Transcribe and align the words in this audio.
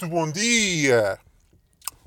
muito 0.00 0.08
bom 0.08 0.32
dia! 0.32 1.18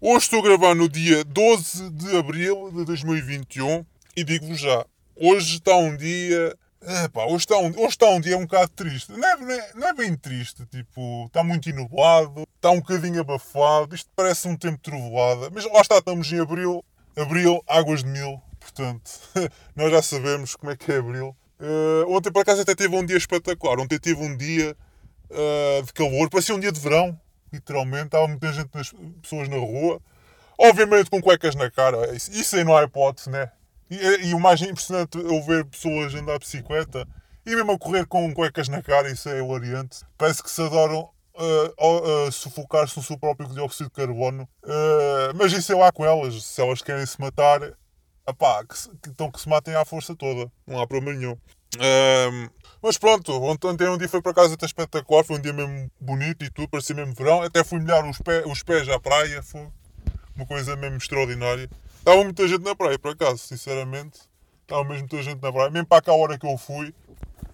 Hoje 0.02 0.26
estou 0.26 0.40
a 0.40 0.44
gravar 0.44 0.74
no 0.74 0.90
dia 0.90 1.24
12 1.24 1.92
de 1.92 2.18
abril 2.18 2.72
de 2.72 2.86
2021 2.86 3.86
e 4.16 4.24
digo-vos 4.24 4.60
já, 4.60 4.84
hoje 5.16 5.58
está 5.58 5.76
um 5.76 5.96
dia. 5.96 6.58
Epá, 7.06 7.26
hoje, 7.26 7.46
está 7.46 7.58
um, 7.60 7.68
hoje 7.68 7.90
está 7.90 8.08
um 8.08 8.20
dia 8.20 8.36
um 8.36 8.48
bocado 8.48 8.70
triste. 8.70 9.12
Não 9.12 9.28
é, 9.28 9.38
não 9.38 9.52
é, 9.52 9.72
não 9.76 9.88
é 9.90 9.94
bem 9.94 10.16
triste, 10.16 10.66
tipo, 10.66 11.26
está 11.28 11.44
muito 11.44 11.70
inublado, 11.70 12.48
está 12.56 12.72
um 12.72 12.80
bocadinho 12.80 13.22
abafado, 13.22 13.94
isto 13.94 14.10
parece 14.16 14.48
um 14.48 14.56
tempo 14.56 14.80
trovoada, 14.80 15.52
mas 15.54 15.64
lá 15.66 15.82
está, 15.82 16.00
estamos 16.00 16.32
em 16.34 16.40
abril, 16.40 16.84
abril, 17.16 17.64
águas 17.68 18.04
de 18.04 18.10
mil, 18.10 18.42
portanto, 18.60 19.12
nós 19.76 19.92
já 19.92 20.02
sabemos 20.02 20.56
como 20.56 20.72
é 20.72 20.76
que 20.76 20.92
é 20.92 20.98
abril. 20.98 21.36
Uh, 21.60 22.12
ontem, 22.12 22.32
por 22.32 22.42
acaso, 22.42 22.62
até 22.62 22.74
teve 22.74 22.96
um 22.96 23.06
dia 23.06 23.18
espetacular. 23.18 23.80
Ontem 23.80 24.00
tive 24.00 24.20
um 24.20 24.36
dia 24.36 24.76
uh, 25.30 25.84
de 25.84 25.94
calor, 25.94 26.28
parecia 26.32 26.56
um 26.56 26.60
dia 26.60 26.72
de 26.72 26.80
verão, 26.80 27.20
literalmente. 27.54 28.06
Estava 28.06 28.28
muita 28.28 28.52
gente, 28.52 28.70
nas, 28.74 28.94
pessoas 29.22 29.48
na 29.48 29.58
rua, 29.58 30.02
obviamente 30.58 31.10
com 31.10 31.22
cuecas 31.22 31.56
na 31.56 31.70
cara. 31.70 32.14
Isso, 32.16 32.32
isso 32.32 32.56
aí 32.56 32.64
não 32.64 32.76
há 32.76 32.84
hipótese, 32.84 33.30
né? 33.30 33.52
E, 33.90 34.30
e, 34.30 34.34
o 34.34 34.40
mais 34.40 34.62
impressionante 34.62 35.18
é 35.18 35.42
ver 35.42 35.66
pessoas 35.66 36.16
andar 36.16 36.34
de 36.34 36.40
bicicleta 36.40 37.08
e 37.46 37.56
mesmo 37.56 37.74
a 37.74 37.78
correr 37.78 38.06
com 38.06 38.34
cuecas 38.34 38.70
na 38.70 38.82
cara, 38.82 39.12
isso 39.12 39.30
é 39.30 39.40
hilariante. 39.40 40.00
Parece 40.18 40.42
que 40.42 40.50
se 40.50 40.62
adoram 40.62 41.10
uh, 41.36 42.28
uh, 42.28 42.32
sufocar-se 42.32 42.98
no 42.98 43.04
seu 43.04 43.18
próprio 43.18 43.50
dióxido 43.50 43.90
de 43.90 43.92
carbono. 43.92 44.48
Uh, 44.64 45.36
mas 45.36 45.52
isso 45.52 45.72
é 45.72 45.76
lá 45.76 45.92
com 45.92 46.06
elas. 46.06 46.44
Se 46.44 46.62
elas 46.62 46.82
querem 46.82 47.06
se 47.06 47.20
matar, 47.20 47.74
apá, 48.26 48.64
que, 48.64 49.10
então 49.10 49.30
que 49.32 49.40
se 49.40 49.50
matem 49.50 49.76
à 49.76 49.84
força 49.86 50.16
toda. 50.16 50.52
Não 50.66 50.82
há 50.82 50.88
problema 50.88 51.18
nenhum. 51.18 51.38
Um, 51.76 52.50
mas 52.84 52.98
pronto, 52.98 53.32
ontem 53.42 53.88
um 53.88 53.98
dia 53.98 54.10
foi 54.10 54.22
para 54.22 54.34
casa 54.34 54.56
até 54.56 54.66
espetacular, 54.66 55.24
foi 55.24 55.38
um 55.38 55.42
dia 55.42 55.54
mesmo 55.54 55.90
bonito 56.02 56.44
e 56.44 56.50
tudo, 56.50 56.68
parecia 56.68 56.94
mesmo 56.94 57.14
verão. 57.14 57.42
Até 57.42 57.64
fui 57.64 57.80
molhar 57.80 58.06
os, 58.06 58.18
pé, 58.18 58.44
os 58.46 58.62
pés 58.62 58.90
à 58.90 59.00
praia, 59.00 59.42
foi 59.42 59.70
uma 60.36 60.46
coisa 60.46 60.76
mesmo 60.76 60.98
extraordinária. 60.98 61.70
Estava 61.98 62.22
muita 62.22 62.46
gente 62.46 62.62
na 62.62 62.76
praia, 62.76 63.00
por 63.00 63.12
acaso, 63.12 63.38
sinceramente. 63.38 64.20
Estava 64.64 64.84
mesmo 64.84 65.00
muita 65.00 65.24
gente 65.24 65.42
na 65.42 65.54
praia, 65.54 65.70
mesmo 65.70 65.88
para 65.88 66.00
aquela 66.00 66.18
hora 66.18 66.38
que 66.38 66.46
eu 66.46 66.58
fui. 66.58 66.94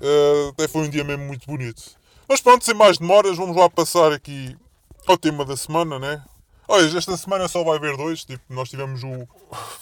Uh, 0.01 0.49
até 0.49 0.67
foi 0.67 0.87
um 0.87 0.89
dia 0.89 1.03
mesmo 1.03 1.25
muito 1.25 1.45
bonito. 1.45 1.83
Mas 2.27 2.41
pronto, 2.41 2.65
sem 2.65 2.73
mais 2.73 2.97
demoras, 2.97 3.37
vamos 3.37 3.55
lá 3.55 3.69
passar 3.69 4.11
aqui 4.11 4.57
ao 5.05 5.15
tema 5.15 5.45
da 5.45 5.55
semana, 5.55 5.99
né? 5.99 6.23
Olha, 6.67 6.97
esta 6.97 7.15
semana 7.15 7.47
só 7.47 7.63
vai 7.63 7.77
haver 7.77 7.95
dois. 7.95 8.25
Tipo, 8.25 8.41
nós 8.49 8.67
tivemos 8.67 9.03
o, 9.03 9.27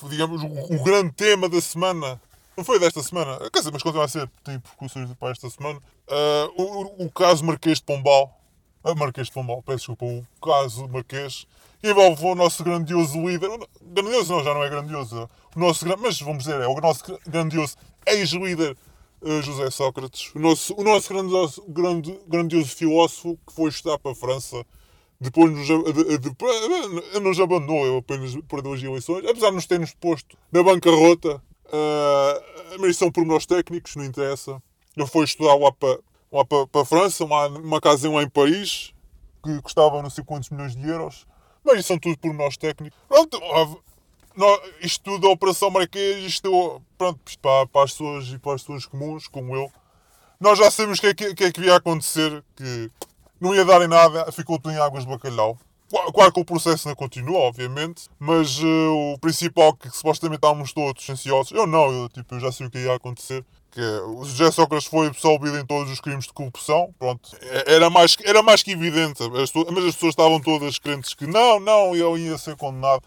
digamos, 0.09 0.43
o, 0.43 0.47
o 0.73 0.83
grande 0.83 1.13
tema 1.13 1.47
da 1.47 1.61
semana 1.61 2.19
não 2.57 2.63
foi 2.63 2.79
desta 2.79 3.03
semana, 3.03 3.37
quer 3.53 3.59
dizer, 3.59 3.71
mas 3.71 3.83
continua 3.83 4.05
a 4.05 4.07
ser, 4.07 4.27
tem 4.43 4.59
percussões 4.59 5.13
para 5.13 5.29
esta 5.29 5.47
semana. 5.47 5.79
Uh, 6.07 6.61
o, 6.61 7.05
o, 7.05 7.11
caso 7.11 7.45
Marquês 7.45 7.77
de 7.77 7.83
Pombal, 7.83 8.35
a 8.83 8.95
Marquês 8.95 9.27
de 9.27 9.33
Pombal, 9.33 9.61
peço 9.61 9.77
desculpa, 9.77 10.05
o 10.05 10.25
caso 10.43 10.87
Marquês, 10.87 11.45
envolve 11.83 12.25
o 12.25 12.33
nosso 12.33 12.63
grandioso 12.63 13.15
líder, 13.27 13.47
grandioso 13.79 14.33
não, 14.33 14.43
já 14.43 14.53
não 14.55 14.63
é 14.63 14.69
grandioso, 14.69 15.29
o 15.55 15.59
nosso, 15.59 15.85
mas 15.99 16.19
vamos 16.19 16.45
dizer, 16.45 16.59
é 16.59 16.67
o 16.67 16.81
nosso 16.81 17.03
grandioso 17.27 17.75
ex-líder 18.07 18.75
uh, 19.21 19.41
José 19.43 19.69
Sócrates, 19.69 20.33
o 20.33 20.39
nosso, 20.39 20.73
o 20.75 20.83
nosso 20.83 21.13
grandioso, 21.13 21.63
grande, 21.67 22.19
grandioso 22.27 22.75
filósofo 22.75 23.37
que 23.45 23.53
foi 23.53 23.69
estudar 23.69 23.99
para 23.99 24.13
a 24.13 24.15
França, 24.15 24.65
depois 25.21 25.51
nos, 25.51 25.67
de, 25.67 27.19
nos 27.19 27.39
abandonou, 27.39 27.85
eu 27.85 27.97
apenas 27.97 28.35
perdeu 28.47 28.73
as 28.73 28.81
eleições, 28.81 29.25
apesar 29.27 29.49
de 29.49 29.55
nos 29.55 29.67
termos 29.67 29.93
posto 29.93 30.35
na 30.51 30.63
bancarrota 30.63 31.39
Uh, 31.67 32.79
mas 32.79 32.97
são 32.97 33.11
pormenores 33.11 33.45
técnicos, 33.45 33.95
não 33.95 34.05
interessa. 34.05 34.61
Eu 34.95 35.07
fui 35.07 35.25
estudar 35.25 35.55
lá 35.55 35.71
para, 35.71 35.99
lá 36.31 36.45
para, 36.45 36.67
para 36.67 36.81
a 36.81 36.85
França, 36.85 37.23
uma, 37.23 37.47
uma 37.47 37.81
casa 37.81 38.09
lá 38.09 38.23
em 38.23 38.29
Paris, 38.29 38.93
que 39.43 39.61
custava 39.61 40.01
não 40.01 40.09
sei 40.09 40.23
quantos 40.23 40.49
milhões 40.49 40.75
de 40.75 40.87
euros. 40.87 41.25
Mas 41.63 41.79
isso 41.79 41.89
são 41.89 41.99
tudo 41.99 42.17
pormenores 42.17 42.57
técnicos. 42.57 42.97
Pronto, 43.07 43.39
não, 44.35 44.61
isto 44.81 45.03
tudo, 45.03 45.27
a 45.27 45.31
Operação 45.31 45.71
Marquês, 45.71 46.23
isto 46.23 46.81
pronto, 46.97 47.19
para, 47.41 47.67
para 47.67 47.83
as 47.83 47.91
pessoas 47.91 48.27
e 48.27 48.37
para 48.37 48.53
as 48.53 48.61
pessoas 48.61 48.85
comuns, 48.85 49.27
como 49.27 49.55
eu, 49.55 49.71
nós 50.39 50.59
já 50.59 50.69
sabemos 50.69 50.99
o 50.99 51.01
que, 51.01 51.07
é 51.07 51.13
que, 51.15 51.35
que, 51.35 51.43
é 51.45 51.51
que 51.51 51.61
ia 51.61 51.75
acontecer, 51.75 52.43
que 52.55 52.91
não 53.41 53.55
ia 53.55 53.65
dar 53.65 53.81
em 53.81 53.87
nada, 53.87 54.31
ficou 54.31 54.59
tudo 54.59 54.71
em 54.71 54.77
águas 54.77 55.03
de 55.03 55.09
bacalhau. 55.09 55.57
Claro 55.89 56.33
que 56.33 56.39
o 56.39 56.45
processo 56.45 56.87
não 56.87 56.95
continua, 56.95 57.39
obviamente, 57.39 58.09
mas 58.19 58.59
uh, 58.59 59.13
o 59.13 59.17
principal 59.19 59.73
que, 59.73 59.89
que 59.89 59.95
supostamente 59.95 60.39
estávamos 60.39 60.73
todos 60.73 61.09
ansiosos, 61.09 61.53
eu 61.53 61.65
não, 61.65 61.89
eu, 61.91 62.09
tipo, 62.09 62.35
eu 62.35 62.39
já 62.41 62.51
sei 62.51 62.67
o 62.67 62.69
que 62.69 62.77
ia 62.77 62.93
acontecer, 62.93 63.45
que 63.71 63.79
é, 63.79 64.01
o 64.01 64.25
José 64.25 64.51
Sócrates 64.51 64.87
foi 64.87 65.07
absolvido 65.07 65.57
em 65.57 65.65
todos 65.65 65.89
os 65.89 66.01
crimes 66.01 66.25
de 66.25 66.33
corrupção, 66.33 66.93
pronto, 66.99 67.29
é, 67.41 67.75
era 67.75 67.89
mais, 67.89 68.17
era 68.25 68.43
mais 68.43 68.61
que 68.63 68.71
evidente, 68.71 69.23
as, 69.23 69.53
mas 69.53 69.85
as 69.85 69.95
pessoas 69.95 70.11
estavam 70.11 70.41
todas 70.41 70.77
crentes 70.77 71.13
que 71.13 71.25
não, 71.25 71.57
não, 71.59 71.95
ele 71.95 72.27
ia 72.27 72.37
ser 72.37 72.57
condenado. 72.57 73.03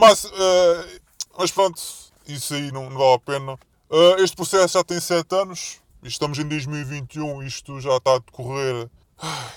Mas, 0.00 0.24
uh, 0.24 1.00
mas 1.36 1.50
pronto, 1.50 1.82
isso 2.28 2.54
aí 2.54 2.70
não, 2.70 2.88
não 2.88 2.96
vale 2.96 3.14
a 3.14 3.18
pena. 3.18 3.52
Uh, 3.90 4.22
este 4.22 4.36
processo 4.36 4.74
já 4.74 4.84
tem 4.84 5.00
7 5.00 5.34
anos, 5.34 5.80
estamos 6.04 6.38
em 6.38 6.46
2021, 6.46 7.42
isto 7.42 7.80
já 7.80 7.96
está 7.96 8.14
a 8.14 8.18
decorrer 8.18 8.88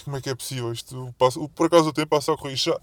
como 0.03 0.17
é 0.17 0.21
que 0.21 0.29
é 0.29 0.35
possível? 0.35 0.71
Isto, 0.71 1.13
por 1.55 1.67
acaso 1.67 1.89
o 1.89 1.93
tempo 1.93 2.09
passa 2.09 2.33
a 2.33 2.37
correr. 2.37 2.53
Isto 2.53 2.71
já, 2.71 2.79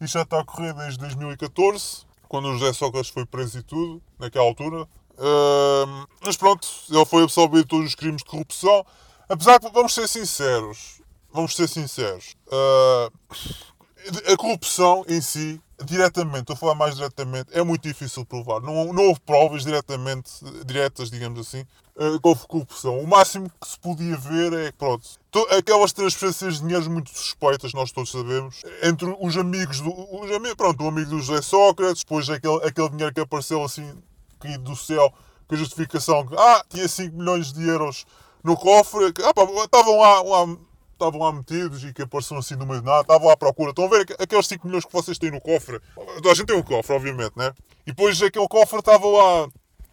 isto 0.00 0.14
já 0.14 0.22
está 0.22 0.40
a 0.40 0.44
correr 0.44 0.72
desde 0.74 0.98
2014, 0.98 2.04
quando 2.28 2.48
o 2.48 2.58
José 2.58 2.72
Sócrates 2.72 3.10
foi 3.10 3.24
preso 3.24 3.58
e 3.58 3.62
tudo, 3.62 4.02
naquela 4.18 4.44
altura. 4.44 4.82
Uh, 5.12 6.06
mas 6.24 6.36
pronto, 6.36 6.66
ele 6.90 7.04
foi 7.04 7.22
absolvido 7.22 7.62
de 7.62 7.68
todos 7.68 7.86
os 7.86 7.94
crimes 7.94 8.22
de 8.22 8.28
corrupção. 8.28 8.84
Apesar 9.28 9.60
que, 9.60 9.70
vamos 9.70 9.94
ser 9.94 10.08
sinceros, 10.08 11.00
vamos 11.32 11.54
ser 11.54 11.68
sinceros, 11.68 12.34
uh, 12.48 13.12
a 14.32 14.36
corrupção 14.36 15.04
em 15.08 15.20
si, 15.20 15.60
diretamente, 15.82 16.42
estou 16.42 16.54
a 16.54 16.56
falar 16.56 16.74
mais 16.74 16.96
diretamente, 16.96 17.48
é 17.52 17.62
muito 17.62 17.82
difícil 17.82 18.24
provar. 18.24 18.60
Não, 18.60 18.92
não 18.92 19.08
houve 19.08 19.20
provas 19.20 19.64
diretamente, 19.64 20.30
diretas, 20.64 21.10
digamos 21.10 21.40
assim, 21.40 21.64
uh, 21.96 22.20
que 22.20 22.28
houve 22.28 22.46
corrupção. 22.46 22.98
O 23.00 23.06
máximo 23.06 23.50
que 23.60 23.68
se 23.68 23.78
podia 23.78 24.16
ver 24.16 24.52
é, 24.52 24.72
pronto, 24.72 25.08
aquelas 25.56 25.92
transferências 25.92 26.54
de 26.54 26.60
dinheiro 26.60 26.90
muito 26.90 27.10
suspeitas, 27.10 27.72
nós 27.72 27.90
todos 27.90 28.10
sabemos, 28.10 28.62
entre 28.82 29.16
os 29.20 29.36
amigos 29.36 29.80
do. 29.80 29.90
Os 29.90 30.54
pronto, 30.56 30.84
o 30.84 30.88
amigo 30.88 31.10
do 31.10 31.20
José 31.20 31.42
Sócrates, 31.42 32.04
depois 32.04 32.28
aquele, 32.30 32.64
aquele 32.64 32.90
dinheiro 32.90 33.12
que 33.12 33.20
apareceu 33.20 33.62
assim, 33.64 33.90
caído 34.38 34.64
do 34.64 34.76
céu, 34.76 35.12
com 35.48 35.54
a 35.54 35.58
justificação 35.58 36.26
que, 36.26 36.34
ah, 36.36 36.64
tinha 36.68 36.88
5 36.88 37.16
milhões 37.16 37.52
de 37.52 37.66
euros 37.66 38.06
no 38.42 38.56
cofre, 38.56 39.12
que, 39.12 39.22
ah, 39.22 39.34
pá, 39.34 39.42
estavam 39.64 39.98
lá, 39.98 40.22
lá 40.22 40.56
estavam 40.94 41.20
lá 41.20 41.32
metidos 41.32 41.84
e 41.84 41.92
que 41.92 42.02
apareceram 42.02 42.40
assim 42.40 42.56
no 42.56 42.66
meio 42.66 42.80
de 42.80 42.86
nada, 42.86 43.02
estavam 43.02 43.30
à 43.30 43.36
procura. 43.36 43.70
Estão 43.70 43.84
a 43.84 43.88
ver 43.88 44.06
aqueles 44.18 44.46
5 44.46 44.66
milhões 44.66 44.84
que 44.84 44.92
vocês 44.92 45.18
têm 45.18 45.30
no 45.30 45.40
cofre? 45.40 45.80
A 45.96 46.34
gente 46.34 46.46
tem 46.46 46.56
um 46.56 46.62
cofre, 46.62 46.94
obviamente, 46.94 47.32
né? 47.36 47.52
E 47.86 47.92
depois 47.92 48.20
aquele 48.22 48.48
cofre 48.48 48.78
estava 48.78 49.06
lá, 49.06 49.48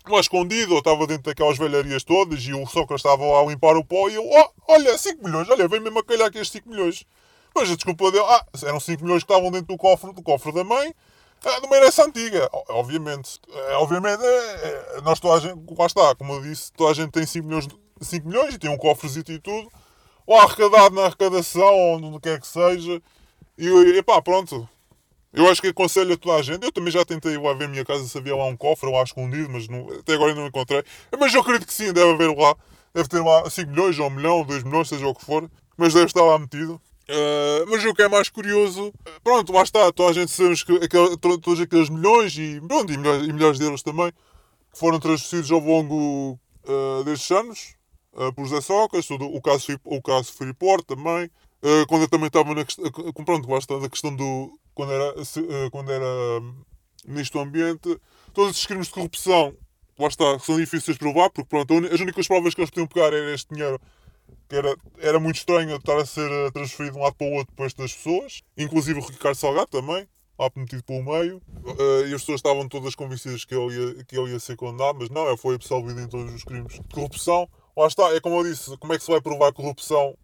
lá 0.08 0.20
escondido, 0.20 0.74
ou 0.74 0.80
estava 0.80 1.06
dentro 1.06 1.24
daquelas 1.24 1.58
velharias 1.58 2.04
todas 2.04 2.42
e 2.44 2.54
o 2.54 2.66
Sócrates 2.66 3.06
estava 3.06 3.24
lá 3.26 3.42
a 3.42 3.46
limpar 3.46 3.76
o 3.76 3.84
pó 3.84 4.10
e 4.10 4.16
eu, 4.16 4.24
oh, 4.24 4.74
olha, 4.74 4.98
5 4.98 5.24
milhões, 5.24 5.50
olha, 5.50 5.68
vem 5.68 5.80
mesmo 5.80 6.00
a 6.00 6.04
calhar 6.04 6.28
aqui 6.28 6.38
estes 6.38 6.62
5 6.62 6.70
milhões. 6.70 7.06
Mas 7.54 7.70
a 7.70 7.76
desculpa 7.76 8.12
dele, 8.12 8.24
ah, 8.28 8.46
eram 8.64 8.80
5 8.80 9.04
milhões 9.04 9.24
que 9.24 9.32
estavam 9.32 9.52
dentro 9.52 9.68
do 9.68 9.78
cofre, 9.78 10.14
do 10.14 10.22
cofre 10.22 10.54
da 10.54 10.64
mãe, 10.64 10.96
de 11.42 11.66
uma 11.66 11.76
herança 11.76 12.06
antiga, 12.06 12.50
obviamente. 12.70 13.40
É, 13.50 13.74
obviamente, 13.76 14.24
é, 14.24 14.98
é, 14.98 15.02
nós 15.02 15.20
toda 15.20 15.36
a 15.36 15.40
gente, 15.40 15.62
lá 15.78 15.86
está, 15.86 16.16
como 16.16 16.34
eu 16.34 16.42
disse, 16.42 16.72
toda 16.72 16.92
a 16.92 16.94
gente 16.94 17.12
tem 17.12 17.26
5 17.26 17.46
milhões, 17.46 17.68
5 18.00 18.28
milhões 18.28 18.56
e 18.56 18.60
tem 18.60 18.70
um 18.70 18.78
cofrezito 18.78 19.32
e 19.32 19.40
tudo 19.40 19.70
ou 20.26 20.38
arrecadado 20.38 20.96
na 20.96 21.06
arrecadação, 21.06 21.74
ou 21.74 21.96
onde 21.98 22.20
quer 22.20 22.40
que 22.40 22.48
seja. 22.48 23.02
E, 23.58 23.68
e 23.68 24.04
pá, 24.04 24.22
pronto. 24.22 24.68
Eu 25.34 25.50
acho 25.50 25.62
que 25.62 25.68
aconselho 25.68 26.14
a 26.14 26.18
toda 26.18 26.36
a 26.36 26.42
gente. 26.42 26.66
Eu 26.66 26.72
também 26.72 26.92
já 26.92 27.06
tentei 27.06 27.38
lá 27.38 27.54
ver 27.54 27.66
a 27.66 27.68
minha 27.68 27.86
casa 27.86 28.06
se 28.06 28.18
havia 28.18 28.36
lá 28.36 28.46
um 28.46 28.58
cofre 28.58 28.92
lá 28.92 29.02
escondido, 29.04 29.50
mas 29.50 29.68
não, 29.68 29.90
até 29.92 30.14
agora 30.14 30.32
ainda 30.32 30.42
não 30.42 30.48
encontrei. 30.48 30.84
Mas 31.18 31.34
eu 31.34 31.42
acredito 31.42 31.68
que 31.68 31.74
sim, 31.74 31.94
deve 31.94 32.12
haver 32.12 32.36
lá. 32.36 32.56
Deve 32.94 33.08
ter 33.08 33.22
lá 33.22 33.50
5 33.50 33.72
milhões, 33.72 33.98
ou 33.98 34.08
1 34.08 34.10
milhão, 34.10 34.38
ou 34.40 34.46
2 34.46 34.64
milhões, 34.64 34.90
seja 34.90 35.08
o 35.08 35.16
que 35.16 35.24
for. 35.24 35.50
Mas 35.78 35.94
deve 35.94 36.08
estar 36.08 36.22
lá 36.22 36.38
metido. 36.38 36.82
Uh, 37.10 37.70
mas 37.70 37.84
o 37.84 37.94
que 37.94 38.02
é 38.02 38.08
mais 38.08 38.30
curioso, 38.30 38.94
pronto, 39.24 39.52
lá 39.52 39.64
está, 39.64 39.92
toda 39.92 40.12
a 40.12 40.14
gente 40.14 40.32
sabemos 40.32 40.64
que 40.64 40.74
aquele, 40.78 41.18
todos 41.18 41.60
aqueles 41.60 41.90
milhões 41.90 42.38
e, 42.38 42.62
pronto, 42.66 42.90
e, 42.90 42.96
e 42.96 43.34
milhares 43.34 43.58
de 43.58 43.66
euros 43.66 43.84
também 43.84 44.14
que 44.72 44.80
foram 44.80 44.98
transferidos 44.98 45.52
ao 45.52 45.60
longo 45.60 46.40
uh, 46.64 47.04
destes 47.04 47.30
anos 47.32 47.76
uh, 48.14 48.34
por 48.34 48.46
José 48.46 48.62
Socas, 48.62 49.10
o 49.10 49.42
caso, 49.42 49.80
o 49.84 50.02
caso 50.02 50.34
Freeport 50.34 50.86
também, 50.86 51.26
uh, 51.26 51.88
quando 51.88 52.04
eu 52.04 52.10
também 52.10 52.28
estava 52.28 52.54
na 52.54 52.66
questão, 52.66 52.86
pronto, 53.26 53.48
basta 53.48 53.80
da 53.80 53.90
questão 53.90 54.16
do, 54.16 54.58
quando 54.74 54.92
era, 54.92 55.22
uh, 55.22 55.72
quando 55.72 55.92
era 55.92 56.06
um, 56.06 56.56
Ministro 57.06 57.40
do 57.40 57.48
Ambiente, 57.48 58.00
todos 58.34 58.52
esses 58.52 58.66
crimes 58.66 58.88
de 58.88 58.94
corrupção, 58.94 59.54
lá 59.98 60.08
está, 60.08 60.40
são 60.40 60.58
difíceis 60.58 60.98
de 60.98 61.00
provar, 61.00 61.30
porque 61.30 61.50
pronto, 61.50 61.74
as 61.94 62.00
únicas 62.00 62.28
provas 62.28 62.54
que 62.54 62.62
eles 62.62 62.70
podiam 62.70 62.88
pegar 62.88 63.08
era 63.08 63.34
este 63.34 63.54
dinheiro, 63.54 63.80
que 64.48 64.56
era, 64.56 64.76
era 65.00 65.20
muito 65.20 65.38
estranho 65.38 65.76
estar 65.76 65.98
a 65.98 66.06
ser 66.06 66.52
transferido 66.52 66.94
de 66.94 67.00
um 67.00 67.04
lado 67.04 67.16
para 67.16 67.28
o 67.28 67.34
outro 67.34 67.56
para 67.56 67.66
estas 67.66 67.94
pessoas, 67.94 68.42
inclusive 68.58 69.00
o 69.00 69.04
Ricardo 69.04 69.36
Salgado 69.36 69.68
também, 69.68 70.08
lá 70.42 70.52
metido 70.56 70.84
pelo 70.84 71.04
meio, 71.04 71.38
uh, 71.38 72.08
e 72.08 72.14
as 72.14 72.22
pessoas 72.22 72.40
estavam 72.40 72.68
todas 72.68 72.96
convencidas 72.96 73.46
que 73.46 73.54
ele, 73.54 73.76
ia, 73.76 74.04
que 74.04 74.18
ele 74.18 74.32
ia 74.32 74.40
ser 74.40 74.56
condenado, 74.56 74.98
mas 75.00 75.10
não, 75.10 75.28
ele 75.28 75.38
foi 75.38 75.56
absolvido 75.56 76.02
em 76.02 76.08
todos 76.08 76.34
os 76.34 76.44
crimes 76.44 76.74
de 76.74 76.84
corrupção. 76.94 77.48
Lá 77.76 77.88
está, 77.88 78.14
é 78.14 78.20
como 78.20 78.40
eu 78.40 78.44
disse, 78.44 78.76
como 78.78 78.94
é 78.94 78.98
que 78.98 79.04
se 79.04 79.12
vai 79.12 79.22
provar 79.22 79.54
corrupção? 79.54 80.16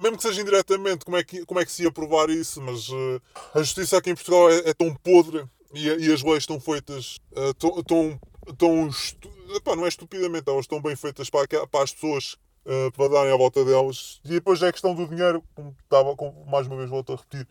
mesmo 0.00 0.16
que 0.16 0.22
seja 0.22 0.40
indiretamente, 0.40 1.04
como 1.04 1.16
é 1.16 1.22
que, 1.22 1.44
como 1.44 1.60
é 1.60 1.64
que 1.64 1.70
se 1.70 1.82
ia 1.82 1.92
provar 1.92 2.30
isso, 2.30 2.60
mas 2.62 2.88
uh, 2.88 3.20
a 3.54 3.58
justiça 3.58 3.98
aqui 3.98 4.10
em 4.10 4.14
Portugal 4.14 4.50
é, 4.50 4.70
é 4.70 4.74
tão 4.74 4.94
podre 4.94 5.44
e, 5.74 5.86
e, 5.86 6.12
as 6.12 6.22
leis 6.22 6.38
estão 6.38 6.58
feitas 6.58 7.18
uh, 7.32 7.54
tão, 7.54 7.82
tão, 7.82 8.20
tão 8.56 8.90
epá, 9.54 9.76
não 9.76 9.84
é 9.84 9.88
estupidamente, 9.88 10.48
elas 10.48 10.62
estão 10.62 10.80
bem 10.80 10.96
feitas 10.96 11.28
para, 11.28 11.46
para 11.66 11.84
as 11.84 11.92
pessoas 11.92 12.36
uh, 12.64 12.90
para 12.92 13.08
darem 13.08 13.32
à 13.32 13.36
volta 13.36 13.64
delas. 13.64 14.20
E 14.24 14.30
depois 14.30 14.62
é 14.62 14.68
a 14.68 14.72
questão 14.72 14.94
do 14.94 15.06
dinheiro, 15.06 15.44
como 15.54 15.76
estava, 15.84 16.16
mais 16.50 16.66
uma 16.66 16.76
vez 16.76 16.88
volto 16.88 17.12
a 17.12 17.16
repetir. 17.16 17.46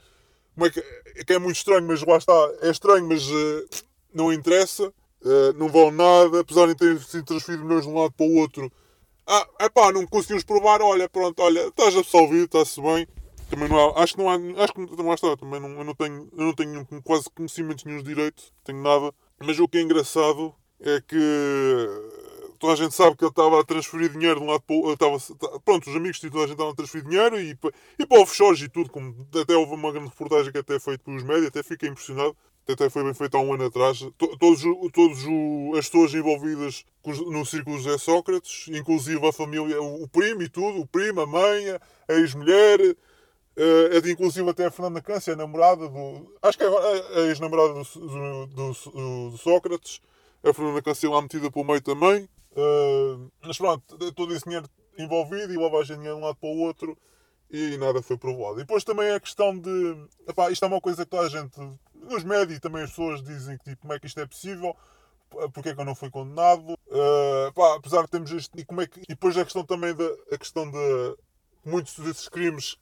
Como 0.55 0.65
é 0.65 0.69
que, 0.71 0.79
é 1.15 1.23
que 1.23 1.33
é 1.33 1.39
muito 1.39 1.55
estranho, 1.55 1.87
mas 1.87 2.03
lá 2.03 2.17
está, 2.17 2.33
é 2.61 2.69
estranho, 2.69 3.07
mas 3.07 3.21
não 4.13 4.33
interessa, 4.33 4.91
não 5.55 5.69
vale 5.69 5.91
nada, 5.91 6.41
apesar 6.41 6.67
de 6.67 6.75
terem 6.75 6.99
sido 6.99 7.23
transferido 7.23 7.63
milhões 7.63 7.83
de 7.85 7.89
um 7.89 7.97
lado 7.97 8.11
para 8.11 8.25
o 8.25 8.35
outro 8.35 8.69
ah, 9.31 9.47
é 9.59 9.69
pá, 9.69 9.91
não 9.91 10.07
conseguimos 10.07 10.43
provar, 10.43 10.81
olha, 10.81 11.07
pronto, 11.07 11.39
olha, 11.43 11.67
estás 11.67 11.95
absolvido, 11.95 12.45
está-se 12.45 12.81
bem. 12.81 13.07
Também 13.47 13.69
não 13.69 13.77
há, 13.77 14.01
acho 14.03 14.15
que 14.15 14.19
não 14.19 14.27
há, 14.27 14.63
acho 14.63 14.73
que 14.73 15.03
não 15.03 15.13
está, 15.13 15.37
também 15.37 15.59
não, 15.59 15.69
eu 15.69 15.83
não 15.83 15.93
tenho, 15.93 16.27
eu 16.35 16.45
não 16.45 16.53
tenho 16.53 16.87
quase 17.03 17.29
conhecimentos 17.29 17.85
nenhum 17.85 17.99
de 17.99 18.05
direito, 18.05 18.43
tenho 18.63 18.81
nada. 18.81 19.13
Mas 19.39 19.59
o 19.59 19.67
que 19.67 19.77
é 19.77 19.81
engraçado 19.81 20.55
é 20.79 20.99
que 21.07 21.15
toda 22.57 22.73
a 22.73 22.75
gente 22.75 22.95
sabe 22.95 23.15
que 23.15 23.23
ele 23.23 23.29
estava 23.29 23.61
a 23.61 23.63
transferir 23.63 24.11
dinheiro 24.11 24.39
de 24.39 24.45
um 24.45 24.49
lado 24.49 24.61
para 24.61 24.75
o 24.75 24.79
outro. 24.79 25.61
Pronto, 25.63 25.89
os 25.89 25.95
amigos 25.95 26.19
de 26.19 26.29
toda 26.31 26.45
a 26.45 26.47
gente 26.47 26.53
estavam 26.53 26.73
a 26.73 26.75
transferir 26.75 27.07
dinheiro 27.07 27.39
e, 27.39 27.57
e 27.99 28.05
para 28.07 28.21
offshores 28.21 28.61
e 28.61 28.67
tudo. 28.67 28.89
Como, 28.89 29.27
até 29.39 29.55
houve 29.55 29.75
uma 29.75 29.91
grande 29.91 30.09
reportagem 30.09 30.51
que 30.51 30.57
até 30.57 30.79
feita 30.79 31.03
pelos 31.03 31.23
médias, 31.23 31.47
até 31.47 31.61
fiquei 31.61 31.89
impressionado 31.89 32.35
até 32.67 32.89
foi 32.89 33.03
bem 33.03 33.13
feito 33.13 33.35
há 33.35 33.39
um 33.39 33.53
ano 33.53 33.65
atrás. 33.65 33.99
Todos, 34.17 34.61
todos 34.93 35.19
as 35.77 35.89
pessoas 35.89 36.13
envolvidas 36.13 36.85
no 37.27 37.45
círculo 37.45 37.77
José 37.79 37.97
Sócrates, 37.97 38.67
inclusive 38.69 39.25
a 39.27 39.33
família, 39.33 39.81
o 39.81 40.07
primo 40.07 40.41
e 40.41 40.49
tudo, 40.49 40.81
o 40.81 40.87
primo, 40.87 41.21
a 41.21 41.25
mãe, 41.25 41.69
a 42.07 42.13
ex-mulher, 42.13 42.79
uh, 42.81 44.09
inclusive 44.09 44.49
até 44.49 44.65
a 44.65 44.71
Fernanda 44.71 45.01
Câncer, 45.01 45.33
a 45.33 45.35
namorada 45.35 45.87
do. 45.87 46.35
Acho 46.41 46.57
que 46.57 46.63
é 46.63 46.67
a 46.67 47.27
ex-namorada 47.27 47.73
do, 47.73 47.83
do, 47.83 48.45
do, 48.47 49.29
do, 49.31 49.37
Sócrates, 49.37 50.01
a 50.43 50.53
Fernanda 50.53 50.81
Câncer 50.81 51.09
lá 51.09 51.21
metida 51.21 51.51
pelo 51.51 51.65
meio 51.65 51.81
também. 51.81 52.29
Uh, 52.51 53.31
mas 53.41 53.57
pronto, 53.57 54.11
todo 54.13 54.33
esse 54.35 54.45
dinheiro 54.45 54.67
envolvido 54.97 55.53
e 55.53 55.57
lavagem 55.57 55.95
de 55.95 56.01
dinheiro 56.01 56.17
de 56.17 56.23
um 56.23 56.25
lado 56.25 56.37
para 56.37 56.49
o 56.49 56.59
outro 56.59 56.97
e 57.49 57.77
nada 57.77 58.01
foi 58.01 58.17
provado. 58.17 58.55
E 58.55 58.63
depois 58.63 58.83
também 58.83 59.09
a 59.11 59.19
questão 59.19 59.57
de. 59.57 60.07
Epá, 60.27 60.51
isto 60.51 60.63
é 60.63 60.67
uma 60.67 60.81
coisa 60.81 61.03
que 61.03 61.09
toda 61.09 61.25
a 61.25 61.29
gente 61.29 61.59
nos 61.99 62.23
médios 62.23 62.59
também 62.59 62.83
as 62.83 62.89
pessoas 62.89 63.21
dizem 63.21 63.57
que 63.57 63.63
tipo, 63.65 63.81
como 63.81 63.93
é 63.93 63.99
que 63.99 64.07
isto 64.07 64.19
é 64.19 64.25
possível, 64.25 64.75
porque 65.53 65.69
é 65.69 65.75
que 65.75 65.81
eu 65.81 65.85
não 65.85 65.95
fui 65.95 66.09
condenado, 66.09 66.73
uh, 66.73 67.53
pá, 67.53 67.75
apesar 67.75 68.03
de 68.03 68.09
termos 68.09 68.31
isto, 68.31 68.59
e, 68.59 68.65
como 68.65 68.81
é 68.81 68.87
que, 68.87 68.99
e 69.01 69.05
depois 69.07 69.37
a 69.37 69.43
questão 69.43 69.63
também 69.63 69.93
da 69.93 70.05
a 70.31 70.37
questão 70.37 70.69
de 70.69 71.17
muitos 71.63 71.97
desses 71.99 72.27
crimes, 72.27 72.77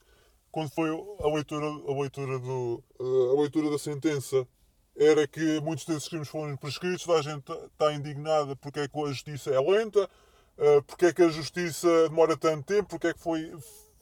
quando 0.52 0.70
foi 0.72 0.90
a 0.90 1.28
leitura, 1.28 1.66
a 1.66 2.02
leitura, 2.02 2.40
do, 2.40 2.84
uh, 3.00 3.38
a 3.38 3.42
leitura 3.42 3.70
da 3.70 3.78
sentença, 3.78 4.48
era 4.96 5.28
que 5.28 5.60
muitos 5.62 5.86
desses 5.86 6.08
crimes 6.08 6.28
foram 6.28 6.56
prescritos, 6.58 7.04
toda 7.04 7.20
a 7.20 7.22
gente 7.22 7.52
está 7.52 7.94
indignada 7.94 8.56
porque 8.56 8.80
é 8.80 8.88
que 8.88 9.00
a 9.00 9.08
justiça 9.08 9.52
é 9.52 9.60
lenta, 9.60 10.10
uh, 10.58 10.82
porque 10.84 11.08
é 11.08 11.14
que 11.14 11.22
a 11.22 11.30
justiça 11.30 12.10
demora 12.10 12.36
tanto 12.38 12.66
tempo, 12.66 12.90
porque 12.90 13.08
é 13.08 13.14
que 13.14 13.20
foi 13.20 13.54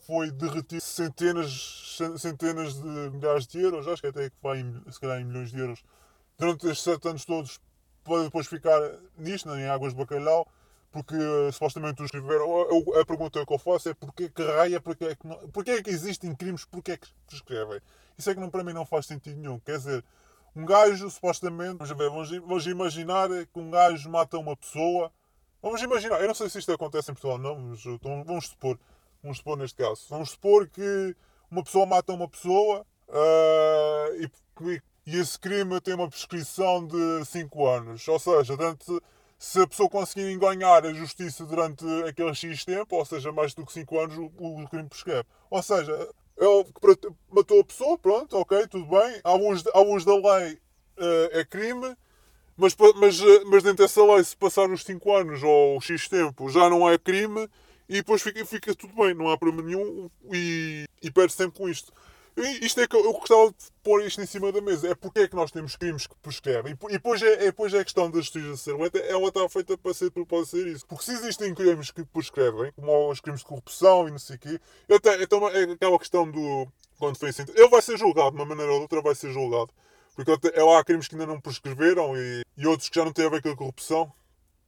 foi 0.05 0.29
derretido 0.31 0.81
centenas, 0.81 1.97
centenas 2.17 2.75
de 2.75 3.09
milhares 3.11 3.47
de 3.47 3.59
euros, 3.59 3.87
acho 3.87 4.01
que 4.01 4.07
até 4.07 4.29
que 4.29 4.35
vai 4.41 4.63
se 4.91 4.99
calhar 4.99 5.19
em 5.19 5.25
milhões 5.25 5.51
de 5.51 5.59
euros, 5.59 5.83
durante 6.37 6.67
estes 6.67 6.83
sete 6.83 7.07
anos 7.07 7.25
todos, 7.25 7.59
para 8.03 8.23
depois 8.23 8.45
ficar 8.47 8.79
nisto, 9.17 9.49
em 9.55 9.65
águas 9.65 9.93
de 9.93 9.99
bacalhau, 9.99 10.47
porque 10.91 11.15
uh, 11.15 11.51
supostamente 11.51 12.01
os 12.01 12.05
escreveram. 12.05 12.45
A, 12.99 13.05
pergunta 13.05 13.45
que 13.45 13.53
eu 13.53 13.57
faço 13.57 13.89
é 13.89 13.93
porquê 13.93 14.29
que 14.29 14.43
raia, 14.43 14.79
porquê 14.79 15.05
é 15.05 15.15
que, 15.15 15.27
não, 15.27 15.35
porquê 15.49 15.71
é 15.71 15.83
que 15.83 15.89
existem 15.89 16.33
crimes, 16.35 16.63
porquê 16.65 16.93
é 16.93 16.97
que 16.97 17.07
prescrevem? 17.27 17.81
Isso 18.17 18.29
é 18.29 18.33
que 18.33 18.39
não, 18.39 18.49
para 18.49 18.63
mim 18.63 18.73
não 18.73 18.85
faz 18.85 19.07
sentido 19.07 19.37
nenhum. 19.37 19.59
Quer 19.59 19.77
dizer, 19.77 20.05
um 20.55 20.65
gajo 20.65 21.09
supostamente, 21.09 21.79
vamos, 21.79 21.97
ver, 21.97 22.09
vamos, 22.09 22.29
vamos 22.29 22.67
imaginar 22.67 23.27
que 23.27 23.59
um 23.59 23.69
gajo 23.69 24.09
mata 24.09 24.37
uma 24.37 24.55
pessoa. 24.55 25.11
Vamos 25.61 25.81
imaginar, 25.81 26.21
eu 26.21 26.27
não 26.27 26.35
sei 26.35 26.49
se 26.49 26.59
isto 26.59 26.71
acontece 26.71 27.11
em 27.11 27.13
Portugal 27.15 27.39
não, 27.39 27.59
mas 27.59 27.83
vamos 28.01 28.47
supor 28.47 28.79
Vamos 29.25 29.39
supor 29.39 29.57
neste 29.57 29.75
caso. 29.75 30.05
Vamos 30.07 30.29
supor 30.29 30.69
que 30.69 31.15
uma 31.49 31.63
pessoa 31.63 31.83
mata 31.87 32.13
uma 32.13 32.29
pessoa 32.29 32.85
uh, 33.09 34.21
e, 34.21 34.81
e, 35.07 35.19
esse 35.19 35.39
crime 35.39 35.81
tem 35.81 35.95
uma 35.95 36.07
prescrição 36.07 36.85
de 36.85 37.25
5 37.25 37.67
anos. 37.67 38.07
Ou 38.07 38.19
seja, 38.19 38.55
durante, 38.55 38.85
se 39.39 39.59
a 39.59 39.65
pessoa 39.65 39.89
conseguir 39.89 40.31
enganhar 40.31 40.85
a 40.85 40.93
justiça 40.93 41.43
durante 41.43 41.83
aquele 42.07 42.35
X 42.35 42.63
tempo, 42.65 42.95
ou 42.95 43.03
seja, 43.03 43.31
mais 43.31 43.55
do 43.55 43.65
que 43.65 43.73
5 43.73 43.99
anos, 43.99 44.15
o, 44.15 44.25
o 44.25 44.69
crime 44.69 44.87
prescreve. 44.87 45.25
Ou 45.49 45.63
seja, 45.63 45.91
ele 46.37 46.65
matou 47.31 47.61
a 47.61 47.63
pessoa, 47.63 47.97
pronto, 47.97 48.37
ok, 48.37 48.67
tudo 48.67 48.85
bem. 48.85 49.21
Alguns, 49.23 49.63
alguns 49.73 50.05
da 50.05 50.13
lei 50.13 50.53
uh, 50.53 51.29
é 51.31 51.43
crime, 51.43 51.97
mas, 52.55 52.75
mas, 52.95 53.19
mas 53.47 53.63
dentro 53.63 53.83
dessa 53.83 54.05
lei, 54.05 54.23
se 54.23 54.37
passar 54.37 54.69
os 54.69 54.83
5 54.83 55.15
anos 55.15 55.41
ou 55.41 55.81
X 55.81 56.07
tempo, 56.07 56.47
já 56.47 56.69
não 56.69 56.87
é 56.87 56.95
crime 56.99 57.49
e 57.87 57.95
depois 57.95 58.21
fica, 58.21 58.45
fica 58.45 58.75
tudo 58.75 58.93
bem, 58.95 59.13
não 59.13 59.29
há 59.29 59.37
problema 59.37 59.67
nenhum 59.67 60.09
e, 60.33 60.85
e 61.01 61.11
perde 61.11 61.33
sempre 61.33 61.57
com 61.57 61.69
isto. 61.69 61.91
E 62.37 62.65
isto 62.65 62.81
é 62.81 62.87
que 62.87 62.95
eu 62.95 63.13
gostava 63.13 63.47
de 63.47 63.55
pôr 63.81 64.03
isto 64.03 64.21
em 64.21 64.25
cima 64.25 64.51
da 64.51 64.59
mesa. 64.59 64.89
É 64.89 64.95
porque 64.95 65.21
é 65.21 65.27
que 65.27 65.35
nós 65.35 65.51
temos 65.51 65.77
crimes 65.77 66.05
que 66.05 66.15
prescrevem. 66.17 66.73
E 66.89 66.91
depois 66.91 67.21
é, 67.21 67.33
é, 67.33 67.37
depois 67.45 67.73
é 67.73 67.79
a 67.79 67.83
questão 67.83 68.11
da 68.11 68.17
justiça 68.19 68.57
ser 68.57 68.75
lenta. 68.75 68.97
Ela 68.99 69.29
está 69.29 69.47
feita 69.47 69.77
para 69.77 69.93
ser, 69.93 70.11
para 70.11 70.45
ser 70.45 70.67
isso. 70.67 70.85
Porque 70.85 71.05
se 71.05 71.11
existem 71.13 71.55
crimes 71.55 71.91
que 71.91 72.03
prescrevem, 72.03 72.73
como 72.73 73.09
os 73.09 73.21
crimes 73.21 73.39
de 73.39 73.45
corrupção 73.45 74.09
e 74.09 74.11
não 74.11 74.19
sei 74.19 74.35
o 74.35 74.39
quê, 74.39 74.59
até, 74.93 75.23
então 75.23 75.47
é 75.47 75.63
aquela 75.63 75.97
questão 75.97 76.29
do. 76.29 76.67
Quando 76.97 77.17
foi 77.17 77.29
assim, 77.29 77.45
ele 77.55 77.69
vai 77.69 77.81
ser 77.81 77.97
julgado, 77.97 78.31
de 78.31 78.35
uma 78.35 78.45
maneira 78.45 78.71
ou 78.71 78.79
de 78.79 78.83
outra, 78.83 79.01
vai 79.01 79.15
ser 79.15 79.31
julgado. 79.31 79.69
Porque 80.13 80.31
há 80.31 80.83
crimes 80.83 81.07
que 81.07 81.15
ainda 81.15 81.27
não 81.27 81.39
prescreveram 81.39 82.17
e, 82.17 82.43
e 82.57 82.67
outros 82.67 82.89
que 82.89 82.99
já 82.99 83.05
não 83.05 83.13
têm 83.13 83.27
a 83.27 83.29
ver 83.29 83.41
com 83.41 83.49
a 83.49 83.55
corrupção 83.55 84.11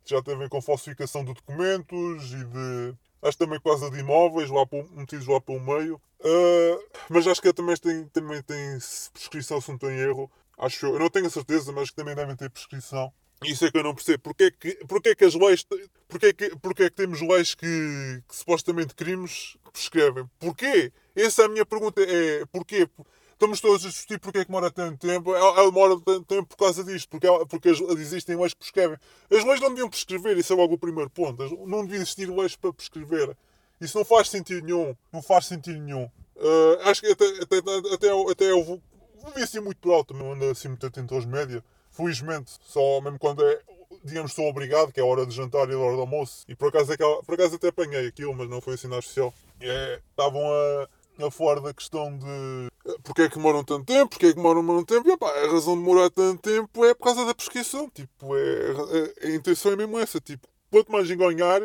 já 0.10 0.22
tem 0.22 0.34
a 0.34 0.38
ver 0.38 0.50
com 0.50 0.62
falsificação 0.62 1.24
de 1.24 1.34
documentos 1.34 2.32
e 2.32 2.44
de 2.46 2.96
acho 3.22 3.38
também 3.38 3.60
quase 3.60 3.90
de 3.90 4.00
imóveis, 4.00 4.50
lá 4.50 4.66
para, 4.66 4.84
metidos 4.92 5.28
lá 5.28 5.40
para 5.40 5.56
o 5.56 5.60
meio. 5.60 5.96
Uh, 6.20 6.84
mas 7.10 7.28
acho 7.28 7.42
que 7.42 7.54
também 7.54 7.76
tem, 7.78 8.08
também 8.08 8.42
tem 8.42 8.78
prescrição, 9.14 9.62
se 9.62 9.70
não 9.70 9.78
tem 9.78 9.98
erro. 9.98 10.30
Acho 10.58 10.88
eu. 10.88 10.94
eu 10.94 11.00
não 11.00 11.10
tenho 11.10 11.28
a 11.28 11.30
certeza, 11.30 11.72
mas 11.72 11.90
que 11.90 11.96
também 11.96 12.16
devem 12.16 12.36
ter 12.36 12.50
prescrição. 12.50 13.12
Isso 13.44 13.66
é 13.66 13.72
que 13.72 13.78
eu 13.78 13.84
não 13.84 13.94
percebo. 13.94 14.24
Porquê 14.24 14.46
é 14.46 14.52
que, 14.52 14.76
porquê 14.88 15.10
é 15.10 15.16
que 15.16 15.26
as 15.26 15.36
leis. 15.36 15.64
Porquê 16.08 16.28
é 16.28 16.34
que, 16.34 16.46
é 16.46 16.90
que 16.90 16.96
temos 16.96 17.22
leis 17.22 17.54
que, 17.54 18.24
que 18.28 18.36
supostamente 18.36 18.96
crimes 18.96 19.58
prescrevem? 19.72 20.28
Porquê? 20.40 20.92
Essa 21.16 21.44
é 21.44 21.46
a 21.46 21.50
minha 21.50 21.66
pergunta. 21.66 22.02
É 22.02 22.46
porquê? 22.48 22.90
Estamos 23.38 23.62
todos 23.62 23.86
a 23.86 23.90
discutir 23.90 24.20
porque 24.20 24.40
é 24.40 24.42
que 24.42 24.48
demora 24.48 24.72
tanto 24.72 25.08
tempo. 25.08 25.34
Ela, 25.34 25.66
demora 25.66 25.96
tanto 26.04 26.26
tempo 26.26 26.48
por 26.48 26.58
causa 26.58 26.84
disto, 26.84 27.08
porque, 27.08 27.28
ela, 27.28 27.46
porque 27.46 27.70
existem 27.70 28.36
leis 28.36 28.54
que 28.54 28.60
prescrevem. 28.60 28.98
As 29.32 29.46
leis 29.46 29.62
não 29.62 29.70
deviam 29.70 29.90
prescrever, 29.90 30.38
isso 30.38 30.52
é 30.52 30.56
logo 30.56 30.74
o 30.74 30.78
primeiro 30.78 31.10
ponto. 31.10 31.44
Não 31.68 31.84
devia 31.84 31.98
existir 31.98 32.30
leis 32.30 32.56
para 32.56 32.74
prescrever. 32.74 33.38
Isso 33.80 33.98
não 33.98 34.04
faz 34.04 34.30
sentido 34.30 34.66
nenhum. 34.66 34.96
Não 35.14 35.22
faz 35.22 35.46
sentido 35.46 35.80
nenhum. 35.80 36.10
Uh, 36.36 36.90
acho 36.90 37.02
que 37.02 37.08
até, 37.08 37.26
até, 37.26 37.58
até, 37.94 38.32
até 38.32 38.52
eu 38.52 38.64
vou, 38.64 38.82
vou 39.22 39.32
ver 39.32 39.44
assim 39.44 39.60
muito 39.60 39.78
por 39.78 39.94
alto, 39.94 40.14
não 40.14 40.34
ando 40.34 40.46
assim 40.46 40.68
muito 40.68 40.86
atento 40.86 41.14
aos 41.14 41.26
média. 41.26 41.64
Felizmente, 41.92 42.52
só 42.62 43.02
mesmo 43.02 43.18
quando 43.18 43.44
é, 43.44 43.60
digamos, 44.04 44.32
estou 44.32 44.48
obrigado, 44.48 44.92
que 44.92 45.00
é 45.00 45.04
a 45.04 45.06
hora 45.06 45.26
de 45.26 45.36
jantar 45.36 45.70
e 45.70 45.74
a 45.74 45.78
hora 45.78 45.96
do 45.96 46.02
almoço. 46.02 46.44
E 46.48 46.56
por 46.56 46.70
acaso, 46.70 46.92
aquela, 46.92 47.24
por 47.24 47.36
acaso 47.36 47.56
até 47.56 47.70
apanhei 47.70 48.08
aquilo, 48.08 48.34
mas 48.34 48.50
não 48.50 48.62
foi 48.62 48.76
assim 48.76 48.88
na 48.88 49.00
especial. 49.00 49.34
É, 49.60 50.00
estavam 50.12 50.42
a 50.44 50.88
a 51.26 51.32
fora 51.32 51.62
da 51.62 51.74
questão 51.74 52.18
de 52.18 52.68
eh, 52.88 52.96
porque 53.04 53.24
é 53.24 53.30
que 53.30 53.36
demoram 53.36 53.64
tanto 53.64 53.86
tempo, 53.86 54.10
porque 54.10 54.28
é 54.28 54.30
que 54.30 54.36
demoram 54.36 54.66
tanto 54.66 54.86
tempo. 54.86 55.10
E, 55.10 55.12
opa, 55.12 55.30
a 55.30 55.52
razão 55.52 55.76
de 55.76 55.82
demorar 55.84 56.10
tanto 56.10 56.42
tempo 56.42 56.86
é 56.86 56.94
por 56.94 57.04
causa 57.04 57.26
da 57.26 57.36
prescrição. 57.36 57.90
Tipo, 57.90 58.36
é, 58.36 59.22
a, 59.24 59.28
a 59.28 59.36
intenção 59.36 59.72
é 59.74 59.76
mesmo 59.76 60.00
essa. 60.00 60.20
Tipo, 60.20 60.48
quanto 60.72 60.92
mais 60.92 61.10
enganhar, 61.10 61.62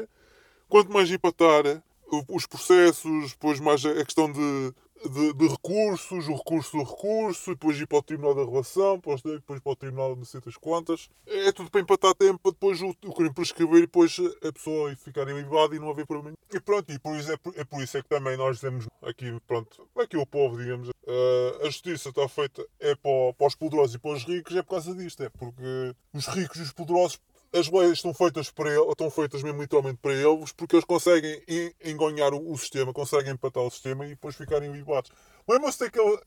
quanto 0.68 0.92
mais 0.92 1.10
empatar 1.10 1.82
os 2.28 2.46
processos, 2.46 3.30
depois 3.30 3.58
mais 3.60 3.84
a 3.84 4.04
questão 4.04 4.30
de 4.30 4.74
de, 5.08 5.32
de, 5.34 5.48
recursos, 5.48 6.28
o 6.28 6.34
recurso 6.34 6.76
do 6.76 6.84
recurso, 6.84 7.50
depois 7.50 7.78
ir 7.80 7.86
para 7.86 7.98
o 7.98 8.02
Tribunal 8.02 8.34
da 8.34 8.44
Relação, 8.44 8.96
depois 8.96 9.20
para 9.60 9.72
o 9.72 9.76
Tribunal 9.76 10.12
de 10.14 10.18
não 10.18 10.24
sei 10.24 10.40
quantas. 10.60 11.08
É 11.26 11.52
tudo 11.52 11.70
para 11.70 11.80
empatar 11.80 12.14
tempo, 12.14 12.38
para 12.38 12.52
depois 12.52 12.80
o, 12.80 12.90
o 13.04 13.14
crime 13.14 13.32
prescrever 13.32 13.78
e 13.78 13.80
depois 13.82 14.16
a 14.42 14.52
pessoa 14.52 14.94
ficar 14.96 15.28
ilibada 15.28 15.74
e 15.74 15.78
não 15.78 15.90
haver 15.90 16.06
problema. 16.06 16.36
E 16.52 16.60
pronto, 16.60 16.92
e 16.92 16.98
por 16.98 17.16
isso 17.16 17.32
é, 17.32 17.36
por, 17.36 17.58
é 17.58 17.64
por 17.64 17.82
isso 17.82 17.96
é 17.96 18.02
que 18.02 18.08
também 18.08 18.36
nós 18.36 18.56
dizemos 18.56 18.86
aqui, 19.02 19.36
pronto, 19.46 19.88
aqui 19.96 20.16
o 20.16 20.26
povo, 20.26 20.58
digamos, 20.58 20.88
uh, 20.88 21.62
a 21.62 21.64
justiça 21.66 22.10
está 22.10 22.28
feita 22.28 22.64
é 22.78 22.94
para, 22.94 23.32
para 23.36 23.46
os 23.46 23.54
poderosos 23.54 23.94
e 23.94 23.98
para 23.98 24.12
os 24.12 24.24
ricos, 24.24 24.54
é 24.54 24.62
por 24.62 24.70
causa 24.70 24.94
disto, 24.94 25.22
é 25.22 25.28
porque 25.28 25.94
os 26.12 26.26
ricos 26.26 26.58
e 26.58 26.62
os 26.62 26.72
poderosos 26.72 27.18
as 27.52 27.68
leis 27.68 27.92
estão 27.92 28.14
feitas 28.14 28.50
para 28.50 28.70
ele, 28.70 28.90
estão 28.90 29.10
feitas 29.10 29.42
mesmo 29.42 29.60
literalmente 29.60 29.98
para 30.00 30.14
eles, 30.14 30.52
porque 30.52 30.76
eles 30.76 30.84
conseguem 30.84 31.42
enganhar 31.84 32.32
o, 32.32 32.56
sistema, 32.56 32.92
conseguem 32.92 33.32
empatar 33.32 33.62
o 33.62 33.70
sistema 33.70 34.06
e 34.06 34.10
depois 34.10 34.34
ficarem 34.34 34.72
libados. 34.72 35.10
Lembra-se 35.46 35.80
daquele. 35.80 36.18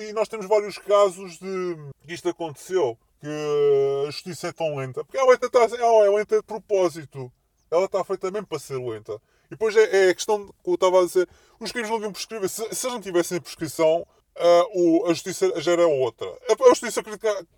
E 0.00 0.12
nós 0.12 0.28
temos 0.28 0.46
vários 0.46 0.78
casos 0.78 1.38
de 1.38 1.76
que 2.06 2.14
isto 2.14 2.28
aconteceu, 2.28 2.96
que 3.20 4.06
a 4.06 4.10
justiça 4.10 4.48
é 4.48 4.52
tão 4.52 4.76
lenta. 4.76 5.04
Porque 5.04 5.18
ela, 5.18 5.34
está, 5.34 5.60
ela 5.76 6.06
é 6.06 6.10
lenta 6.10 6.36
de 6.36 6.42
propósito. 6.42 7.30
Ela 7.70 7.84
está 7.84 8.02
feita 8.02 8.30
mesmo 8.30 8.46
para 8.46 8.58
ser 8.58 8.78
lenta. 8.78 9.20
E 9.46 9.50
depois 9.50 9.76
é, 9.76 10.06
é 10.06 10.10
a 10.10 10.14
questão 10.14 10.46
que 10.46 10.70
eu 10.70 10.74
estava 10.74 11.00
a 11.00 11.04
dizer: 11.04 11.28
os 11.58 11.72
crimes 11.72 11.90
não 11.90 11.98
deviam 11.98 12.12
prescrever. 12.12 12.48
Se, 12.48 12.62
se 12.74 12.86
eles 12.86 12.94
não 12.94 13.00
tivessem 13.00 13.40
prescrição, 13.40 14.06
uh, 14.40 14.68
o, 14.74 15.06
a 15.06 15.08
justiça 15.10 15.60
já 15.60 15.72
era 15.72 15.86
outra. 15.86 16.26
A, 16.26 16.64
a 16.64 16.68
justiça, 16.70 17.02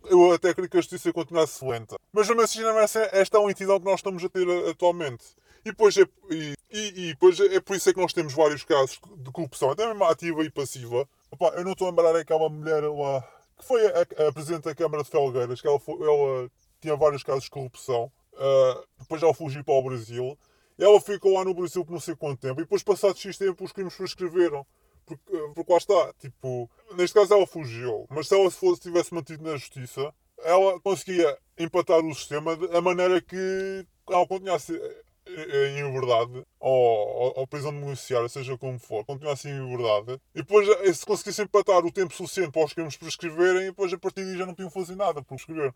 eu 0.04 0.32
até 0.32 0.50
acredito 0.50 0.72
que 0.72 0.78
a 0.78 0.80
justiça 0.80 1.12
continuasse 1.12 1.64
lenta. 1.64 1.96
Mas 2.12 2.28
assim, 2.30 2.60
não 2.60 2.78
é 2.78 2.84
esta 2.84 3.36
é 3.36 3.40
uma 3.40 3.50
entidade 3.50 3.80
que 3.80 3.86
nós 3.86 4.00
estamos 4.00 4.24
a 4.24 4.28
ter 4.28 4.46
atualmente. 4.68 5.24
E 5.64 5.70
depois, 5.70 5.96
é, 5.96 6.02
e, 6.30 6.54
e, 6.70 6.88
e 6.88 7.06
depois 7.08 7.38
é, 7.38 7.54
é 7.54 7.60
por 7.60 7.76
isso 7.76 7.88
é 7.88 7.92
que 7.94 8.00
nós 8.00 8.12
temos 8.12 8.32
vários 8.32 8.64
casos 8.64 8.98
de 9.16 9.30
corrupção, 9.30 9.70
até 9.70 9.86
mesmo 9.86 10.04
ativa 10.04 10.44
e 10.44 10.50
passiva. 10.50 11.08
Opa, 11.30 11.52
eu 11.56 11.64
não 11.64 11.72
estou 11.72 11.86
a 11.86 11.90
lembrar 11.90 12.16
aquela 12.16 12.48
mulher 12.48 12.82
lá, 12.82 13.22
que 13.58 13.64
foi 13.64 13.86
a, 13.86 14.28
a 14.28 14.32
Presidente 14.32 14.64
da 14.64 14.74
Câmara 14.74 15.04
de 15.04 15.10
Felgueiras, 15.10 15.60
que 15.60 15.68
ela, 15.68 15.78
foi, 15.78 15.94
ela 15.94 16.50
tinha 16.80 16.96
vários 16.96 17.22
casos 17.22 17.44
de 17.44 17.50
corrupção. 17.50 18.10
Uh, 18.32 18.84
depois 18.98 19.22
ela 19.22 19.32
fugiu 19.32 19.62
para 19.62 19.74
o 19.74 19.82
Brasil. 19.82 20.36
Ela 20.78 21.00
ficou 21.00 21.34
lá 21.34 21.44
no 21.44 21.54
Brasil 21.54 21.84
por 21.84 21.92
não 21.92 22.00
sei 22.00 22.16
quanto 22.16 22.40
tempo. 22.40 22.60
E 22.60 22.64
depois, 22.64 22.82
passado 22.82 23.16
X 23.16 23.38
tempo, 23.38 23.62
os 23.62 23.72
crimes 23.72 23.94
prescreveram. 23.94 24.66
Porque, 25.24 25.54
porque 25.54 25.72
lá 25.72 25.78
está, 25.78 26.12
tipo, 26.18 26.70
neste 26.94 27.14
caso 27.14 27.34
ela 27.34 27.46
fugiu. 27.46 28.06
Mas 28.10 28.28
se 28.28 28.34
ela 28.34 28.50
fosse, 28.50 28.80
tivesse 28.80 29.14
mantido 29.14 29.42
na 29.42 29.56
justiça, 29.56 30.12
ela 30.38 30.80
conseguia 30.80 31.38
empatar 31.58 32.00
o 32.00 32.14
sistema 32.14 32.56
da 32.56 32.80
maneira 32.80 33.20
que 33.20 33.86
ela 34.08 34.26
continuasse 34.26 34.72
em 35.24 35.86
liberdade, 35.86 36.44
ou, 36.58 37.32
ou, 37.38 37.46
prisão 37.46 37.72
domiciliária, 37.72 38.28
seja 38.28 38.58
como 38.58 38.78
for, 38.78 39.04
continuasse 39.04 39.48
em 39.48 39.66
liberdade, 39.66 40.20
e 40.34 40.38
depois, 40.38 40.68
eh, 40.68 40.92
se 40.92 41.06
conseguissem 41.06 41.44
empatar 41.44 41.84
o 41.84 41.92
tempo 41.92 42.12
suficiente 42.12 42.50
para 42.50 42.64
os 42.64 42.72
crimes 42.72 42.96
prescreverem, 42.96 43.66
depois 43.66 43.92
a 43.92 43.98
partir 43.98 44.24
daí 44.24 44.36
já 44.36 44.44
não 44.44 44.54
tinham 44.54 44.70
fazer 44.70 44.96
nada 44.96 45.22
por 45.22 45.36
prescrever. 45.36 45.72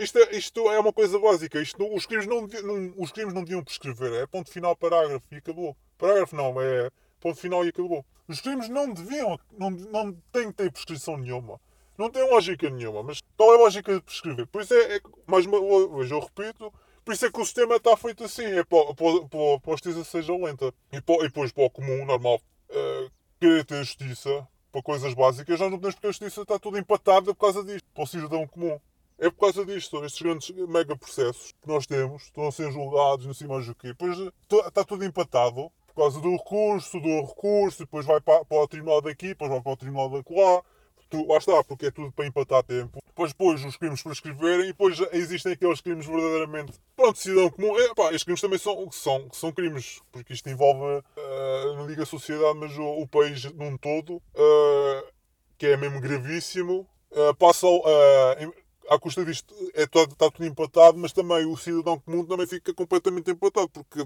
Isto 0.00 0.18
é, 0.18 0.36
isto 0.36 0.70
é 0.70 0.78
uma 0.78 0.92
coisa 0.92 1.18
básica. 1.18 1.60
Isto, 1.60 1.94
os, 1.94 2.06
crimes 2.06 2.26
não, 2.26 2.46
não, 2.46 2.94
os 2.96 3.12
crimes 3.12 3.34
não 3.34 3.44
deviam 3.44 3.62
prescrever. 3.62 4.12
É 4.14 4.26
ponto 4.26 4.50
final, 4.50 4.74
parágrafo 4.74 5.26
e 5.30 5.36
acabou. 5.36 5.76
Parágrafo 5.98 6.34
não, 6.34 6.60
é 6.60 6.90
ponto 7.20 7.38
final 7.38 7.64
e 7.64 7.68
acabou. 7.68 8.04
Os 8.26 8.40
crimes 8.40 8.68
não 8.68 8.92
deviam, 8.92 9.38
não, 9.58 9.70
não 9.70 10.12
têm 10.32 10.48
que 10.48 10.54
ter 10.54 10.72
prescrição 10.72 11.16
nenhuma. 11.16 11.60
Não 11.96 12.10
tem 12.10 12.28
lógica 12.28 12.68
nenhuma, 12.70 13.02
mas 13.02 13.20
qual 13.36 13.52
é 13.52 13.56
a 13.56 13.60
lógica 13.60 13.94
de 13.94 14.00
prescrever? 14.00 14.48
Pois 14.50 14.70
é, 14.70 14.96
é 14.96 15.00
mais 15.26 15.46
uma 15.46 15.98
vez 15.98 16.10
eu 16.10 16.18
repito, 16.18 16.72
por 17.04 17.12
isso 17.12 17.26
é 17.26 17.30
que 17.30 17.40
o 17.40 17.44
sistema 17.44 17.76
está 17.76 17.96
feito 17.96 18.24
assim, 18.24 18.44
é 18.44 18.64
para, 18.64 18.78
a 18.80 19.70
justiça 19.70 20.02
seja 20.04 20.34
lenta. 20.34 20.72
E, 20.90 21.00
para, 21.00 21.16
e 21.16 21.28
depois 21.28 21.52
para 21.52 21.64
o 21.64 21.70
comum, 21.70 22.04
normal, 22.04 22.40
uh, 22.70 23.10
querer 23.38 23.64
ter 23.64 23.84
justiça 23.84 24.48
para 24.72 24.82
coisas 24.82 25.14
básicas, 25.14 25.60
nós 25.60 25.70
não 25.70 25.78
podemos 25.78 25.94
porque 25.94 26.06
a 26.06 26.10
justiça 26.10 26.42
está 26.42 26.58
toda 26.58 26.78
empatada 26.78 27.26
por 27.26 27.40
causa 27.40 27.62
disto, 27.62 27.86
para 27.94 28.02
o 28.02 28.06
cidadão 28.06 28.46
comum. 28.48 28.80
É 29.18 29.30
por 29.30 29.38
causa 29.38 29.64
disto, 29.64 30.04
estes 30.04 30.20
grandes 30.20 30.50
mega 30.50 30.96
processos 30.96 31.52
que 31.62 31.68
nós 31.68 31.86
temos, 31.86 32.24
estão 32.24 32.48
a 32.48 32.52
ser 32.52 32.72
julgados, 32.72 33.26
não 33.26 33.34
sei 33.34 33.46
mais 33.46 33.68
o 33.68 33.74
quê. 33.74 33.88
Depois 33.88 34.18
está 34.50 34.82
tudo 34.82 35.04
empatado 35.04 35.70
por 35.94 36.02
causa 36.02 36.20
do 36.20 36.32
recurso, 36.32 37.00
do 37.00 37.20
recurso, 37.20 37.78
depois 37.80 38.04
vai 38.04 38.20
para, 38.20 38.44
para 38.44 38.58
o 38.58 38.68
tribunal 38.68 39.00
daqui, 39.00 39.28
depois 39.28 39.50
vai 39.50 39.60
para 39.60 39.72
o 39.72 39.76
tribunal 39.76 40.10
da 40.10 40.16
lá 40.16 40.62
tu, 41.14 41.26
lá 41.26 41.38
está, 41.38 41.62
porque 41.64 41.86
é 41.86 41.90
tudo 41.90 42.12
para 42.12 42.26
empatar 42.26 42.62
tempo. 42.64 42.98
Depois, 43.06 43.32
depois 43.32 43.64
os 43.64 43.76
crimes 43.76 44.02
prescreverem 44.02 44.64
e 44.64 44.68
depois 44.68 44.98
existem 45.12 45.52
aqueles 45.52 45.80
crimes 45.80 46.06
verdadeiramente. 46.06 46.72
Pronto, 46.96 47.18
cidadão 47.18 47.50
comum. 47.50 47.78
É, 47.78 47.94
pá, 47.94 48.06
estes 48.06 48.24
crimes 48.24 48.40
também 48.40 48.58
são, 48.58 48.90
são, 48.90 49.28
são 49.32 49.52
crimes, 49.52 50.02
porque 50.10 50.32
isto 50.32 50.48
envolve, 50.48 50.80
uh, 50.82 51.76
não 51.76 51.86
digo 51.86 52.02
a 52.02 52.06
sociedade, 52.06 52.58
mas 52.58 52.76
o, 52.76 53.02
o 53.02 53.06
país 53.06 53.44
num 53.52 53.76
todo, 53.76 54.16
uh, 54.16 55.12
que 55.56 55.66
é 55.66 55.76
mesmo 55.76 56.00
gravíssimo. 56.00 56.86
Uh, 57.12 57.32
passa 57.36 57.68
à 58.88 58.98
custa 58.98 59.24
disto, 59.24 59.54
é, 59.74 59.84
está, 59.84 60.02
está 60.02 60.30
tudo 60.30 60.46
empatado, 60.46 60.98
mas 60.98 61.12
também 61.12 61.46
o 61.46 61.56
cidadão 61.56 61.98
comum 62.00 62.24
também 62.24 62.46
fica 62.46 62.72
completamente 62.74 63.30
empatado, 63.30 63.68
porque 63.68 64.00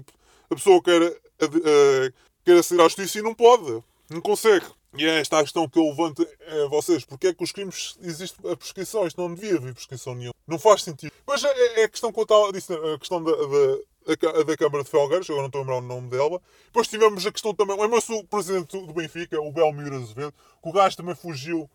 a 0.49 0.55
pessoa 0.55 0.81
quer, 0.81 1.01
uh, 1.01 2.13
quer 2.43 2.57
aceder 2.57 2.85
à 2.85 2.87
justiça 2.87 3.19
e 3.19 3.21
não 3.21 3.33
pode, 3.33 3.83
não 4.09 4.21
consegue. 4.21 4.65
E 4.97 5.05
é 5.05 5.19
esta 5.19 5.39
a 5.39 5.43
questão 5.43 5.69
que 5.69 5.77
eu 5.77 5.83
levanto 5.83 6.27
a 6.63 6.67
vocês. 6.67 7.05
Porque 7.05 7.27
é 7.27 7.33
que 7.33 7.43
os 7.43 7.51
crimes 7.51 7.95
existe 8.01 8.35
a 8.47 8.57
prescrição? 8.57 9.05
Isto 9.05 9.21
não 9.21 9.33
devia 9.33 9.55
haver 9.55 9.73
prescrição 9.73 10.15
nenhuma. 10.15 10.33
Não 10.47 10.57
faz 10.57 10.81
sentido. 10.81 11.11
Mas 11.27 11.43
é, 11.43 11.81
é 11.81 11.83
a 11.83 11.89
questão 11.89 12.11
que 12.11 12.19
eu 12.19 12.23
estava 12.23 12.51
disse, 12.51 12.73
a 12.73 12.97
questão 12.97 13.23
da, 13.23 13.31
da, 13.31 14.43
da 14.43 14.57
Câmara 14.57 14.83
de 14.83 14.89
Felgueiras, 14.89 15.29
agora 15.29 15.43
não 15.43 15.47
estou 15.47 15.59
a 15.59 15.63
lembrar 15.63 15.77
o 15.77 15.81
nome 15.81 16.09
dela. 16.09 16.41
Depois 16.65 16.87
tivemos 16.87 17.25
a 17.25 17.31
questão 17.31 17.53
também, 17.53 17.79
lembra-se 17.79 18.11
o 18.11 18.23
presidente 18.23 18.79
do 18.79 18.93
Benfica, 18.93 19.39
o 19.39 19.51
Belmiro 19.51 19.95
Azevedo, 19.95 20.33
que 20.61 20.69
o 20.69 20.71
gajo 20.71 20.97
também 20.97 21.13
fugiu 21.13 21.69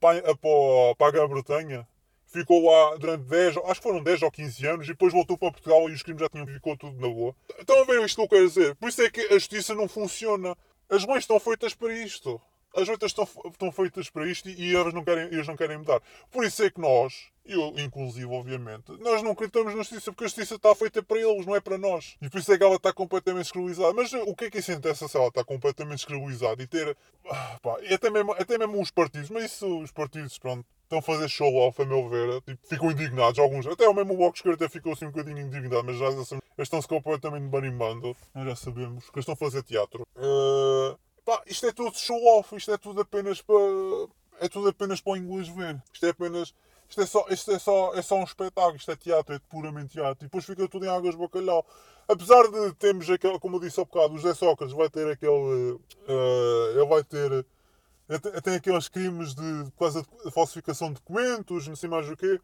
para, 0.00 0.20
para, 0.22 0.94
para 0.96 1.06
a 1.06 1.10
Grã-Bretanha. 1.10 1.86
Ficou 2.28 2.70
lá 2.70 2.96
durante 2.96 3.24
10, 3.24 3.56
acho 3.56 3.80
que 3.80 3.82
foram 3.82 4.02
10 4.02 4.22
ou 4.22 4.30
15 4.30 4.66
anos, 4.66 4.86
e 4.86 4.90
depois 4.90 5.14
voltou 5.14 5.38
para 5.38 5.50
Portugal 5.50 5.88
e 5.88 5.94
os 5.94 6.02
crimes 6.02 6.20
já 6.20 6.28
tinham 6.28 6.46
ficou 6.46 6.76
tudo 6.76 7.00
na 7.00 7.08
boa. 7.08 7.34
Estão 7.58 7.80
a 7.80 7.84
ver 7.84 8.04
isto 8.04 8.16
que 8.16 8.22
eu 8.22 8.28
quero 8.28 8.46
dizer? 8.46 8.74
Por 8.76 8.90
isso 8.90 9.00
é 9.00 9.10
que 9.10 9.20
a 9.22 9.32
justiça 9.34 9.74
não 9.74 9.88
funciona. 9.88 10.54
As 10.90 11.06
leis 11.06 11.20
estão 11.20 11.40
feitas 11.40 11.74
para 11.74 11.90
isto. 11.92 12.38
As 12.76 12.86
leis 12.86 12.98
estão, 13.02 13.26
estão 13.46 13.72
feitas 13.72 14.10
para 14.10 14.28
isto 14.28 14.46
e 14.46 14.74
eles 14.74 14.92
não, 14.92 15.02
querem, 15.02 15.24
eles 15.26 15.46
não 15.46 15.56
querem 15.56 15.78
mudar. 15.78 16.02
Por 16.30 16.44
isso 16.44 16.62
é 16.62 16.70
que 16.70 16.78
nós, 16.78 17.14
eu 17.46 17.72
inclusive, 17.78 18.26
obviamente, 18.26 18.92
nós 19.00 19.22
não 19.22 19.30
acreditamos 19.30 19.74
na 19.74 19.78
justiça 19.78 20.12
porque 20.12 20.24
a 20.24 20.28
justiça 20.28 20.56
está 20.56 20.74
feita 20.74 21.02
para 21.02 21.18
eles, 21.18 21.46
não 21.46 21.56
é 21.56 21.60
para 21.62 21.78
nós. 21.78 22.14
E 22.20 22.28
por 22.28 22.40
isso 22.40 22.52
é 22.52 22.58
que 22.58 22.62
ela 22.62 22.76
está 22.76 22.92
completamente 22.92 23.44
descredibilizada. 23.44 23.94
Mas 23.94 24.12
o 24.12 24.34
que 24.34 24.44
é 24.44 24.50
que 24.50 24.58
isso 24.58 24.70
interessa 24.70 25.08
se 25.08 25.16
ela 25.16 25.28
está 25.28 25.42
completamente 25.42 26.00
descredibilizada 26.00 26.62
e 26.62 26.66
ter. 26.66 26.94
Ah, 27.30 27.58
pá, 27.62 27.78
até 27.90 28.10
mesmo, 28.10 28.32
até 28.32 28.58
mesmo 28.58 28.82
os 28.82 28.90
partidos, 28.90 29.30
mas 29.30 29.44
isso 29.44 29.80
os 29.80 29.90
partidos, 29.90 30.38
pronto, 30.38 30.66
estão 30.88 30.98
a 30.98 31.02
fazer 31.02 31.28
show 31.28 31.54
off, 31.54 31.80
a 31.80 31.84
meu 31.84 32.08
ver. 32.08 32.40
Tipo, 32.42 32.66
ficam 32.66 32.90
indignados, 32.90 33.38
alguns. 33.38 33.66
Até 33.66 33.86
o 33.86 33.94
mesmo 33.94 34.16
Bloco 34.16 34.36
Esquerdo 34.36 34.54
até 34.54 34.68
ficou 34.68 34.94
assim 34.94 35.04
um 35.04 35.10
bocadinho 35.10 35.38
indignado, 35.38 35.84
mas 35.84 35.98
já, 35.98 36.08
estão-se 36.58 36.88
completamente 36.88 37.46
barimbando. 37.48 38.16
Nós 38.34 38.46
já 38.46 38.56
sabemos 38.56 39.10
que 39.10 39.20
estão 39.20 39.34
a 39.34 39.36
fazer 39.36 39.62
teatro. 39.62 40.06
Uh... 40.16 40.98
Pá, 41.24 41.42
isto 41.46 41.66
é 41.66 41.72
tudo 41.72 41.94
show-off, 41.94 42.56
isto 42.56 42.72
é 42.72 42.78
tudo 42.78 43.02
apenas 43.02 43.42
para. 43.42 43.54
É 44.40 44.48
tudo 44.48 44.70
apenas 44.70 44.98
para 44.98 45.12
o 45.12 45.16
inglês 45.16 45.46
ver. 45.48 45.78
Isto 45.92 46.06
é 46.06 46.08
apenas. 46.08 46.54
Isto 46.88 47.02
é 47.02 47.06
só, 47.06 47.26
isto 47.28 47.52
é 47.52 47.58
só, 47.58 47.94
é 47.94 48.00
só 48.00 48.14
um 48.14 48.24
espetáculo, 48.24 48.76
isto 48.76 48.90
é 48.90 48.96
teatro, 48.96 49.34
é 49.34 49.38
puramente 49.50 49.92
teatro. 49.92 50.24
E 50.24 50.24
depois 50.24 50.46
fica 50.46 50.66
tudo 50.66 50.86
em 50.86 50.88
águas 50.88 51.14
de 51.14 51.20
bacalhau. 51.20 51.66
Apesar 52.08 52.48
de 52.48 52.72
termos 52.76 53.10
aquele, 53.10 53.38
como 53.38 53.56
eu 53.56 53.60
disse 53.60 53.78
há 53.78 53.84
bocado, 53.84 54.14
o 54.14 54.18
José 54.18 54.32
Sócrates 54.32 54.74
vai 54.74 54.88
ter 54.88 55.06
aquele. 55.06 55.32
Uh, 55.32 56.70
ele 56.74 56.86
vai 56.86 57.04
ter. 57.04 57.44
Tem 58.42 58.54
aqueles 58.54 58.88
crimes 58.88 59.34
de 59.34 59.70
quase 59.76 60.02
de 60.24 60.30
falsificação 60.30 60.88
de 60.88 60.94
documentos, 60.94 61.68
não 61.68 61.76
sei 61.76 61.88
mais 61.88 62.08
o 62.08 62.16
quê 62.16 62.40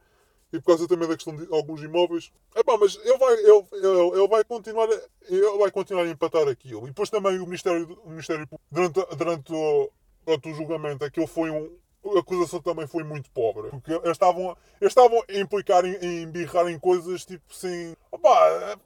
e 0.55 0.61
por 0.61 0.67
causa 0.67 0.87
também 0.87 1.09
da 1.09 1.17
questão 1.17 1.35
de 1.35 1.53
alguns 1.53 1.83
imóveis. 1.83 2.31
Epá, 2.55 2.79
mas 2.79 2.97
ele 3.05 3.19
vai, 3.19 3.35
ele, 3.35 3.65
ele, 3.73 4.19
ele, 4.19 4.29
vai 4.29 4.45
continuar, 4.45 4.89
ele 5.29 5.59
vai 5.59 5.71
continuar 5.73 6.05
a 6.05 6.09
empatar 6.09 6.47
aquilo. 6.47 6.85
E 6.85 6.91
depois 6.91 7.11
também 7.11 7.41
o 7.41 7.45
Ministério, 7.45 8.01
o 8.05 8.11
Ministério 8.11 8.49
durante, 8.71 9.05
durante, 9.17 9.53
o, 9.53 9.91
durante 10.25 10.49
o 10.49 10.55
julgamento, 10.55 11.05
aquilo 11.05 11.27
foi 11.27 11.51
um. 11.51 11.77
A 12.05 12.21
acusação 12.21 12.61
também 12.61 12.87
foi 12.87 13.03
muito 13.03 13.31
pobre. 13.31 13.71
Porque 13.71 13.91
eles 13.91 14.11
estavam, 14.11 14.57
eles 14.81 14.93
estavam 14.93 15.25
a 15.29 15.39
implicar 15.39 15.85
em, 15.87 15.97
em 16.03 16.31
birrar 16.31 16.69
em 16.69 16.79
coisas 16.79 17.25
tipo 17.25 17.53
sem. 17.53 17.97
Opá, 18.13 18.79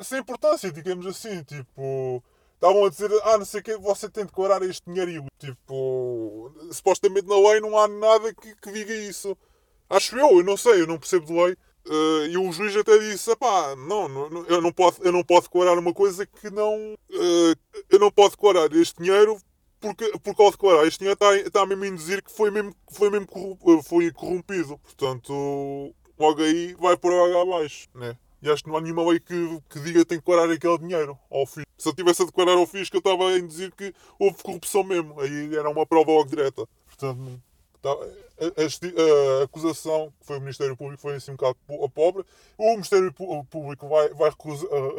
sem 0.00 0.20
importância, 0.20 0.70
digamos 0.70 1.06
assim. 1.06 1.42
Tipo. 1.42 2.22
Estavam 2.56 2.86
a 2.86 2.88
dizer, 2.88 3.10
ah, 3.22 3.38
não 3.38 3.44
sei 3.44 3.60
o 3.60 3.62
que, 3.62 3.76
você 3.76 4.08
tem 4.08 4.24
de 4.24 4.30
declarar 4.30 4.62
este 4.62 4.82
dinheiro. 4.90 5.26
Tipo, 5.38 6.52
supostamente 6.72 7.28
na 7.28 7.36
lei 7.36 7.60
não 7.60 7.78
há 7.78 7.86
nada 7.86 8.34
que, 8.34 8.56
que 8.56 8.72
diga 8.72 8.94
isso. 8.94 9.36
Acho 9.88 10.18
eu, 10.18 10.38
eu 10.38 10.44
não 10.44 10.56
sei, 10.56 10.80
eu 10.80 10.86
não 10.86 10.98
percebo 10.98 11.26
de 11.26 11.32
lei. 11.32 11.56
Uh, 11.86 12.26
e 12.28 12.36
o 12.36 12.50
juiz 12.50 12.74
até 12.76 12.98
disse: 12.98 13.34
pá, 13.36 13.76
não, 13.76 14.08
não, 14.08 14.44
eu, 14.46 14.60
não 14.60 14.72
posso, 14.72 15.00
eu 15.02 15.12
não 15.12 15.22
posso 15.22 15.42
declarar 15.42 15.78
uma 15.78 15.92
coisa 15.94 16.26
que 16.26 16.50
não. 16.50 16.94
Uh, 17.10 17.54
eu 17.88 17.98
não 18.00 18.10
posso 18.10 18.30
declarar 18.30 18.72
este 18.72 19.00
dinheiro 19.00 19.38
porque, 19.78 20.10
porque 20.22 20.42
ao 20.42 20.50
declarar 20.50 20.86
este 20.86 20.98
dinheiro 20.98 21.14
está, 21.14 21.36
está 21.36 21.66
mesmo 21.66 21.84
a 21.84 21.88
induzir 21.88 22.22
que 22.22 22.32
foi 22.32 22.50
mesmo, 22.50 22.74
foi 22.90 23.10
mesmo 23.10 23.26
corrompido, 23.28 23.82
foi 23.82 24.10
corrompido. 24.10 24.78
Portanto, 24.78 25.94
logo 26.18 26.42
aí 26.42 26.74
vai 26.74 26.96
por 26.96 27.12
água 27.12 27.42
abaixo, 27.42 27.88
né? 27.94 28.16
E 28.42 28.50
acho 28.50 28.62
que 28.62 28.68
não 28.68 28.76
há 28.76 28.80
nenhuma 28.80 29.08
lei 29.08 29.18
que, 29.18 29.62
que 29.68 29.80
diga 29.80 30.00
que 30.00 30.04
tem 30.04 30.18
que 30.20 30.24
declarar 30.26 30.52
aquele 30.52 30.78
dinheiro 30.78 31.18
ao 31.30 31.46
fisco. 31.46 31.70
Se 31.78 31.88
eu 31.88 31.94
tivesse 31.94 32.22
a 32.22 32.26
declarar 32.26 32.52
ao 32.52 32.66
fisco, 32.66 32.96
eu 32.96 32.98
estava 32.98 33.28
a 33.28 33.38
induzir 33.38 33.72
que 33.72 33.94
houve 34.18 34.42
corrupção 34.42 34.84
mesmo. 34.84 35.20
Aí 35.20 35.54
era 35.56 35.68
uma 35.68 35.86
prova 35.86 36.10
logo 36.10 36.28
direta. 36.28 36.66
Portanto, 36.86 37.40
Tá, 37.86 37.92
a, 37.92 39.44
acusação 39.44 40.12
que 40.18 40.26
foi 40.26 40.38
o 40.38 40.40
Ministério 40.40 40.76
Público 40.76 41.00
foi 41.00 41.14
assim 41.14 41.30
um 41.30 41.36
bocado 41.36 41.56
pobre. 41.90 42.24
O 42.58 42.72
Ministério 42.72 43.12
Público 43.12 43.88
vai, 43.88 44.08
vai 44.08 44.30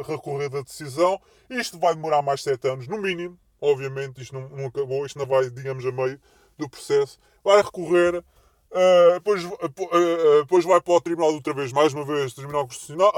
recorrer 0.06 0.48
da 0.48 0.62
decisão. 0.62 1.20
Isto 1.50 1.78
vai 1.78 1.94
demorar 1.94 2.22
mais 2.22 2.42
sete 2.42 2.66
anos, 2.66 2.88
no 2.88 2.98
mínimo. 2.98 3.38
Obviamente, 3.60 4.22
isto 4.22 4.34
não, 4.34 4.48
não 4.48 4.66
acabou, 4.66 5.04
isto 5.04 5.18
não 5.18 5.26
vai, 5.26 5.50
digamos, 5.50 5.84
a 5.84 5.92
meio 5.92 6.18
do 6.56 6.68
processo. 6.68 7.18
Vai 7.44 7.60
recorrer, 7.60 8.24
uh, 8.72 9.14
depois, 9.14 9.44
uh, 9.44 10.42
depois 10.42 10.64
vai 10.64 10.80
para 10.80 10.94
o 10.94 11.00
Tribunal 11.00 11.32
outra 11.32 11.54
vez, 11.54 11.72
mais 11.72 11.92
uma 11.92 12.04
vez, 12.04 12.34
Tribunal 12.34 12.66
Constitucional, 12.66 13.12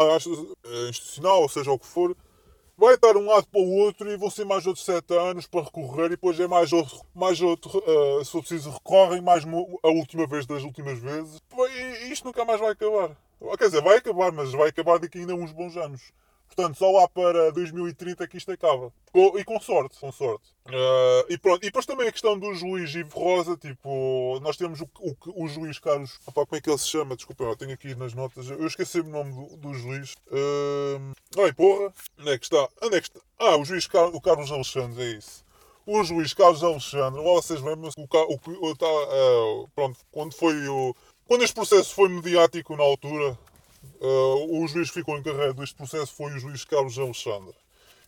Institucional, 0.88 1.42
ou 1.42 1.48
seja 1.48 1.70
o 1.70 1.78
que 1.78 1.86
for 1.86 2.16
vai 2.76 2.94
estar 2.94 3.14
um 3.14 3.26
lado 3.26 3.46
para 3.46 3.60
o 3.60 3.76
outro 3.76 4.10
e 4.10 4.16
vão 4.16 4.30
ser 4.30 4.46
mais 4.46 4.66
outros 4.66 4.86
7 4.86 5.12
anos 5.14 5.46
para 5.46 5.64
recorrer 5.64 6.06
e 6.06 6.10
depois 6.10 6.40
é 6.40 6.46
mais 6.46 6.72
outro, 6.72 6.98
mais 7.14 7.38
outro 7.38 7.70
se 8.24 8.30
for 8.30 8.40
preciso 8.40 8.70
recorrem 8.70 9.20
mais 9.20 9.44
a 9.82 9.88
última 9.88 10.26
vez 10.26 10.46
das 10.46 10.62
últimas 10.62 10.98
vezes 10.98 11.42
e 12.00 12.10
isto 12.10 12.24
nunca 12.24 12.42
mais 12.42 12.58
vai 12.58 12.70
acabar. 12.70 13.14
Quer 13.58 13.66
dizer, 13.66 13.82
vai 13.82 13.98
acabar, 13.98 14.32
mas 14.32 14.52
vai 14.52 14.70
acabar 14.70 14.98
daqui 14.98 15.18
ainda 15.18 15.34
uns 15.34 15.52
bons 15.52 15.76
anos. 15.76 16.00
Portanto, 16.54 16.76
só 16.78 16.90
lá 16.90 17.08
para 17.08 17.52
2030 17.52 18.26
que 18.26 18.36
isto 18.36 18.50
acaba. 18.50 18.92
E 19.38 19.44
com 19.44 19.60
sorte, 19.60 19.98
com 20.00 20.10
sorte. 20.10 20.50
Ah, 20.66 21.24
e 21.28 21.38
pronto. 21.38 21.62
E 21.62 21.66
depois 21.66 21.86
também 21.86 22.08
a 22.08 22.12
questão 22.12 22.38
do 22.38 22.52
juiz 22.54 22.92
Ivo 22.94 23.18
Rosa, 23.18 23.56
tipo, 23.56 24.38
nós 24.42 24.56
temos 24.56 24.80
o, 24.80 24.88
o, 24.98 25.44
o 25.44 25.48
juiz 25.48 25.78
Carlos. 25.78 26.18
Opá, 26.26 26.44
como 26.44 26.56
é 26.58 26.60
que 26.60 26.68
ele 26.68 26.78
se 26.78 26.88
chama? 26.88 27.14
Desculpem, 27.16 27.46
eu 27.46 27.56
tenho 27.56 27.72
aqui 27.72 27.94
nas 27.94 28.14
notas. 28.14 28.50
Eu 28.50 28.66
esqueci 28.66 29.00
o 29.00 29.04
nome 29.04 29.32
do, 29.32 29.56
do 29.56 29.74
juiz. 29.74 30.14
Uh, 30.26 31.12
ai, 31.40 31.52
porra. 31.52 31.92
Onde 32.18 32.30
é 32.30 32.38
que 32.38 32.44
está? 32.44 32.68
Onde 32.82 32.96
é 32.96 33.00
que 33.00 33.08
está? 33.08 33.20
Ah, 33.38 33.56
o 33.56 33.64
juiz 33.64 33.86
Car 33.86 34.08
o 34.08 34.20
Carlos 34.20 34.50
Alexandre, 34.50 35.02
é 35.02 35.16
isso. 35.18 35.44
O 35.86 36.02
juiz 36.04 36.34
Carlos 36.34 36.62
Alexandre, 36.62 37.20
lá 37.20 37.32
vocês 37.32 37.60
lembram-se, 37.62 38.00
o, 38.00 38.06
ca- 38.06 38.26
o, 38.26 38.38
o, 38.68 38.76
tá, 38.76 38.86
ah, 38.86 39.68
pronto, 39.74 39.98
quando 40.10 40.34
foi 40.34 40.68
o. 40.68 40.94
Quando 41.26 41.42
este 41.44 41.54
processo 41.54 41.94
foi 41.94 42.08
mediático 42.08 42.76
na 42.76 42.82
altura, 42.82 43.38
Uh, 44.00 44.62
o 44.62 44.66
juiz 44.68 44.88
que 44.90 44.98
ficou 45.00 45.16
encarregado 45.18 45.54
deste 45.54 45.74
processo 45.74 46.12
foi 46.14 46.32
o 46.32 46.38
juiz 46.38 46.64
Carlos 46.64 46.98
Alexandre. 46.98 47.54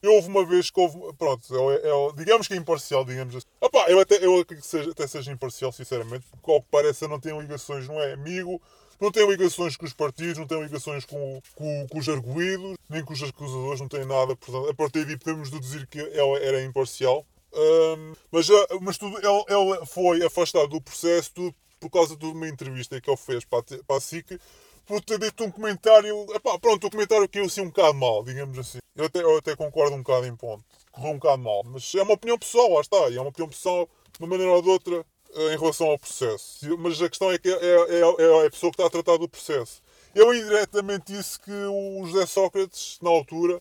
E 0.02 0.06
houve 0.08 0.28
uma 0.28 0.44
vez 0.44 0.68
que 0.70 0.80
houve. 0.80 0.98
Pronto, 1.16 1.42
é, 1.70 1.74
é- 1.88 2.12
digamos 2.16 2.48
que 2.48 2.54
é 2.54 2.56
imparcial, 2.56 3.04
digamos 3.04 3.36
assim. 3.36 3.46
Opá, 3.60 3.86
eu 3.88 4.00
até, 4.00 4.16
eu 4.24 4.44
que 4.44 4.60
seja, 4.60 4.90
até 4.90 5.06
seja 5.06 5.30
imparcial, 5.30 5.70
sinceramente, 5.70 6.26
porque 6.30 6.50
ao 6.50 6.60
que 6.60 6.68
parece 6.70 7.06
não 7.06 7.20
tem 7.20 7.38
ligações, 7.38 7.86
não 7.86 8.00
é 8.00 8.12
amigo, 8.14 8.60
não 9.00 9.12
tem 9.12 9.26
ligações 9.28 9.76
com 9.76 9.84
os 9.86 9.92
partidos, 9.92 10.38
não 10.38 10.46
tem 10.46 10.60
ligações 10.62 11.04
com, 11.04 11.40
com, 11.54 11.86
com 11.88 11.98
os 11.98 12.08
arguídos, 12.08 12.76
nem 12.90 13.04
com 13.04 13.12
os 13.12 13.22
acusadores, 13.22 13.80
não 13.80 13.88
tem 13.88 14.04
nada. 14.04 14.34
Portanto, 14.34 14.68
a 14.70 14.74
partir 14.74 15.04
daí 15.04 15.16
podemos 15.16 15.50
deduzir 15.50 15.86
que 15.86 16.00
ela 16.00 16.38
era 16.38 16.62
imparcial. 16.64 17.24
Um, 17.54 18.12
mas 18.32 18.46
já- 18.46 18.66
mas 18.80 18.98
tudo, 18.98 19.18
ele 19.18 19.86
foi 19.86 20.24
afastado 20.24 20.68
do 20.68 20.80
processo 20.80 21.30
tudo 21.32 21.54
por 21.78 21.90
causa 21.90 22.16
de 22.16 22.24
uma 22.26 22.48
entrevista 22.48 23.00
que 23.00 23.10
ele 23.10 23.16
fez 23.16 23.44
para 23.44 23.58
a, 23.60 23.62
para 23.86 23.96
a 23.96 24.00
SIC 24.00 24.38
por 24.86 25.00
ter 25.02 25.18
dito 25.18 25.44
um 25.44 25.50
comentário. 25.50 26.26
Epá, 26.34 26.58
pronto, 26.58 26.86
o 26.86 26.90
comentário 26.90 27.28
caiu 27.28 27.46
assim 27.46 27.62
um 27.62 27.68
bocado 27.68 27.94
mal, 27.94 28.22
digamos 28.24 28.58
assim. 28.58 28.78
Eu 28.94 29.06
até, 29.06 29.22
eu 29.22 29.36
até 29.38 29.56
concordo 29.56 29.96
um 29.96 30.02
bocado 30.02 30.26
em 30.26 30.36
ponto. 30.36 30.64
Correu 30.90 31.12
um 31.12 31.18
bocado 31.18 31.42
mal. 31.42 31.62
Mas 31.64 31.94
é 31.94 32.02
uma 32.02 32.14
opinião 32.14 32.38
pessoal, 32.38 32.72
lá 32.74 32.80
está. 32.80 33.08
E 33.08 33.16
é 33.16 33.20
uma 33.20 33.30
opinião 33.30 33.48
pessoal, 33.48 33.88
de 34.12 34.18
uma 34.20 34.28
maneira 34.28 34.52
ou 34.52 34.60
de 34.62 34.68
outra, 34.68 35.06
eh, 35.34 35.54
em 35.54 35.58
relação 35.58 35.88
ao 35.88 35.98
processo. 35.98 36.78
Mas 36.78 37.00
a 37.00 37.08
questão 37.08 37.30
é 37.32 37.38
que 37.38 37.48
é, 37.48 37.52
é, 37.52 38.00
é 38.00 38.46
a 38.46 38.50
pessoa 38.50 38.70
que 38.70 38.76
está 38.80 38.86
a 38.86 38.90
tratar 38.90 39.16
do 39.18 39.28
processo. 39.28 39.80
Eu 40.14 40.34
indiretamente 40.34 41.12
disse 41.12 41.40
que 41.40 41.50
o 41.50 42.04
José 42.04 42.26
Sócrates, 42.26 42.98
na 43.00 43.08
altura, 43.08 43.58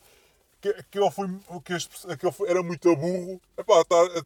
que, 0.60 0.74
que 0.92 1.00
ele, 1.00 1.10
foi, 1.12 1.28
que 1.64 1.74
este, 1.74 1.90
que 2.18 2.26
ele 2.26 2.32
foi- 2.34 2.50
era 2.50 2.62
muito 2.62 2.94
burro. 2.98 3.42
Epá, 3.58 3.80
estar 3.82 4.04
a, 4.04 4.20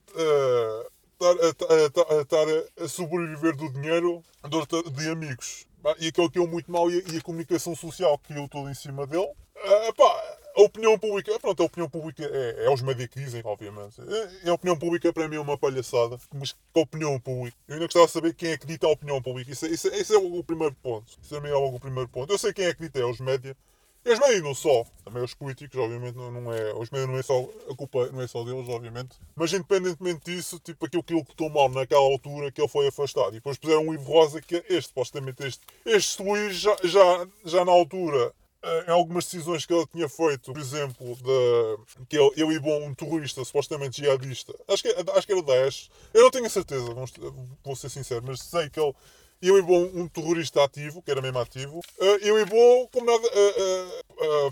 a- 1.21 2.81
a, 2.81 2.83
a- 2.83 2.87
sobreviver 2.89 3.55
do 3.55 3.69
dinheiro 3.71 4.23
de, 4.49 4.91
de 4.91 5.09
amigos. 5.09 5.65
Pá, 5.86 5.96
E 6.00 6.08
aquilo 6.08 6.32
que 6.32 6.39
é 6.39 6.48
muito 6.48 6.72
mal 6.72 6.89
e 6.89 6.98
a, 6.98 7.18
a 7.20 7.22
comunicação 7.22 7.75
social 7.75 8.18
que 8.18 8.34
eu 8.34 8.48
todo 8.48 8.68
em 8.68 8.74
cima 8.74 9.06
dele. 9.06 9.30
Ah, 9.56 9.88
epá, 9.89 10.38
a 10.56 10.62
opinião 10.63 10.98
pública, 10.98 11.39
pronto, 11.39 11.62
a 11.62 11.65
opinião 11.68 11.88
pública 11.88 12.24
é, 12.25 12.65
é 12.65 12.74
os 12.74 12.82
médicos 12.82 13.13
que 13.13 13.20
dizem, 13.24 13.44
obviamente. 13.46 14.01
E 14.44 14.50
a 14.50 14.54
opinião 14.56 14.75
pública 14.75 15.13
para 15.13 15.27
mim 15.30 15.36
é 15.36 15.39
uma 15.39 15.60
palhaçada. 15.60 16.18
Mas 16.34 16.54
que 16.54 16.58
a 16.74 16.80
opinião 16.80 17.20
pública? 17.20 17.56
Eu 17.68 17.75
ainda 17.75 17.86
gostava 17.86 18.08
de 18.08 18.12
saber 18.13 18.34
quem 18.34 18.50
é 18.50 18.58
que 18.58 18.65
dita 18.65 18.88
a 18.88 18.89
opinião 18.89 19.22
pública. 19.22 19.51
Isso, 19.51 19.68
é- 19.68 19.70
isso, 19.70 19.88
é- 19.89 19.98
isso 20.00 20.13
é 20.15 20.18
o 20.18 20.44
primeiro 20.44 20.75
ponto. 20.82 21.06
Isso 21.22 21.30
também 21.36 21.51
é 21.51 21.56
logo 21.56 21.77
o 21.77 21.80
primeiro 21.80 22.10
ponto. 22.10 22.34
Eu 22.34 22.39
sei 22.39 22.51
quem 22.51 22.65
é 22.65 22.74
que 22.74 22.82
dita, 22.82 22.98
é 22.98 23.06
os 23.06 23.20
média. 23.20 23.56
E 24.05 24.19
médios 24.19 24.43
não 24.43 24.53
só, 24.53 24.85
também 25.03 25.24
os 25.24 25.33
políticos, 25.33 25.79
obviamente, 25.79 26.15
não, 26.15 26.31
não 26.31 26.53
é. 26.53 26.74
Os 26.75 26.91
médios 26.91 27.09
não 27.09 27.17
é 27.17 27.24
só. 27.24 27.50
A 27.69 27.75
culpa 27.75 28.07
não 28.12 28.21
é 28.21 28.27
só 28.27 28.43
deles, 28.43 28.69
obviamente. 28.69 29.17
Mas 29.35 29.51
independentemente 29.51 30.31
disso, 30.31 30.59
tipo, 30.59 30.85
aquilo 30.85 31.03
que 31.03 31.13
ele 31.13 31.23
botou 31.23 31.49
mal 31.49 31.69
naquela 31.69 32.01
altura 32.03 32.51
que 32.51 32.62
ele 32.62 32.67
foi 32.67 32.88
afastado. 32.88 33.30
E 33.30 33.36
depois 33.39 33.58
puseram 33.58 33.82
um 33.88 33.93
Ivo 33.93 34.03
Rosa, 34.12 34.39
que 34.41 34.58
é 34.58 34.63
este, 34.69 34.89
supostamente 34.89 35.43
este. 35.43 35.65
Este 35.86 36.21
Luís 36.21 36.56
já, 36.56 36.75
já, 36.84 37.27
já 37.43 37.65
na 37.65 37.71
altura. 37.71 38.32
eh, 38.62 38.86
Em 38.88 38.91
algumas 38.91 39.25
decisões 39.25 39.65
que 39.65 39.73
ele 39.73 39.88
tinha 39.88 40.08
feito, 40.08 40.53
por 40.53 40.60
exemplo, 40.62 41.15
de, 41.15 42.06
que 42.08 42.17
ele, 42.17 42.32
ele 42.38 42.60
bom 42.60 42.86
um 42.86 42.93
terrorista 42.93 43.43
supostamente 43.43 44.01
jihadista, 44.01 44.53
acho 44.67 44.84
que, 44.84 44.89
acho 44.89 45.27
que 45.27 45.34
era 45.34 45.41
Daesh, 45.43 45.89
eu 46.13 46.23
não 46.23 46.32
tenho 46.32 46.45
a 46.45 46.49
certeza, 46.49 46.86
vou 47.63 47.75
ser 47.75 47.89
sincero, 47.89 48.23
mas 48.25 48.39
sei 48.39 48.69
que 48.69 48.80
ele 48.80 48.93
eu 49.41 49.58
e 49.58 49.62
bom 49.62 49.84
um 49.93 50.08
terrorista 50.08 50.63
ativo, 50.63 51.02
que 51.02 51.12
era 51.12 51.21
mesmo 51.21 51.39
ativo, 51.39 51.80
eh, 52.00 52.19
eu 52.21 52.39
e 52.39 52.45
bom 52.45 52.88
como 52.91 53.06
nada. 53.06 53.28
eh, 53.34 53.56
eh, 53.58 54.02
eh, 54.21 54.50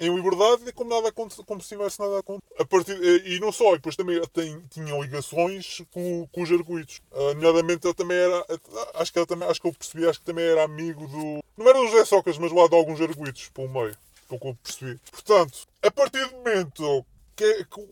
em 0.00 0.14
liberdade, 0.14 0.72
como, 0.74 0.90
nada, 0.90 1.10
como 1.10 1.28
se 1.60 1.68
tivesse 1.68 1.98
nada 1.98 2.22
a 2.58 2.64
partir, 2.64 2.96
e 3.26 3.40
não 3.40 3.50
só, 3.50 3.72
e 3.72 3.78
depois 3.78 3.96
também 3.96 4.20
tem, 4.32 4.62
tinham 4.70 5.02
ligações 5.02 5.82
com, 5.90 6.24
com 6.30 6.42
os 6.42 6.52
arguídos. 6.52 7.00
Uh, 7.10 7.34
nomeadamente 7.34 7.84
ele 7.84 7.94
também 7.94 8.16
era. 8.16 8.46
Acho 8.94 9.12
que, 9.12 9.18
ele 9.18 9.26
também, 9.26 9.48
acho 9.48 9.60
que 9.60 9.66
eu 9.66 9.72
percebi, 9.72 10.06
acho 10.06 10.20
que 10.20 10.24
também 10.24 10.44
era 10.44 10.62
amigo 10.62 11.04
do. 11.08 11.42
Não 11.56 11.68
era 11.68 11.78
do 11.78 11.88
José 11.88 12.04
Socas, 12.04 12.38
mas 12.38 12.52
lá 12.52 12.68
de 12.68 12.76
alguns 12.76 13.00
arguídos, 13.00 13.48
pelo 13.48 13.68
meio. 13.68 13.96
Que 14.28 14.34
eu 14.34 14.56
percebi. 14.62 15.00
Portanto, 15.10 15.66
a 15.82 15.90
partir 15.90 16.24
do 16.28 16.36
momento 16.36 17.04
que, 17.34 17.44
é- 17.44 17.64
que 17.64 17.88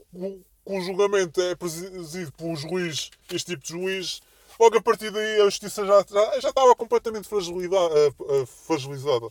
que 0.66 0.72
o 0.72 0.80
julgamento 0.80 1.40
é 1.40 1.54
presidido 1.54 2.32
por 2.32 2.46
um 2.46 2.56
juiz, 2.56 3.10
este 3.30 3.52
tipo 3.52 3.62
de 3.62 3.68
juiz, 3.68 4.20
logo 4.58 4.78
a 4.78 4.82
partir 4.82 5.10
daí 5.10 5.40
a 5.40 5.44
justiça 5.44 5.84
já, 5.84 6.04
já, 6.08 6.40
já 6.40 6.48
estava 6.48 6.74
completamente 6.74 7.28
eh, 7.32 8.12
eh, 8.30 8.46
fragilizada. 8.66 9.28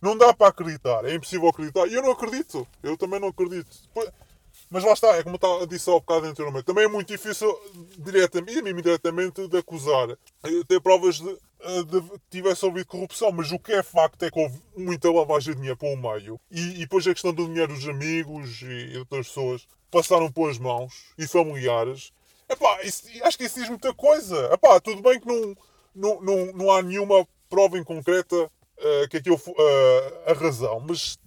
Não 0.00 0.16
dá 0.16 0.34
para 0.34 0.48
acreditar, 0.48 1.04
é 1.04 1.14
impossível 1.14 1.48
acreditar. 1.48 1.86
E 1.86 1.94
eu 1.94 2.02
não 2.02 2.12
acredito, 2.12 2.66
eu 2.82 2.96
também 2.96 3.18
não 3.18 3.28
acredito. 3.28 3.70
Mas 4.70 4.84
lá 4.84 4.92
está, 4.92 5.16
é 5.16 5.22
como 5.22 5.38
eu 5.40 5.66
disse 5.66 5.88
há 5.88 5.94
bocado 5.94 6.26
anteriormente. 6.26 6.64
Também 6.64 6.84
é 6.84 6.88
muito 6.88 7.08
difícil, 7.08 7.56
diretamente, 7.98 8.58
e 8.58 8.62
mesmo 8.62 8.80
indiretamente, 8.80 9.48
de 9.48 9.56
acusar. 9.56 10.10
Eh, 10.10 10.64
Ter 10.68 10.80
provas 10.80 11.16
de, 11.16 11.26
de 11.84 12.02
tivesse 12.30 12.66
havido 12.66 12.86
corrupção, 12.86 13.32
mas 13.32 13.50
o 13.52 13.58
que 13.58 13.72
é 13.72 13.82
facto 13.82 14.22
é 14.24 14.30
que 14.30 14.38
houve 14.38 14.60
muita 14.76 15.10
lavagem 15.10 15.52
de 15.52 15.60
dinheiro 15.60 15.78
pelo 15.78 15.96
meio. 15.96 16.40
E, 16.50 16.60
e 16.60 16.78
depois 16.80 17.06
a 17.06 17.12
questão 17.12 17.32
do 17.32 17.46
dinheiro 17.46 17.72
dos 17.74 17.88
amigos 17.88 18.62
e, 18.62 18.94
e 18.94 18.98
outras 18.98 19.28
pessoas 19.28 19.66
passaram 19.90 20.30
pelas 20.30 20.58
mãos 20.58 20.92
e 21.16 21.26
familiares. 21.26 22.12
Epá, 22.48 22.82
isso, 22.82 23.04
acho 23.22 23.38
que 23.38 23.44
isso 23.44 23.60
diz 23.60 23.68
muita 23.68 23.94
coisa. 23.94 24.50
Epá, 24.52 24.80
tudo 24.80 25.02
bem 25.02 25.18
que 25.20 25.26
não, 25.26 25.56
não, 25.94 26.20
não, 26.20 26.52
não 26.52 26.70
há 26.72 26.82
nenhuma 26.82 27.26
prova 27.48 27.78
em 27.78 27.84
concreta 27.84 28.50
eh, 28.76 29.06
que 29.08 29.16
aquilo 29.18 29.40
eh, 29.58 30.22
a 30.26 30.32
razão, 30.34 30.80
mas 30.80 31.18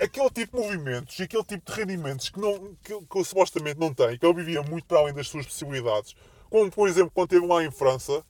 aquele 0.00 0.30
tipo 0.30 0.56
de 0.56 0.62
movimentos 0.62 1.18
e 1.18 1.22
aquele 1.22 1.44
tipo 1.44 1.70
de 1.70 1.78
rendimentos 1.78 2.28
que, 2.28 2.40
não, 2.40 2.74
que, 2.82 3.00
que 3.06 3.18
ele 3.18 3.24
supostamente 3.24 3.78
não 3.78 3.94
tem, 3.94 4.18
que 4.18 4.26
ele 4.26 4.34
vivia 4.34 4.62
muito 4.62 4.86
para 4.86 4.98
além 4.98 5.14
das 5.14 5.28
suas 5.28 5.46
possibilidades, 5.46 6.14
como 6.50 6.70
por 6.70 6.88
exemplo 6.88 7.10
quando 7.14 7.32
esteve 7.32 7.46
lá 7.46 7.64
em 7.64 7.70
França, 7.70 8.24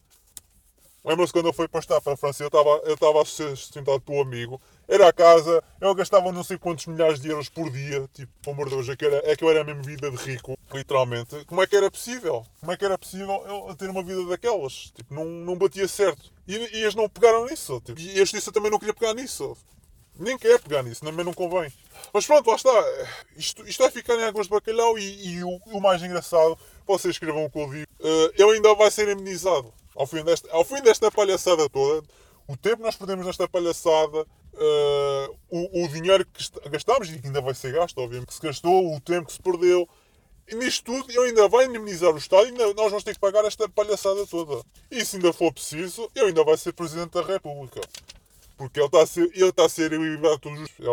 lembra-se 1.05 1.33
quando 1.33 1.47
ele 1.47 1.55
foi 1.55 1.67
para 1.67 1.81
estar 1.81 2.01
para 2.01 2.13
a 2.13 2.17
França, 2.17 2.43
eu 2.43 2.49
estava, 2.49 2.71
eu 2.85 2.95
estava 2.95 3.23
a 3.23 3.25
ser 3.25 3.57
sustentado 3.57 4.01
pelo 4.01 4.21
amigo, 4.21 4.61
era 4.89 5.07
a 5.07 5.13
casa, 5.13 5.63
ele 5.81 5.95
gastava 5.95 6.33
não 6.33 6.43
sei 6.43 6.57
quantos 6.57 6.87
milhares 6.87 7.21
de 7.21 7.29
euros 7.29 7.51
por 7.51 7.71
dia, 7.71 8.09
tipo, 8.15 8.33
pelo 8.43 8.55
amor 8.55 8.71
de 8.71 8.75
Deus, 8.77 8.89
é 8.89 8.97
que, 8.97 9.05
era, 9.05 9.31
é 9.31 9.37
que 9.37 9.45
eu 9.45 9.51
era 9.51 9.61
a 9.61 9.65
mesma 9.65 9.83
vida 9.83 10.11
de 10.11 10.17
rico, 10.17 10.59
literalmente. 10.73 11.45
Como 11.45 11.63
é 11.63 11.67
que 11.67 11.77
era 11.77 11.91
possível? 11.91 12.47
Como 12.59 12.73
é 12.73 12.77
que 12.77 12.85
era 12.87 12.97
possível 12.97 13.45
ele 13.67 13.77
ter 13.77 13.91
uma 13.91 14.03
vida 14.03 14.25
daquelas? 14.25 14.91
Tipo, 14.95 15.15
não, 15.15 15.27
não 15.27 15.57
batia 15.57 15.87
certo. 15.87 16.33
E, 16.47 16.57
e 16.57 16.83
eles 16.83 16.95
não 16.95 17.07
pegaram 17.07 17.45
nisso, 17.45 17.83
tipo, 17.85 18.01
e 18.01 18.13
a 18.13 18.19
justiça 18.21 18.51
também 18.51 18.71
não 18.71 18.79
queria 18.79 18.95
pegar 18.95 19.13
nisso. 19.13 19.55
Nem 20.19 20.37
quer 20.37 20.59
pegar 20.61 20.83
nisso, 20.83 21.05
também 21.05 21.25
não 21.25 21.33
convém. 21.33 21.73
Mas 22.13 22.27
pronto, 22.27 22.49
lá 22.49 22.57
está. 22.57 22.71
Isto, 23.37 23.69
isto 23.69 23.81
vai 23.83 23.91
ficar 23.91 24.15
em 24.15 24.25
águas 24.25 24.47
de 24.47 24.51
bacalhau 24.51 24.99
e, 24.99 25.35
e 25.35 25.45
o, 25.45 25.61
o 25.67 25.81
mais 25.81 26.03
engraçado, 26.03 26.59
vocês 26.87 27.15
escrevam 27.15 27.45
o 27.45 27.51
que 27.51 27.59
eu 27.59 27.71
digo, 27.71 27.87
eh, 28.01 28.33
ele 28.37 28.53
ainda 28.55 28.75
vai 28.75 28.91
ser 28.91 29.09
amenizado. 29.09 29.73
Ao 29.95 30.07
fim, 30.07 30.25
desta, 30.25 30.49
ao 30.51 30.65
fim 30.65 30.83
desta 30.83 31.11
palhaçada 31.11 31.69
toda, 31.69 32.05
o 32.49 32.57
tempo 32.57 32.79
que 32.79 32.83
nós 32.83 32.97
perdemos 32.97 33.27
nesta 33.27 33.47
palhaçada, 33.47 34.27
eh, 34.59 35.31
o, 35.51 35.85
o 35.85 35.89
dinheiro 35.89 36.27
que 36.27 36.69
gastámos 36.69 37.11
e 37.11 37.19
que 37.19 37.27
ainda 37.27 37.41
vai 37.41 37.55
ser 37.55 37.73
gasto, 37.73 37.99
obviamente, 37.99 38.29
que 38.29 38.35
se 38.35 38.43
gastou, 38.43 38.95
o 38.95 39.01
tempo 39.01 39.27
que 39.27 39.33
se 39.33 39.43
perdeu, 39.43 39.89
e 40.51 40.55
nisto 40.55 40.85
tudo, 40.85 41.11
ele 41.11 41.29
ainda 41.29 41.47
vai 41.47 41.67
indemnizar 41.67 42.11
o 42.13 42.19
Estado 42.19 42.47
e 42.47 42.49
ainda, 42.49 42.73
nós 42.73 42.91
vamos 42.91 43.05
ter 43.05 43.13
que 43.13 43.21
pagar 43.21 43.45
esta 43.45 43.69
palhaçada 43.69 44.27
toda. 44.27 44.63
E 44.91 45.05
se 45.05 45.17
ainda 45.17 45.33
for 45.33 45.53
preciso, 45.53 46.11
ele 46.15 46.29
ainda 46.29 46.43
vai 46.43 46.57
ser 46.57 46.73
Presidente 46.73 47.13
da 47.13 47.23
República. 47.23 47.81
Porque 48.57 48.81
ele 48.81 48.87
está 48.87 49.03
a 49.03 49.07
ser, 49.07 49.31
ele 49.35 49.49
está 49.51 49.67
a 49.67 49.69
ser. 49.69 49.93
Ele, 49.93 50.19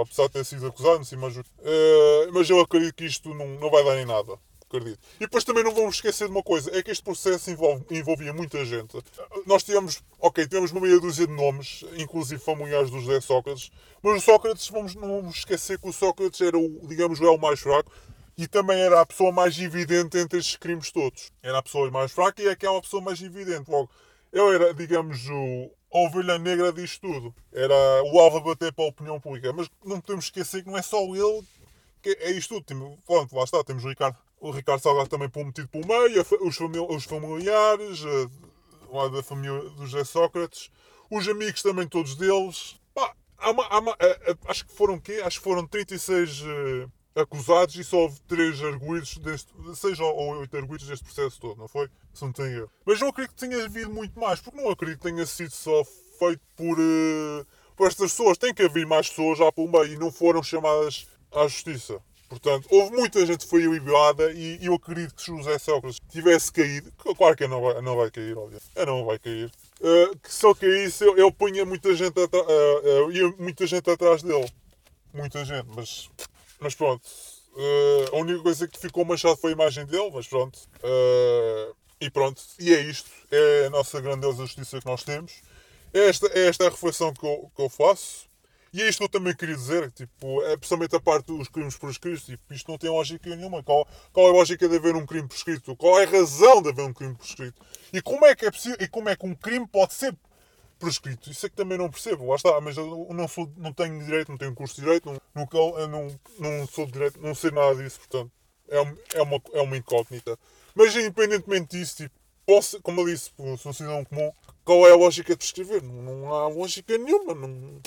apesar 0.01 0.27
de 0.27 0.33
ter 0.33 0.45
sido 0.45 0.67
acusado, 0.67 0.97
não 0.97 1.05
sei 1.05 1.17
mais 1.17 1.33
que. 1.33 1.39
Eh, 1.63 2.29
mas 2.31 2.49
eu 2.49 2.59
acredito 2.59 2.93
que 2.93 3.05
isto 3.05 3.33
não, 3.33 3.47
não 3.47 3.71
vai 3.71 3.83
dar 3.83 3.97
em 3.97 4.05
nada. 4.05 4.37
Acredito. 4.75 4.99
E 5.15 5.19
depois 5.19 5.43
também 5.43 5.63
não 5.63 5.73
vamos 5.73 5.95
esquecer 5.95 6.25
de 6.25 6.31
uma 6.31 6.43
coisa: 6.43 6.75
é 6.77 6.83
que 6.83 6.91
este 6.91 7.03
processo 7.03 7.49
envolve, 7.49 7.85
envolvia 7.91 8.33
muita 8.33 8.63
gente. 8.65 8.97
Nós 9.45 9.63
tivemos, 9.63 10.03
ok, 10.19 10.45
tivemos 10.47 10.71
uma 10.71 10.81
meia 10.81 10.99
dúzia 10.99 11.27
de 11.27 11.33
nomes, 11.33 11.83
inclusive 11.97 12.41
familiares 12.41 12.89
do 12.89 12.99
José 12.99 13.21
Sócrates, 13.21 13.71
mas 14.01 14.21
o 14.21 14.25
Sócrates, 14.25 14.67
vamos, 14.69 14.95
não 14.95 15.21
vamos 15.21 15.37
esquecer 15.37 15.79
que 15.79 15.87
o 15.87 15.93
Sócrates 15.93 16.41
era, 16.41 16.57
o, 16.57 16.87
digamos, 16.87 17.19
o 17.19 17.37
mais 17.37 17.59
fraco 17.59 17.91
e 18.37 18.47
também 18.47 18.79
era 18.79 19.01
a 19.01 19.05
pessoa 19.05 19.31
mais 19.31 19.57
evidente 19.57 20.17
entre 20.17 20.39
estes 20.39 20.57
crimes 20.57 20.91
todos. 20.91 21.31
Era 21.41 21.59
a 21.59 21.63
pessoa 21.63 21.89
mais 21.89 22.11
fraca 22.11 22.41
e 22.41 22.47
é 22.47 22.55
que 22.55 22.67
uma 22.67 22.81
pessoa 22.81 23.01
mais 23.01 23.21
evidente. 23.21 23.69
Logo, 23.71 23.89
ele 24.31 24.55
era, 24.55 24.73
digamos, 24.73 25.25
o, 25.29 25.71
a 25.93 25.99
ovelha 25.99 26.37
negra 26.37 26.73
disto 26.73 27.07
tudo. 27.07 27.33
Era 27.53 27.73
o 28.11 28.19
alvo 28.19 28.37
a 28.37 28.41
bater 28.41 28.73
para 28.73 28.83
a 28.83 28.89
opinião 28.89 29.19
pública. 29.19 29.53
Mas 29.53 29.69
não 29.85 30.01
podemos 30.01 30.25
esquecer 30.25 30.63
que 30.63 30.69
não 30.69 30.77
é 30.77 30.81
só 30.81 30.99
ele 31.15 31.43
que 32.01 32.09
é 32.21 32.31
isto 32.31 32.55
tudo. 32.55 32.65
Temos, 32.65 32.99
pronto, 33.05 33.35
lá 33.35 33.43
está, 33.43 33.63
temos 33.63 33.85
o 33.85 33.89
Ricardo, 33.89 34.17
o 34.45 34.51
Ricardo 34.51 34.79
Salgado 34.79 35.09
também 35.09 35.29
metido 35.43 35.67
pelo 35.67 35.87
meio, 35.87 36.21
os, 36.41 36.59
os 36.59 37.03
familiares, 37.03 38.03
eh, 38.05 38.29
lá 38.91 39.07
da 39.07 39.23
família 39.23 39.59
do 39.71 39.87
José 39.87 40.03
Sócrates, 40.03 40.69
os 41.09 41.27
amigos 41.27 41.63
também 41.63 41.87
todos 41.87 42.15
deles. 42.15 42.75
Pá, 42.93 43.15
há 43.39 43.49
uma, 43.49 43.65
há 43.65 43.79
uma, 43.79 43.95
eh, 43.99 44.19
eh, 44.27 44.37
acho 44.45 44.67
que 44.67 44.73
foram 44.73 44.99
quê? 44.99 45.19
Acho 45.25 45.39
que 45.39 45.43
foram 45.43 45.65
36 45.65 46.41
uh, 46.41 46.91
acusados 47.15 47.75
e 47.75 47.83
só 47.83 47.97
houve 48.01 48.19
3 48.27 48.63
arguídos, 48.65 49.17
deste, 49.17 49.51
6 49.73 49.99
ou 49.99 50.39
8 50.41 50.57
arguídos 50.57 50.87
deste 50.87 51.05
processo 51.05 51.41
todo, 51.41 51.57
não 51.57 51.67
foi? 51.67 51.89
Se 52.13 52.23
não 52.23 52.31
tenho 52.31 52.59
erro. 52.59 52.71
Mas 52.85 53.01
eu 53.01 53.07
acredito 53.07 53.33
que 53.33 53.47
tenha 53.47 53.65
havido 53.65 53.89
muito 53.89 54.19
mais, 54.19 54.39
porque 54.39 54.61
não 54.61 54.69
acredito 54.69 54.99
que 54.99 55.09
tenha 55.09 55.25
sido 55.25 55.51
só 55.51 55.83
feito 56.19 56.41
por, 56.55 56.77
uh, 56.79 57.47
por 57.75 57.87
estas 57.87 58.11
pessoas. 58.11 58.37
Tem 58.37 58.53
que 58.53 58.61
haver 58.61 58.85
mais 58.85 59.09
pessoas 59.09 59.39
já 59.39 59.51
por 59.51 59.67
meio 59.67 59.93
e 59.93 59.97
não 59.97 60.11
foram 60.11 60.43
chamadas 60.43 61.07
à 61.31 61.47
justiça. 61.47 61.99
Portanto, 62.35 62.67
houve 62.69 62.93
muita 62.93 63.25
gente 63.25 63.45
que 63.45 63.49
foi 63.49 63.63
ilibada 63.63 64.29
e, 64.33 64.57
e 64.61 64.65
eu 64.65 64.73
acredito 64.73 65.15
que 65.15 65.21
se 65.21 65.27
José 65.27 65.57
Sócrates 65.57 65.99
tivesse 66.09 66.51
caído, 66.51 66.91
claro 67.17 67.35
que 67.35 67.47
não 67.47 67.61
vai, 67.61 67.81
não 67.81 67.95
vai 67.95 68.11
cair, 68.11 68.37
óbvio, 68.37 68.59
não 68.85 69.05
vai 69.05 69.17
cair, 69.17 69.49
uh, 69.79 70.17
que 70.19 70.33
se 70.33 70.45
ele 70.45 70.55
caísse, 70.55 71.05
eu, 71.05 71.17
eu 71.17 71.31
punha 71.31 71.63
muita 71.63 71.95
gente, 71.95 72.19
atra, 72.19 72.41
uh, 72.41 73.05
uh, 73.05 73.11
ia 73.11 73.33
muita 73.39 73.65
gente 73.65 73.89
atrás 73.89 74.21
dele. 74.21 74.51
Muita 75.13 75.45
gente, 75.45 75.65
mas, 75.73 76.09
mas 76.59 76.75
pronto. 76.75 77.07
a 78.11 78.17
única 78.17 78.43
coisa 78.43 78.67
que 78.67 78.77
ficou 78.77 79.05
manchado 79.05 79.37
foi 79.37 79.51
a 79.51 79.53
imagem 79.53 79.85
dele, 79.85 80.11
mas 80.13 80.27
pronto. 80.27 80.59
e 82.01 82.09
pronto, 82.09 82.41
e 82.59 82.73
é 82.73 82.81
isto. 82.81 83.09
É 83.31 83.67
a 83.67 83.69
nossa 83.69 84.01
grandiosa 84.01 84.45
justiça 84.45 84.81
que 84.81 84.85
nós 84.85 85.05
temos. 85.05 85.41
É 85.93 86.09
esta, 86.09 86.27
é 86.37 86.47
esta 86.47 86.67
a 86.67 86.69
reflexão 86.69 87.13
que 87.13 87.25
eu, 87.25 87.49
que 87.55 87.61
eu 87.61 87.69
faço. 87.69 88.27
E 88.75 88.81
é 88.81 88.89
isto 88.89 88.97
que 88.97 89.03
eu 89.05 89.09
também 89.09 89.33
queria 89.33 89.55
dizer, 89.55 89.89
tipo, 89.91 90.43
é 90.43 90.57
precisamente 90.57 90.93
a 90.97 90.99
parte 90.99 91.27
dos 91.27 91.47
crimes 91.47 91.77
prescritos, 91.77 92.25
tipo, 92.25 92.53
isto 92.53 92.69
não 92.69 92.77
tem 92.77 92.89
lógica 92.89 93.33
nenhuma. 93.33 93.63
Qual, 93.63 93.87
qual 94.11 94.27
é 94.27 94.29
a 94.31 94.33
lógica 94.33 94.67
de 94.67 94.75
haver 94.75 94.97
um 94.97 95.05
crime 95.05 95.29
prescrito? 95.29 95.73
Qual 95.77 95.97
é 95.97 96.03
a 96.03 96.09
razão 96.09 96.61
de 96.61 96.71
haver 96.71 96.83
um 96.83 96.91
crime 96.91 97.15
prescrito? 97.15 97.65
E 97.93 98.01
como 98.01 98.25
é 98.25 98.35
que 98.35 98.45
é 98.45 98.51
possível, 98.51 98.77
e 98.81 98.89
como 98.89 99.07
é 99.07 99.15
que 99.15 99.25
um 99.25 99.33
crime 99.33 99.65
pode 99.65 99.93
ser 99.93 100.13
prescrito? 100.77 101.31
Isso 101.31 101.45
é 101.45 101.49
que 101.49 101.55
também 101.55 101.77
não 101.77 101.89
percebo, 101.89 102.27
lá 102.27 102.35
está, 102.35 102.59
mas 102.59 102.75
eu 102.75 103.07
não, 103.11 103.29
sou, 103.29 103.49
não 103.55 103.71
tenho 103.71 103.97
direito, 104.03 104.29
não 104.29 104.37
tenho 104.37 104.53
curso 104.53 104.75
de 104.75 104.81
direito, 104.81 105.05
não, 105.05 105.21
não, 105.33 105.87
não, 105.87 106.19
não 106.37 106.67
sou 106.67 106.85
de 106.85 106.91
direito, 106.91 107.21
não 107.21 107.33
sei 107.33 107.51
nada 107.51 107.81
disso, 107.81 107.99
portanto, 107.99 108.29
é, 108.67 109.19
é, 109.19 109.21
uma, 109.21 109.41
é 109.53 109.61
uma 109.61 109.77
incógnita. 109.77 110.37
Mas 110.75 110.93
independentemente 110.93 111.77
disso, 111.77 111.95
tipo, 111.95 112.15
posso, 112.45 112.81
como 112.81 112.99
eu 112.99 113.05
disse, 113.05 113.31
sou 113.57 113.69
um 113.69 113.73
cidadão 113.73 114.03
comum, 114.03 114.33
qual 114.65 114.85
é 114.85 114.91
a 114.91 114.97
lógica 114.97 115.31
de 115.31 115.37
prescrever? 115.37 115.81
Não, 115.81 115.93
não 115.93 116.33
há 116.33 116.49
lógica 116.49 116.97
nenhuma, 116.97 117.33
não 117.33 117.79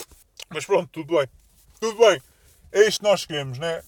mas 0.50 0.64
pronto, 0.64 0.88
tudo 0.90 1.16
bem. 1.16 1.28
Tudo 1.80 1.98
bem. 1.98 2.20
É 2.72 2.86
isto 2.86 3.00
que 3.00 3.08
nós 3.08 3.24
queremos, 3.24 3.58
né? 3.58 3.82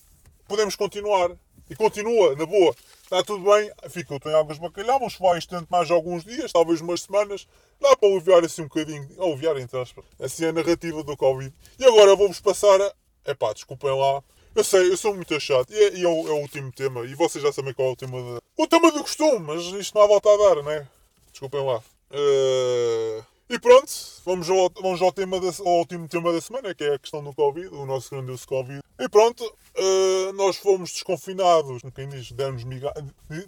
Podemos 0.48 0.76
continuar. 0.76 1.30
E 1.68 1.76
continua, 1.76 2.34
na 2.34 2.46
boa. 2.46 2.74
Está 3.02 3.22
tudo 3.22 3.44
bem. 3.44 3.70
Fica 3.88 4.14
em 4.14 4.34
águas 4.34 4.58
bacalhau. 4.58 4.98
Vamos 4.98 5.14
falar 5.14 5.38
isto 5.38 5.50
durante 5.50 5.70
mais 5.70 5.90
alguns 5.90 6.24
dias, 6.24 6.50
talvez 6.50 6.80
umas 6.80 7.02
semanas. 7.02 7.46
Dá 7.80 7.96
para 7.96 8.08
aliviar 8.08 8.44
assim 8.44 8.62
um 8.62 8.68
bocadinho. 8.68 9.08
Aliviar, 9.18 9.56
entre 9.56 9.78
aspas. 9.78 10.04
Assim 10.18 10.46
a 10.46 10.52
narrativa 10.52 11.02
do 11.04 11.16
Covid. 11.16 11.54
E 11.78 11.84
agora 11.84 12.16
vou-vos 12.16 12.40
passar 12.40 12.80
a. 12.80 12.92
Epá, 13.24 13.52
desculpem 13.52 13.90
lá. 13.90 14.22
Eu 14.54 14.64
sei, 14.64 14.90
eu 14.90 14.96
sou 14.96 15.14
muito 15.14 15.38
chato. 15.38 15.72
E, 15.72 15.76
é, 15.76 15.94
e 15.94 16.02
é, 16.02 16.08
o, 16.08 16.28
é, 16.28 16.30
o, 16.32 16.40
último 16.40 16.72
tema. 16.72 17.04
E 17.04 17.14
vocês 17.14 17.42
já 17.42 17.52
sabem 17.52 17.72
qual 17.72 17.90
é 17.90 17.92
o 17.92 17.96
tema. 17.96 18.42
O 18.56 18.66
tema 18.66 18.90
do 18.90 19.00
costume, 19.00 19.38
mas 19.38 19.62
isto 19.62 19.94
não 19.94 20.02
há 20.02 20.06
volta 20.08 20.28
a 20.28 20.36
dar, 20.36 20.62
né? 20.64 20.88
Desculpem 21.30 21.64
lá. 21.64 21.82
Uh... 22.10 23.29
E 23.50 23.58
pronto, 23.58 23.90
vamos 24.24 24.48
ao, 24.48 24.70
vamos 24.80 25.02
ao, 25.02 25.10
tema 25.10 25.40
da, 25.40 25.48
ao 25.48 25.78
último 25.78 26.06
tema 26.06 26.32
da 26.32 26.40
semana, 26.40 26.72
que 26.72 26.84
é 26.84 26.94
a 26.94 26.98
questão 27.00 27.20
do 27.20 27.34
Covid, 27.34 27.66
o 27.74 27.84
nosso 27.84 28.08
grandioso 28.08 28.46
Covid. 28.46 28.80
E 28.96 29.08
pronto, 29.08 29.44
uh, 29.44 30.32
nós 30.34 30.56
fomos 30.56 30.92
desconfinados, 30.92 31.82
quem 31.92 32.08
diz, 32.08 32.30
demos, 32.30 32.62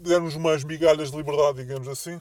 demos 0.01 0.35
umas 0.35 0.65
migalhas 0.65 1.13
de 1.13 1.17
liberdade, 1.17 1.59
digamos 1.59 1.87
assim. 1.87 2.21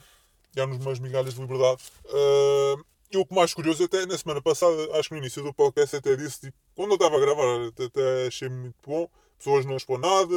Demos 0.54 0.76
umas 0.76 1.00
migalhas 1.00 1.34
de 1.34 1.40
liberdade. 1.40 1.82
Uh, 2.04 2.84
e 3.10 3.16
o 3.16 3.26
que 3.26 3.34
mais 3.34 3.52
curioso, 3.52 3.82
até 3.82 4.06
na 4.06 4.16
semana 4.16 4.40
passada, 4.40 4.96
acho 4.96 5.08
que 5.08 5.16
no 5.16 5.20
início 5.20 5.42
do 5.42 5.52
podcast 5.52 5.96
até 5.96 6.14
disse, 6.14 6.38
tipo, 6.42 6.56
quando 6.76 6.90
eu 6.90 6.94
estava 6.94 7.16
a 7.16 7.20
gravar, 7.20 7.66
até 7.84 8.28
achei 8.28 8.48
muito 8.48 8.76
bom. 8.86 9.08
Pessoas 9.38 9.66
não 9.66 9.76
exponadas, 9.76 10.30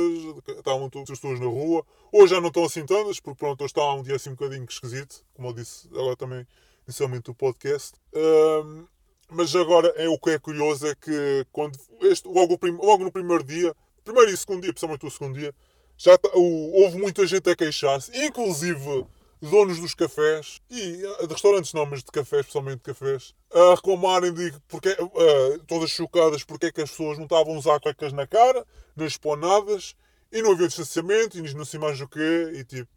estavam 0.47 0.89
todas 0.89 1.12
as 1.12 1.19
pessoas 1.19 1.39
na 1.39 1.45
rua. 1.45 1.86
Hoje 2.12 2.34
já 2.34 2.41
não 2.41 2.47
estão 2.47 2.65
assim 2.65 2.84
tantas, 2.88 3.19
porque 3.19 3.38
pronto, 3.38 3.62
hoje 3.62 3.69
está 3.71 3.93
um 3.93 4.01
dia 4.01 4.15
assim 4.15 4.31
um 4.31 4.36
bocadinho 4.36 4.65
esquisito, 4.67 5.23
como 5.36 5.49
eu 5.49 5.53
disse 5.53 5.88
agora 5.93 6.15
também 6.15 6.47
inicialmente 6.88 7.30
o 7.30 7.36
podcast. 7.36 7.93
Um, 8.13 8.86
mas 9.30 9.56
agora 9.56 9.88
é 9.98 10.08
o 10.08 10.19
que 10.19 10.32
é 10.32 10.39
curioso 10.39 10.88
é 10.88 10.95
que 10.95 11.45
quando 11.52 11.78
este, 12.02 12.28
logo, 12.28 12.60
logo 12.82 13.04
no 13.04 13.12
primeiro 13.12 13.43
dia, 13.43 13.76
primeiro 14.04 14.30
e 14.32 14.38
segundo 14.38 14.62
dia, 14.62 14.71
principalmente 14.71 15.06
o 15.06 15.12
segundo 15.12 15.39
dia, 15.39 15.54
já 15.98 16.17
tá, 16.17 16.30
o, 16.36 16.82
houve 16.84 16.98
muita 16.98 17.26
gente 17.26 17.50
a 17.50 17.56
queixar-se, 17.56 18.15
inclusive 18.15 19.06
donos 19.41 19.80
dos 19.80 19.93
cafés 19.93 20.62
e 20.69 20.98
de 20.98 21.34
restaurantes 21.34 21.74
não, 21.74 21.86
mas 21.86 22.04
de 22.04 22.12
cafés, 22.12 22.41
especialmente 22.41 22.78
de 22.78 22.84
cafés, 22.84 23.34
a 23.52 23.76
reclamarem 23.76 24.34
de 24.34 24.54
porque, 24.67 24.89
uh, 24.89 25.60
todas 25.67 25.89
chocadas 25.89 26.43
porque 26.43 26.67
é 26.67 26.71
que 26.71 26.82
as 26.82 26.91
pessoas 26.91 27.17
não 27.17 27.26
estavam 27.26 27.56
a 27.56 27.58
usar 27.58 27.80
cuecas 27.80 28.13
na 28.13 28.28
cara, 28.28 28.65
nas 28.95 29.13
esponadas, 29.13 29.95
e 30.32 30.41
não 30.41 30.52
havia 30.52 30.67
distanciamento, 30.67 31.38
e 31.38 31.54
não 31.54 31.65
sei 31.65 31.80
mais 31.80 32.00
o 32.02 32.08
quê, 32.08 32.52
e 32.54 32.63
tipo, 32.63 32.89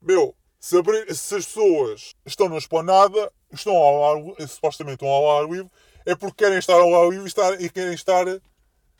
meu, 0.00 0.34
se, 0.62 0.78
abrir, 0.78 1.12
se 1.12 1.34
as 1.34 1.44
pessoas 1.44 2.14
estão 2.24 2.48
na 2.48 2.56
esplanada, 2.56 3.32
estão 3.52 3.74
ao 3.74 4.04
ar, 4.04 4.46
supostamente 4.46 4.94
estão 4.94 5.08
ao 5.08 5.38
ar 5.38 5.50
livre, 5.50 5.68
é 6.06 6.14
porque 6.14 6.44
querem 6.44 6.58
estar 6.58 6.74
ao 6.74 6.94
ar 6.94 7.10
livre 7.10 7.24
e, 7.24 7.26
estar, 7.26 7.60
e 7.60 7.68
querem 7.68 7.94
estar 7.94 8.24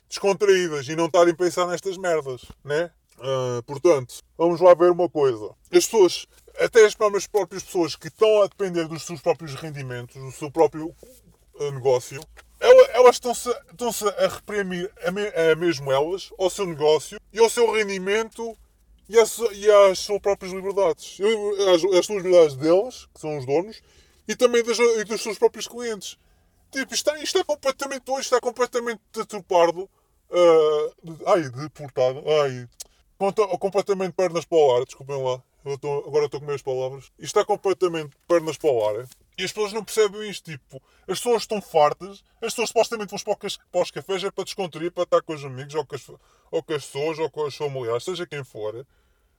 descontraídas 0.09 0.89
e 0.89 0.95
não 0.95 1.05
estarem 1.05 1.33
a 1.33 1.37
pensar 1.37 1.65
nestas 1.65 1.97
merdas, 1.97 2.41
né? 2.65 2.91
Uh, 3.17 3.63
portanto, 3.63 4.17
vamos 4.37 4.59
lá 4.59 4.73
ver 4.73 4.91
uma 4.91 5.07
coisa. 5.07 5.51
As 5.71 5.85
pessoas, 5.85 6.25
até 6.59 6.85
as 6.85 6.95
próprias, 6.95 7.27
próprias 7.27 7.63
pessoas 7.63 7.95
que 7.95 8.09
estão 8.09 8.41
a 8.41 8.47
depender 8.47 8.85
dos 8.89 9.03
seus 9.03 9.21
próprios 9.21 9.55
rendimentos, 9.55 10.21
do 10.21 10.31
seu 10.33 10.51
próprio 10.51 10.93
uh, 11.55 11.71
negócio, 11.71 12.21
elas 12.59 13.15
estão-se 13.15 13.49
estão 13.71 13.89
a 14.17 14.27
reprimir 14.27 14.91
a, 15.05 15.11
me, 15.11 15.27
a 15.27 15.55
mesmo 15.55 15.89
elas, 15.91 16.29
ao 16.37 16.49
seu 16.49 16.65
negócio 16.65 17.19
e 17.31 17.39
ao 17.39 17.49
seu 17.49 17.71
rendimento 17.71 18.57
e, 19.09 19.19
as, 19.19 19.37
e 19.37 19.69
às 19.69 19.99
suas 19.99 20.21
próprias 20.21 20.53
liberdades. 20.53 21.17
As, 21.73 21.83
as 21.95 22.05
suas 22.05 22.23
liberdades 22.23 22.55
deles, 22.55 23.07
que 23.13 23.19
são 23.19 23.37
os 23.37 23.45
donos, 23.45 23.81
e 24.27 24.35
também 24.35 24.63
das, 24.63 24.79
e 24.79 25.03
dos 25.03 25.21
seus 25.21 25.37
próprios 25.37 25.67
clientes. 25.67 26.17
Tipo, 26.71 26.93
isto, 26.93 27.09
é, 27.11 27.21
isto 27.21 27.37
é 27.37 27.43
completamente 27.43 28.09
hoje, 28.09 28.21
está 28.21 28.39
completamente 28.39 29.01
deturpado. 29.13 29.89
Uh, 30.29 31.17
ai, 31.27 31.49
deportado. 31.49 32.23
Ai, 32.41 32.67
completamente 33.59 34.13
pernas 34.13 34.45
para 34.45 34.57
o 34.57 34.75
ar, 34.75 34.85
desculpem 34.85 35.21
lá. 35.23 35.41
Estou, 35.65 35.99
agora 36.05 36.25
estou 36.25 36.39
com 36.39 36.45
meias 36.45 36.61
palavras. 36.61 37.05
Isto 37.19 37.39
está 37.39 37.45
completamente 37.45 38.15
pernas 38.27 38.57
para 38.57 38.71
o 38.71 38.85
ar. 38.85 39.07
E 39.37 39.43
as 39.43 39.51
pessoas 39.51 39.73
não 39.73 39.83
percebem 39.83 40.29
isto. 40.29 40.51
Tipo, 40.51 40.81
as 41.07 41.19
pessoas 41.19 41.43
estão 41.43 41.61
fartas. 41.61 42.23
As 42.35 42.53
pessoas 42.53 42.69
supostamente 42.69 43.09
vão 43.09 43.35
para, 43.35 43.49
para 43.71 43.81
os 43.81 43.91
cafés 43.91 44.23
é 44.23 44.31
para 44.31 44.43
descontrair, 44.43 44.91
para 44.91 45.03
estar 45.03 45.21
com 45.21 45.33
os 45.33 45.43
amigos, 45.43 45.75
ou 45.75 45.85
com 45.85 45.95
as, 45.95 46.09
ou 46.51 46.63
com 46.63 46.73
as 46.73 46.85
pessoas, 46.85 47.19
ou 47.19 47.29
com 47.29 47.45
as 47.45 47.55
familiares, 47.55 48.03
seja 48.03 48.27
quem 48.27 48.43
for 48.43 48.85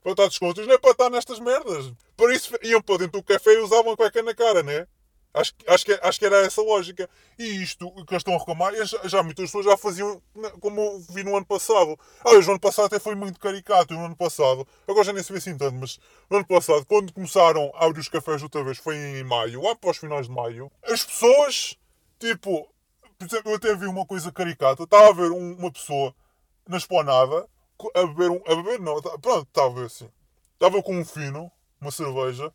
para 0.05 0.11
estar 0.11 0.27
descontos, 0.27 0.67
não 0.67 0.73
é 0.75 0.77
para 0.77 0.91
estar 0.91 1.09
nestas 1.09 1.39
merdas. 1.39 1.91
Por 2.15 2.31
isso 2.31 2.55
iam 2.61 2.79
para 2.79 2.99
dentro 2.99 3.19
do 3.19 3.23
café 3.23 3.53
e 3.53 3.57
usavam 3.57 3.93
a 3.93 3.97
cueca 3.97 4.21
na 4.21 4.35
cara, 4.35 4.61
né? 4.61 4.87
Acho, 5.35 5.53
acho, 5.67 5.85
que, 5.85 5.99
acho 6.01 6.19
que 6.19 6.25
era 6.25 6.45
essa 6.45 6.61
lógica. 6.61 7.09
E 7.37 7.61
isto 7.61 7.91
que 7.91 8.13
eles 8.13 8.21
estão 8.21 8.35
a 8.35 8.37
reclamar, 8.37 8.73
já, 8.85 8.99
já 9.03 9.21
muitas 9.21 9.45
pessoas 9.45 9.65
já 9.65 9.75
faziam 9.75 10.21
como 10.61 10.99
vi 11.09 11.23
no 11.23 11.35
ano 11.35 11.45
passado. 11.45 11.99
Ah, 12.23 12.31
o 12.31 12.37
ano 12.37 12.59
passado 12.59 12.85
até 12.85 12.99
foi 12.99 13.15
muito 13.15 13.39
caricato. 13.39 13.93
No 13.93 14.05
ano 14.05 14.15
passado, 14.15 14.65
agora 14.87 15.03
já 15.03 15.13
nem 15.13 15.21
se 15.21 15.31
vê 15.31 15.39
assim 15.39 15.57
tanto, 15.57 15.75
mas 15.75 15.99
no 16.29 16.37
ano 16.37 16.47
passado, 16.47 16.85
quando 16.85 17.11
começaram 17.11 17.71
a 17.75 17.85
abrir 17.85 17.99
os 17.99 18.07
cafés 18.07 18.41
outra 18.41 18.63
vez, 18.63 18.77
foi 18.77 18.95
em 18.95 19.23
maio, 19.23 19.61
lá 19.61 19.75
para 19.75 19.91
os 19.91 19.97
finais 19.97 20.27
de 20.27 20.33
maio, 20.33 20.71
as 20.83 21.03
pessoas, 21.03 21.77
tipo, 22.17 22.69
eu 23.45 23.55
até 23.55 23.75
vi 23.75 23.87
uma 23.87 24.05
coisa 24.05 24.31
caricata. 24.31 24.83
Estava 24.83 25.09
a 25.09 25.13
ver 25.13 25.31
uma 25.31 25.71
pessoa 25.71 26.15
na 26.67 26.77
esplanada 26.77 27.47
a 27.93 28.05
beber 28.05 28.31
um. 28.31 28.41
A 28.47 28.55
beber 28.55 28.79
não, 28.79 29.01
tá, 29.01 29.17
pronto, 29.19 29.47
estava 29.47 29.85
assim. 29.85 30.09
Estava 30.53 30.81
com 30.81 30.97
um 30.97 31.05
fino, 31.05 31.51
uma 31.81 31.91
cerveja, 31.91 32.51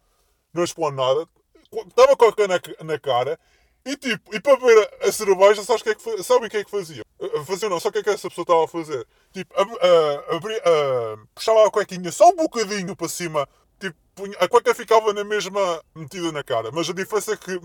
na 0.53 0.65
esplanada, 0.65 1.29
estava 1.73 2.17
com 2.17 2.25
a 2.25 2.33
cana 2.33 2.61
na 2.85 2.99
cara 2.99 3.39
e 3.85 3.97
tipo, 3.97 4.35
e 4.35 4.41
para 4.41 4.57
beber 4.57 4.91
a 5.03 5.13
cerveja, 5.13 5.63
sabes 5.65 5.83
que 5.83 5.91
é 5.91 5.95
que, 5.95 6.23
sabe 6.23 6.47
o 6.47 6.51
que 6.51 6.57
é 6.59 6.65
que 6.65 6.71
fazia? 6.71 7.03
Fazia 7.47 7.69
não, 7.69 7.81
só 7.81 7.89
o 7.89 7.93
que 7.93 7.99
é 7.99 8.03
que 8.03 8.11
essa 8.11 8.29
pessoa 8.29 8.43
estava 8.43 8.65
a 8.65 8.69
fazer? 8.69 9.07
Tipo, 9.33 9.55
abria, 10.29 10.63
puxava 11.35 11.67
a 11.67 11.71
cuequinha 11.71 12.13
só 12.13 12.29
um 12.29 12.37
bocadinho 12.37 12.95
para 12.95 13.09
cima, 13.09 13.49
tipo, 13.79 13.97
a 14.39 14.49
cueca 14.49 14.75
ficava 14.75 15.15
na 15.15 15.25
mesma 15.25 15.83
metida 15.95 16.31
na 16.31 16.45
cara, 16.45 16.71
mas 16.73 16.91
a 16.91 16.93
diferença 16.93 17.33
é 17.33 17.37
que 17.37 17.59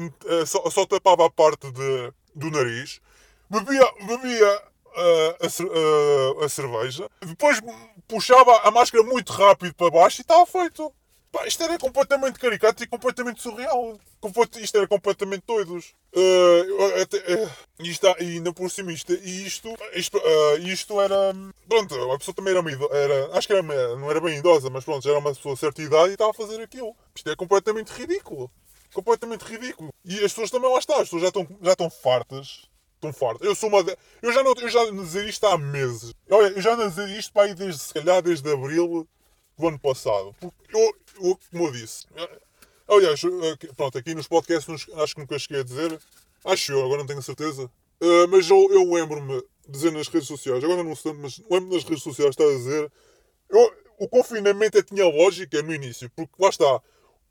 só, 0.45 0.69
só 0.69 0.85
tapava 0.85 1.25
a 1.25 1.29
parte 1.29 1.69
de, 1.69 2.13
do 2.33 2.49
nariz, 2.49 3.01
bebia, 3.49 3.91
bebia 4.07 4.63
a, 4.95 6.45
a, 6.45 6.49
cerveja, 6.49 7.09
depois 7.25 7.59
puxava 8.07 8.57
a 8.59 8.71
máscara 8.71 9.03
muito 9.03 9.33
rápido 9.33 9.73
para 9.75 9.91
baixo 9.91 10.21
e 10.21 10.23
estava 10.23 10.45
feito. 10.45 10.93
Pá, 11.35 11.45
isto 11.45 11.61
era 11.63 11.77
completamente 11.77 12.39
caricato 12.39 12.81
e 12.81 12.87
completamente 12.87 13.41
surreal. 13.41 13.99
Isto 14.55 14.77
era 14.77 14.87
completamente 14.87 15.43
doidos. 15.45 15.93
Uh, 16.15 17.01
até, 17.01 17.17
uh, 17.17 17.51
e 18.21 18.23
ainda 18.23 18.53
por 18.53 18.71
cima 18.71 18.93
isto, 18.93 19.11
isto, 19.11 19.75
isto, 19.93 20.17
uh, 20.17 20.57
isto 20.59 21.01
era. 21.01 21.33
Pronto, 21.67 21.93
a 22.13 22.17
pessoa 22.17 22.33
também 22.33 22.55
era, 22.55 22.63
era 22.89 23.37
Acho 23.37 23.47
que 23.47 23.53
era, 23.53 23.61
não 23.61 24.09
era 24.09 24.21
bem 24.21 24.37
idosa, 24.37 24.69
mas 24.69 24.85
pronto, 24.85 25.03
já 25.03 25.09
era 25.09 25.19
uma 25.19 25.35
pessoa 25.35 25.55
de 25.55 25.59
certa 25.59 25.81
idade 25.81 26.11
e 26.11 26.13
estava 26.13 26.31
a 26.31 26.33
fazer 26.33 26.61
aquilo. 26.61 26.95
Isto 27.13 27.29
é 27.29 27.35
completamente 27.35 27.89
ridículo. 27.89 28.49
Completamente 28.93 29.41
ridículo. 29.41 29.93
E 30.05 30.15
as 30.15 30.31
pessoas 30.31 30.49
também 30.49 30.71
lá 30.71 30.79
estão, 30.79 30.95
as 30.95 31.01
pessoas 31.01 31.21
já 31.21 31.27
estão, 31.27 31.45
já 31.61 31.71
estão 31.73 31.89
fartas 31.89 32.69
Estou 32.95 33.11
farto. 33.11 33.43
Eu 33.43 33.53
sou 33.53 33.69
uma. 33.69 33.83
De... 33.83 33.95
Eu 34.21 34.31
já 34.31 34.41
não 34.41 34.53
eu 34.53 34.69
já 34.69 34.81
a 34.81 34.91
dizer 34.91 35.27
isto 35.27 35.45
há 35.45 35.57
meses. 35.57 36.13
Olha, 36.29 36.47
eu 36.47 36.61
já 36.61 36.73
ando 36.73 36.83
a 36.83 36.87
dizer 36.87 37.09
isto 37.09 37.33
para 37.33 37.43
aí 37.43 37.53
desde, 37.53 37.81
se 37.81 37.93
calhar, 37.93 38.21
desde 38.21 38.49
abril 38.51 39.07
do 39.57 39.67
ano 39.67 39.79
passado. 39.79 40.35
Porque 40.39 40.75
eu, 40.75 40.95
eu 41.21 41.39
como 41.51 41.67
eu 41.67 41.71
disse. 41.71 42.05
Aliás, 42.87 43.21
pronto, 43.75 43.97
aqui 43.97 44.13
nos 44.13 44.27
podcasts 44.27 44.87
acho 44.95 45.15
que 45.15 45.21
nunca 45.21 45.39
cheguei 45.39 45.61
a 45.61 45.63
dizer. 45.63 45.99
Acho 46.43 46.71
eu, 46.73 46.85
agora 46.85 46.99
não 46.99 47.07
tenho 47.07 47.21
certeza. 47.21 47.63
Uh, 48.01 48.27
mas 48.29 48.49
eu, 48.49 48.67
eu 48.71 48.91
lembro-me 48.93 49.43
dizer 49.67 49.91
nas 49.91 50.07
redes 50.07 50.27
sociais, 50.27 50.63
agora 50.63 50.83
não 50.83 50.95
sei, 50.95 51.13
mas 51.13 51.39
lembro-me 51.49 51.75
nas 51.75 51.83
redes 51.83 52.03
sociais 52.03 52.31
estar 52.31 52.43
a 52.43 52.55
dizer. 52.55 52.91
Eu, 53.49 53.73
o 53.97 54.07
confinamento 54.07 54.81
tinha 54.83 55.05
lógica 55.05 55.61
no 55.61 55.73
início, 55.73 56.09
porque 56.15 56.33
lá 56.37 56.49
está. 56.49 56.81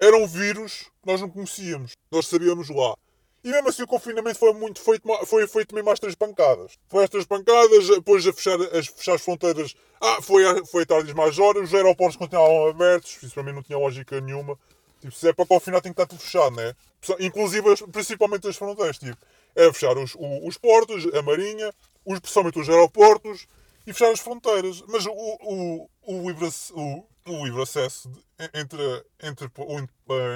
Era 0.00 0.16
um 0.16 0.26
vírus 0.26 0.90
que 1.02 1.06
nós 1.06 1.20
não 1.20 1.30
conhecíamos. 1.30 1.92
Nós 2.10 2.26
sabíamos 2.26 2.68
lá. 2.70 2.96
E 3.44 3.50
mesmo 3.50 3.68
assim 3.68 3.82
o 3.82 3.86
confinamento 3.86 4.38
foi 4.38 4.54
muito 4.54 4.80
feito, 4.80 5.06
foi 5.26 5.46
feito 5.46 5.74
mesmo 5.74 5.90
às 5.90 6.00
três 6.00 6.14
pancadas. 6.14 6.78
Foi 6.88 7.04
às 7.04 7.10
três 7.10 7.26
pancadas, 7.26 7.88
depois 7.88 8.26
a 8.26 8.32
fechar, 8.32 8.58
a 8.58 8.82
fechar 8.82 9.14
as 9.16 9.20
fronteiras. 9.20 9.76
Ah, 10.00 10.22
foi, 10.22 10.42
foi 10.64 10.86
tarde 10.86 11.12
mais 11.12 11.38
horas, 11.38 11.64
os 11.64 11.74
aeroportos 11.74 12.16
continuavam 12.16 12.68
abertos. 12.68 13.22
Isso 13.22 13.34
para 13.34 13.42
mim 13.42 13.52
não 13.52 13.62
tinha 13.62 13.78
lógica 13.78 14.18
nenhuma. 14.18 14.58
Tipo, 14.98 15.14
se 15.14 15.28
é 15.28 15.32
para 15.34 15.44
confinar 15.44 15.82
tem 15.82 15.92
que 15.92 16.00
estar 16.00 16.06
tudo 16.06 16.22
fechado, 16.22 16.56
né? 16.56 16.74
Inclusive, 17.20 17.76
principalmente 17.92 18.48
as 18.48 18.56
fronteiras, 18.56 18.98
tipo. 18.98 19.18
É 19.54 19.70
fechar 19.74 19.96
os, 19.98 20.16
os 20.18 20.56
portos, 20.56 21.06
a 21.14 21.20
marinha, 21.20 21.70
os, 22.02 22.18
principalmente 22.20 22.58
os 22.58 22.68
aeroportos 22.68 23.46
e 23.86 23.92
fechar 23.92 24.10
as 24.10 24.20
fronteiras. 24.20 24.82
Mas 24.88 25.04
o, 25.04 25.12
o, 25.12 25.90
o, 26.06 26.30
livre, 26.30 26.48
o, 26.72 27.04
o 27.26 27.44
livre 27.44 27.62
acesso 27.62 28.10
entre, 28.54 29.04
entre, 29.22 29.50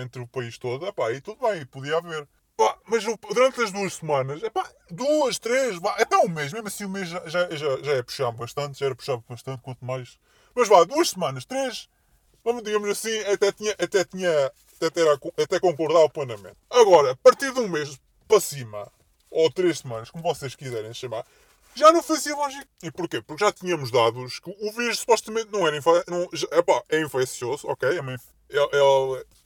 entre 0.02 0.20
o 0.20 0.26
país 0.26 0.58
todo, 0.58 0.86
epá, 0.86 1.10
e 1.10 1.22
tudo 1.22 1.40
bem, 1.40 1.64
podia 1.64 1.96
haver. 1.96 2.28
Pá, 2.58 2.76
mas 2.88 3.04
durante 3.04 3.62
as 3.62 3.70
duas 3.70 3.94
semanas, 3.94 4.42
epá, 4.42 4.68
duas, 4.90 5.38
três, 5.38 5.78
vá, 5.78 5.92
até 5.92 6.16
um 6.18 6.28
mês, 6.28 6.52
mesmo 6.52 6.66
assim 6.66 6.86
o 6.86 6.88
mês 6.88 7.08
já, 7.08 7.24
já, 7.28 7.48
já, 7.54 7.82
já 7.84 7.92
é 7.92 8.02
puxar 8.02 8.32
bastante, 8.32 8.80
já 8.80 8.86
era 8.86 8.96
puxar 8.96 9.16
bastante, 9.28 9.62
quanto 9.62 9.84
mais. 9.84 10.18
Mas 10.56 10.66
vá, 10.68 10.82
duas 10.82 11.10
semanas, 11.10 11.44
três, 11.44 11.88
vamos 12.44 12.64
digamos 12.64 12.88
assim, 12.88 13.16
até 13.32 13.52
tinha, 13.52 13.70
até 13.78 14.04
tinha, 14.04 14.52
até, 14.74 14.90
ter, 14.90 15.06
até 15.40 15.60
concordar 15.60 16.08
plenamente. 16.08 16.56
Agora, 16.68 17.12
a 17.12 17.16
partir 17.16 17.54
de 17.54 17.60
um 17.60 17.68
mês 17.68 17.96
para 18.26 18.40
cima, 18.40 18.90
ou 19.30 19.48
três 19.52 19.78
semanas, 19.78 20.10
como 20.10 20.24
vocês 20.24 20.56
quiserem 20.56 20.92
chamar, 20.92 21.24
já 21.76 21.92
não 21.92 22.02
fazia 22.02 22.34
lógica. 22.34 22.66
E 22.82 22.90
porquê? 22.90 23.22
Porque 23.22 23.44
já 23.44 23.52
tínhamos 23.52 23.92
dados 23.92 24.40
que 24.40 24.50
o 24.50 24.72
vírus 24.72 24.98
supostamente 24.98 25.52
não 25.52 25.64
era 25.64 25.76
epá, 25.76 26.82
é 26.88 27.00
infeccioso, 27.02 27.68
ok, 27.68 27.88
é, 27.88 27.92
é, 27.92 28.58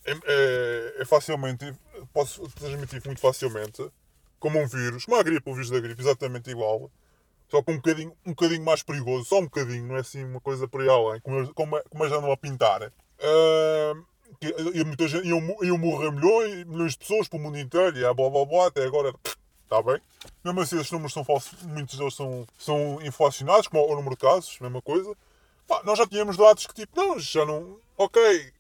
é, 0.07 0.12
é, 0.25 0.94
é 1.03 1.05
facilmente 1.05 1.75
posso 2.12 2.49
transmitir 2.51 3.03
muito 3.05 3.21
facilmente, 3.21 3.87
como 4.38 4.61
um 4.61 4.67
vírus, 4.67 5.05
como 5.05 5.19
a 5.19 5.23
gripe, 5.23 5.49
o 5.51 5.55
vírus 5.55 5.71
da 5.71 5.81
gripe, 5.81 6.01
exatamente 6.01 6.51
igual, 6.51 6.91
só 7.49 7.62
com 7.62 7.73
um 7.73 7.77
bocadinho, 7.77 8.12
um 8.25 8.31
bocadinho 8.31 8.65
mais 8.65 8.83
perigoso, 8.83 9.25
só 9.25 9.38
um 9.38 9.45
bocadinho, 9.45 9.87
não 9.87 9.97
é 9.97 10.01
assim 10.01 10.25
uma 10.25 10.41
coisa 10.41 10.67
por 10.67 10.81
aí 10.81 10.88
além, 10.88 11.21
como, 11.21 11.55
como, 11.55 11.83
como 11.91 12.09
já 12.09 12.17
andam 12.17 12.33
a 12.33 12.37
pintar. 12.37 12.83
Uh, 12.83 14.05
e 14.75 14.85
muita 14.85 15.07
gente, 15.07 15.29
iam, 15.29 15.41
iam 15.62 15.79
morrer 15.79 16.11
milhões, 16.11 16.65
milhões 16.65 16.93
de 16.93 16.99
pessoas 16.99 17.29
para 17.29 17.38
o 17.38 17.43
mundo 17.43 17.59
inteiro, 17.59 17.97
e 17.99 18.05
é 18.05 18.15
blá 18.15 18.31
blá 18.31 18.45
blá, 18.45 18.67
até 18.67 18.85
agora 18.85 19.15
está 19.62 19.83
bem. 19.83 20.01
Mesmo 20.45 20.61
assim, 20.61 20.77
esses 20.77 20.91
números 20.91 21.12
são 21.12 21.25
falsos, 21.25 21.62
muitos 21.62 21.99
deles 21.99 22.15
são, 22.15 22.47
são 22.59 22.99
inflacionados, 23.03 23.69
como 23.69 23.85
o 23.85 23.97
número 23.97 24.17
de 24.17 24.21
casos, 24.21 24.59
mesma 24.61 24.83
coisa. 24.83 25.15
Nós 25.85 25.99
já 25.99 26.07
tínhamos 26.07 26.37
dados 26.37 26.67
que 26.67 26.75
tipo, 26.75 27.01
não, 27.01 27.19
já 27.19 27.47
não. 27.47 27.79
Ok, 27.97 28.53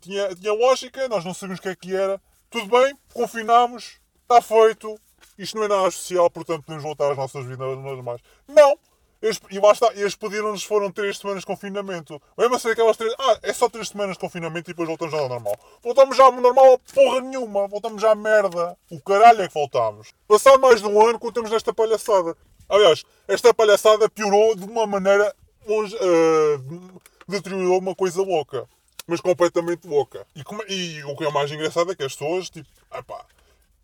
tinha, 0.00 0.34
tinha 0.34 0.52
lógica, 0.52 1.08
nós 1.08 1.24
não 1.24 1.32
sabíamos 1.32 1.60
o 1.60 1.62
que 1.62 1.68
é 1.68 1.76
que 1.76 1.94
era, 1.94 2.20
tudo 2.50 2.66
bem, 2.66 2.96
confinámos, 3.12 3.98
está 4.22 4.40
feito, 4.40 4.98
isto 5.38 5.56
não 5.56 5.64
é 5.64 5.68
nada 5.68 5.88
especial, 5.88 6.30
portanto 6.30 6.62
podemos 6.64 6.82
voltar 6.82 7.10
às 7.10 7.16
nossas 7.16 7.44
vidas 7.44 7.78
normais. 7.78 8.20
Não! 8.46 8.78
Eles, 9.20 9.40
e 9.50 9.58
lá 9.58 9.72
está, 9.72 9.92
eles 9.94 10.14
pediram-nos 10.14 10.62
foram 10.62 10.92
3 10.92 11.18
semanas 11.18 11.40
de 11.40 11.46
confinamento. 11.46 12.22
Lembra-se 12.36 12.68
daquelas 12.68 12.96
3. 12.96 13.12
Ah, 13.18 13.38
é 13.42 13.52
só 13.52 13.68
3 13.68 13.88
semanas 13.88 14.14
de 14.14 14.20
confinamento 14.20 14.70
e 14.70 14.72
depois 14.72 14.88
voltamos 14.88 15.12
já 15.12 15.20
ao 15.20 15.28
normal. 15.28 15.58
Voltamos 15.82 16.16
já 16.16 16.24
ao 16.24 16.32
normal, 16.32 16.80
porra 16.94 17.20
nenhuma. 17.20 17.66
Voltamos 17.66 18.00
já 18.00 18.12
à 18.12 18.14
merda. 18.14 18.78
O 18.88 19.00
caralho 19.00 19.42
é 19.42 19.48
que 19.48 19.54
voltamos. 19.54 20.12
Passado 20.28 20.60
mais 20.60 20.80
de 20.80 20.86
um 20.86 21.04
ano, 21.04 21.18
contamos 21.18 21.50
nesta 21.50 21.74
palhaçada. 21.74 22.36
Aliás, 22.68 23.04
esta 23.26 23.52
palhaçada 23.52 24.08
piorou 24.08 24.54
de 24.54 24.64
uma 24.64 24.86
maneira. 24.86 25.34
Uh, 25.66 27.00
deteriorou 27.26 27.80
uma 27.80 27.96
coisa 27.96 28.22
louca 28.22 28.68
mas 29.08 29.22
completamente 29.22 29.88
louca. 29.88 30.26
E, 30.36 30.44
como, 30.44 30.62
e 30.68 31.02
o 31.04 31.16
que 31.16 31.24
é 31.24 31.30
mais 31.30 31.50
engraçado 31.50 31.90
é 31.90 31.94
que 31.94 32.04
as 32.04 32.12
pessoas, 32.12 32.50
tipo, 32.50 32.68
epá, 32.94 33.24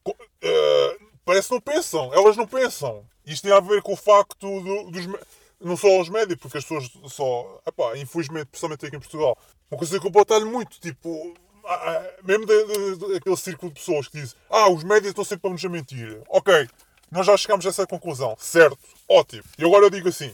uh, 0.07 1.07
parece 1.25 1.49
que 1.49 1.55
não 1.55 1.61
pensam, 1.61 2.13
elas 2.13 2.37
não 2.37 2.47
pensam. 2.47 3.03
Isto 3.27 3.45
tem 3.45 3.53
a 3.53 3.61
ver 3.61 3.83
com 3.83 3.95
o 3.95 3.97
facto 3.97 4.61
do, 4.61 4.91
dos. 4.91 5.09
Não 5.59 5.79
só 5.79 5.99
os 5.99 6.11
médicos, 6.11 6.43
porque 6.43 6.59
as 6.59 6.65
pessoas 6.65 6.91
só. 7.11 7.59
Epá, 7.67 7.97
infelizmente, 7.97 8.47
principalmente 8.47 8.85
aqui 8.85 8.97
em 8.97 9.01
Portugal, 9.01 9.39
uma 9.71 9.79
coisa 9.79 9.99
que 9.99 10.07
eu 10.07 10.11
batalho 10.11 10.47
muito, 10.47 10.79
tipo. 10.79 11.35
Mesmo 12.23 12.45
daquele 12.45 13.37
círculo 13.39 13.73
de 13.73 13.81
pessoas 13.81 14.07
que 14.07 14.21
dizem 14.21 14.37
Ah, 14.51 14.69
os 14.69 14.85
médicos 14.85 15.09
estão 15.09 15.25
sempre 15.25 15.41
para 15.41 15.51
nos 15.53 15.65
mentir. 15.65 16.21
Ok, 16.29 16.69
nós 17.11 17.25
já 17.25 17.35
chegamos 17.39 17.65
a 17.65 17.71
essa 17.71 17.87
conclusão. 17.87 18.37
Certo, 18.39 18.79
ótimo. 19.09 19.45
E 19.57 19.65
agora 19.65 19.87
eu 19.87 19.91
digo 19.91 20.07
assim: 20.11 20.31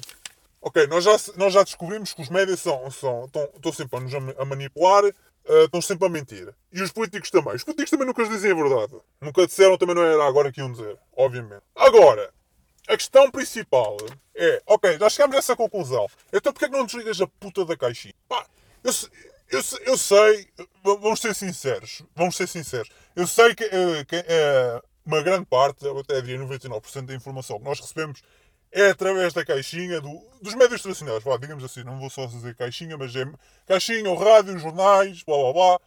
Ok, 0.63 0.87
nós 0.89 1.05
já, 1.05 1.17
nós 1.37 1.55
já 1.55 1.63
descobrimos 1.63 2.13
que 2.13 2.21
os 2.21 2.29
médias 2.29 2.61
são, 2.61 2.91
são, 2.91 3.25
estão, 3.25 3.49
estão 3.55 3.73
sempre 3.73 3.97
a 3.97 4.01
nos 4.01 4.15
a 4.15 4.45
manipular, 4.45 5.05
uh, 5.05 5.65
estão 5.65 5.81
sempre 5.81 6.07
a 6.07 6.11
mentir. 6.11 6.55
E 6.71 6.83
os 6.83 6.93
políticos 6.93 7.31
também. 7.31 7.55
Os 7.55 7.65
políticos 7.65 7.91
também 7.91 8.07
nunca 8.07 8.29
dizem 8.29 8.53
a 8.53 8.55
verdade. 8.55 8.95
Nunca 9.21 9.47
disseram, 9.47 9.79
também 9.79 9.95
não 9.95 10.03
era 10.03 10.23
agora 10.27 10.53
que 10.53 10.61
iam 10.61 10.71
dizer, 10.71 10.99
obviamente. 11.17 11.63
Agora, 11.75 12.31
a 12.87 12.97
questão 12.97 13.31
principal 13.31 13.97
é, 14.35 14.63
ok, 14.67 14.99
já 14.99 15.09
chegámos 15.09 15.37
a 15.37 15.39
essa 15.39 15.57
conclusão. 15.57 16.07
Então 16.33 16.53
porquê 16.53 16.67
é 16.67 16.69
que 16.69 16.77
não 16.77 16.85
desligas 16.85 17.21
a 17.21 17.27
puta 17.27 17.65
da 17.65 17.77
caixinha? 17.77 18.15
Pá, 18.29 18.45
eu, 18.85 18.93
eu, 19.51 19.61
eu 19.87 19.99
sei, 19.99 20.49
vamos 20.83 21.21
ser 21.21 21.35
sinceros, 21.35 22.03
vamos 22.15 22.37
ser 22.37 22.49
sinceros. 22.49 22.91
Eu 23.17 23.27
sei 23.27 23.55
que, 23.55 23.65
uh, 23.65 24.05
que 24.07 24.17
uh, 24.17 24.83
uma 25.05 25.23
grande 25.23 25.47
parte, 25.47 25.87
até 25.89 26.21
diria 26.21 26.39
99% 26.39 27.07
da 27.07 27.15
informação 27.15 27.59
que 27.59 27.65
nós 27.65 27.81
recebemos 27.81 28.23
é 28.73 28.91
através 28.91 29.33
da 29.33 29.45
caixinha 29.45 30.01
do, 30.01 30.21
dos 30.41 30.55
médios 30.55 30.83
tradicionais, 30.83 31.23
vá, 31.23 31.37
digamos 31.37 31.65
assim, 31.65 31.83
não 31.83 31.99
vou 31.99 32.09
só 32.09 32.27
dizer 32.27 32.55
caixinha, 32.55 32.97
mas 32.97 33.15
é 33.17 33.27
caixinha, 33.67 34.11
o 34.11 34.15
rádio, 34.15 34.55
os 34.55 34.63
jornais, 34.63 35.23
blá 35.23 35.37
blá 35.37 35.53
blá, 35.53 35.81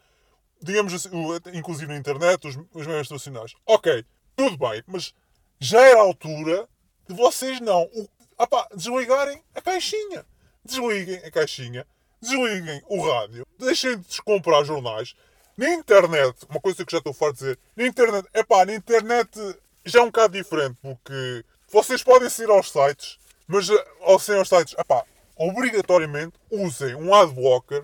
digamos 0.61 0.93
assim, 0.93 1.09
inclusive 1.53 1.91
na 1.91 1.97
internet, 1.97 2.47
os, 2.47 2.55
os 2.73 2.87
médios 2.87 3.07
tradicionais. 3.07 3.53
Ok, 3.65 4.05
tudo 4.35 4.57
bem, 4.57 4.83
mas 4.87 5.13
já 5.59 5.81
era 5.81 5.99
a 5.99 6.03
altura 6.03 6.67
de 7.07 7.15
vocês 7.15 7.59
não 7.61 7.83
o, 7.83 8.09
opa, 8.37 8.67
desligarem 8.75 9.41
a 9.55 9.61
caixinha. 9.61 10.25
Desliguem 10.65 11.17
a 11.17 11.29
caixinha, 11.31 11.85
desliguem 12.21 12.81
o 12.87 13.01
rádio, 13.01 13.45
deixem 13.59 13.99
de 13.99 14.21
comprar 14.21 14.63
jornais. 14.63 15.13
Na 15.57 15.69
internet, 15.73 16.45
uma 16.49 16.59
coisa 16.59 16.85
que 16.85 16.91
já 16.91 16.99
estou 16.99 17.13
farto 17.13 17.35
de 17.35 17.39
dizer, 17.39 17.59
na 17.75 17.85
internet, 17.85 18.27
é 18.33 18.43
pá, 18.43 18.65
na 18.65 18.73
internet 18.73 19.29
já 19.85 19.99
é 19.99 20.01
um 20.01 20.07
bocado 20.07 20.33
diferente, 20.33 20.77
porque 20.81 21.45
vocês 21.73 22.03
podem 22.03 22.29
ir 22.39 22.49
aos 22.51 22.71
sites, 22.71 23.17
mas 23.47 23.67
eh, 23.67 23.87
ao 24.01 24.19
ser 24.19 24.37
aos 24.37 24.47
sites, 24.47 24.75
epá, 24.77 25.03
obrigatoriamente 25.35 26.33
usem 26.51 26.93
um 26.93 27.13
adblocker. 27.15 27.83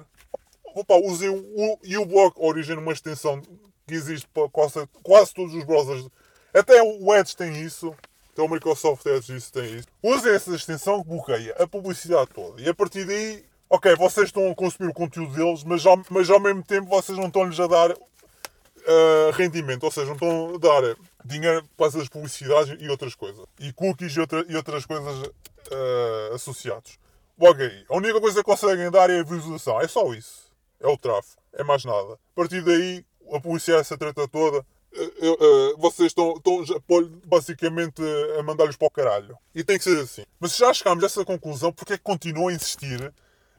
Opa, 0.76 0.94
usem 0.94 1.30
o 1.30 2.02
uBlock 2.02 2.40
Origin, 2.40 2.74
uma 2.74 2.94
extensão 2.94 3.42
que 3.88 3.96
existe 3.96 4.28
para 4.32 4.48
quase, 4.50 4.88
quase 5.02 5.34
todos 5.34 5.56
os 5.56 5.64
browsers. 5.64 6.08
Até 6.54 6.84
o 6.84 7.16
Edge 7.16 7.36
tem 7.36 7.60
isso. 7.62 7.96
Até 8.32 8.44
o 8.44 8.48
Microsoft 8.48 9.04
Edge 9.08 9.36
isso 9.36 9.52
tem 9.52 9.66
isso. 9.78 9.88
Usem 10.04 10.36
essa 10.36 10.56
extensão 10.56 11.02
que 11.02 11.10
bloqueia 11.10 11.56
a 11.58 11.68
publicidade 11.68 12.30
toda. 12.32 12.62
E 12.62 12.70
a 12.70 12.74
partir 12.76 13.06
daí, 13.06 13.44
ok, 13.68 13.96
vocês 13.96 14.28
estão 14.28 14.52
a 14.52 14.56
consumir 14.56 14.92
o 14.92 14.94
conteúdo 14.94 15.34
deles, 15.34 15.64
mas 15.64 15.84
ao, 15.84 16.00
mas 16.12 16.30
ao 16.30 16.40
mesmo 16.40 16.62
tempo 16.62 16.88
vocês 16.88 17.18
não 17.18 17.26
estão-lhes 17.26 17.60
a 17.60 17.66
dar 17.66 17.92
uh, 17.92 19.32
rendimento. 19.34 19.84
Ou 19.84 19.92
seja, 19.92 20.06
não 20.06 20.14
estão 20.14 20.54
a 20.54 20.58
dar 20.60 20.96
dinheiro 21.26 21.68
para 21.76 21.88
as 21.88 22.10
publicidades 22.10 22.76
e 22.80 22.90
outras 22.90 23.16
coisas. 23.16 23.46
E 23.60 23.72
cookies 23.74 24.16
e, 24.16 24.20
outra, 24.20 24.46
e 24.48 24.56
outras 24.56 24.86
coisas 24.86 25.28
uh, 25.28 26.34
associados. 26.34 26.98
Logo 27.38 27.62
aí, 27.62 27.86
a 27.90 27.96
única 27.96 28.20
coisa 28.20 28.40
que 28.40 28.44
conseguem 28.44 28.90
dar 28.92 29.10
é 29.10 29.20
a 29.20 29.24
visualização. 29.24 29.80
É 29.80 29.88
só 29.88 30.14
isso. 30.14 30.52
É 30.80 30.88
o 30.88 30.98
tráfego. 30.98 31.42
É 31.54 31.64
mais 31.64 31.86
nada. 31.86 32.14
A 32.14 32.36
partir 32.36 32.62
daí, 32.62 33.06
a 33.34 33.40
publicidade, 33.40 33.82
essa 33.82 33.98
treta 33.98 34.28
toda, 34.28 34.60
uh, 34.60 35.74
uh, 35.74 35.78
vocês 35.78 36.08
estão, 36.08 36.34
estão 36.36 37.22
basicamente 37.26 38.02
a 38.38 38.44
mandar-lhes 38.44 38.76
para 38.76 38.88
o 38.88 38.92
caralho. 38.92 39.38
E 39.54 39.64
tem 39.64 39.78
que 39.78 39.84
ser 39.84 40.00
assim. 40.00 40.26
Mas 40.40 40.56
já 40.56 40.74
chegámos 40.74 41.04
a 41.04 41.08
essa 41.08 41.26
conclusão, 41.26 41.72
porque 41.72 41.94
é 41.94 41.98
que 41.98 42.04
continuam 42.04 42.50
a 42.50 42.54
insistir 42.54 43.14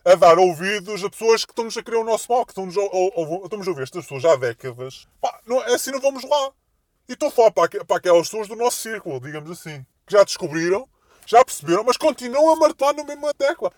a 0.04 0.14
dar 0.14 0.38
ouvidos 0.38 1.04
a 1.04 1.10
pessoas 1.10 1.44
que 1.44 1.52
estão-nos 1.52 1.76
a 1.76 1.82
querer 1.82 1.98
o 1.98 2.04
nosso 2.04 2.30
mal, 2.30 2.44
que 2.46 2.52
estão-nos 2.52 2.76
a, 2.76 2.80
a, 2.80 2.84
a, 2.84 2.86
a 2.86 3.68
ouvir 3.68 3.82
estas 3.82 4.04
pessoas 4.04 4.24
há 4.24 4.36
décadas. 4.36 5.06
Pá, 5.20 5.40
não, 5.46 5.62
é 5.62 5.74
assim 5.74 5.90
não 5.90 6.00
vamos 6.00 6.24
lá. 6.24 6.52
E 7.10 7.14
estou 7.14 7.28
a 7.28 7.32
falar 7.32 7.50
para, 7.50 7.84
para 7.84 7.96
aquelas 7.96 8.28
pessoas 8.28 8.46
do 8.46 8.54
nosso 8.54 8.76
círculo, 8.76 9.18
digamos 9.18 9.50
assim, 9.50 9.84
que 10.06 10.12
já 10.12 10.22
descobriram, 10.22 10.88
já 11.26 11.44
perceberam, 11.44 11.82
mas 11.82 11.96
continuam 11.96 12.52
a 12.52 12.56
martelar 12.56 12.94
na 12.94 13.02
mesma 13.02 13.34
tecla. 13.34 13.72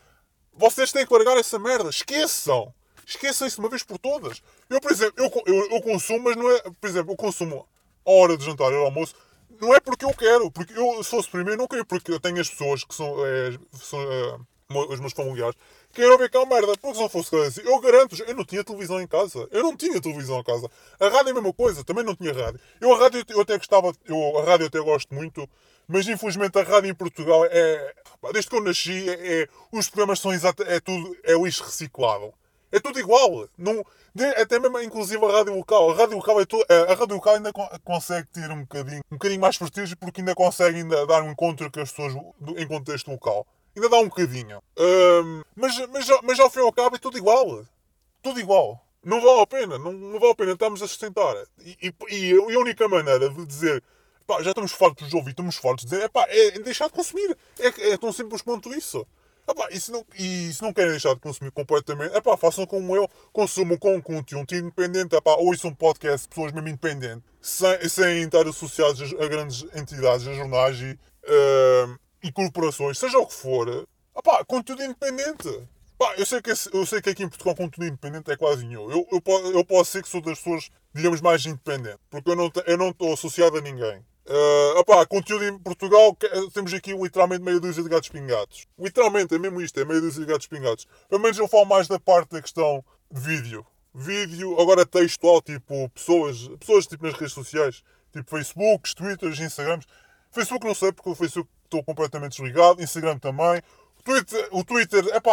Vocês 0.52 0.92
têm 0.92 1.06
que 1.06 1.14
largar 1.14 1.38
essa 1.38 1.58
merda. 1.58 1.88
Esqueçam. 1.88 2.74
Esqueçam 3.06 3.46
isso 3.46 3.56
de 3.56 3.62
uma 3.62 3.70
vez 3.70 3.82
por 3.82 3.96
todas. 3.96 4.42
Eu, 4.68 4.78
por 4.82 4.92
exemplo, 4.92 5.14
eu, 5.16 5.32
eu, 5.46 5.70
eu 5.70 5.80
consumo, 5.80 6.24
mas 6.24 6.36
não 6.36 6.50
é. 6.50 6.60
Por 6.78 6.90
exemplo, 6.90 7.12
eu 7.12 7.16
consumo 7.16 7.66
a 8.04 8.10
hora 8.10 8.36
de 8.36 8.44
jantar 8.44 8.70
ao 8.70 8.84
almoço. 8.84 9.14
Não 9.58 9.74
é 9.74 9.80
porque 9.80 10.04
eu 10.04 10.12
quero, 10.12 10.50
porque 10.50 10.78
eu, 10.78 11.02
se 11.02 11.08
fosse 11.08 11.30
primeiro, 11.30 11.58
não 11.58 11.66
queria, 11.66 11.86
porque 11.86 12.12
eu 12.12 12.20
tenho 12.20 12.38
as 12.38 12.50
pessoas 12.50 12.84
que 12.84 12.94
são, 12.94 13.16
é, 13.24 13.58
são 13.80 13.98
é, 14.12 14.38
os 14.80 15.00
meus 15.00 15.12
familiares 15.12 15.56
que 15.92 16.00
queiram 16.00 16.18
ver 16.18 16.30
cá 16.30 16.44
merda. 16.46 16.76
Porque 16.78 16.94
se 16.94 17.00
não 17.00 17.08
fosse 17.08 17.34
assim, 17.36 17.62
eu 17.64 17.78
garanto 17.80 18.20
eu 18.22 18.34
não 18.34 18.44
tinha 18.44 18.64
televisão 18.64 19.00
em 19.00 19.06
casa. 19.06 19.48
Eu 19.50 19.62
não 19.62 19.76
tinha 19.76 20.00
televisão 20.00 20.40
em 20.40 20.44
casa. 20.44 20.70
A 21.00 21.08
rádio 21.08 21.28
é 21.28 21.30
a 21.30 21.34
mesma 21.34 21.52
coisa, 21.52 21.84
também 21.84 22.04
não 22.04 22.14
tinha 22.14 22.32
rádio. 22.32 22.60
Eu 22.80 22.92
a 22.94 22.98
rádio 22.98 23.24
eu 23.28 23.40
até 23.40 23.56
gostava, 23.56 23.92
eu, 24.06 24.38
a 24.38 24.44
rádio 24.44 24.64
eu 24.64 24.68
até 24.68 24.80
gosto 24.80 25.14
muito, 25.14 25.48
mas 25.86 26.08
infelizmente 26.08 26.58
a 26.58 26.62
rádio 26.62 26.90
em 26.90 26.94
Portugal 26.94 27.44
é. 27.46 27.94
Desde 28.32 28.50
que 28.50 28.56
eu 28.56 28.62
nasci, 28.62 29.10
é, 29.10 29.42
é 29.42 29.48
os 29.72 29.88
programas 29.88 30.20
são 30.20 30.32
exatos, 30.32 30.66
é 30.66 30.78
tudo, 30.80 31.16
é 31.24 31.34
lixo 31.34 31.64
reciclado. 31.64 32.32
É 32.72 32.80
tudo 32.80 32.98
igual. 32.98 33.46
Não, 33.58 33.84
até 34.40 34.58
mesmo, 34.58 34.80
inclusive, 34.80 35.22
a 35.22 35.30
rádio 35.30 35.54
local. 35.54 35.90
A 35.90 35.94
rádio 35.94 36.16
local, 36.16 36.40
é 36.40 36.46
tudo, 36.46 36.64
a 36.70 36.94
rádio 36.94 37.14
local 37.14 37.34
ainda 37.34 37.52
consegue 37.84 38.26
ter 38.28 38.50
um 38.50 38.62
bocadinho, 38.62 39.02
um 39.10 39.16
bocadinho 39.16 39.40
mais 39.40 39.58
prestígio 39.58 39.94
porque 39.98 40.22
ainda 40.22 40.34
consegue 40.34 40.78
ainda 40.78 41.06
dar 41.06 41.22
um 41.22 41.30
encontro 41.30 41.70
com 41.70 41.80
as 41.80 41.90
pessoas 41.90 42.14
em 42.56 42.66
contexto 42.66 43.10
local. 43.10 43.46
Ainda 43.74 43.88
dá 43.88 43.98
um 43.98 44.08
bocadinho. 44.08 44.62
Um, 44.78 45.42
mas, 45.56 45.78
mas, 45.88 46.06
mas 46.22 46.40
ao 46.40 46.50
fim 46.50 46.60
e 46.60 46.62
ao 46.62 46.72
cabo 46.72 46.96
é 46.96 46.98
tudo 46.98 47.16
igual. 47.16 47.64
Tudo 48.22 48.38
igual. 48.40 48.84
Não 49.04 49.20
vale 49.20 49.40
a 49.40 49.46
pena. 49.46 49.78
Não, 49.78 49.92
não 49.92 50.20
vale 50.20 50.32
a 50.32 50.36
pena. 50.36 50.52
Estamos 50.52 50.82
a 50.82 50.88
sustentar. 50.88 51.34
E, 51.64 51.92
e, 52.10 52.30
e 52.30 52.54
a 52.54 52.58
única 52.58 52.86
maneira 52.88 53.28
de 53.30 53.46
dizer 53.46 53.82
pá, 54.26 54.42
já 54.42 54.50
estamos 54.50 54.72
fartos 54.72 55.08
de 55.08 55.16
ouvir, 55.16 55.30
estamos 55.30 55.56
fartos 55.56 55.84
de 55.84 55.90
dizer, 55.90 56.04
é 56.04 56.08
pá, 56.08 56.24
é 56.28 56.52
deixar 56.60 56.86
de 56.86 56.92
consumir. 56.92 57.36
É, 57.58 57.92
é 57.92 57.96
tão 57.96 58.12
simples 58.12 58.42
quanto 58.42 58.72
isso. 58.72 59.06
E, 59.70 59.80
se 59.80 59.90
não, 59.90 60.04
e 60.16 60.52
se 60.52 60.62
não 60.62 60.72
querem 60.72 60.92
deixar 60.92 61.14
de 61.14 61.20
consumir 61.20 61.50
completamente, 61.50 62.16
epá, 62.16 62.36
façam 62.36 62.64
como 62.64 62.96
eu, 62.96 63.08
consumam 63.32 63.76
com 63.76 64.00
conteúdo 64.00 64.54
independente, 64.54 65.16
epá, 65.16 65.32
ouçam 65.32 65.70
um 65.70 65.74
podcast 65.74 66.28
pessoas 66.28 66.52
mesmo 66.52 66.68
independentes, 66.68 67.24
sem, 67.40 67.88
sem 67.88 68.22
estar 68.22 68.46
associados 68.46 69.12
a, 69.12 69.28
grandes 69.28 69.66
entidades, 69.74 70.26
a 70.28 70.32
jornais 70.32 70.80
e, 70.80 70.92
uh, 70.92 71.98
e 72.22 72.30
corporações, 72.32 72.98
seja 72.98 73.18
o 73.18 73.26
que 73.26 73.34
for. 73.34 73.86
Epá, 74.16 74.44
conteúdo 74.44 74.82
independente. 74.82 75.48
Epá, 75.48 76.14
eu, 76.16 76.26
sei 76.26 76.42
que, 76.42 76.50
eu 76.72 76.86
sei 76.86 77.00
que 77.00 77.10
aqui 77.10 77.22
em 77.22 77.28
Portugal 77.28 77.54
conteúdo 77.54 77.88
independente 77.88 78.30
é 78.30 78.36
quase 78.36 78.64
nenhum. 78.64 78.90
Eu, 78.90 79.06
eu, 79.10 79.52
eu 79.52 79.64
posso 79.64 79.90
ser 79.90 80.02
que 80.02 80.08
sou 80.08 80.20
das 80.20 80.38
pessoas, 80.38 80.70
digamos, 80.94 81.20
mais 81.20 81.44
independentes, 81.46 82.00
porque 82.10 82.30
eu 82.30 82.76
não 82.78 82.90
estou 82.90 83.12
associado 83.12 83.56
a 83.56 83.60
ninguém. 83.60 84.04
Uh, 84.24 84.78
opá, 84.78 85.04
conteúdo 85.04 85.44
em 85.44 85.58
Portugal, 85.58 86.16
temos 86.54 86.72
aqui 86.72 86.92
literalmente 86.92 87.42
meia 87.42 87.58
dúzia 87.58 87.82
de 87.82 87.88
gatos 87.88 88.08
pingados. 88.08 88.66
Literalmente, 88.78 89.34
é 89.34 89.38
mesmo 89.38 89.60
isto, 89.60 89.80
é 89.80 89.84
meia 89.84 90.00
dúzia 90.00 90.24
de 90.24 90.30
gatos 90.30 90.46
pingados. 90.46 90.86
Pelo 91.08 91.20
menos 91.20 91.38
eu 91.38 91.48
falo 91.48 91.64
mais 91.64 91.88
da 91.88 91.98
parte 91.98 92.30
da 92.30 92.40
questão 92.40 92.84
de 93.10 93.20
vídeo. 93.20 93.66
Vídeo, 93.92 94.58
agora 94.60 94.86
textual, 94.86 95.42
tipo 95.42 95.88
pessoas, 95.90 96.48
pessoas 96.60 96.86
tipo 96.86 97.04
nas 97.04 97.14
redes 97.14 97.32
sociais, 97.32 97.82
tipo 98.12 98.30
Facebook, 98.30 98.94
Twitters, 98.94 99.40
Instagrams. 99.40 99.86
Facebook 100.30 100.66
não 100.66 100.74
sei, 100.74 100.92
porque 100.92 101.10
o 101.10 101.14
Facebook 101.14 101.50
estou 101.72 101.82
completamente 101.82 102.36
desligado. 102.36 102.82
Instagram 102.82 103.18
também. 103.18 103.62
Twitter, 104.04 104.48
o 104.50 104.64
Twitter 104.64 105.06
é 105.12 105.20
pá, 105.20 105.32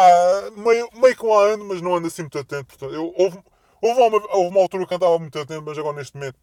meio, 0.56 0.90
meio 0.94 1.16
que 1.16 1.26
lá 1.26 1.54
ando, 1.54 1.66
mas 1.66 1.82
não 1.82 1.96
ando 1.96 2.08
assim 2.08 2.22
muito 2.22 2.38
atento. 2.38 2.66
Portanto, 2.66 2.94
eu, 2.94 3.14
houve, 3.18 3.40
houve, 3.82 4.02
uma, 4.02 4.36
houve 4.36 4.50
uma 4.50 4.62
altura 4.62 4.86
que 4.86 4.96
andava 4.96 5.20
muito 5.20 5.40
atento, 5.40 5.64
mas 5.64 5.78
agora 5.78 5.98
neste 5.98 6.16
momento 6.16 6.38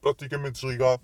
praticamente 0.00 0.60
desligado 0.60 1.02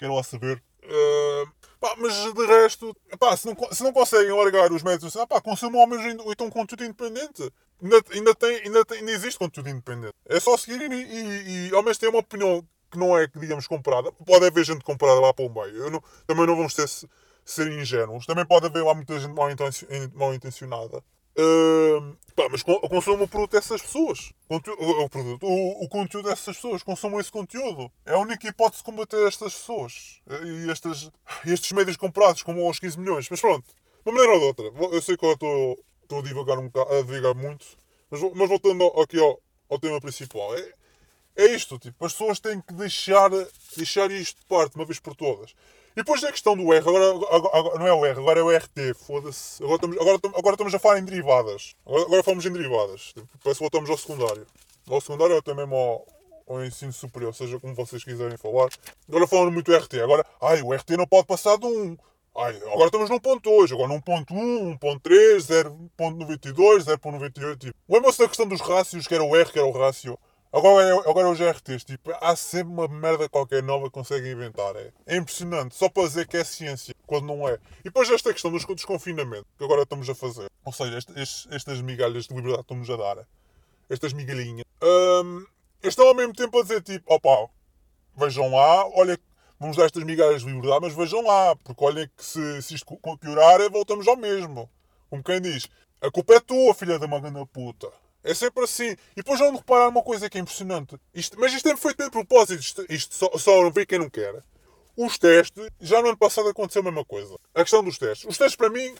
quero 0.00 0.14
lá 0.14 0.22
saber. 0.22 0.62
Uh, 0.82 1.52
pá, 1.78 1.94
mas 1.98 2.14
de 2.32 2.46
resto, 2.46 2.96
pá, 3.18 3.36
se, 3.36 3.46
não, 3.46 3.54
se 3.70 3.82
não 3.82 3.92
conseguem 3.92 4.32
largar 4.32 4.72
os 4.72 4.82
métodos, 4.82 5.14
ah, 5.16 5.26
pá, 5.26 5.40
consumam 5.40 5.82
ao 5.82 5.86
menos 5.86 6.24
então 6.26 6.50
conteúdo 6.50 6.84
independente. 6.84 7.52
Ainda, 7.82 8.02
ainda, 8.12 8.34
tem, 8.34 8.56
ainda, 8.62 8.84
tem, 8.84 8.98
ainda 8.98 9.12
existe 9.12 9.38
conteúdo 9.38 9.68
independente. 9.68 10.14
É 10.26 10.40
só 10.40 10.56
seguir 10.56 10.90
e, 10.90 10.94
e, 10.94 11.68
e 11.68 11.74
ao 11.74 11.82
menos 11.82 11.98
ter 11.98 12.08
uma 12.08 12.18
opinião 12.18 12.66
que 12.90 12.98
não 12.98 13.16
é, 13.16 13.26
digamos, 13.26 13.66
comprada. 13.66 14.10
Pode 14.12 14.46
haver 14.46 14.64
gente 14.64 14.82
comprada 14.82 15.20
lá 15.20 15.32
para 15.32 15.44
o 15.44 15.48
meio. 15.48 15.76
Eu 15.76 15.90
não, 15.90 16.02
também 16.26 16.46
não 16.46 16.56
vamos 16.56 16.74
ser, 16.74 16.88
ser 17.44 17.70
ingênuos. 17.72 18.26
Também 18.26 18.46
pode 18.46 18.66
haver 18.66 18.82
lá 18.82 18.94
muita 18.94 19.18
gente 19.18 19.34
mal 20.14 20.34
intencionada. 20.34 21.02
Uh, 21.38 22.16
pá, 22.34 22.48
mas 22.50 22.62
consumam 22.62 23.22
o 23.22 23.28
produto 23.28 23.52
dessas 23.52 23.80
pessoas. 23.80 24.32
O, 24.48 24.60
produto, 25.08 25.46
o, 25.46 25.84
o, 25.84 25.88
conteúdo 25.88 26.28
dessas 26.28 26.56
pessoas. 26.56 26.82
Consumam 26.82 27.20
esse 27.20 27.30
conteúdo. 27.30 27.90
É 28.04 28.12
a 28.12 28.18
única 28.18 28.48
hipótese 28.48 28.78
de 28.78 28.84
combater 28.84 29.26
estas 29.26 29.54
pessoas. 29.54 30.20
E 30.44 30.70
estas, 30.70 31.10
estes 31.46 31.72
médios 31.72 31.96
comprados, 31.96 32.42
como 32.42 32.64
aos 32.66 32.78
15 32.78 32.98
milhões. 32.98 33.28
Mas 33.30 33.40
pronto, 33.40 33.66
de 33.66 34.10
uma 34.10 34.12
maneira 34.12 34.32
ou 34.34 34.40
de 34.40 34.46
outra. 34.46 34.94
Eu 34.96 35.02
sei 35.02 35.16
que 35.16 35.24
eu 35.24 35.32
estou, 35.32 35.78
estou 36.02 36.18
a 36.18 36.22
divagar 36.22 36.58
um 36.58 36.68
bocado, 36.68 36.94
a 36.94 37.02
divagar 37.02 37.34
muito. 37.34 37.66
Mas, 38.10 38.20
mas 38.34 38.48
voltando 38.48 38.84
aqui 39.00 39.18
ao, 39.18 39.40
ao 39.68 39.78
tema 39.78 40.00
principal. 40.00 40.54
É, 40.56 40.72
é 41.36 41.46
isto, 41.54 41.78
tipo, 41.78 42.04
as 42.04 42.12
pessoas 42.12 42.40
têm 42.40 42.60
que 42.60 42.74
deixar, 42.74 43.30
deixar 43.76 44.10
isto 44.10 44.40
de 44.40 44.46
parte, 44.46 44.74
uma 44.74 44.84
vez 44.84 44.98
por 44.98 45.14
todas. 45.14 45.54
E 45.92 45.96
depois 45.96 46.22
a 46.22 46.30
questão 46.30 46.56
do 46.56 46.72
R, 46.72 46.88
agora, 46.88 47.26
agora, 47.30 47.78
não 47.78 47.86
é 47.86 47.92
o 47.92 48.06
R, 48.06 48.18
agora 48.18 48.40
é 48.40 48.42
o 48.42 48.56
RT, 48.56 48.94
foda-se. 48.94 49.62
Agora 49.62 49.76
estamos, 49.76 49.96
agora, 49.98 50.18
agora 50.36 50.54
estamos 50.54 50.74
a 50.74 50.78
falar 50.78 50.98
em 51.00 51.04
derivadas. 51.04 51.74
Agora, 51.84 52.02
agora 52.04 52.22
falamos 52.22 52.46
em 52.46 52.52
derivadas. 52.52 53.12
Que 53.42 53.54
voltamos 53.54 53.90
ao 53.90 53.98
secundário. 53.98 54.46
Ao 54.88 55.00
secundário 55.00 55.34
ou 55.34 55.40
até 55.40 55.52
mesmo 55.52 55.74
ao, 55.74 56.06
ao 56.48 56.64
ensino 56.64 56.92
superior, 56.92 57.34
seja 57.34 57.58
como 57.58 57.74
vocês 57.74 58.04
quiserem 58.04 58.36
falar. 58.36 58.68
Agora 59.08 59.26
falando 59.26 59.52
muito 59.52 59.70
do 59.70 59.76
RT. 59.76 59.94
Agora, 60.00 60.24
ai, 60.40 60.62
o 60.62 60.72
RT 60.72 60.90
não 60.90 61.06
pode 61.06 61.26
passar 61.26 61.58
de 61.58 61.66
1. 61.66 61.96
Ai, 62.36 62.56
agora 62.58 62.86
estamos 62.86 63.10
num 63.10 63.18
ponto 63.18 63.50
hoje, 63.50 63.74
agora 63.74 63.88
num 63.88 64.00
ponto 64.00 64.32
1, 64.32 64.78
1.3, 64.78 65.74
0.92, 65.98 66.84
0.98. 66.84 67.58
Tipo. 67.58 67.78
Lembram-se 67.88 68.18
da 68.20 68.28
questão 68.28 68.46
dos 68.46 68.60
rácios, 68.60 69.08
que 69.08 69.14
era 69.14 69.24
o 69.24 69.34
R, 69.34 69.50
que 69.50 69.58
era 69.58 69.66
o 69.66 69.72
rácio? 69.72 70.16
Agora 70.52 70.84
é, 70.84 70.92
agora 71.08 71.28
é 71.28 71.30
os 71.30 71.38
GRTs, 71.38 71.84
tipo, 71.84 72.10
há 72.20 72.34
sempre 72.34 72.72
uma 72.72 72.88
merda 72.88 73.28
qualquer 73.28 73.62
nova 73.62 73.84
que 73.84 73.92
conseguem 73.92 74.32
inventar. 74.32 74.74
É, 74.74 74.92
é 75.06 75.16
impressionante, 75.16 75.76
só 75.76 75.88
para 75.88 76.08
dizer 76.08 76.26
que 76.26 76.36
é 76.36 76.42
ciência, 76.42 76.92
quando 77.06 77.26
não 77.26 77.48
é. 77.48 77.54
E 77.80 77.84
depois 77.84 78.10
esta 78.10 78.32
questão 78.32 78.50
dos 78.50 78.64
desconfinamento, 78.64 79.46
que 79.56 79.62
agora 79.62 79.82
estamos 79.82 80.10
a 80.10 80.14
fazer. 80.14 80.50
Ou 80.64 80.72
seja, 80.72 80.98
estes, 80.98 81.46
estas 81.52 81.80
migalhas 81.80 82.24
de 82.24 82.34
liberdade 82.34 82.62
estamos 82.62 82.90
a 82.90 82.96
dar. 82.96 83.28
Estas 83.88 84.12
migalhinhas. 84.12 84.64
Um, 84.82 85.46
estão 85.84 86.08
ao 86.08 86.14
mesmo 86.14 86.34
tempo 86.34 86.58
a 86.58 86.62
dizer, 86.62 86.82
tipo, 86.82 87.14
opá, 87.14 87.48
vejam 88.16 88.50
lá, 88.50 88.88
olha, 88.88 89.16
vamos 89.60 89.76
dar 89.76 89.84
estas 89.84 90.02
migalhas 90.02 90.42
de 90.42 90.48
liberdade, 90.48 90.80
mas 90.82 90.94
vejam 90.96 91.24
lá, 91.24 91.54
porque 91.62 91.84
olhem 91.84 92.10
que 92.16 92.24
se, 92.24 92.60
se 92.62 92.74
isto 92.74 92.98
piorar, 93.20 93.60
voltamos 93.70 94.08
ao 94.08 94.16
mesmo. 94.16 94.68
Como 95.08 95.22
quem 95.22 95.40
diz, 95.40 95.68
a 96.00 96.10
culpa 96.10 96.34
é 96.34 96.40
tua, 96.40 96.74
filha 96.74 96.98
da 96.98 97.06
magana 97.06 97.46
puta. 97.46 97.88
É 98.22 98.34
sempre 98.34 98.64
assim. 98.64 98.90
E 98.90 99.16
depois 99.16 99.38
vão 99.38 99.56
reparar 99.56 99.88
uma 99.88 100.02
coisa 100.02 100.28
que 100.28 100.38
é 100.38 100.40
impressionante. 100.40 100.96
Isto, 101.14 101.38
mas 101.38 101.52
isto 101.52 101.68
é 101.68 101.76
feito 101.76 102.04
de 102.04 102.10
propósito. 102.10 102.60
Isto, 102.60 102.86
isto 102.88 103.14
só, 103.14 103.30
só 103.38 103.70
vê 103.70 103.86
quem 103.86 103.98
não 103.98 104.10
quer. 104.10 104.42
Os 104.96 105.18
testes, 105.18 105.68
já 105.80 106.02
no 106.02 106.08
ano 106.08 106.16
passado 106.16 106.48
aconteceu 106.48 106.82
a 106.82 106.84
mesma 106.84 107.04
coisa. 107.04 107.34
A 107.54 107.62
questão 107.62 107.82
dos 107.82 107.96
testes. 107.96 108.28
Os 108.28 108.36
testes, 108.36 108.56
para 108.56 108.68
mim, 108.68 108.94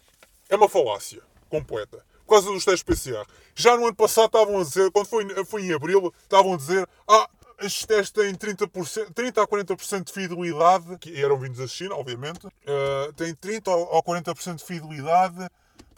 é 0.49 0.57
uma 0.57 0.69
falácia 0.69 1.23
completa. 1.49 2.05
Por 2.25 2.35
causa 2.37 2.51
dos 2.51 2.65
testes 2.65 2.83
PCR. 2.83 3.27
Já 3.55 3.77
no 3.77 3.87
ano 3.87 3.95
passado 3.95 4.27
estavam 4.27 4.61
a 4.61 4.63
dizer, 4.63 4.91
quando 4.93 5.07
foi, 5.07 5.45
foi 5.45 5.63
em 5.65 5.73
abril, 5.73 6.15
estavam 6.23 6.55
a 6.55 6.57
dizer: 6.57 6.89
ah, 7.09 7.29
estes 7.61 7.85
testes 7.85 8.11
têm 8.11 8.35
30%, 8.35 9.13
30 9.13 9.43
a 9.43 9.47
40% 9.47 10.05
de 10.05 10.13
fidelidade, 10.13 10.99
que 10.99 11.23
eram 11.23 11.39
vindos 11.39 11.59
da 11.59 11.67
China, 11.67 11.97
obviamente, 11.97 12.47
uh, 12.47 13.13
têm 13.15 13.35
30 13.35 13.71
ou 13.71 14.03
40% 14.03 14.57
de 14.57 14.65
fidelidade 14.65 15.49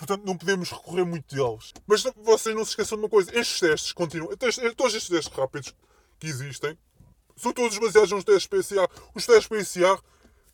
Portanto, 0.02 0.26
não 0.26 0.36
podemos 0.36 0.68
recorrer 0.68 1.04
muito 1.04 1.32
deles. 1.32 1.72
Mas 1.86 2.02
vocês 2.16 2.56
não 2.56 2.64
se 2.64 2.70
esqueçam 2.70 2.98
de 2.98 3.04
uma 3.04 3.08
coisa: 3.08 3.30
estes 3.38 3.60
testes 3.60 3.92
continuam. 3.92 4.36
Todos 4.36 4.94
estes 4.96 5.08
testes 5.08 5.32
rápidos 5.32 5.72
que 6.18 6.26
existem 6.26 6.76
são 7.36 7.52
todos 7.52 7.78
baseados 7.78 8.10
nos 8.10 8.24
testes 8.24 8.48
PCR. 8.48 8.88
Os 9.14 9.24
testes 9.24 9.46
PCR, 9.46 9.96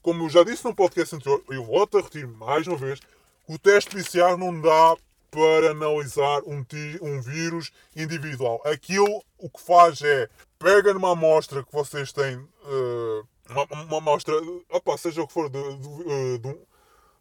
como 0.03 0.25
eu 0.25 0.29
já 0.29 0.45
disse 0.45 0.67
no 0.67 0.75
podcast 0.75 1.17
anterior, 1.17 1.43
eu 1.49 1.65
volto 1.65 1.97
a 1.97 2.03
repetir 2.03 2.27
mais 2.27 2.67
uma 2.67 2.77
vez: 2.77 3.01
o 3.49 3.59
teste 3.59 3.89
PCR 3.89 4.37
não 4.37 4.61
dá 4.61 4.95
para 5.31 5.71
analisar 5.71 6.43
um, 6.43 6.63
um 7.01 7.23
vírus 7.23 7.73
individual. 7.97 8.61
Aquilo 8.67 9.25
o 9.39 9.49
que 9.49 9.63
faz 9.63 10.03
é 10.03 10.29
pega 10.59 10.93
numa 10.93 11.13
amostra 11.13 11.65
que 11.65 11.73
vocês 11.73 12.13
têm, 12.13 12.37
uh, 12.37 13.27
uma, 13.49 13.65
uma 13.85 13.97
amostra, 13.97 14.35
opa, 14.69 14.99
seja 14.99 15.23
o 15.23 15.27
que 15.27 15.33
for, 15.33 15.49
de, 15.49 15.59
de, 15.59 15.89
uh, 15.89 16.39
de, 16.39 16.69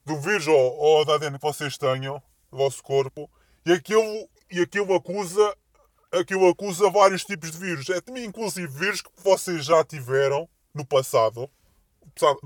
do 0.07 0.19
vírus 0.19 0.47
ou, 0.47 0.55
ou 0.55 1.05
da 1.05 1.15
ADN 1.15 1.37
que 1.37 1.41
vocês 1.41 1.77
tenham 1.77 2.21
no 2.49 2.57
vosso 2.57 2.81
corpo 2.81 3.29
e 3.65 3.73
aquilo, 3.73 4.29
e 4.49 4.61
aquilo 4.61 4.95
acusa 4.95 5.55
aquilo 6.09 6.47
acusa 6.47 6.89
vários 6.89 7.25
tipos 7.25 7.51
de 7.51 7.57
vírus. 7.57 7.89
É 7.89 7.99
inclusive 8.21 8.67
vírus 8.67 9.01
que 9.01 9.09
vocês 9.17 9.65
já 9.65 9.83
tiveram 9.83 10.47
no 10.73 10.85
passado, 10.85 11.49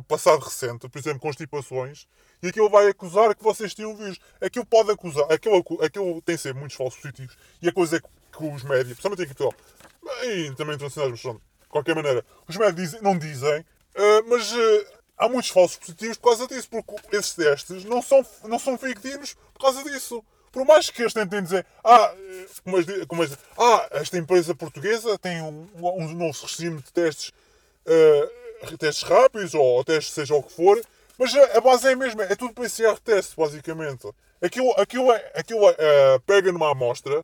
passado 0.07 0.43
recente, 0.43 0.89
por 0.89 0.97
exemplo, 0.97 1.19
constipações, 1.19 2.07
e 2.41 2.47
aquilo 2.47 2.67
vai 2.69 2.87
acusar 2.87 3.35
que 3.35 3.43
vocês 3.43 3.75
tinham 3.75 3.95
vírus. 3.95 4.19
Aquilo 4.41 4.65
pode 4.65 4.91
acusar, 4.91 5.31
aquilo, 5.31 5.63
aquilo 5.83 6.21
tem 6.23 6.37
sempre 6.37 6.59
muitos 6.59 6.75
falsos 6.75 6.99
positivos, 6.99 7.37
e 7.61 7.69
a 7.69 7.71
coisa 7.71 7.97
é 7.97 7.99
que, 7.99 8.07
os 8.43 8.63
médicos, 8.63 8.99
principalmente 8.99 9.21
aqui 9.21 9.31
em 9.31 9.35
Portugal, 9.35 9.53
e 10.23 10.55
também 10.55 10.75
internacionais, 10.75 11.21
mas 11.23 11.35
de 11.35 11.41
qualquer 11.69 11.95
maneira, 11.95 12.25
os 12.47 12.57
médicos 12.57 12.83
dizem, 12.83 13.01
não 13.01 13.17
dizem, 13.17 13.59
uh, 13.59 14.29
mas 14.29 14.51
uh, 14.51 15.00
há 15.21 15.29
muitos 15.29 15.51
falsos 15.51 15.77
positivos 15.77 16.17
por 16.17 16.29
causa 16.29 16.47
disso, 16.47 16.67
porque 16.69 17.15
esses 17.15 17.35
testes 17.35 17.85
não 17.85 18.01
são, 18.01 18.25
não 18.43 18.57
são 18.57 18.77
fidedignos 18.77 19.35
por 19.53 19.61
causa 19.61 19.83
disso. 19.83 20.23
Por 20.51 20.65
mais 20.65 20.89
que 20.89 21.01
eles 21.01 21.13
tentem 21.13 21.41
dizer, 21.43 21.65
ah, 21.83 22.13
como 22.63 22.77
as, 22.77 22.85
como 23.07 23.23
as, 23.23 23.37
ah 23.57 23.87
esta 23.91 24.17
empresa 24.17 24.55
portuguesa 24.55 25.17
tem 25.19 25.41
um, 25.41 25.69
um 25.75 26.07
novo 26.13 26.41
regime 26.41 26.81
de 26.81 26.91
testes 26.91 27.31
uh, 27.85 28.77
testes 28.77 29.07
rápidos 29.07 29.53
ou 29.53 29.83
testes 29.85 30.13
seja 30.13 30.35
o 30.35 30.43
que 30.43 30.51
for, 30.51 30.81
mas 31.17 31.33
a, 31.35 31.57
a 31.57 31.61
base 31.61 31.87
é 31.87 31.93
a 31.93 31.95
mesma, 31.95 32.23
é 32.23 32.35
tudo 32.35 32.53
PCR 32.53 32.99
teste, 32.99 33.35
basicamente. 33.37 34.09
Aquilo, 34.41 34.71
aquilo, 34.71 35.11
é, 35.11 35.31
aquilo 35.35 35.69
é, 35.69 36.19
pega 36.25 36.51
numa 36.51 36.71
amostra 36.71 37.23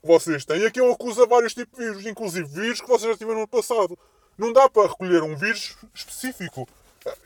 que 0.00 0.06
vocês 0.06 0.44
têm 0.44 0.60
e 0.60 0.66
aquilo 0.66 0.92
acusa 0.92 1.26
vários 1.26 1.52
tipos 1.52 1.76
de 1.76 1.84
vírus, 1.84 2.06
inclusive 2.06 2.46
vírus 2.46 2.80
que 2.80 2.88
vocês 2.88 3.10
já 3.10 3.18
tiveram 3.18 3.40
no 3.40 3.48
passado. 3.48 3.98
Não 4.38 4.52
dá 4.52 4.68
para 4.70 4.88
recolher 4.88 5.22
um 5.22 5.36
vírus 5.36 5.76
específico. 5.92 6.66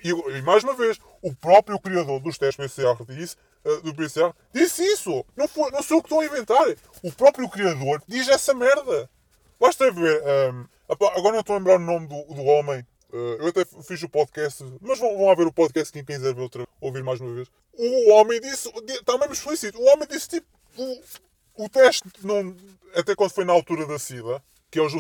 E, 0.03 0.11
e 0.11 0.43
mais 0.43 0.65
uma 0.65 0.75
vez, 0.75 0.99
o 1.23 1.35
próprio 1.35 1.79
criador 1.79 2.21
dos 2.21 2.39
testes 2.39 2.75
PCR 2.75 2.97
disse, 3.09 3.37
uh, 3.65 3.83
do 3.83 3.95
PCR 3.95 4.33
disse 4.53 4.83
isso. 4.83 5.25
Não, 5.37 5.47
foi, 5.49 5.71
não 5.71 5.83
sou 5.83 5.99
eu 5.99 6.03
que 6.03 6.07
estou 6.07 6.21
a 6.21 6.27
inventar. 6.27 6.67
O 7.03 7.13
próprio 7.13 7.49
criador 7.49 8.03
diz 8.07 8.29
essa 8.29 8.55
merda. 8.55 9.09
Basta 9.59 9.91
ver. 9.91 10.23
Um, 10.53 10.67
agora 10.89 11.33
não 11.33 11.41
estou 11.41 11.55
a 11.55 11.59
lembrar 11.59 11.77
o 11.77 11.79
nome 11.79 12.07
do, 12.07 12.35
do 12.35 12.43
homem. 12.45 12.85
Uh, 13.11 13.41
eu 13.41 13.47
até 13.49 13.65
fiz 13.65 14.03
o 14.03 14.09
podcast, 14.09 14.63
mas 14.81 14.99
vão, 14.99 15.17
vão 15.17 15.35
ver 15.35 15.47
o 15.47 15.53
podcast 15.53 15.93
quem 15.93 16.05
quiser 16.05 16.35
ver 16.35 16.43
outra, 16.43 16.67
ouvir 16.81 17.03
mais 17.03 17.21
uma 17.21 17.35
vez. 17.35 17.49
O 17.73 18.13
homem 18.13 18.41
disse, 18.41 18.69
está 18.69 19.17
mesmo 19.17 19.33
explícito, 19.33 19.79
o 19.79 19.85
homem 19.87 20.07
disse 20.07 20.29
tipo, 20.29 20.47
o, 20.77 21.65
o 21.65 21.69
teste, 21.71 22.03
não, 22.23 22.55
até 22.95 23.15
quando 23.15 23.31
foi 23.31 23.47
na 23.47 23.53
altura 23.55 23.87
da 23.87 23.99
SIDA, 23.99 24.43
que 24.71 24.79
eles 24.79 24.93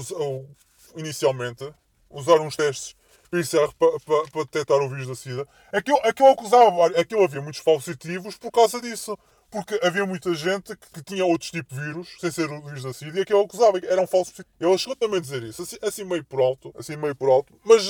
inicialmente 0.96 1.70
usaram 2.08 2.46
uns 2.46 2.56
testes 2.56 2.96
PCR 3.30 3.72
para, 3.78 3.98
para, 4.00 4.44
detectar 4.44 4.78
o 4.78 4.88
vírus 4.88 5.06
da 5.06 5.14
SIDA, 5.14 5.46
aquilo, 5.72 5.98
aquilo 6.02 6.28
acusava, 6.28 6.86
aquilo 7.00 7.24
havia 7.24 7.40
muitos 7.40 7.60
falsitivos 7.60 8.36
por 8.36 8.50
causa 8.50 8.80
disso. 8.80 9.18
Porque 9.50 9.80
havia 9.82 10.04
muita 10.04 10.34
gente 10.34 10.76
que, 10.76 10.90
que 10.92 11.02
tinha 11.02 11.24
outros 11.24 11.50
tipos 11.50 11.74
de 11.74 11.82
vírus, 11.82 12.08
sem 12.20 12.30
ser 12.30 12.50
o 12.50 12.60
vírus 12.60 12.82
da 12.82 12.92
SIDA, 12.92 13.18
e 13.18 13.22
aquilo 13.22 13.40
acusava, 13.40 13.78
eram 13.82 14.06
falsos. 14.06 14.34
Ele 14.60 14.76
chegou 14.76 14.94
também 14.94 15.16
a 15.16 15.22
dizer 15.22 15.42
isso, 15.42 15.62
assim, 15.62 15.78
assim, 15.80 16.04
meio 16.04 16.22
por 16.22 16.38
alto, 16.40 16.74
assim 16.78 16.96
meio 16.96 17.16
por 17.16 17.30
alto, 17.30 17.54
mas, 17.64 17.88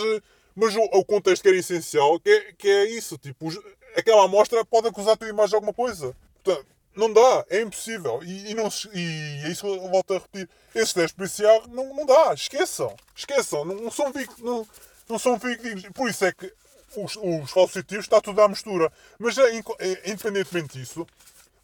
mas 0.55 0.77
o, 0.77 0.83
o 0.83 1.05
contexto 1.05 1.43
que 1.43 1.49
era 1.49 1.57
essencial, 1.57 2.21
que 2.21 2.31
é, 2.31 2.53
que 2.53 2.69
é 2.69 2.85
isso, 2.91 3.19
tipo, 3.19 3.49
aquela 3.97 4.25
amostra 4.25 4.65
pode 4.65 4.87
acusar 4.87 5.17
tu 5.17 5.35
mais 5.35 5.51
de 5.51 5.57
alguma 5.57 5.75
coisa. 5.75 6.15
Portanto, 6.45 6.67
não 6.95 7.13
dá, 7.13 7.47
é 7.49 7.61
impossível. 7.61 8.21
E, 8.25 8.51
e, 8.51 8.55
não, 8.55 8.69
e 8.93 9.43
é 9.45 9.49
isso 9.51 9.63
que 9.63 9.69
eu 9.69 9.89
volto 9.89 10.15
a 10.15 10.19
repetir. 10.19 10.49
Esses 10.75 10.93
testes 10.93 11.13
policiais 11.13 11.67
não, 11.69 11.95
não 11.95 12.05
dá, 12.05 12.35
esqueçam. 12.35 12.95
Esqueçam, 13.15 13.65
não, 13.65 13.75
não 13.77 13.91
são 13.91 14.13
não, 14.41 14.67
não 15.09 15.19
são 15.19 15.39
fidedignos. 15.39 15.85
Por 15.95 16.09
isso 16.09 16.25
é 16.25 16.33
que 16.33 16.53
os, 16.97 17.17
os 17.17 17.51
falsificativos 17.51 18.05
está 18.05 18.21
tudo 18.21 18.41
à 18.41 18.49
mistura. 18.49 18.93
Mas 19.19 19.37
é, 19.39 19.57
é, 19.57 20.11
independentemente 20.11 20.79
disso, 20.79 21.07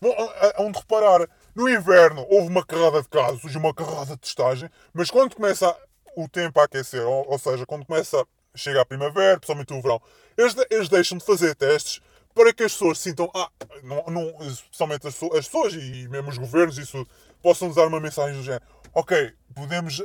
vão 0.00 0.70
de 0.70 0.78
reparar, 0.78 1.28
no 1.54 1.68
inverno 1.68 2.26
houve 2.28 2.48
uma 2.48 2.64
carrada 2.64 3.00
de 3.02 3.08
casos 3.08 3.54
uma 3.54 3.72
carrada 3.72 4.14
de 4.14 4.18
testagem, 4.18 4.68
mas 4.92 5.10
quando 5.10 5.34
começa 5.34 5.74
o 6.16 6.28
tempo 6.28 6.60
a 6.60 6.64
aquecer, 6.64 7.06
ou, 7.06 7.26
ou 7.28 7.38
seja, 7.38 7.64
quando 7.64 7.86
começa 7.86 8.24
chega 8.54 8.80
a 8.80 8.86
primavera, 8.86 9.38
principalmente 9.38 9.72
o 9.72 9.82
verão, 9.82 10.00
eles, 10.36 10.54
eles 10.70 10.88
deixam 10.88 11.18
de 11.18 11.24
fazer 11.24 11.54
testes 11.54 12.00
para 12.34 12.52
que 12.52 12.64
as 12.64 12.72
pessoas 12.72 12.98
sintam, 12.98 13.30
ah, 13.34 13.48
não, 13.82 14.04
não, 14.06 14.48
especialmente 14.48 15.06
as 15.06 15.14
pessoas 15.14 15.74
e 15.74 16.08
mesmo 16.08 16.30
os 16.30 16.38
governos, 16.38 16.78
isso 16.78 17.06
possam 17.42 17.68
usar 17.68 17.86
uma 17.86 18.00
mensagem 18.00 18.36
do 18.36 18.42
género, 18.42 18.64
ok, 18.92 19.32
podemos 19.54 20.02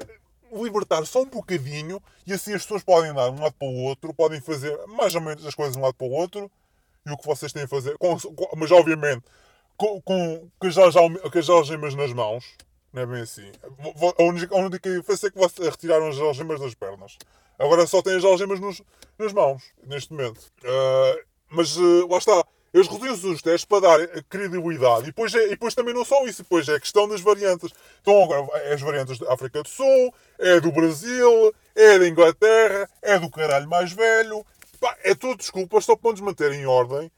libertar 0.52 1.06
só 1.06 1.22
um 1.22 1.30
bocadinho 1.30 2.02
e 2.26 2.34
assim 2.34 2.54
as 2.54 2.64
pessoas 2.64 2.84
podem 2.84 3.12
andar 3.12 3.30
de 3.30 3.40
um 3.40 3.44
lado 3.44 3.54
para 3.54 3.68
o 3.68 3.84
outro, 3.84 4.14
podem 4.14 4.42
fazer 4.42 4.78
mais 4.88 5.16
ou 5.16 5.22
menos 5.22 5.46
as 5.46 5.56
coisas 5.56 5.74
de 5.74 5.80
um 5.80 5.84
lado 5.84 5.94
para 5.94 6.08
o 6.08 6.12
outro 6.12 6.50
e 7.06 7.12
o 7.12 7.18
que 7.18 7.26
vocês 7.26 7.54
têm 7.54 7.64
a 7.64 7.68
fazer, 7.68 7.98
com, 7.98 8.18
com, 8.20 8.56
mas 8.56 8.72
obviamente 8.72 9.24
com, 9.80 10.02
com, 10.02 10.50
com, 10.60 10.68
as, 10.68 10.76
com 10.76 11.40
as 11.40 11.50
algemas 11.50 11.96
nas 11.96 12.12
mãos, 12.12 12.46
não 12.92 13.02
é 13.02 13.06
bem 13.06 13.22
assim. 13.22 13.50
A 14.18 14.24
única, 14.24 14.54
a 14.54 14.60
única 14.60 14.90
diferença 14.90 15.28
é 15.28 15.32
que 15.32 15.38
vocês 15.38 15.70
retiraram 15.70 16.10
as 16.10 16.18
algemas 16.18 16.60
das 16.60 16.74
pernas. 16.74 17.18
Agora 17.58 17.88
só 17.88 18.02
têm 18.02 18.18
as 18.18 18.26
algemas 18.26 18.60
nos, 18.60 18.82
nas 19.18 19.32
mãos, 19.32 19.64
neste 19.86 20.12
momento. 20.12 20.52
Uh, 20.64 21.24
mas 21.50 21.78
uh, 21.78 22.08
lá 22.10 22.18
está. 22.18 22.46
Eles 22.74 22.88
reduziram 22.88 23.34
os 23.34 23.42
testes 23.42 23.66
para 23.66 23.82
dar 23.82 24.08
credibilidade. 24.24 25.04
E 25.04 25.06
depois, 25.08 25.34
é, 25.34 25.46
e 25.46 25.50
depois 25.50 25.74
também 25.74 25.94
não 25.94 26.06
só 26.06 26.26
isso, 26.26 26.44
depois 26.44 26.68
é 26.68 26.76
a 26.76 26.80
questão 26.80 27.08
das 27.08 27.22
variantes. 27.22 27.72
Então 28.02 28.24
agora 28.24 28.48
é 28.64 28.74
as 28.74 28.82
variantes 28.82 29.18
da 29.18 29.34
África 29.34 29.64
do 29.64 29.70
Sul, 29.70 30.14
é 30.38 30.60
do 30.60 30.72
Brasil, 30.72 31.54
é 31.76 31.98
da 31.98 32.08
Inglaterra, 32.08 32.90
é 33.02 33.18
do 33.18 33.30
caralho 33.30 33.68
mais 33.68 33.92
velho. 33.92 34.46
Pá, 34.80 34.96
é 35.04 35.16
tudo 35.16 35.38
desculpas 35.38 35.86
só 35.86 35.96
para 35.96 36.12
nos 36.12 36.22
manter 36.22 36.52
em 36.54 36.66
ordem. 36.66 37.12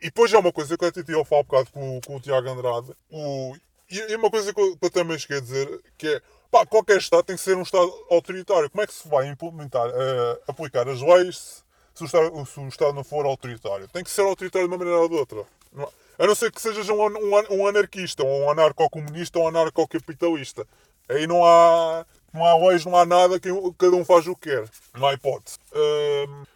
E 0.00 0.06
depois 0.06 0.32
é 0.32 0.38
uma 0.38 0.52
coisa 0.52 0.76
que 0.76 0.84
eu 0.84 0.92
tive 0.92 1.20
a 1.20 1.24
falar 1.24 1.42
um 1.42 1.44
bocado 1.44 1.70
com, 1.70 2.00
com 2.06 2.16
o 2.16 2.20
Tiago 2.20 2.48
Andrade. 2.48 2.92
O, 3.10 3.54
e, 3.90 4.16
uma 4.16 4.30
coisa 4.30 4.52
que 4.52 4.60
eu, 4.60 4.76
eu 4.80 4.90
também 4.90 5.18
cheguei 5.18 5.38
a 5.38 5.40
dizer, 5.40 5.80
que 5.96 6.08
é, 6.08 6.22
pá, 6.50 6.66
qualquer 6.66 6.98
Estado 6.98 7.22
tem 7.22 7.36
que 7.36 7.42
ser 7.42 7.56
um 7.56 7.62
Estado 7.62 7.92
autoritário. 8.10 8.70
Como 8.70 8.82
é 8.82 8.86
que 8.86 8.94
se 8.94 9.08
vai 9.08 9.28
implementar, 9.28 9.88
uh, 9.88 10.40
aplicar 10.48 10.88
as 10.88 11.00
leis 11.00 11.65
se 11.96 12.02
o, 12.02 12.06
Estado, 12.06 12.46
se 12.46 12.60
o 12.60 12.68
Estado 12.68 12.92
não 12.92 13.02
for 13.02 13.24
autoritário. 13.24 13.88
Tem 13.88 14.04
que 14.04 14.10
ser 14.10 14.20
autoritário 14.22 14.68
de 14.68 14.74
uma 14.74 14.78
maneira 14.78 15.00
ou 15.00 15.08
de 15.08 15.14
outra. 15.14 15.44
A 16.18 16.26
não 16.26 16.34
ser 16.34 16.52
que 16.52 16.60
sejas 16.60 16.88
um, 16.88 16.94
um, 16.94 17.42
um 17.50 17.66
anarquista, 17.66 18.22
ou 18.22 18.44
um 18.44 18.50
anarco-comunista, 18.50 19.38
ou 19.38 19.46
um 19.46 19.48
anarco-capitalista. 19.48 20.66
Aí 21.08 21.26
não 21.26 21.44
há, 21.44 22.04
não 22.32 22.44
há 22.44 22.68
leis, 22.68 22.84
não 22.84 22.96
há 22.96 23.06
nada, 23.06 23.40
que 23.40 23.48
cada 23.78 23.96
um 23.96 24.04
faz 24.04 24.26
o 24.26 24.34
que 24.34 24.50
quer. 24.50 24.68
Não 24.94 25.06
há 25.06 25.14
hipótese. 25.14 25.58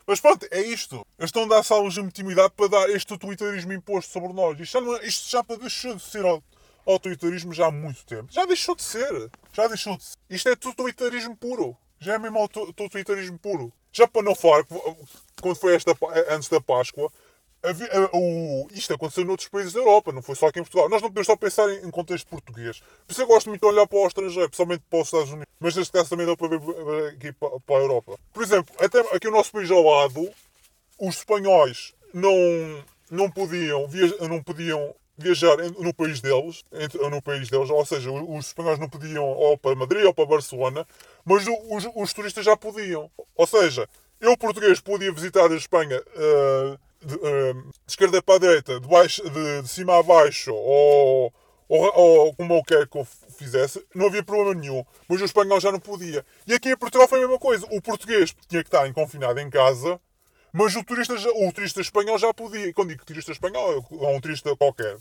mas 0.07 0.21
pronto, 0.21 0.47
é 0.51 0.61
isto. 0.61 1.07
Eles 1.19 1.29
estão 1.29 1.45
a 1.45 1.49
dar 1.49 1.59
essa 1.59 1.79
legitimidade 1.79 2.53
para 2.57 2.69
dar 2.69 2.91
este 2.91 3.07
totalitarismo 3.07 3.73
imposto 3.73 4.13
sobre 4.13 4.33
nós. 4.33 4.59
Isto 4.59 4.73
já, 4.73 4.81
não, 4.81 4.97
é, 4.97 5.07
isto 5.07 5.31
já 5.31 5.43
deixou 5.43 5.95
de 5.95 6.03
ser 6.03 6.25
autoritarismo 6.87 7.53
já 7.53 7.67
há 7.67 7.71
muito 7.71 8.05
tempo. 8.05 8.29
Já 8.31 8.45
deixou 8.45 8.75
de 8.75 8.83
ser. 8.83 9.31
Já 9.53 9.69
deixou 9.69 9.97
de 9.97 10.05
ser. 10.05 10.17
Isto 10.29 10.49
é 10.49 10.57
totalitarismo 10.57 11.37
puro. 11.37 11.77
Já 11.99 12.15
é 12.15 12.19
mesmo 12.19 12.49
totalitarismo 12.49 13.39
puro. 13.39 13.73
Já 13.93 14.07
para 14.07 14.23
não 14.23 14.35
falar, 14.35 14.65
quando 15.41 15.57
foi 15.57 15.75
esta, 15.75 15.97
antes 16.29 16.49
da 16.49 16.61
Páscoa, 16.61 17.11
havia, 17.63 17.89
o, 18.13 18.69
isto 18.73 18.95
aconteceu 18.95 19.25
noutros 19.25 19.49
países 19.49 19.73
da 19.73 19.81
Europa, 19.81 20.13
não 20.13 20.23
foi 20.23 20.35
só 20.35 20.49
aqui 20.49 20.61
em 20.61 20.63
Portugal. 20.63 20.89
Nós 20.89 21.03
não 21.03 21.09
podemos 21.09 21.27
só 21.27 21.37
pensar 21.37 21.69
em, 21.71 21.87
em 21.87 21.91
contexto 21.91 22.27
português. 22.29 22.81
Por 23.07 23.13
isso 23.13 23.23
eu 23.23 23.27
gosto 23.27 23.49
muito 23.49 23.61
de 23.61 23.67
olhar 23.67 23.87
para 23.87 23.99
o 23.99 24.07
estrangeiro, 24.07 24.49
principalmente 24.49 24.83
para 24.89 25.01
os 25.01 25.07
Estados 25.07 25.31
Unidos. 25.31 25.53
Mas 25.59 25.77
neste 25.77 25.93
caso 25.93 26.11
também 26.11 26.27
dá 26.27 26.37
para 26.37 26.49
ver 26.49 27.09
aqui 27.09 27.33
para, 27.33 27.61
para 27.61 27.77
a 27.77 27.81
Europa. 27.81 28.19
Por 28.33 28.43
exemplo, 28.43 28.75
até 28.79 29.01
aqui 29.15 29.29
o 29.29 29.33
nosso 29.33 29.53
país 29.53 29.71
ao 29.71 29.83
lado, 29.83 30.31
os 30.99 31.17
espanhóis 31.17 31.93
não, 32.15 32.85
não, 33.11 33.31
podiam, 33.31 33.89
não 34.29 34.43
podiam 34.43 34.95
viajar 35.21 35.57
no 35.79 35.93
país 35.93 36.21
deles, 36.21 36.65
no 37.11 37.23
país 37.23 37.49
deles, 37.49 37.71
ou 37.71 37.85
seja, 37.85 38.11
os 38.11 38.47
espanhóis 38.47 38.79
não 38.79 38.89
podiam 38.89 39.25
ou 39.25 39.57
para 39.57 39.77
Madrid 39.77 40.05
ou 40.05 40.15
para 40.15 40.27
Barcelona, 40.27 40.87
mas 41.25 41.47
os, 41.47 41.89
os 41.95 42.13
turistas 42.13 42.45
já 42.45 42.57
podiam. 42.57 43.11
Ou 43.37 43.47
seja, 43.47 43.89
eu, 44.21 44.37
português, 44.37 44.81
podia 44.81 45.13
visitar 45.13 45.51
a 45.51 45.57
Espanha 45.57 45.99
uh, 45.99 46.79
de, 47.05 47.15
uh, 47.15 47.55
de, 47.55 47.71
esquerda 47.87 48.23
para 48.23 48.35
a 48.35 48.39
direita, 48.39 48.81
de, 48.81 48.87
baixo, 48.87 49.23
de, 49.29 49.63
de 49.63 49.69
cima 49.69 49.99
a 49.99 50.03
baixo, 50.03 50.53
ou, 50.55 51.33
ou, 51.69 51.93
ou, 51.95 52.35
como 52.35 52.55
eu 52.55 52.63
quero 52.63 52.87
que 52.87 52.99
eu 52.99 53.07
fizesse, 53.39 53.85
não 53.95 54.07
havia 54.07 54.23
problema 54.23 54.55
nenhum. 54.55 54.85
Mas 55.09 55.23
o 55.23 55.25
espanhol 55.25 55.61
já 55.61 55.73
não 55.73 55.81
podia. 55.81 56.25
E 56.47 56.53
aqui 56.53 56.71
em 56.71 56.77
Portugal 56.77 57.09
foi 57.09 57.19
a 57.19 57.23
mesma 57.23 57.39
coisa. 57.39 57.67
O 57.71 57.81
português 57.81 58.35
tinha 58.47 58.63
que 58.63 58.69
estar 58.69 58.93
confinado 58.93 59.41
em 59.41 59.49
casa, 59.49 59.99
mas 60.53 60.75
o 60.77 60.85
turista, 60.85 61.15
o 61.15 61.53
turista 61.53 61.81
espanhol 61.81 62.19
já 62.19 62.33
podia. 62.33 62.73
Quando 62.73 62.89
digo 62.89 63.05
turista 63.05 63.33
espanhol, 63.33 63.85
é 63.91 64.07
um 64.09 64.21
turista 64.21 64.55
qualquer. 64.57 64.97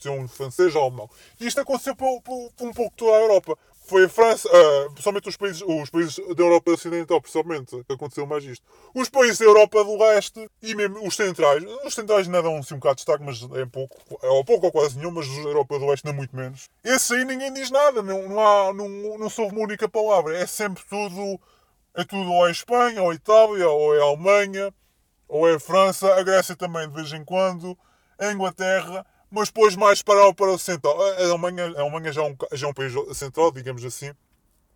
Ser 0.00 0.10
um 0.10 0.28
francês 0.28 0.74
ou 0.74 0.82
alemão. 0.82 1.10
E 1.40 1.46
isto 1.46 1.60
aconteceu 1.60 1.96
por, 1.96 2.20
por, 2.22 2.52
por 2.52 2.68
um 2.68 2.72
pouco 2.72 2.94
toda 2.94 3.16
a 3.16 3.20
Europa 3.20 3.58
foi 3.84 4.04
a 4.04 4.08
França, 4.08 4.48
uh, 4.48 4.90
principalmente 4.92 5.28
os 5.28 5.36
países, 5.36 5.62
os 5.62 5.90
países 5.90 6.16
da 6.34 6.42
Europa 6.42 6.70
Ocidental, 6.70 7.20
principalmente, 7.20 7.84
que 7.84 7.92
aconteceu 7.92 8.26
mais 8.26 8.44
isto. 8.44 8.64
Os 8.94 9.08
países 9.08 9.38
da 9.38 9.44
Europa 9.44 9.82
do 9.84 9.98
Leste 9.98 10.48
e 10.62 10.74
mesmo 10.74 11.06
os 11.06 11.16
centrais, 11.16 11.64
os 11.84 11.94
centrais 11.94 12.26
ainda 12.26 12.42
dão 12.42 12.56
assim 12.58 12.74
um 12.74 12.78
bocado 12.78 12.96
de 12.96 13.04
destaque, 13.04 13.24
mas 13.24 13.42
é 13.60 13.66
pouco, 13.66 13.98
é 14.22 14.28
ou 14.28 14.44
pouco 14.44 14.66
ou 14.66 14.72
quase 14.72 14.96
nenhum, 14.96 15.10
mas 15.10 15.26
os 15.26 15.36
da 15.36 15.50
Europa 15.50 15.78
do 15.78 15.86
Leste 15.86 16.04
não 16.04 16.12
muito 16.12 16.34
menos. 16.34 16.68
Esse 16.84 17.14
aí 17.14 17.24
ninguém 17.24 17.52
diz 17.52 17.70
nada, 17.70 18.02
não, 18.02 18.28
não, 18.28 18.40
há, 18.40 18.72
não, 18.72 19.18
não 19.18 19.28
soube 19.28 19.54
uma 19.54 19.64
única 19.64 19.88
palavra, 19.88 20.36
é 20.36 20.46
sempre 20.46 20.82
tudo, 20.88 21.40
é 21.94 22.04
tudo 22.04 22.30
ou 22.30 22.46
é 22.46 22.52
Espanha, 22.52 23.02
ou 23.02 23.12
é 23.12 23.16
Itália, 23.16 23.68
ou 23.68 23.94
é 23.96 24.00
Alemanha, 24.00 24.72
ou 25.32 25.48
é 25.48 25.58
França, 25.58 26.14
a 26.14 26.22
Grécia 26.22 26.54
também 26.54 26.86
de 26.86 26.94
vez 26.94 27.10
em 27.14 27.24
quando, 27.24 27.76
a 28.18 28.30
Inglaterra, 28.30 29.06
mas 29.30 29.48
depois 29.48 29.74
mais 29.74 30.02
para, 30.02 30.30
para 30.34 30.50
o 30.50 30.58
central. 30.58 30.94
A 31.00 31.22
Alemanha, 31.22 31.72
a 31.74 31.80
Alemanha 31.80 32.12
já, 32.12 32.20
é 32.20 32.26
um, 32.26 32.36
já 32.52 32.66
é 32.66 32.70
um 32.70 32.74
país 32.74 32.92
central, 33.16 33.50
digamos 33.50 33.82
assim. 33.82 34.12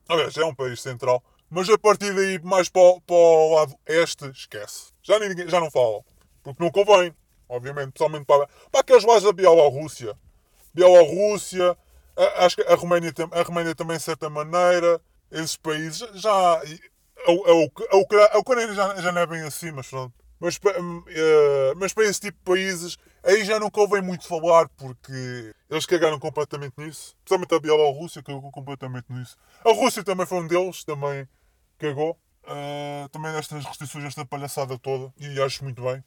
Aliás, 0.09 0.33
já 0.33 0.41
é 0.41 0.45
um 0.47 0.55
país 0.55 0.81
central. 0.81 1.23
Mas 1.51 1.69
a 1.69 1.77
partir 1.77 2.15
daí, 2.15 2.39
mais 2.39 2.71
para, 2.71 2.99
para 3.07 3.15
o 3.15 3.55
lado 3.55 3.75
este, 3.85 4.31
esquece. 4.31 4.95
Já, 5.03 5.19
ninguém, 5.19 5.47
já 5.47 5.61
não 5.61 5.71
falam. 5.71 6.03
Porque 6.43 6.65
não 6.65 6.71
convém, 6.71 7.15
obviamente, 7.51 7.93
pessoalmente 7.93 8.25
para, 8.25 8.49
para 8.73 8.81
aqueles 8.81 9.05
lados 9.05 9.25
da 9.25 9.33
Bielorrússia. 9.33 10.17
Bielorrússia, 10.73 11.77
a, 12.17 12.47
acho 12.47 12.57
que 12.57 12.63
a 12.63 12.75
Roménia, 12.75 13.13
a 13.31 13.43
Roménia 13.43 13.75
também, 13.75 13.99
de 13.99 14.05
certa 14.05 14.31
maneira. 14.31 15.03
Esses 15.31 15.57
países 15.57 16.09
já. 16.15 16.33
A, 16.33 16.63
a, 16.63 18.33
a, 18.33 18.39
Ucrânia 18.39 18.73
já, 18.73 18.95
já 19.03 19.13
não 19.13 19.21
é 19.21 19.27
bem 19.27 19.43
assim, 19.43 19.71
mas 19.71 19.87
pronto. 19.87 20.26
Mas, 20.39 20.57
uh, 20.57 21.75
mas 21.77 21.93
para 21.93 22.05
esse 22.05 22.21
tipo 22.21 22.39
de 22.39 22.45
países, 22.45 22.97
aí 23.23 23.45
já 23.45 23.59
não 23.59 23.71
convém 23.71 24.03
muito 24.03 24.27
falar, 24.27 24.69
porque 24.71 25.55
eles 25.71 25.87
cagaram 25.87 26.19
completamente 26.19 26.75
nisso. 26.77 27.17
Principalmente 27.25 27.55
a 27.55 27.61
Bielorrússia 27.61 28.23
cagou 28.23 28.51
completamente 28.51 29.07
nisso. 29.11 29.37
A 29.65 29.73
Rússia 29.73 30.05
também 30.05 30.27
foi 30.27 30.39
um 30.39 30.47
deles, 30.47 30.85
também 30.85 31.27
cagou. 31.79 32.19
uh, 32.47 33.09
também 33.11 33.33
nestas 33.33 33.65
restrições, 33.65 34.05
esta 34.05 34.25
palhaçada 34.25 34.79
toda. 34.79 35.13
E 35.19 35.41
acho 35.41 35.65
muito 35.65 35.83
bem. 35.83 36.03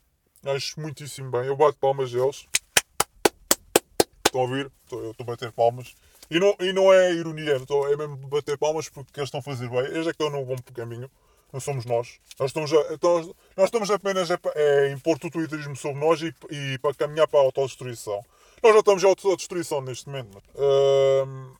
Acho 0.45 0.79
muitíssimo 0.79 1.31
bem. 1.31 1.45
Eu 1.45 1.55
bato 1.55 1.77
palmas 1.79 2.11
deles. 2.11 2.47
Estão 4.25 4.41
a 4.41 4.43
ouvir? 4.43 4.71
Estou 4.83 5.13
a 5.19 5.23
bater 5.23 5.51
palmas. 5.51 5.95
E 6.29 6.39
não, 6.39 6.55
e 6.59 6.71
não 6.71 6.93
é 6.93 7.11
ironia, 7.11 7.55
estou, 7.55 7.91
é 7.91 7.97
mesmo 7.97 8.15
bater 8.27 8.55
palmas 8.57 8.87
porque 8.87 9.19
eles 9.19 9.27
estão 9.27 9.39
a 9.39 9.43
fazer 9.43 9.67
bem. 9.67 9.79
Eles 9.79 10.07
é 10.07 10.13
que 10.13 10.23
estão 10.23 10.29
no 10.29 10.45
bom 10.45 10.55
caminho. 10.73 11.09
Não 11.51 11.59
somos 11.59 11.85
nós. 11.85 12.19
Nós 12.39 12.49
estamos, 12.49 12.71
a, 12.71 12.75
nós, 13.01 13.27
nós 13.57 13.65
estamos 13.65 13.91
apenas 13.91 14.29
a, 14.29 14.35
a 14.35 14.89
impor 14.91 15.17
totalitarismo 15.17 15.75
sobre 15.75 15.99
nós 15.99 16.21
e, 16.21 16.33
e 16.51 16.77
para 16.79 16.93
caminhar 16.93 17.27
para 17.27 17.39
a 17.39 17.43
autodestruição. 17.43 18.23
Nós 18.61 18.73
já 18.73 18.79
estamos 18.79 19.03
em 19.03 19.07
autodestruição 19.07 19.81
neste 19.81 20.07
momento. 20.07 20.37
Uh, 20.55 21.57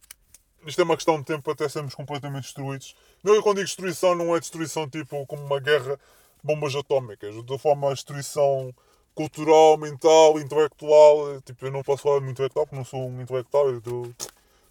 isto 0.65 0.81
é 0.81 0.83
uma 0.83 0.95
questão 0.95 1.17
de 1.17 1.25
tempo 1.25 1.49
até 1.49 1.67
sermos 1.67 1.95
completamente 1.95 2.43
destruídos. 2.43 2.95
Não, 3.23 3.33
eu 3.33 3.41
quando 3.41 3.57
digo 3.57 3.67
destruição, 3.67 4.13
não 4.15 4.35
é 4.35 4.39
destruição 4.39 4.87
tipo 4.87 5.25
como 5.25 5.43
uma 5.43 5.59
guerra, 5.59 5.99
bombas 6.43 6.75
atómicas. 6.75 7.33
De 7.43 7.57
forma 7.57 7.89
a 7.89 7.93
destruição 7.93 8.73
cultural, 9.15 9.77
mental, 9.77 10.39
intelectual. 10.39 11.41
Tipo, 11.41 11.65
eu 11.65 11.71
não 11.71 11.83
posso 11.83 12.03
falar 12.03 12.19
de 12.19 12.29
intelectual 12.29 12.65
porque 12.65 12.75
não 12.75 12.85
sou 12.85 13.09
um 13.09 13.21
intelectual. 13.21 13.69
Eu, 13.69 13.81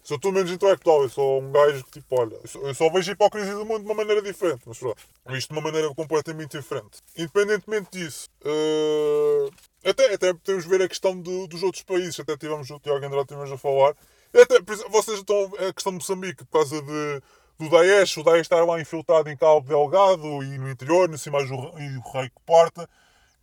sou 0.09 0.17
tudo 0.19 0.33
menos 0.33 0.51
intelectual. 0.51 1.03
Eu 1.03 1.09
sou 1.09 1.41
um 1.41 1.51
gajo 1.51 1.83
que, 1.85 1.91
tipo, 1.91 2.19
olha, 2.19 2.35
eu 2.41 2.47
só, 2.47 2.59
eu 2.59 2.73
só 2.73 2.89
vejo 2.89 3.11
a 3.11 3.13
hipocrisia 3.13 3.53
do 3.53 3.65
mundo 3.65 3.81
de 3.81 3.85
uma 3.85 3.93
maneira 3.93 4.21
diferente. 4.21 4.63
Mas 4.65 4.79
pronto, 4.79 4.97
isto 5.29 5.53
de 5.53 5.59
uma 5.59 5.61
maneira 5.61 5.93
completamente 5.93 6.57
diferente. 6.57 6.99
Independentemente 7.15 7.89
disso, 7.91 8.27
uh, 8.43 9.51
até, 9.85 10.13
até 10.13 10.33
podemos 10.33 10.65
ver 10.65 10.81
a 10.81 10.89
questão 10.89 11.19
de, 11.21 11.47
dos 11.47 11.61
outros 11.61 11.83
países. 11.83 12.19
Até 12.19 12.35
tivemos 12.35 12.69
o 12.71 12.79
Tiago 12.79 13.05
Andrade 13.05 13.27
tivemos 13.27 13.51
a 13.51 13.57
falar. 13.57 13.95
Até, 14.33 14.59
vocês 14.89 15.19
estão. 15.19 15.51
A 15.59 15.73
questão 15.73 15.91
de 15.91 15.99
Moçambique, 15.99 16.43
por 16.45 16.53
causa 16.53 16.81
de, 16.81 17.21
do 17.59 17.69
Daesh, 17.69 18.17
o 18.17 18.23
Daesh 18.23 18.41
estar 18.41 18.65
lá 18.65 18.81
infiltrado 18.81 19.29
em 19.29 19.37
Cabo 19.37 19.61
Delgado 19.61 20.43
e 20.43 20.57
no 20.57 20.71
interior, 20.71 21.07
nesse 21.07 21.29
mais 21.29 21.49
o, 21.51 21.55
rei 22.13 22.29
que 22.29 22.41
porta. 22.47 22.89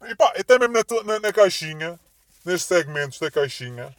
E 0.03 0.17
pá, 0.17 0.33
até 0.37 0.59
mesmo 0.59 0.75
na, 0.75 1.03
na, 1.05 1.21
na 1.21 1.33
caixinha, 1.33 1.99
nestes 2.45 2.67
segmentos 2.67 3.21
da 3.21 3.31
caixinha, 3.31 3.95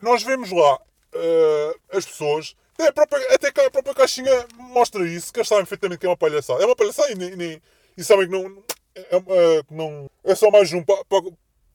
nós 0.00 0.22
vemos 0.22 0.50
lá 0.50 0.78
uh, 1.14 1.96
as 1.96 2.04
pessoas. 2.06 2.54
Até, 2.74 2.88
a 2.88 2.92
própria, 2.92 3.34
até 3.34 3.48
a 3.66 3.70
própria 3.70 3.94
caixinha 3.94 4.46
mostra 4.54 5.06
isso, 5.06 5.32
que 5.32 5.38
eles 5.38 5.48
sabem 5.48 5.64
perfeitamente 5.64 6.00
que 6.00 6.06
é 6.06 6.08
uma 6.08 6.16
palhaçada. 6.16 6.62
É 6.62 6.66
uma 6.66 6.76
palhaçada 6.76 7.12
e, 7.12 7.16
e, 7.16 7.62
e 7.96 8.04
sabem 8.04 8.26
que 8.26 8.32
não 8.32 8.62
é, 8.94 9.16
é, 9.16 9.62
não, 9.70 10.10
é 10.24 10.34
só 10.34 10.50
mais 10.50 10.72
um 10.72 10.82
para, 10.82 11.04
para, 11.04 11.22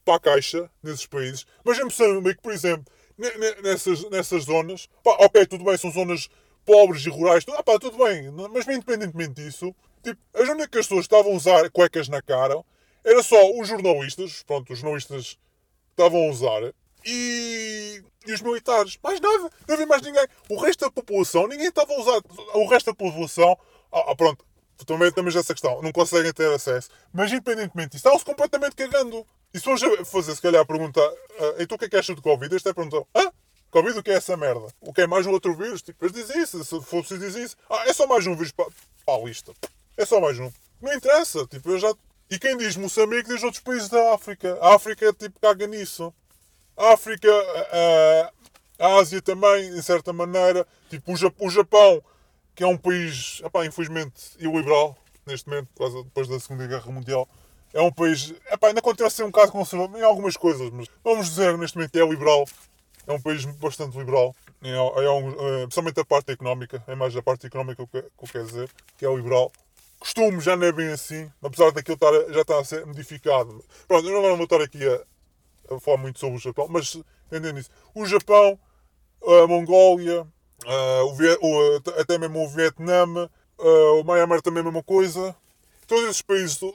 para 0.05 0.15
a 0.15 0.19
caixa 0.19 0.69
nesses 0.83 1.05
países. 1.05 1.45
Mas 1.63 1.79
em 1.79 1.83
Moçambique, 1.83 2.41
por 2.41 2.53
exemplo, 2.53 2.85
nessas, 3.63 4.09
nessas 4.09 4.43
zonas, 4.43 4.87
pá, 5.03 5.17
ok, 5.19 5.45
tudo 5.45 5.63
bem, 5.63 5.77
são 5.77 5.91
zonas 5.91 6.29
pobres 6.65 7.05
e 7.05 7.09
rurais, 7.09 7.43
tudo, 7.43 7.57
ah, 7.57 7.63
pá, 7.63 7.79
tudo 7.79 7.97
bem, 7.97 8.29
mas 8.51 8.67
independentemente 8.67 9.41
disso, 9.41 9.73
tipo, 10.03 10.19
as 10.33 10.47
únicas 10.49 10.85
pessoas 10.85 11.07
que 11.07 11.13
estavam 11.13 11.31
a 11.31 11.35
usar 11.35 11.69
cuecas 11.71 12.07
na 12.07 12.21
cara 12.21 12.61
era 13.03 13.23
só 13.23 13.51
os 13.51 13.67
jornalistas, 13.67 14.43
pronto, 14.43 14.73
os 14.73 14.79
jornalistas 14.79 15.37
estavam 15.91 16.27
a 16.27 16.29
usar, 16.29 16.73
e, 17.07 18.03
e 18.27 18.33
os 18.33 18.41
militares. 18.41 18.97
Mais 19.01 19.19
nada, 19.21 19.49
não 19.67 19.73
havia 19.73 19.87
mais 19.87 20.01
ninguém. 20.01 20.27
O 20.49 20.57
resto 20.57 20.81
da 20.81 20.91
população, 20.91 21.47
ninguém 21.47 21.67
estava 21.67 21.93
a 21.93 21.99
usar. 21.99 22.21
O 22.53 22.67
resto 22.67 22.87
da 22.87 22.93
população, 22.93 23.57
ah, 23.91 24.11
ah 24.11 24.15
pronto, 24.15 24.45
também 24.85 25.11
temos 25.11 25.35
essa 25.35 25.53
questão, 25.53 25.81
não 25.81 25.91
conseguem 25.91 26.33
ter 26.33 26.51
acesso. 26.51 26.89
Mas 27.13 27.31
independentemente 27.31 27.91
disso, 27.91 27.99
estavam-se 27.99 28.25
completamente 28.25 28.75
cagando. 28.75 29.25
E 29.53 29.59
se 29.59 29.65
vamos 29.65 29.81
fazer, 30.09 30.35
se 30.35 30.41
calhar, 30.41 30.61
a 30.61 30.65
pergunta, 30.65 30.99
uh, 30.99 31.55
então 31.59 31.75
o 31.75 31.79
que 31.79 31.85
é 31.85 31.89
que 31.89 31.95
achas 31.95 32.15
de 32.15 32.21
Covid? 32.21 32.53
Esta 32.53 32.69
é 32.69 32.71
a 32.71 32.75
pergunta, 32.75 33.07
ah, 33.15 33.31
Covid 33.71 33.97
o 33.97 34.03
que 34.03 34.11
é 34.11 34.15
essa 34.15 34.35
merda? 34.35 34.67
O 34.81 34.93
que 34.93 35.01
é 35.01 35.07
mais 35.07 35.25
um 35.25 35.31
outro 35.31 35.55
vírus? 35.55 35.81
Tipo, 35.81 36.05
eles 36.05 36.13
dizem 36.13 36.41
isso, 36.41 36.63
se 36.63 36.79
preciso 36.79 37.19
dizer 37.19 37.43
isso. 37.43 37.55
Ah, 37.69 37.85
é 37.87 37.93
só 37.93 38.05
mais 38.05 38.27
um 38.27 38.35
vírus 38.35 38.51
para 38.51 38.67
a 39.07 39.17
lista. 39.19 39.53
É 39.95 40.05
só 40.05 40.19
mais 40.19 40.37
um. 40.37 40.51
Não 40.81 40.93
interessa, 40.93 41.45
tipo, 41.47 41.71
eu 41.71 41.79
já... 41.79 41.93
E 42.29 42.37
quem 42.37 42.57
diz 42.57 42.75
Moçambique 42.75 43.29
diz 43.29 43.41
outros 43.41 43.63
países 43.63 43.87
da 43.87 44.13
África. 44.13 44.57
A 44.61 44.75
África, 44.75 45.13
tipo, 45.13 45.39
caga 45.39 45.65
nisso. 45.65 46.13
África, 46.77 47.29
a, 47.29 48.31
a 48.79 48.95
Ásia 48.99 49.21
também, 49.21 49.69
em 49.69 49.81
certa 49.81 50.13
maneira. 50.13 50.65
Tipo, 50.89 51.13
o 51.39 51.49
Japão 51.49 52.01
que 52.57 52.63
é 52.63 52.67
um 52.67 52.75
país, 52.75 53.39
epá, 53.45 53.63
infelizmente, 53.67 54.31
iliberal, 54.39 54.97
neste 55.27 55.47
momento, 55.47 55.69
depois 56.05 56.27
da 56.27 56.39
Segunda 56.39 56.65
Guerra 56.65 56.91
Mundial. 56.91 57.29
É 57.71 57.79
um 57.79 57.91
país, 57.91 58.33
epá, 58.51 58.69
ainda 58.69 58.81
continua 58.81 59.09
a 59.09 59.11
ser 59.11 59.21
um 59.21 59.29
bocado 59.29 59.51
conservador 59.51 59.99
em 59.99 60.03
algumas 60.03 60.35
coisas, 60.35 60.71
mas 60.71 60.87
vamos 61.03 61.29
dizer 61.29 61.55
neste 61.55 61.77
momento 61.77 61.95
é 61.95 62.03
liberal. 62.03 62.45
É 63.05 63.13
um 63.13 63.21
país 63.21 63.45
bastante 63.45 63.95
liberal, 63.95 64.35
é, 64.63 64.79
um, 64.79 65.29
é, 65.29 65.61
principalmente 65.61 65.99
a 65.99 66.05
parte 66.05 66.31
económica, 66.31 66.83
é 66.87 66.95
mais 66.95 67.15
a 67.15 67.21
parte 67.21 67.45
económica 67.45 67.85
que, 67.85 68.01
que 68.01 68.23
eu 68.23 68.27
quero 68.27 68.45
dizer, 68.47 68.69
que 68.97 69.05
é 69.05 69.15
liberal. 69.15 69.51
Costume 69.99 70.41
já 70.41 70.55
não 70.55 70.65
é 70.65 70.71
bem 70.71 70.91
assim, 70.91 71.31
apesar 71.43 71.71
daquilo 71.71 71.93
estar, 71.93 72.33
já 72.33 72.41
estar 72.41 72.59
a 72.59 72.63
ser 72.63 72.85
modificado. 72.87 73.63
Pronto, 73.87 74.09
eu 74.09 74.19
não 74.19 74.35
vou 74.35 74.43
estar 74.45 74.61
aqui 74.61 74.83
a, 74.83 74.99
a 75.69 75.79
falar 75.79 75.97
muito 75.97 76.19
sobre 76.19 76.37
o 76.37 76.39
Japão, 76.39 76.67
mas 76.69 76.97
entendendo 77.27 77.59
isso. 77.59 77.69
O 77.93 78.05
Japão, 78.05 78.59
a 79.21 79.47
Mongólia, 79.47 80.27
Uh, 80.65 81.37
o, 81.41 81.75
o, 81.75 81.75
até 81.99 82.17
mesmo 82.17 82.43
o 82.43 82.49
Vietnã, 82.49 83.29
o 83.57 84.03
Myanmar 84.03 84.41
também 84.41 84.59
é 84.59 84.61
a 84.61 84.65
mesma 84.65 84.83
coisa. 84.83 85.35
Todos 85.85 86.09
esses 86.09 86.21
países 86.21 86.57
do, 86.57 86.67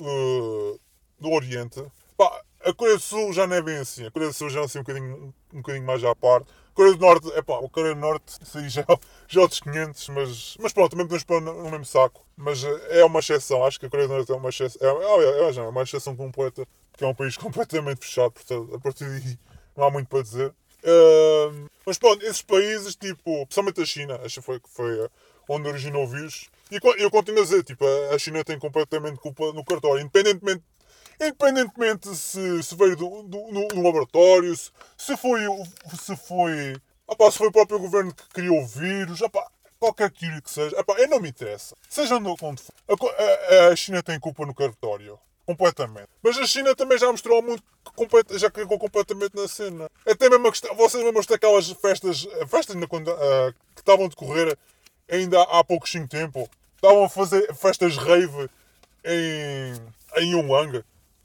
uh, 0.00 0.80
do 1.18 1.30
Oriente. 1.30 1.84
Pá, 2.16 2.42
a 2.64 2.72
Coreia 2.72 2.96
do 2.96 3.02
Sul 3.02 3.32
já 3.32 3.46
não 3.46 3.56
é 3.56 3.62
bem 3.62 3.76
assim. 3.76 4.06
A 4.06 4.10
Coreia 4.10 4.30
do 4.30 4.34
Sul 4.34 4.50
já 4.50 4.60
é 4.60 4.64
assim 4.64 4.78
um 4.78 4.82
bocadinho, 4.82 5.34
um 5.52 5.58
bocadinho 5.58 5.86
mais 5.86 6.02
à 6.02 6.14
parte. 6.14 6.50
A 6.70 6.74
Coreia 6.74 6.96
do 6.96 7.00
Norte, 7.00 7.30
é 7.32 7.42
pá, 7.42 7.58
a 7.58 7.68
Coreia 7.68 7.94
do 7.94 8.00
Norte, 8.00 8.38
isso 8.40 8.58
aí 8.58 8.68
já, 8.68 8.84
já 9.28 9.40
outros 9.40 9.60
500, 9.60 10.08
mas, 10.08 10.56
mas 10.58 10.72
pronto, 10.72 10.90
também 10.90 11.06
podemos 11.06 11.24
pôr 11.24 11.40
no, 11.40 11.70
mesmo 11.70 11.84
saco. 11.84 12.26
Mas 12.36 12.64
é 12.64 13.04
uma 13.04 13.20
exceção, 13.20 13.64
acho 13.64 13.78
que 13.78 13.86
a 13.86 13.90
Coreia 13.90 14.08
do 14.08 14.14
Norte 14.14 14.32
é 14.32 14.34
uma 14.34 14.48
exceção. 14.48 14.80
É, 14.82 15.50
é, 15.50 15.56
é 15.56 15.62
uma 15.62 15.82
exceção 15.82 16.16
completa, 16.16 16.66
porque 16.90 17.04
é 17.04 17.06
um 17.06 17.14
país 17.14 17.36
completamente 17.38 18.04
fechado, 18.04 18.32
portanto, 18.32 18.74
a 18.74 18.78
partir 18.78 19.04
daí 19.04 19.38
não 19.76 19.84
há 19.84 19.90
muito 19.90 20.08
para 20.08 20.22
dizer. 20.22 20.54
Mas 21.84 21.98
pronto, 21.98 22.24
esses 22.24 22.42
países, 22.42 22.94
tipo, 22.94 23.46
principalmente 23.46 23.80
a 23.80 23.84
China, 23.86 24.20
acho 24.24 24.40
que 24.40 24.46
foi, 24.46 24.60
foi 24.68 25.04
eh, 25.04 25.10
onde 25.48 25.68
originou 25.68 26.04
o 26.04 26.06
vírus. 26.06 26.48
E 26.70 26.78
eu 26.98 27.10
continuo 27.10 27.40
a 27.40 27.44
dizer, 27.44 27.64
tipo, 27.64 27.84
a 28.12 28.18
China 28.18 28.44
tem 28.44 28.58
completamente 28.58 29.18
culpa 29.18 29.52
no 29.52 29.64
cartório, 29.64 30.00
independentemente, 30.00 30.62
independentemente 31.20 32.14
se, 32.14 32.62
se 32.62 32.76
veio 32.76 32.96
do, 32.96 33.22
do, 33.24 33.38
no, 33.48 33.68
no 33.74 33.82
laboratório, 33.82 34.56
se, 34.56 34.70
se 34.96 35.16
foi, 35.16 35.40
se 35.98 36.16
foi, 36.16 36.76
opa, 37.06 37.30
se 37.30 37.38
foi 37.38 37.48
o 37.48 37.52
próprio 37.52 37.80
governo 37.80 38.14
que 38.14 38.28
criou 38.28 38.60
o 38.60 38.66
vírus, 38.66 39.20
opa, 39.20 39.44
qualquer 39.80 40.10
teoria 40.12 40.40
que 40.40 40.50
seja, 40.50 40.78
opa, 40.78 40.92
eu 40.92 41.08
não 41.08 41.18
me 41.18 41.30
interessa. 41.30 41.74
Seja 41.88 42.16
onde 42.16 42.36
for. 42.38 42.54
A, 42.88 43.66
a 43.72 43.76
China 43.76 44.02
tem 44.02 44.20
culpa 44.20 44.46
no 44.46 44.54
cartório. 44.54 45.18
Completamente. 45.50 46.06
Mas 46.22 46.38
a 46.38 46.46
China 46.46 46.76
também 46.76 46.96
já 46.96 47.10
mostrou 47.10 47.38
ao 47.38 47.42
mundo 47.42 47.60
que 47.96 48.38
já 48.38 48.48
cagou 48.48 48.78
completamente 48.78 49.34
na 49.34 49.48
cena. 49.48 49.90
Até 50.06 50.30
mesmo 50.30 50.46
a 50.46 50.50
questão, 50.52 50.76
vocês 50.76 51.04
lembram-se 51.04 51.28
daquelas 51.28 51.68
festas, 51.72 52.24
festas 52.46 52.76
na, 52.76 52.84
uh, 52.84 52.88
que 53.74 53.80
estavam 53.80 54.06
a 54.06 54.08
decorrer 54.08 54.56
ainda 55.10 55.42
há 55.42 55.64
pouco 55.64 55.88
tempo? 56.06 56.48
Estavam 56.76 57.02
a 57.02 57.08
fazer 57.08 57.52
festas 57.52 57.96
rave 57.96 58.48
em, 59.04 59.74
em 60.18 60.32
Yonglanga. 60.32 60.84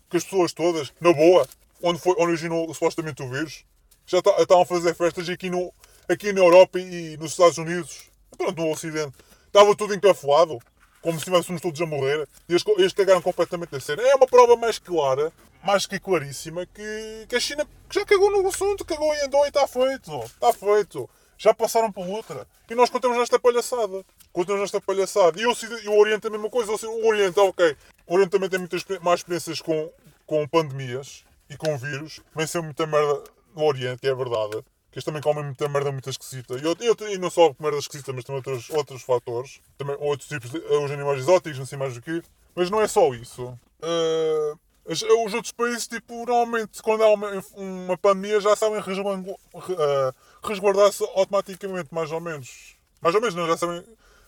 Que 0.09 0.17
as 0.17 0.23
pessoas 0.23 0.53
todas, 0.53 0.91
na 0.99 1.13
boa, 1.13 1.47
onde, 1.83 1.99
foi, 1.99 2.15
originou 2.17 2.73
supostamente 2.73 3.21
o 3.21 3.29
vírus, 3.29 3.63
já 4.07 4.17
estavam 4.17 4.63
a 4.63 4.65
fazer 4.65 4.95
festas 4.95 5.29
aqui, 5.29 5.51
no, 5.51 5.71
aqui 6.09 6.33
na 6.33 6.41
Europa 6.41 6.79
e 6.79 7.15
nos 7.17 7.33
Estados 7.33 7.59
Unidos, 7.59 8.09
pronto, 8.35 8.59
no 8.59 8.71
Ocidente. 8.71 9.13
Estava 9.45 9.75
tudo 9.75 9.93
encafuado 9.93 10.59
como 11.05 11.19
se 11.19 11.29
estivéssemos 11.29 11.61
todos 11.61 11.79
a 11.79 11.85
morrer, 11.85 12.27
e 12.49 12.53
eles, 12.79 12.93
cagaram 12.93 13.21
completamente 13.21 13.75
a 13.75 13.79
cena. 13.79 14.01
É 14.01 14.15
uma 14.15 14.25
prova 14.25 14.55
mais 14.55 14.79
clara, 14.79 15.31
mais 15.63 15.85
que 15.85 15.99
claríssima, 15.99 16.65
que, 16.65 17.27
que 17.29 17.35
a 17.35 17.39
China 17.39 17.67
já 17.91 18.03
cagou 18.03 18.31
no 18.31 18.47
assunto, 18.47 18.83
cagou 18.83 19.13
e 19.13 19.21
andou 19.21 19.45
e 19.45 19.49
está 19.49 19.67
feito. 19.67 20.11
Está 20.23 20.51
feito. 20.51 21.07
Já 21.37 21.53
passaram 21.53 21.91
para 21.91 22.03
outra. 22.03 22.47
E 22.67 22.73
nós 22.73 22.89
contamos 22.89 23.19
nesta 23.19 23.37
palhaçada. 23.37 24.03
Contamos 24.33 24.61
nesta 24.61 24.81
palhaçada. 24.81 25.39
E 25.39 25.45
o, 25.45 25.99
Oriente 25.99 26.25
é 26.25 26.27
a 26.27 26.31
mesma 26.31 26.49
coisa. 26.49 26.71
O 26.71 27.07
Oriente, 27.07 27.39
ok. 27.39 27.77
O 28.07 28.15
Oriente 28.15 28.31
também 28.31 28.49
tem 28.49 28.57
muitas 28.57 28.83
mais 29.03 29.19
experiências 29.19 29.61
com, 29.61 29.91
com 30.25 30.47
pandemias 30.47 31.23
e 31.47 31.55
com 31.55 31.77
vírus. 31.77 32.19
Venceu 32.35 32.63
muita 32.63 32.87
merda 32.87 33.23
no 33.55 33.63
Oriente, 33.63 34.07
é 34.07 34.15
verdade 34.15 34.63
que 34.95 34.99
eles 34.99 35.03
também 35.03 35.21
comem 35.21 35.43
muita 35.43 35.67
merda 35.67 35.91
muito 35.91 36.09
esquisita. 36.09 36.55
E, 36.57 36.63
eu, 36.63 36.73
e 37.11 37.17
não 37.17 37.29
só 37.29 37.53
merda 37.59 37.77
esquisita, 37.77 38.13
mas 38.13 38.23
também 38.23 38.37
outros, 38.37 38.69
outros 38.69 39.01
fatores. 39.01 39.59
Também 39.77 39.93
outros 39.99 40.29
tipos 40.29 40.49
de 40.49 40.57
os 40.57 40.89
animais 40.89 41.19
exóticos, 41.19 41.59
não 41.59 41.65
sei 41.65 41.77
mais 41.77 41.93
do 41.93 42.01
que. 42.01 42.23
Mas 42.55 42.69
não 42.69 42.79
é 42.79 42.87
só 42.87 43.13
isso. 43.13 43.43
Uh, 43.83 44.57
os 44.85 45.33
outros 45.33 45.51
países, 45.51 45.85
tipo, 45.85 46.25
normalmente, 46.25 46.81
quando 46.81 47.03
há 47.03 47.09
uma, 47.09 47.43
uma 47.57 47.97
pandemia, 47.97 48.39
já 48.39 48.55
sabem 48.55 48.79
ah, 48.79 50.13
resguardar-se 50.41 51.03
automaticamente, 51.13 51.93
mais 51.93 52.09
ou 52.13 52.21
menos. 52.21 52.77
Mais 53.01 53.13
ou 53.13 53.19
menos, 53.19 53.35
não, 53.35 53.47
já 53.47 53.57
sabem 53.57 53.83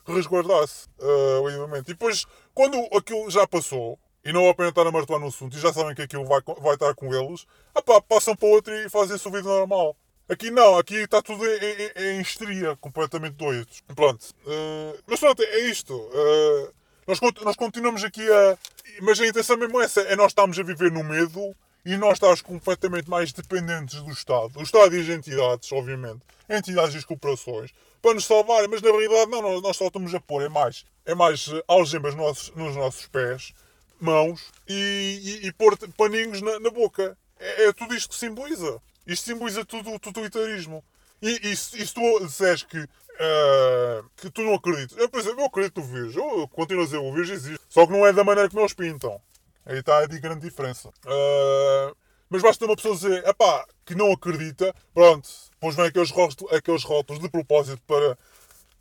resguardar-se, 0.05 0.88
uh, 0.99 1.78
E 1.78 1.82
depois, 1.84 2.26
quando 2.53 2.78
aquilo 2.93 3.32
já 3.32 3.47
passou, 3.47 3.97
e 4.26 4.34
não 4.34 4.41
vale 4.41 4.51
a 4.51 4.55
pena 4.55 4.70
estar 4.70 4.86
a 4.86 4.91
martelar 4.91 5.22
no 5.22 5.28
assunto, 5.28 5.55
e 5.55 5.61
já 5.61 5.72
sabem 5.72 5.95
que 5.95 6.01
aquilo 6.01 6.26
vai, 6.26 6.41
vai 6.59 6.74
estar 6.74 6.93
com 6.93 7.13
eles, 7.13 7.45
apá, 7.74 8.01
passam 8.01 8.36
para 8.36 8.49
outro 8.49 8.74
e 8.74 8.89
fazem 8.89 9.18
sua 9.18 9.32
vida 9.32 9.47
normal. 9.47 9.95
Aqui 10.30 10.52
não, 10.52 10.78
aqui 10.78 10.96
está 10.96 11.22
tudo 11.22 11.46
em, 11.46 11.58
em, 11.58 12.18
em 12.18 12.22
histeria, 12.22 12.76
completamente 12.78 13.36
doidos. 13.36 13.82
Pronto. 13.96 14.24
Uh, 14.46 15.00
mas 15.08 15.20
pronto, 15.20 15.42
é 15.42 15.60
isto. 15.70 15.94
Uh, 15.96 16.74
Nós, 17.08 17.20
nós 17.42 17.56
continuamos 17.56 18.04
aqui 18.04 18.22
a. 18.30 18.58
Mas 19.02 19.20
a 19.22 19.26
intenção 19.26 19.56
mesmo 19.56 19.80
é 19.82 19.86
essa: 19.86 20.02
é 20.02 20.16
nós 20.18 20.32
estamos 20.32 20.60
a 20.60 20.64
viver 20.64 20.92
no 20.92 21.04
medo 21.06 21.56
e 21.86 21.96
nós 21.96 22.14
estamos 22.14 22.42
completamente 22.42 23.10
mais 23.10 23.32
dependentes 23.32 24.02
do 24.02 24.12
Estado. 24.12 24.52
O 24.60 24.64
Estado 24.64 24.94
e 24.94 25.00
as 25.00 25.08
entidades, 25.08 25.72
obviamente. 25.72 26.20
Entidades 26.50 26.96
e 26.96 26.98
as 26.98 27.06
corporações. 27.06 27.72
Para 28.02 28.14
nos 28.14 28.26
salvarem, 28.26 28.68
mas 28.68 28.82
na 28.82 28.90
realidade 28.90 29.32
não, 29.32 29.62
nós 29.62 29.78
só 29.78 29.88
estamos 29.88 30.14
a 30.14 30.20
pôr, 30.20 30.42
é 30.42 30.50
mais, 30.50 30.84
é 31.06 31.16
mais 31.16 31.48
eh, 31.48 31.64
algemas 31.68 32.14
nos 32.14 32.26
nossos, 32.26 32.56
nos 32.56 32.76
nossos 32.76 33.08
pés, 33.08 33.54
mãos 34.00 34.52
e, 34.68 35.40
e, 35.44 35.48
e 35.48 35.52
pôr 35.54 35.78
paninhos 35.96 36.42
na, 36.42 36.60
na 36.60 36.70
boca. 36.70 37.18
É, 37.40 37.68
é, 37.68 37.74
tudo 37.74 37.96
isto 37.96 38.10
que 38.10 38.16
simboliza. 38.16 38.82
Isto 39.08 39.26
simboliza 39.26 39.66
tudo 39.66 39.93
o 39.93 39.99
totalitarismo. 39.99 40.84
E, 41.22 41.30
e, 41.30 41.51
e 41.51 41.55
se 41.55 41.93
tu 41.93 42.20
disseres 42.26 42.64
que, 42.64 42.78
uh, 42.78 44.10
que 44.18 44.30
tu 44.30 44.41
não 44.41 44.53
acreditas, 44.53 44.97
eu, 44.97 45.10
por 45.10 45.20
exemplo, 45.20 45.41
eu 45.41 45.45
acredito 45.45 45.80
no 45.80 45.88
vírus, 45.88 46.16
eu 46.16 46.47
continuo 46.49 46.84
a 46.84 46.86
dizer 46.86 46.97
o 46.97 47.12
vírus 47.12 47.30
existe, 47.30 47.60
só 47.70 47.86
que 47.88 47.91
não 47.91 48.05
é 48.05 48.14
da 48.14 48.24
maneira 48.24 48.49
como 48.49 48.62
eles 48.62 48.74
pintam. 48.74 49.20
Aí 49.66 49.80
está 49.80 49.99
a 49.99 50.05
grande 50.05 50.41
diferença. 50.41 50.89
Uh, 50.89 51.95
mas 52.30 52.41
basta 52.41 52.66
uma 52.66 52.76
pessoa 52.76 52.95
dizer, 52.95 53.26
epá, 53.26 53.66
que 53.86 53.95
não 53.95 54.12
acredita, 54.12 54.76
pronto, 54.93 55.28
depois 55.51 55.76
vem 55.76 55.86
aqueles 55.86 56.12
rótulos, 56.12 56.53
aqueles 56.53 56.84
rótulos 56.84 57.22
de 57.22 57.30
propósito 57.30 57.82
para 57.88 58.18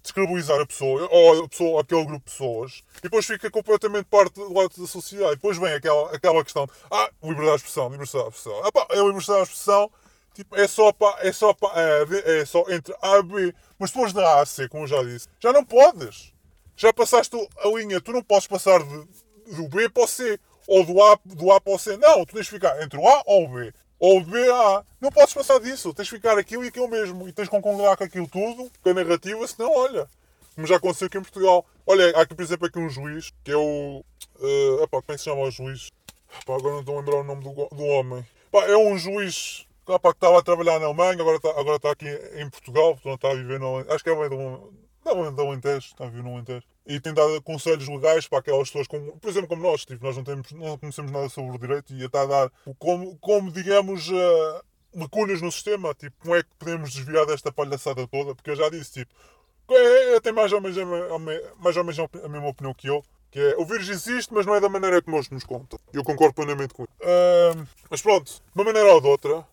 descredibilizar 0.03 0.61
a 0.61 0.66
pessoa, 0.66 1.09
ou 1.11 1.45
a 1.45 1.49
pessoa, 1.49 1.81
aquele 1.81 2.05
grupo 2.05 2.24
de 2.24 2.33
pessoas, 2.33 2.83
e 2.99 3.03
depois 3.03 3.27
fica 3.27 3.51
completamente 3.51 4.07
parte 4.07 4.35
do 4.35 4.53
lado 4.53 4.72
da 4.77 4.87
sociedade. 4.87 5.33
E 5.33 5.37
depois 5.37 5.59
vem 5.59 5.72
aquela, 5.72 6.14
aquela 6.14 6.45
questão, 6.45 6.68
ah, 6.91 7.11
liberdade 7.22 7.59
de 7.59 7.68
expressão, 7.68 7.89
liberdade 7.89 8.12
de 8.12 8.37
expressão. 8.37 8.66
Epá, 8.66 8.87
é 8.91 8.97
liberdade 8.97 9.24
de 9.24 9.43
expressão, 9.43 9.91
tipo, 10.37 10.55
é 10.55 10.68
só, 10.68 10.93
para, 10.93 11.26
é, 11.26 11.32
só 11.32 11.55
para, 11.55 11.80
é, 11.80 12.41
é 12.41 12.45
só 12.45 12.64
entre 12.68 12.95
A 13.01 13.18
e 13.18 13.22
B. 13.22 13.55
Mas 13.78 13.91
depois 13.91 14.12
da 14.12 14.39
A 14.39 14.43
a 14.43 14.47
C, 14.47 14.68
como 14.68 14.87
já 14.87 15.03
disse, 15.03 15.28
já 15.41 15.53
não 15.53 15.64
podes. 15.64 16.32
Já 16.76 16.93
passaste 16.93 17.37
a 17.59 17.68
linha, 17.68 18.01
tu 18.01 18.12
não 18.12 18.22
podes 18.22 18.47
passar 18.47 18.82
de, 18.82 19.57
do 19.57 19.68
B 19.68 19.89
para 19.89 20.05
o 20.05 20.07
C 20.07 20.39
ou 20.66 20.84
do 20.84 21.03
A, 21.03 21.18
do 21.24 21.53
a 21.53 21.61
para 21.61 21.72
o 21.72 21.78
C. 21.78 21.97
Não, 21.97 22.24
tu 22.24 22.34
tens 22.34 22.47
de 22.47 22.51
ficar 22.51 22.82
entre 22.82 22.99
o 22.99 23.09
A 23.09 23.22
ou 23.24 23.45
o 23.45 23.49
B. 23.49 23.72
Ou 23.99 24.18
o 24.18 24.24
B 24.24 24.39
A. 24.51 24.84
Não 25.01 25.11
podes 25.11 25.32
passar 25.32 25.59
disso. 25.59 25.95
Tens 25.95 26.07
de 26.07 26.11
ficar 26.11 26.37
aquilo 26.37 26.64
e 26.64 26.68
aquilo 26.68 26.89
mesmo. 26.89 27.26
E 27.26 27.32
tens 27.32 27.45
de 27.45 27.51
concordar 27.51 27.97
com 27.97 28.05
aquilo 28.05 28.28
tudo, 28.28 28.70
com 28.82 28.91
a 28.91 28.95
narrativa, 28.95 29.47
senão, 29.47 29.72
olha. 29.72 30.07
Como 30.55 30.66
já 30.66 30.76
aconteceu 30.76 31.07
aqui 31.07 31.18
em 31.18 31.22
Portugal. 31.22 31.64
Olha, 31.87 32.16
há 32.16 32.22
aqui, 32.22 32.34
por 32.34 32.43
exemplo, 32.43 32.66
aqui 32.66 32.78
um 32.78 32.91
juiz, 32.91 33.32
que 33.43 33.53
é 33.53 33.57
o. 33.57 34.05
Uh, 34.39 34.82
epá, 34.82 35.01
como 35.01 35.05
é 35.09 35.12
que 35.12 35.18
se 35.18 35.24
chama 35.24 35.43
o 35.43 35.51
juiz? 35.51 35.91
Epá, 36.43 36.57
agora 36.57 36.74
não 36.74 36.80
estou 36.80 36.97
a 36.97 37.01
lembrar 37.01 37.16
o 37.16 37.24
nome 37.24 37.43
do, 37.43 37.53
do 37.74 37.84
homem. 37.84 38.26
Epá, 38.49 38.66
é 38.66 38.76
um 38.76 38.99
juiz 38.99 39.66
epá, 39.95 40.11
que 40.12 40.16
estava 40.16 40.39
a 40.39 40.43
trabalhar 40.43 40.78
na 40.78 40.87
Alemanha, 40.87 41.20
agora 41.20 41.37
está, 41.37 41.51
agora 41.51 41.76
está 41.76 41.91
aqui 41.91 42.09
em 42.34 42.49
Portugal, 42.51 42.95
portanto 42.95 43.14
está 43.14 43.30
a 43.30 43.34
viver 43.34 43.61
no. 43.61 43.78
Acho 43.93 44.03
que 44.03 44.11
é 44.11 44.14
bem 44.14 44.28
do, 44.28 44.72
não, 45.05 45.34
da 45.34 45.43
Alentejo, 45.43 45.87
está 45.87 46.05
a 46.05 46.09
viver 46.09 46.22
no 46.22 46.34
Alentejo 46.34 46.66
e 46.87 47.01
tem 47.01 47.12
dado 47.12 47.43
conselhos 47.43 47.89
legais 47.89 48.28
para 48.28 48.39
aquelas 48.39 48.68
pessoas, 48.68 48.87
como, 48.87 49.16
por 49.18 49.28
exemplo, 49.28 49.49
como 49.49 49.62
nós, 49.62 49.84
tipo, 49.84 50.05
nós 50.05 50.16
não, 50.16 50.22
temos, 50.22 50.53
não 50.53 50.78
conhecemos 50.78 51.11
nada 51.11 51.28
sobre 51.28 51.57
o 51.57 51.59
direito 51.59 51.93
e 51.93 52.05
está 52.05 52.22
a 52.22 52.26
dar, 52.26 52.53
como, 52.78 53.16
como 53.18 53.51
digamos, 53.51 54.09
uh, 54.09 54.62
lacunas 54.95 55.43
no 55.43 55.51
sistema, 55.51 55.93
tipo, 55.95 56.16
como 56.20 56.37
é 56.37 56.43
que 56.43 56.49
podemos 56.59 56.93
desviar 56.93 57.26
desta 57.26 57.51
palhaçada 57.51 58.07
toda, 58.07 58.34
porque 58.34 58.51
eu 58.51 58.57
já 58.57 58.68
disse, 58.70 59.05
tipo, 59.05 59.12
é, 59.68 60.14
é, 60.14 60.20
tem 60.20 60.32
mais 60.32 60.53
ou 60.53 60.61
menos, 60.61 60.76
mais 61.59 61.76
ou 61.76 61.84
menos 61.84 61.99
a 61.99 62.28
mesma 62.28 62.49
opinião 62.49 62.72
que 62.72 62.87
eu, 62.87 63.03
que 63.32 63.41
é, 63.41 63.57
o 63.59 63.66
vírus 63.66 63.89
existe, 63.89 64.32
mas 64.32 64.47
não 64.47 64.55
é 64.55 64.61
da 64.61 64.68
maneira 64.68 65.03
como 65.03 65.16
eles 65.16 65.28
nos 65.28 65.43
contam. 65.43 65.78
Eu 65.93 66.05
concordo 66.05 66.34
plenamente 66.34 66.72
com 66.72 66.84
isso. 66.84 66.93
Uh, 67.01 67.66
mas 67.91 68.01
pronto, 68.01 68.26
de 68.30 68.41
uma 68.55 68.64
maneira 68.64 68.95
ou 68.95 69.01
de 69.01 69.09
outra, 69.09 69.45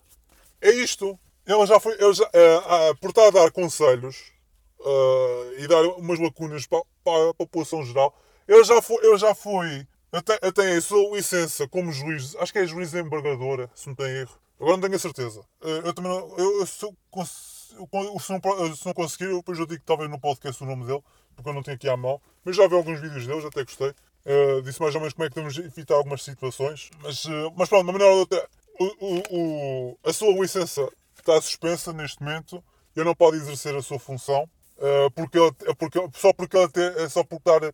é 0.64 0.74
isto. 0.74 1.18
Ele 1.46 1.66
já 1.66 1.78
foi, 1.78 1.92
ele 1.94 2.14
já, 2.14 2.24
uh, 2.24 2.96
por 3.00 3.10
estar 3.10 3.26
a 3.26 3.30
dar 3.30 3.50
conselhos, 3.50 4.32
uh, 4.80 5.58
e 5.58 5.66
dar 5.66 5.82
umas 5.98 6.18
lacunas 6.18 6.66
para, 6.66 6.82
para, 7.02 7.30
a 7.30 7.34
população 7.34 7.84
geral. 7.84 8.14
Eu 8.46 8.62
já 8.64 8.80
fui, 8.80 8.98
eu 9.02 9.18
já 9.18 9.34
fui 9.34 9.86
até, 10.12 10.38
até 10.46 10.76
a 10.76 10.80
sua 10.80 11.16
licença 11.16 11.66
como 11.68 11.92
juiz, 11.92 12.36
acho 12.36 12.52
que 12.52 12.58
é 12.58 12.66
juiz 12.66 12.94
embargadora, 12.94 13.70
se 13.74 13.88
não 13.88 13.94
tenho 13.94 14.16
erro. 14.16 14.38
Agora 14.60 14.76
não 14.76 14.82
tenho 14.82 14.96
a 14.96 14.98
certeza. 14.98 15.40
Uh, 15.62 15.86
eu 15.86 15.94
também 15.94 16.12
não, 16.12 16.38
eu, 16.38 16.60
eu, 16.60 16.66
se, 16.66 16.84
eu, 16.84 16.96
se, 17.26 18.32
não, 18.32 18.76
se 18.76 18.86
não 18.86 18.94
conseguir, 18.94 19.24
eu 19.24 19.38
depois 19.38 19.58
eu 19.58 19.66
digo 19.66 19.80
que 19.80 19.86
talvez 19.86 20.10
no 20.10 20.20
podcast 20.20 20.62
o 20.62 20.66
nome 20.66 20.86
dele, 20.86 21.02
porque 21.34 21.48
eu 21.48 21.54
não 21.54 21.62
tenho 21.62 21.76
aqui 21.76 21.88
à 21.88 21.96
mão. 21.96 22.20
Mas 22.44 22.56
já 22.56 22.68
vi 22.68 22.74
alguns 22.74 23.00
vídeos 23.00 23.26
deles, 23.26 23.44
até 23.44 23.64
gostei. 23.64 23.92
Uh, 24.24 24.62
disse 24.62 24.80
mais 24.80 24.94
ou 24.94 25.00
menos 25.00 25.12
como 25.12 25.26
é 25.26 25.28
que 25.28 25.34
temos 25.34 25.54
de 25.54 25.62
evitar 25.62 25.96
algumas 25.96 26.22
situações. 26.22 26.90
Mas, 27.02 27.24
uh, 27.24 27.52
mas 27.56 27.68
pronto, 27.68 27.90
na 27.90 28.06
outra, 28.06 28.48
o, 28.78 29.22
o, 29.30 29.98
a 30.04 30.12
sua 30.12 30.32
licença 30.32 30.88
está 31.18 31.40
suspensa 31.40 31.92
neste 31.92 32.22
momento. 32.22 32.62
Eu 32.94 33.04
não 33.04 33.14
pode 33.14 33.36
exercer 33.36 33.74
a 33.74 33.82
sua 33.82 33.98
função. 33.98 34.48
Eh, 34.78 35.10
porque, 35.14 35.38
ele, 35.38 35.52
é 35.66 35.74
porque, 35.74 35.98
só 36.14 36.32
porque 36.32 36.56
ele 36.56 36.70
é 36.98 37.08
só 37.08 37.22
por 37.22 37.40
dar, 37.44 37.62
uh, 37.64 37.72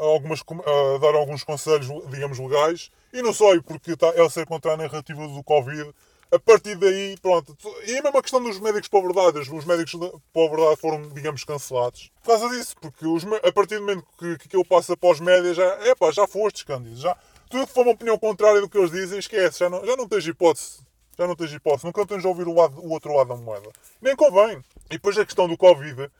algumas, 0.00 0.40
uh, 0.40 0.98
dar 1.00 1.14
alguns 1.14 1.42
conselhos, 1.42 1.88
digamos, 2.10 2.38
legais, 2.38 2.90
e 3.12 3.20
não 3.20 3.32
só, 3.32 3.54
e 3.54 3.60
porque 3.60 3.92
está, 3.92 4.08
ele 4.16 4.30
ser 4.30 4.46
contra 4.46 4.74
a 4.74 4.76
narrativa 4.76 5.26
do 5.28 5.42
Covid. 5.42 5.92
A 6.32 6.40
partir 6.40 6.74
daí, 6.76 7.16
pronto. 7.22 7.56
E 7.86 7.98
a 7.98 8.02
mesma 8.02 8.20
questão 8.20 8.42
dos 8.42 8.58
médicos 8.58 8.88
para 8.88 8.98
a 8.98 9.02
verdade. 9.02 9.38
Os 9.38 9.64
médicos 9.64 9.94
para 10.32 10.44
a 10.44 10.48
verdade 10.48 10.80
foram, 10.80 11.08
digamos, 11.10 11.44
cancelados. 11.44 12.10
Por 12.20 12.30
causa 12.30 12.48
disso, 12.48 12.74
porque 12.80 13.06
os, 13.06 13.24
a 13.24 13.52
partir 13.52 13.76
do 13.76 13.82
momento 13.82 14.04
que, 14.18 14.48
que 14.48 14.56
ele 14.56 14.64
passa 14.64 14.96
para 14.96 15.10
os 15.10 15.20
médias, 15.20 15.56
já, 15.56 15.64
é 15.86 15.94
pá, 15.94 16.10
já 16.10 16.26
foste, 16.26 16.66
Cândido. 16.66 16.96
Já, 16.96 17.16
que 17.48 17.66
for 17.66 17.82
uma 17.82 17.92
opinião 17.92 18.18
contrária 18.18 18.60
do 18.60 18.68
que 18.68 18.78
eles 18.78 18.90
dizem, 18.90 19.18
esquece. 19.18 19.60
Já 19.60 19.70
não, 19.70 19.84
já 19.84 19.96
não 19.96 20.08
tens 20.08 20.26
hipótese. 20.26 20.80
Já 21.18 21.26
não 21.26 21.36
tens 21.36 21.52
hipótese. 21.52 21.86
Nunca 21.86 22.06
tens 22.06 22.22
de 22.22 22.26
ouvir 22.26 22.46
o, 22.46 22.54
lado, 22.54 22.78
o 22.80 22.90
outro 22.90 23.14
lado 23.14 23.28
da 23.28 23.36
moeda. 23.36 23.70
Nem 24.00 24.14
convém. 24.16 24.58
E 24.86 24.90
depois 24.90 25.16
a 25.18 25.24
questão 25.24 25.48
do 25.48 25.56
Covid 25.56 26.10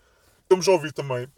estamos 0.46 0.68
a 0.68 0.72
ouvir 0.72 0.92
também, 0.92 1.28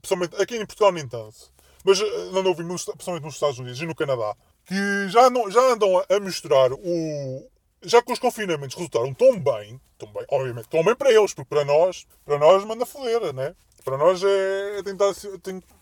principalmente 0.00 0.40
aqui 0.40 0.56
em 0.56 0.64
Portugal 0.66 0.92
nem 0.92 1.06
tanto, 1.06 1.36
mas 1.84 2.00
eh, 2.00 2.04
ouvimos, 2.44 2.84
principalmente 2.84 3.24
nos 3.24 3.34
Estados 3.34 3.58
Unidos 3.58 3.80
e 3.80 3.86
no 3.86 3.94
Canadá, 3.94 4.34
que 4.64 5.08
já, 5.08 5.28
não, 5.28 5.50
já 5.50 5.60
andam 5.60 6.02
a 6.08 6.20
misturar 6.20 6.72
o. 6.72 7.48
Já 7.82 8.02
que 8.02 8.12
os 8.12 8.18
confinamentos 8.18 8.74
resultaram 8.74 9.12
tão 9.14 9.38
bem, 9.38 9.80
tão 9.98 10.10
bem, 10.12 10.24
obviamente, 10.30 10.68
tão 10.68 10.82
bem 10.82 10.96
para 10.96 11.12
eles, 11.12 11.34
porque 11.34 11.48
para 11.48 11.64
nós, 11.64 12.06
para 12.24 12.38
nós 12.38 12.64
manda 12.64 12.86
foder, 12.86 13.32
né? 13.32 13.54
Para 13.84 13.96
nós 13.96 14.22
é, 14.24 14.78
é 14.78 14.82
tentar, 14.82 15.12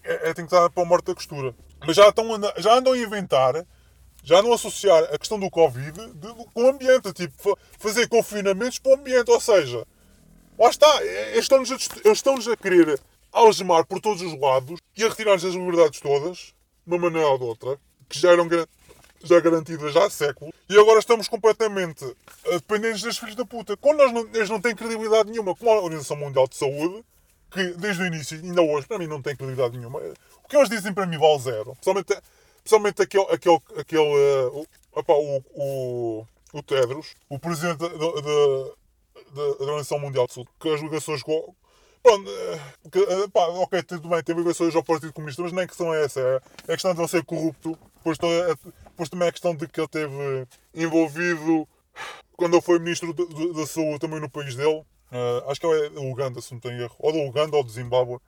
é, 0.03 0.31
é 0.31 0.35
tentar 0.35 0.69
para 0.69 0.83
a 0.83 0.87
morte 0.87 1.07
da 1.07 1.15
costura. 1.15 1.55
Mas 1.87 1.97
já, 1.97 2.09
estão, 2.09 2.27
já 2.59 2.75
andam 2.75 2.93
a 2.93 2.99
inventar, 2.99 3.65
já 4.23 4.43
não 4.43 4.53
associar 4.53 5.05
a 5.13 5.19
questão 5.19 5.39
do 5.39 5.51
Covid 5.51 5.93
de, 6.15 6.29
com 6.53 6.65
o 6.65 6.69
ambiente, 6.69 7.13
tipo, 7.13 7.59
fazer 7.79 8.09
confinamentos 8.09 8.79
para 8.79 8.93
o 8.93 8.95
ambiente, 8.95 9.31
ou 9.31 9.41
seja, 9.41 9.85
Lá 10.59 10.71
está, 10.71 11.05
eles 11.05 11.45
estão-nos 11.45 11.71
a, 11.73 12.13
estão 12.13 12.37
a 12.37 12.57
querer 12.57 13.01
algemar 13.33 13.85
por 13.87 14.01
todos 14.01 14.23
os 14.23 14.39
lados 14.39 14.79
e 14.97 15.03
a 15.03 15.09
retirar-nos 15.09 15.45
as 15.45 15.55
liberdades 15.55 16.01
todas, 16.01 16.55
de 16.87 16.95
uma 16.95 16.99
maneira 16.99 17.29
ou 17.29 17.39
de 17.39 17.45
outra, 17.45 17.81
que 18.09 18.19
já 18.19 18.31
eram 18.31 18.49
já 19.25 19.41
garantidas 19.41 19.93
já 19.93 20.05
há 20.05 20.11
séculos, 20.11 20.55
e 20.69 20.79
agora 20.79 20.99
estamos 21.01 21.29
completamente 21.29 22.05
dependentes 22.45 23.03
das 23.03 23.19
filhos 23.19 23.35
da 23.35 23.45
puta. 23.45 23.77
Quando 23.77 23.99
não, 24.13 24.29
eles 24.33 24.51
não 24.51 24.61
têm 24.61 24.77
credibilidade 24.77 25.31
nenhuma, 25.31 25.57
como 25.57 25.71
a 25.71 25.77
Organização 25.81 26.17
Mundial 26.17 26.47
de 26.47 26.57
Saúde, 26.57 27.03
que 27.55 27.69
desde 27.75 28.03
o 28.03 28.07
início, 28.07 28.37
ainda 28.37 28.61
hoje, 28.61 28.87
para 28.87 28.99
mim 28.99 29.07
não 29.07 29.23
tem 29.23 29.37
credibilidade 29.37 29.79
nenhuma. 29.79 30.01
O 30.01 30.49
que 30.49 30.57
eles 30.57 30.69
dizem 30.69 30.93
para 30.93 31.07
mim 31.07 31.17
vale 31.17 31.39
zero. 31.39 31.73
Principalmente, 31.73 32.19
principalmente 32.63 33.03
aquele, 33.03 33.27
aquele, 33.31 33.59
aquele 33.79 34.03
uh, 34.03 34.59
o, 34.59 34.67
opa, 34.93 35.13
o, 35.13 35.43
o, 35.55 36.27
o 36.53 36.63
Tedros, 36.63 37.15
o 37.29 37.39
presidente 37.39 37.79
da, 37.79 37.89
da, 37.89 39.43
Organização 39.61 39.99
Mundial 40.01 40.27
de 40.27 40.35
Saúde, 40.35 40.51
que 40.59 40.69
as 40.69 40.81
ligações 40.81 41.23
com. 41.23 41.55
Pronto, 42.03 42.31
eh, 42.31 42.61
que, 42.93 42.99
eh, 42.99 43.29
ok, 43.35 43.83
tudo 43.83 44.09
bem, 44.11 44.23
tem 44.23 44.37
ligações 44.37 44.75
ao 44.77 44.85
Partido 44.85 45.13
Comunista, 45.13 45.43
mas 45.43 45.53
nem 45.53 45.65
a 45.65 45.67
questão 45.67 45.95
é 45.95 46.05
essa. 46.05 46.21
É 46.69 46.73
a 46.73 46.77
questão 46.77 46.93
de 46.93 47.01
ele 47.01 47.09
ser 47.09 47.25
corrupto. 47.25 47.79
Depois, 47.97 48.19
depois 48.19 49.09
também 49.09 49.27
é 49.27 49.29
a 49.31 49.33
questão 49.33 49.57
de 49.57 49.67
que 49.67 49.81
ele 49.81 49.89
teve 49.89 50.47
envolvido 50.75 51.67
quando 52.37 52.55
ele 52.55 52.63
foi 52.63 52.79
Ministro 52.79 53.15
da 53.15 53.67
Saúde 53.67 54.01
também 54.01 54.21
no 54.21 54.29
país 54.29 54.55
dele. 54.55 54.85
Uh, 55.15 55.49
acho 55.49 55.61
que 55.61 55.67
é 55.67 55.91
da 55.91 56.01
Uganda, 56.01 56.41
se 56.43 56.53
não 56.53 56.61
tenho 56.61 56.83
erro. 56.83 56.97
Ou 56.99 57.13
da 57.13 57.19
Uganda 57.19 57.57
ou 57.57 57.63
do 57.63 57.71
Zimbábue. 57.71 58.19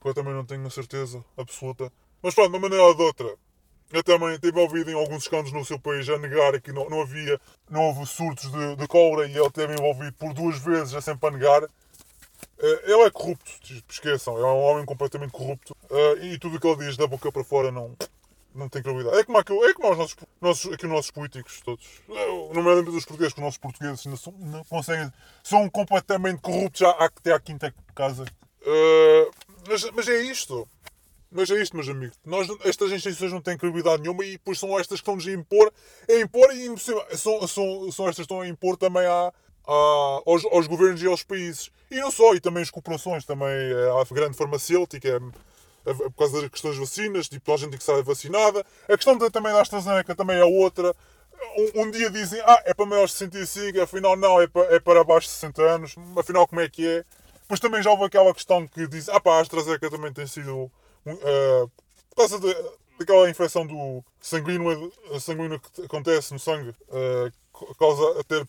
Que 0.00 0.08
eu 0.08 0.14
também 0.14 0.32
não 0.32 0.46
tenho 0.46 0.64
a 0.66 0.70
certeza 0.70 1.24
absoluta. 1.36 1.92
Mas 2.22 2.34
pronto, 2.34 2.50
de 2.50 2.56
uma 2.56 2.62
maneira 2.62 2.84
ou 2.84 2.94
de 2.94 3.02
outra, 3.02 3.36
eu 3.92 4.04
também 4.04 4.38
tive 4.38 4.58
ouvido 4.58 4.90
em 4.90 4.94
alguns 4.94 5.24
escândalos 5.24 5.52
no 5.52 5.64
seu 5.64 5.78
país 5.78 6.08
a 6.08 6.16
negar 6.18 6.58
que 6.60 6.72
não, 6.72 6.88
não 6.88 7.02
havia, 7.02 7.40
não 7.68 7.82
houve 7.86 8.06
surtos 8.06 8.50
de, 8.50 8.76
de 8.76 8.86
cólera 8.86 9.28
e 9.28 9.36
ele 9.36 9.46
esteve 9.46 9.74
envolvido 9.74 10.12
por 10.12 10.32
duas 10.32 10.58
vezes, 10.58 10.94
a 10.94 11.00
sempre 11.00 11.28
a 11.28 11.32
negar. 11.32 11.64
Uh, 11.64 11.70
ele 12.84 13.02
é 13.02 13.10
corrupto, 13.10 13.50
esqueçam, 13.88 14.38
é 14.38 14.44
um 14.44 14.60
homem 14.60 14.84
completamente 14.84 15.32
corrupto 15.32 15.76
uh, 15.90 16.24
e 16.24 16.38
tudo 16.38 16.56
o 16.56 16.60
que 16.60 16.66
ele 16.66 16.86
diz 16.86 16.96
da 16.96 17.06
boca 17.06 17.32
para 17.32 17.44
fora 17.44 17.72
não, 17.72 17.96
não 18.54 18.68
tem 18.68 18.82
credibilidade. 18.82 19.20
É 19.20 19.24
como, 19.24 19.38
aquilo, 19.38 19.64
é 19.64 19.74
como 19.74 19.90
os 19.90 19.98
nossos, 19.98 20.16
nossos, 20.40 20.72
aqui 20.72 20.86
os 20.86 20.92
nossos 20.92 21.10
políticos 21.10 21.60
todos, 21.64 21.86
nomeadamente 22.54 22.96
os 22.96 23.04
portugueses, 23.04 23.32
que 23.32 23.40
os 23.40 23.44
nossos 23.44 23.58
portugueses 23.58 24.06
não, 24.06 24.16
são, 24.16 24.32
não 24.38 24.64
conseguem, 24.64 25.12
são 25.42 25.68
completamente 25.70 26.40
corruptos 26.40 26.80
já 26.80 26.90
até 26.90 27.32
à 27.32 27.40
quinta 27.40 27.74
casa. 27.94 28.24
Uh, 28.62 29.30
mas, 29.68 29.90
mas 29.90 30.08
é 30.08 30.22
isto. 30.22 30.66
Mas 31.32 31.48
é 31.48 31.62
isto, 31.62 31.76
meus 31.76 31.88
amigos. 31.88 32.18
Nós, 32.24 32.48
estas 32.64 32.90
instituições 32.90 33.32
não 33.32 33.40
têm 33.40 33.56
credibilidade 33.56 34.02
nenhuma 34.02 34.24
e 34.24 34.32
depois 34.32 34.58
são 34.58 34.76
estas 34.78 35.00
que 35.00 35.02
estão-nos 35.02 35.26
a 35.28 35.30
impor, 35.30 35.72
a 36.08 36.14
impor 36.14 36.52
e 36.52 36.76
são, 36.76 37.46
são, 37.46 37.92
são 37.92 38.08
estas 38.08 38.16
que 38.16 38.22
estão 38.22 38.40
a 38.40 38.48
impor 38.48 38.76
também 38.76 39.06
à, 39.06 39.32
à, 39.64 40.22
aos, 40.26 40.44
aos, 40.46 40.66
governos 40.66 41.00
e 41.00 41.06
aos 41.06 41.22
países. 41.22 41.70
E 41.88 42.00
não 42.00 42.10
só, 42.10 42.34
e 42.34 42.40
também 42.40 42.64
as 42.64 42.70
corporações, 42.70 43.24
também 43.24 43.48
a 43.48 44.14
grande 44.14 44.36
farmacêutica, 44.36 45.20
por 45.84 46.12
causa 46.12 46.40
das 46.40 46.50
questões 46.50 46.74
de 46.74 46.80
vacinas, 46.80 47.28
tipo, 47.28 47.44
toda 47.44 47.56
a 47.56 47.58
gente 47.58 47.70
tem 47.70 47.78
que 47.78 47.82
estar 47.84 48.02
vacinada. 48.02 48.64
A 48.88 48.96
questão 48.96 49.16
de, 49.16 49.30
também 49.30 49.52
da 49.52 49.60
AstraZeneca 49.60 50.14
também 50.14 50.38
é 50.38 50.44
outra. 50.44 50.94
Um, 51.56 51.82
um, 51.82 51.90
dia 51.90 52.10
dizem, 52.10 52.40
ah, 52.44 52.62
é 52.66 52.74
para 52.74 52.84
maiores 52.84 53.12
de 53.12 53.18
65, 53.18 53.80
afinal 53.80 54.16
não, 54.16 54.40
é 54.40 54.46
para, 54.46 54.74
é 54.74 54.80
para 54.80 55.00
abaixo 55.00 55.26
de 55.26 55.32
60 55.34 55.62
anos, 55.62 55.94
afinal 56.16 56.46
como 56.46 56.60
é 56.60 56.68
que 56.68 56.86
é? 56.86 57.04
Depois 57.40 57.58
também 57.58 57.82
já 57.82 57.90
houve 57.90 58.04
aquela 58.04 58.32
questão 58.34 58.66
que 58.68 58.86
diz, 58.86 59.08
ah 59.08 59.18
pá, 59.18 59.38
a 59.38 59.40
AstraZeneca 59.40 59.90
também 59.90 60.12
tem 60.12 60.26
sido, 60.26 60.70
uh, 61.06 61.70
por 62.10 62.16
causa 62.16 62.38
de, 62.38 62.54
daquela 62.98 63.30
infecção 63.30 63.66
do 63.66 64.04
sanguíneo, 64.20 64.92
sanguíneo 65.18 65.58
que 65.58 65.82
acontece 65.82 66.32
no 66.32 66.38
sangue, 66.38 66.74
uh, 66.88 67.74
causa 67.78 68.20
a 68.20 68.24
ter, 68.24 68.46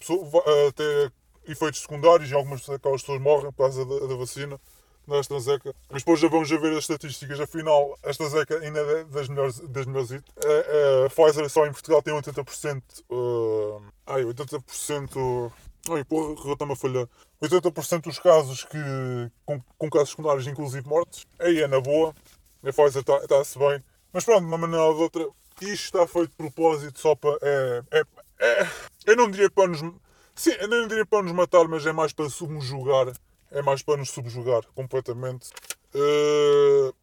ter 0.76 1.14
efeitos 1.48 1.82
secundários 1.82 2.30
e 2.30 2.34
algumas 2.34 2.70
aquelas 2.70 3.02
pessoas 3.02 3.22
morrem 3.22 3.52
por 3.52 3.64
causa 3.64 3.86
da, 3.86 4.06
da 4.06 4.16
vacina 4.16 4.60
da 5.12 5.20
AstraZeneca. 5.20 5.76
Mas 5.90 6.02
depois 6.02 6.20
já 6.20 6.28
vamos 6.28 6.50
ver 6.50 6.72
as 6.72 6.80
estatísticas. 6.80 7.40
Afinal, 7.40 7.98
a 8.04 8.10
AstraZeneca 8.10 8.58
ainda 8.60 8.80
é 8.80 9.04
das 9.04 9.28
melhores. 9.28 9.60
Das 9.60 9.86
melhores 9.86 10.12
a, 10.12 11.06
a 11.06 11.10
Pfizer 11.10 11.50
só 11.50 11.66
em 11.66 11.72
Portugal 11.72 12.02
tem 12.02 12.14
80%. 12.14 12.82
Uh, 13.10 13.82
ai, 14.08 14.24
80%. 14.24 15.52
Ai, 15.90 16.04
porra, 16.04 16.54
está-me 16.54 16.74
a 16.74 16.76
falhar. 16.76 17.08
80% 17.42 18.02
dos 18.04 18.20
casos 18.20 18.64
que, 18.64 18.78
com, 19.46 19.62
com 19.78 19.90
casos 19.90 20.12
secundários, 20.12 20.48
inclusive 20.48 20.88
mortes. 20.88 21.26
Aí 21.40 21.62
é 21.62 21.68
na 21.68 21.80
boa. 21.80 22.14
A 22.64 22.72
Pfizer 22.72 23.02
está-se 23.02 23.60
tá 23.60 23.68
bem. 23.68 23.84
Mas 24.14 24.24
pronto, 24.24 24.42
de 24.42 24.48
uma 24.48 24.58
maneira 24.58 24.84
ou 24.84 24.96
de 24.96 25.02
outra, 25.02 25.28
isto 25.62 25.86
está 25.86 26.08
feito 26.08 26.30
de 26.30 26.36
propósito 26.36 27.00
só 27.00 27.16
para. 27.16 27.38
É, 27.42 27.84
é, 27.92 28.04
é, 28.40 28.68
eu 29.08 29.16
não 29.16 29.30
diria 29.30 29.50
para 29.50 29.68
nos. 29.68 29.82
Sim, 30.36 30.52
eu 30.52 30.68
não 30.68 30.88
diria 30.88 31.06
para 31.06 31.24
nos 31.24 31.32
matar, 31.32 31.68
mas 31.68 31.86
é 31.86 31.92
mais 31.92 32.14
para 32.14 32.30
subjugar 32.30 33.12
é 33.52 33.62
mais 33.62 33.82
para 33.82 33.98
nos 33.98 34.10
subjugar 34.10 34.64
completamente. 34.74 35.50
Uh, 35.94 36.94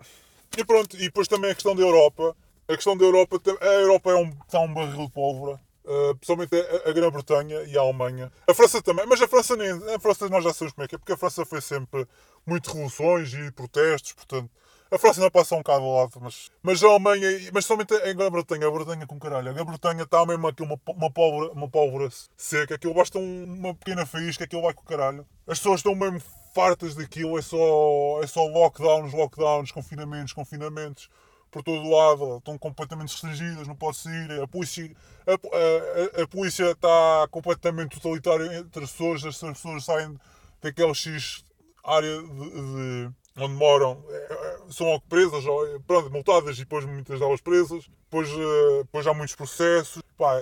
e 0.57 0.65
pronto, 0.65 0.97
e 0.97 1.01
depois 1.01 1.29
também 1.29 1.51
a 1.51 1.55
questão 1.55 1.75
da 1.75 1.83
Europa. 1.83 2.37
A 2.67 2.75
questão 2.75 2.97
da 2.97 3.05
Europa, 3.05 3.41
a 3.61 3.67
Europa 3.67 4.11
é 4.11 4.15
um, 4.15 4.31
está 4.47 4.61
um 4.61 4.73
barril 4.73 5.07
de 5.07 5.13
pólvora. 5.13 5.61
Uh, 5.85 6.15
principalmente 6.17 6.55
a, 6.55 6.91
a 6.91 6.93
Grã-Bretanha 6.93 7.63
e 7.63 7.79
a 7.79 7.81
Alemanha. 7.81 8.31
A 8.47 8.53
França 8.53 8.83
também, 8.83 9.07
mas 9.07 9.23
a 9.23 9.29
França 9.29 9.57
nem. 9.57 9.71
A 9.95 9.99
França 9.99 10.29
nós 10.29 10.45
já 10.45 10.53
sabemos 10.53 10.75
como 10.75 10.85
é 10.85 10.89
que 10.89 10.95
é, 10.95 10.99
porque 10.99 11.13
a 11.13 11.17
França 11.17 11.47
foi 11.47 11.63
sempre 11.63 12.07
muito 12.47 12.71
revoluções 12.71 13.33
e 13.33 13.51
protestos, 13.53 14.13
portanto. 14.13 14.51
A 14.91 14.99
França 14.99 15.21
ainda 15.21 15.31
passa 15.31 15.55
um 15.55 15.59
bocado 15.59 15.85
ao 15.85 15.97
lado, 15.97 16.13
mas, 16.21 16.51
mas 16.63 16.83
a 16.83 16.89
Alemanha, 16.89 17.29
mas 17.53 17.67
somente 17.67 17.95
a 17.95 18.13
Grã-Bretanha, 18.13 18.67
a 18.67 18.71
Bretanha 18.71 19.07
com 19.07 19.19
caralho. 19.19 19.51
A 19.51 19.53
Grã-Bretanha 19.53 20.03
está 20.03 20.25
mesmo 20.25 20.47
aqui 20.49 20.63
uma, 20.63 20.81
uma, 20.87 21.11
pólvora, 21.11 21.53
uma 21.53 21.69
pólvora 21.69 22.09
seca, 22.37 22.75
aquilo 22.75 22.95
basta 22.95 23.19
um, 23.19 23.45
uma 23.45 23.75
pequena 23.75 24.07
faísca, 24.07 24.45
aquilo 24.45 24.63
vai 24.63 24.73
com 24.73 24.83
caralho. 24.85 25.27
As 25.47 25.59
pessoas 25.59 25.81
estão 25.81 25.95
mesmo 25.95 26.23
fartas 26.55 26.95
daquilo, 26.95 27.39
é 27.39 27.43
só, 27.43 28.21
é 28.23 28.27
só 28.27 28.47
lockdowns, 28.47 29.13
lockdowns, 29.13 29.71
confinamentos, 29.71 30.33
confinamentos 30.33 31.09
por 31.51 31.63
todo 31.63 31.89
lado, 31.89 32.39
estão 32.39 32.59
completamente 32.59 33.11
restringidas, 33.11 33.67
não 33.67 33.75
pode 33.75 33.97
sair, 33.97 34.31
a 34.43 34.47
polícia, 34.47 34.91
a, 35.27 36.21
a, 36.21 36.23
a, 36.23 36.29
polícia 36.29 36.71
está 36.71 37.27
completamente 37.31 37.99
totalitária 37.99 38.59
entre 38.59 38.85
as 38.85 38.91
pessoas, 38.91 39.25
as 39.25 39.39
pessoas 39.39 39.85
saem 39.85 40.19
daquela 40.61 40.93
X 40.93 41.43
área 41.83 42.23
de 42.23 43.11
onde 43.39 43.55
moram, 43.55 44.05
é, 44.09 44.59
são 44.71 45.01
presas, 45.09 45.45
pronto, 45.87 46.11
multadas 46.11 46.57
e 46.57 46.61
depois 46.61 46.85
muitas 46.85 47.19
delas 47.19 47.41
presas, 47.41 47.89
depois, 48.05 48.29
eh, 48.29 48.83
depois 48.83 49.07
há 49.07 49.15
muitos 49.15 49.35
processos, 49.35 50.03
pá, 50.17 50.41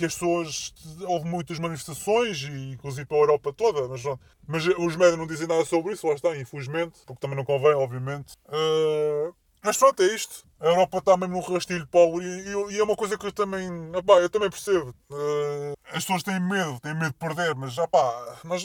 e 0.00 0.04
as 0.04 0.14
pessoas, 0.14 0.74
houve 1.06 1.26
muitas 1.26 1.58
manifestações, 1.58 2.42
e 2.42 2.72
inclusive 2.72 3.06
para 3.06 3.16
a 3.16 3.20
Europa 3.20 3.52
toda, 3.52 3.88
mas, 3.88 4.02
mas 4.46 4.66
os 4.66 4.96
médios 4.96 5.18
não 5.18 5.26
dizem 5.26 5.46
nada 5.46 5.64
sobre 5.64 5.92
isso, 5.92 6.06
lá 6.06 6.14
está, 6.14 6.36
infelizmente, 6.36 7.00
porque 7.06 7.20
também 7.20 7.36
não 7.36 7.44
convém, 7.44 7.74
obviamente. 7.74 8.34
Uh, 8.46 9.34
mas 9.62 9.78
pronto, 9.78 10.02
é 10.02 10.06
isto. 10.14 10.46
A 10.60 10.66
Europa 10.66 10.98
está 10.98 11.16
mesmo 11.16 11.34
num 11.36 11.40
rastilho 11.40 11.86
pobre 11.86 12.24
e, 12.26 12.74
e, 12.74 12.78
é 12.78 12.84
uma 12.84 12.94
coisa 12.94 13.16
que 13.16 13.26
eu 13.26 13.32
também, 13.32 13.66
eu 14.20 14.30
também 14.30 14.50
percebo. 14.50 14.94
Uh, 15.10 15.72
as 15.86 16.04
pessoas 16.04 16.22
têm 16.22 16.38
medo, 16.38 16.78
têm 16.80 16.94
medo 16.94 17.12
de 17.12 17.18
perder, 17.18 17.54
mas 17.54 17.72
já 17.72 17.88
pá, 17.88 18.38
nós, 18.44 18.62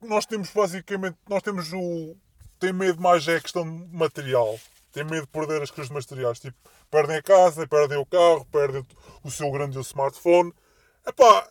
nós 0.00 0.26
temos 0.26 0.50
basicamente, 0.50 1.16
nós 1.28 1.42
temos 1.42 1.72
o, 1.72 2.16
tem 2.60 2.72
medo 2.72 3.00
mais 3.00 3.26
é 3.26 3.36
a 3.36 3.40
questão 3.40 3.64
material. 3.90 4.60
Tem 4.92 5.02
medo 5.02 5.22
de 5.22 5.28
perder 5.28 5.62
as 5.62 5.70
coisas 5.70 5.90
materiais. 5.90 6.38
Tipo, 6.38 6.56
perdem 6.90 7.16
a 7.16 7.22
casa, 7.22 7.66
perdem 7.66 7.98
o 7.98 8.06
carro, 8.06 8.46
perdem 8.52 8.86
o 9.24 9.30
seu 9.30 9.50
grande 9.50 9.78
smartphone. 9.80 10.52
Epá, 11.06 11.48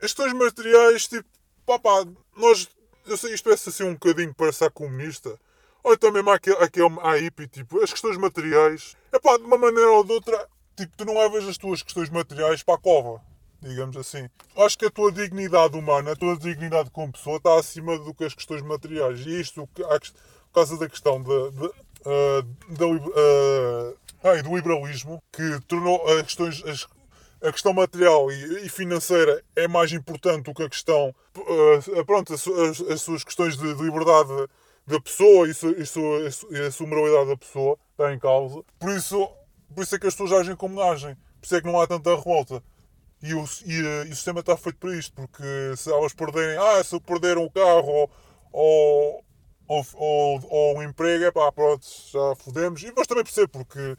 as 0.00 0.12
questões 0.12 0.32
materiais, 0.32 1.08
tipo, 1.08 1.28
pá, 1.66 1.78
pá, 1.78 2.06
nós, 2.36 2.68
eu 3.06 3.16
sei, 3.16 3.34
isto 3.34 3.44
parece 3.44 3.68
assim 3.68 3.84
um 3.84 3.94
bocadinho 3.94 4.32
para 4.32 4.52
ser 4.52 4.70
comunista. 4.70 5.38
Ou 5.82 5.96
também 5.98 6.22
há 6.26 6.34
aquele, 6.34 6.56
aquele 6.56 7.00
a 7.00 7.16
hippie, 7.16 7.48
tipo, 7.48 7.82
as 7.82 7.90
questões 7.90 8.16
materiais, 8.16 8.96
epá, 9.12 9.36
de 9.36 9.44
uma 9.44 9.58
maneira 9.58 9.90
ou 9.90 10.04
de 10.04 10.12
outra, 10.12 10.48
tipo, 10.76 10.96
tu 10.96 11.04
não 11.04 11.18
levas 11.18 11.46
as 11.48 11.58
tuas 11.58 11.82
questões 11.82 12.08
materiais 12.10 12.62
para 12.62 12.74
a 12.74 12.78
cova, 12.78 13.20
digamos 13.60 13.96
assim. 13.96 14.28
Acho 14.56 14.78
que 14.78 14.86
a 14.86 14.90
tua 14.90 15.10
dignidade 15.10 15.76
humana, 15.76 16.12
a 16.12 16.16
tua 16.16 16.36
dignidade 16.36 16.90
como 16.90 17.12
pessoa 17.12 17.38
está 17.38 17.58
acima 17.58 17.98
do 17.98 18.14
que 18.14 18.24
as 18.24 18.34
questões 18.34 18.62
materiais. 18.62 19.20
E 19.26 19.40
isto, 19.40 19.68
causa 20.54 20.78
da 20.78 20.88
questão 20.88 21.22
de, 21.22 21.50
de, 21.50 21.66
uh, 21.66 22.42
da, 22.68 22.86
uh, 22.86 23.96
ai, 24.22 24.42
do 24.42 24.54
liberalismo, 24.54 25.22
que 25.32 25.60
tornou 25.66 26.06
as 26.08 26.22
questões, 26.22 26.62
as, 26.64 26.86
a 27.42 27.52
questão 27.52 27.72
material 27.74 28.30
e, 28.30 28.66
e, 28.66 28.68
financeira 28.68 29.42
é 29.54 29.68
mais 29.68 29.92
importante 29.92 30.44
do 30.44 30.54
que 30.54 30.62
a 30.62 30.68
questão, 30.68 31.14
uh, 31.36 32.04
pronto, 32.06 32.32
as, 32.32 32.46
as, 32.46 32.80
as, 32.80 33.02
suas 33.02 33.24
questões 33.24 33.56
de, 33.56 33.74
de 33.74 33.82
liberdade 33.82 34.32
da 34.86 35.00
pessoa 35.00 35.48
e, 35.48 35.54
su, 35.54 35.70
e, 35.70 35.84
su, 35.84 36.00
e 36.50 36.60
a 36.60 36.70
sua 36.70 36.86
moralidade 36.86 37.28
da 37.28 37.36
pessoa 37.36 37.78
está 37.90 38.12
em 38.12 38.18
causa. 38.18 38.62
Por 38.78 38.90
isso, 38.90 39.28
por 39.74 39.82
isso 39.82 39.94
é 39.94 39.98
que 39.98 40.06
as 40.06 40.14
pessoas 40.14 40.40
agem 40.40 40.56
como 40.56 40.80
agem. 40.80 41.14
Por 41.40 41.46
isso 41.46 41.56
é 41.56 41.60
que 41.60 41.66
não 41.66 41.80
há 41.80 41.86
tanta 41.86 42.14
revolta. 42.14 42.62
E 43.22 43.32
o, 43.34 43.44
e, 43.64 43.72
e 44.06 44.10
o 44.10 44.14
sistema 44.14 44.40
está 44.40 44.56
feito 44.56 44.78
para 44.78 44.94
isto, 44.94 45.14
porque 45.14 45.76
se 45.76 45.90
elas 45.90 46.12
perderem, 46.12 46.58
ah, 46.58 46.84
se 46.84 46.98
perderam 47.00 47.44
o 47.44 47.50
carro 47.50 47.88
ou, 47.88 48.10
ou, 48.52 49.23
ou, 49.66 49.84
ou, 49.94 50.40
ou 50.50 50.78
um 50.78 50.82
emprego, 50.82 51.24
é 51.24 51.30
pá, 51.30 51.50
pronto, 51.50 51.86
já 52.12 52.34
fodemos. 52.36 52.82
E 52.82 52.92
mas 52.94 53.06
também 53.06 53.24
percebo, 53.24 53.48
porque 53.48 53.96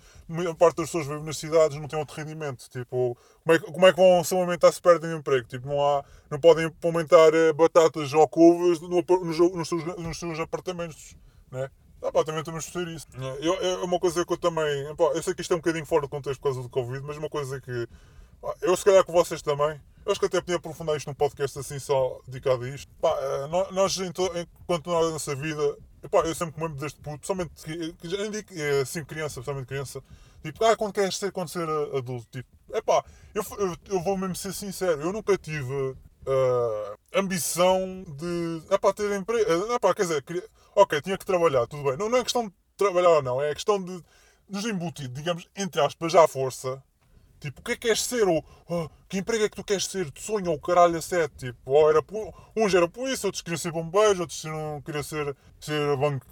a 0.50 0.56
parte 0.56 0.78
das 0.78 0.88
pessoas 0.88 1.08
vivem 1.08 1.24
nas 1.24 1.38
cidades 1.38 1.78
não 1.80 1.88
têm 1.88 2.00
outro 2.00 2.16
rendimento. 2.16 2.70
Tipo, 2.70 3.18
como 3.44 3.56
é, 3.56 3.60
como 3.60 3.88
é 3.88 3.92
que 3.92 4.00
vão 4.00 4.24
se 4.24 4.34
aumentar 4.36 4.72
se 4.72 4.82
perdem 4.82 5.14
o 5.14 5.18
emprego? 5.18 5.48
Tipo, 5.48 5.68
não, 5.68 5.82
há, 5.82 6.04
não 6.30 6.40
podem 6.40 6.72
aumentar 6.84 7.34
eh, 7.34 7.52
batatas 7.54 8.14
ou 8.14 8.28
couves 8.28 8.80
no, 8.82 9.04
nos, 9.24 9.40
nos, 9.40 9.70
seus, 9.70 9.84
nos 9.98 10.20
seus 10.20 10.40
apartamentos, 10.40 11.16
né? 11.52 11.70
Ah, 12.02 12.12
pá, 12.12 12.24
também 12.24 12.44
temos 12.44 12.66
de 12.66 12.72
ser 12.72 12.88
isso. 12.90 13.08
É, 13.42 13.72
é 13.72 13.76
uma 13.78 14.00
coisa 14.00 14.24
que 14.24 14.34
eu 14.34 14.38
também. 14.38 14.96
Pá, 14.96 15.06
eu 15.16 15.24
sei 15.24 15.34
que 15.34 15.42
isto 15.42 15.54
é 15.54 15.56
um 15.56 15.60
bocadinho 15.60 15.86
fora 15.86 16.02
do 16.02 16.10
contexto 16.10 16.40
por 16.40 16.50
causa 16.50 16.62
do 16.62 16.70
Covid, 16.70 17.04
mas 17.04 17.18
uma 17.18 17.30
coisa 17.30 17.60
que. 17.60 17.88
Pá, 18.40 18.54
eu, 18.62 18.78
se 18.78 18.86
calhar, 18.86 19.04
com 19.04 19.12
vocês 19.12 19.42
também 19.42 19.80
eu 20.06 20.12
acho 20.12 20.20
que 20.20 20.28
até 20.28 20.40
podia 20.40 20.58
aprofundar 20.58 20.96
isto 20.96 21.08
num 21.08 21.16
podcast 21.16 21.58
assim 21.58 21.80
só 21.80 22.22
dedicado 22.28 22.64
a 22.64 22.70
isto. 22.70 22.92
Pá, 23.02 23.10
eh, 23.20 23.48
nós, 23.72 23.98
enquanto 23.98 24.90
nós 24.90 25.12
nessa 25.12 25.36
vida, 25.36 25.78
pá, 26.12 26.20
eu 26.20 26.36
sempre 26.36 26.58
me 26.58 26.68
lembro 26.68 26.80
deste 26.80 27.00
puto, 27.02 27.26
somente 27.26 27.54
já 28.04 28.28
digo 28.28 28.48
assim 28.82 29.04
criança, 29.04 29.42
somente 29.42 29.66
criança, 29.66 30.04
tipo, 30.44 30.64
ah, 30.64 30.76
quando 30.78 30.94
queres 30.94 31.18
ser 31.18 31.32
quando 31.32 31.50
ser 31.50 31.68
adulto? 31.96 32.28
Tipo, 32.32 32.50
é 32.72 32.82
pá, 32.82 33.04
eu, 33.34 33.44
eu, 33.58 33.76
eu, 33.90 34.04
vou 34.04 34.16
mesmo 34.18 34.36
ser 34.36 34.54
sincero, 34.54 35.02
eu 35.02 35.12
nunca 35.12 35.38
tive 35.38 35.74
uh, 35.74 36.98
ambição 37.14 38.04
de 38.08 38.62
é 38.70 38.78
pá, 38.78 38.94
ter 38.94 39.12
emprego. 39.12 39.74
É 39.74 39.80
pá, 39.80 39.94
quer 39.94 40.04
dizer, 40.04 40.24
queria, 40.24 40.44
ok, 40.76 41.02
tinha 41.02 41.18
que 41.18 41.26
trabalhar, 41.26 41.66
tudo 41.68 41.84
bem. 41.84 41.98
Não, 41.98 42.10
não 42.10 42.20
é 42.20 42.24
questão 42.24 42.48
de 42.48 42.54
trabalhar 42.78 43.10
ou 43.10 43.24
não, 43.24 43.42
é 43.42 43.54
questão 43.54 43.82
de 43.82 44.04
nos 44.48 44.66
embutir, 44.66 45.08
digamos, 45.08 45.48
entre 45.56 45.82
aspas, 45.82 46.12
já 46.12 46.24
à 46.24 46.28
força 46.28 46.82
Tipo, 47.40 47.62
o 47.62 47.64
que 47.64 47.72
é 47.74 47.76
que 47.76 47.88
queres 47.88 48.02
ser? 48.02 48.28
Ou, 48.28 48.44
oh, 48.68 48.90
que 49.08 49.18
emprego 49.18 49.44
é 49.44 49.50
que 49.50 49.56
tu 49.56 49.64
queres 49.64 49.86
ser? 49.86 50.10
De 50.12 50.22
sonho 50.22 50.52
ou 50.52 50.60
caralho 50.60 50.98
a 50.98 51.02
sete? 51.02 51.48
Tipo, 51.48 51.72
ou 51.72 51.90
era, 51.90 52.04
uns 52.56 52.74
eram 52.74 52.90
polícia, 52.90 53.28
outros 53.28 53.42
queriam 53.42 53.58
ser 53.58 53.72
bombeiros, 53.72 54.20
outros 54.20 54.44
queriam 54.86 55.04
ser, 55.04 55.36
ser 55.60 55.98
banque, 55.98 56.26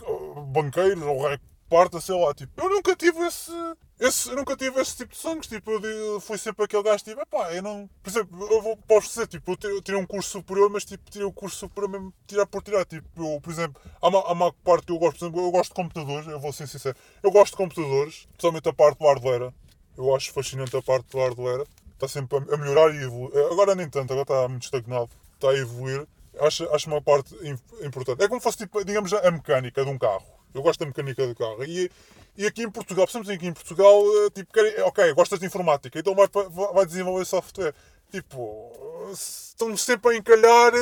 banqueiros 0.48 1.04
ou 1.04 1.28
parta, 1.74 2.00
sei 2.00 2.16
lá. 2.16 2.34
Tipo, 2.36 2.62
eu 2.62 2.70
nunca 2.70 2.96
tive 2.96 3.20
esse, 3.26 3.52
esse, 4.00 4.30
eu 4.30 4.36
nunca 4.36 4.56
tive 4.56 4.80
esse 4.80 4.96
tipo 4.96 5.12
de 5.12 5.18
sonhos. 5.18 5.48
Tipo, 5.48 5.72
eu 5.72 6.22
fui 6.22 6.38
sempre 6.38 6.66
aquele 6.66 6.84
gajo, 6.84 7.04
tipo, 7.04 7.26
pá, 7.26 7.52
eu 7.52 7.64
não. 7.64 7.90
Por 8.02 8.10
exemplo, 8.12 8.48
eu 8.52 8.62
vou, 8.62 8.78
posso 8.78 9.08
dizer, 9.08 9.28
tipo, 9.28 9.58
eu 9.64 9.82
tirei 9.82 10.00
um 10.00 10.06
curso 10.06 10.30
superior, 10.30 10.70
mas 10.70 10.86
tipo, 10.86 11.10
tirei 11.10 11.26
o 11.26 11.30
um 11.30 11.34
curso 11.34 11.58
superior 11.58 11.90
mesmo, 11.90 12.14
tirar 12.28 12.46
por 12.46 12.62
tirar. 12.62 12.86
Tipo, 12.86 13.08
eu, 13.18 13.42
por 13.42 13.52
exemplo, 13.52 13.82
há 14.00 14.08
uma, 14.08 14.20
há 14.20 14.32
uma 14.34 14.54
parte 14.54 14.86
que 14.86 14.92
eu 14.92 15.00
gosto, 15.00 15.18
por 15.18 15.26
exemplo, 15.26 15.42
eu 15.42 15.52
gosto 15.52 15.70
de 15.70 15.76
computadores, 15.76 16.28
eu 16.28 16.40
vou 16.40 16.54
ser 16.54 16.68
sincero, 16.68 16.96
eu 17.24 17.32
gosto 17.32 17.54
de 17.54 17.58
computadores, 17.58 18.28
especialmente 18.32 18.70
a 18.70 18.74
parte 18.74 19.00
do 19.00 19.06
hardware. 19.06 19.52
Eu 19.98 20.16
acho 20.16 20.32
fascinante 20.32 20.76
a 20.76 20.82
parte 20.82 21.08
do 21.10 21.20
hardware. 21.20 21.66
Está 21.94 22.08
sempre 22.08 22.38
a 22.38 22.58
melhorar 22.58 22.94
e 22.94 23.04
evoluir. 23.04 23.38
Agora 23.52 23.76
nem 23.76 23.90
tanto, 23.90 24.12
agora 24.14 24.24
está 24.24 24.48
muito 24.48 24.64
estagnado. 24.64 25.10
Está 25.36 25.50
a 25.50 25.58
evoluir. 25.58 26.06
Acho, 26.40 26.68
acho 26.74 26.88
uma 26.88 27.02
parte 27.02 27.36
importante. 27.82 28.24
É 28.24 28.28
como 28.28 28.40
se 28.40 28.44
fosse, 28.44 28.58
tipo, 28.58 28.84
digamos, 28.84 29.14
a 29.14 29.32
mecânica 29.32 29.84
de 29.84 29.90
um 29.90 29.98
carro. 29.98 30.26
Eu 30.54 30.62
gosto 30.62 30.80
da 30.80 30.86
mecânica 30.86 31.26
do 31.28 31.36
carro. 31.36 31.64
E, 31.64 31.90
e 32.38 32.46
aqui 32.46 32.64
em 32.64 32.70
Portugal, 32.70 33.06
precisamos 33.06 33.30
aqui 33.30 33.48
em 33.48 33.54
Portugal, 33.54 34.04
eh, 34.26 34.30
tipo, 34.32 34.52
ok, 34.86 35.14
gostas 35.14 35.40
de 35.40 35.46
informática, 35.46 36.00
então 36.00 36.16
vai, 36.16 36.28
vai 36.74 36.86
desenvolver 36.86 37.26
software. 37.26 37.74
Tipo, 38.12 38.72
estão 39.12 39.76
sempre 39.78 40.14
a 40.14 40.18
encalhar 40.18 40.74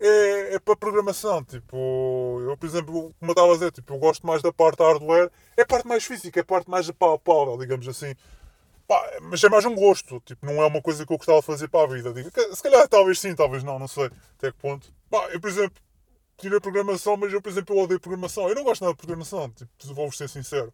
é, 0.00 0.54
é 0.54 0.58
para 0.58 0.76
programação. 0.76 1.44
Tipo, 1.44 2.40
eu, 2.48 2.56
por 2.56 2.66
exemplo, 2.66 3.14
como 3.18 3.30
eu 3.30 3.32
estava 3.32 3.50
a 3.50 3.54
dizer, 3.54 3.72
tipo, 3.72 3.94
eu 3.94 3.98
gosto 3.98 4.26
mais 4.26 4.42
da 4.42 4.52
parte 4.52 4.82
hardware. 4.82 5.30
É 5.56 5.62
a 5.62 5.66
parte 5.66 5.86
mais 5.86 6.04
física, 6.04 6.40
é 6.40 6.42
a 6.42 6.44
parte 6.44 6.70
mais 6.70 6.90
palpável, 6.90 7.58
digamos 7.58 7.86
assim. 7.86 8.14
Pá, 8.90 9.08
mas 9.22 9.44
é 9.44 9.48
mais 9.48 9.64
um 9.64 9.72
gosto, 9.76 10.20
tipo, 10.26 10.44
não 10.44 10.60
é 10.60 10.66
uma 10.66 10.82
coisa 10.82 11.06
que 11.06 11.12
eu 11.12 11.16
gostava 11.16 11.38
de 11.38 11.46
fazer 11.46 11.68
para 11.68 11.84
a 11.84 11.86
vida. 11.86 12.12
Digo, 12.12 12.28
se 12.28 12.60
calhar 12.60 12.88
talvez 12.88 13.20
sim, 13.20 13.36
talvez 13.36 13.62
não, 13.62 13.78
não 13.78 13.86
sei 13.86 14.06
até 14.36 14.50
que 14.50 14.58
ponto. 14.58 14.92
Pá, 15.08 15.28
eu, 15.30 15.40
por 15.40 15.48
exemplo, 15.48 15.80
tirei 16.36 16.58
programação, 16.58 17.16
mas 17.16 17.32
eu, 17.32 17.40
por 17.40 17.50
exemplo, 17.50 17.76
eu 17.76 17.84
odeio 17.84 18.00
programação. 18.00 18.48
Eu 18.48 18.54
não 18.56 18.64
gosto 18.64 18.80
nada 18.80 18.92
de 18.92 18.98
programação, 18.98 19.48
tipo, 19.50 19.70
vou-vos 19.94 20.16
ser 20.16 20.28
sincero. 20.28 20.72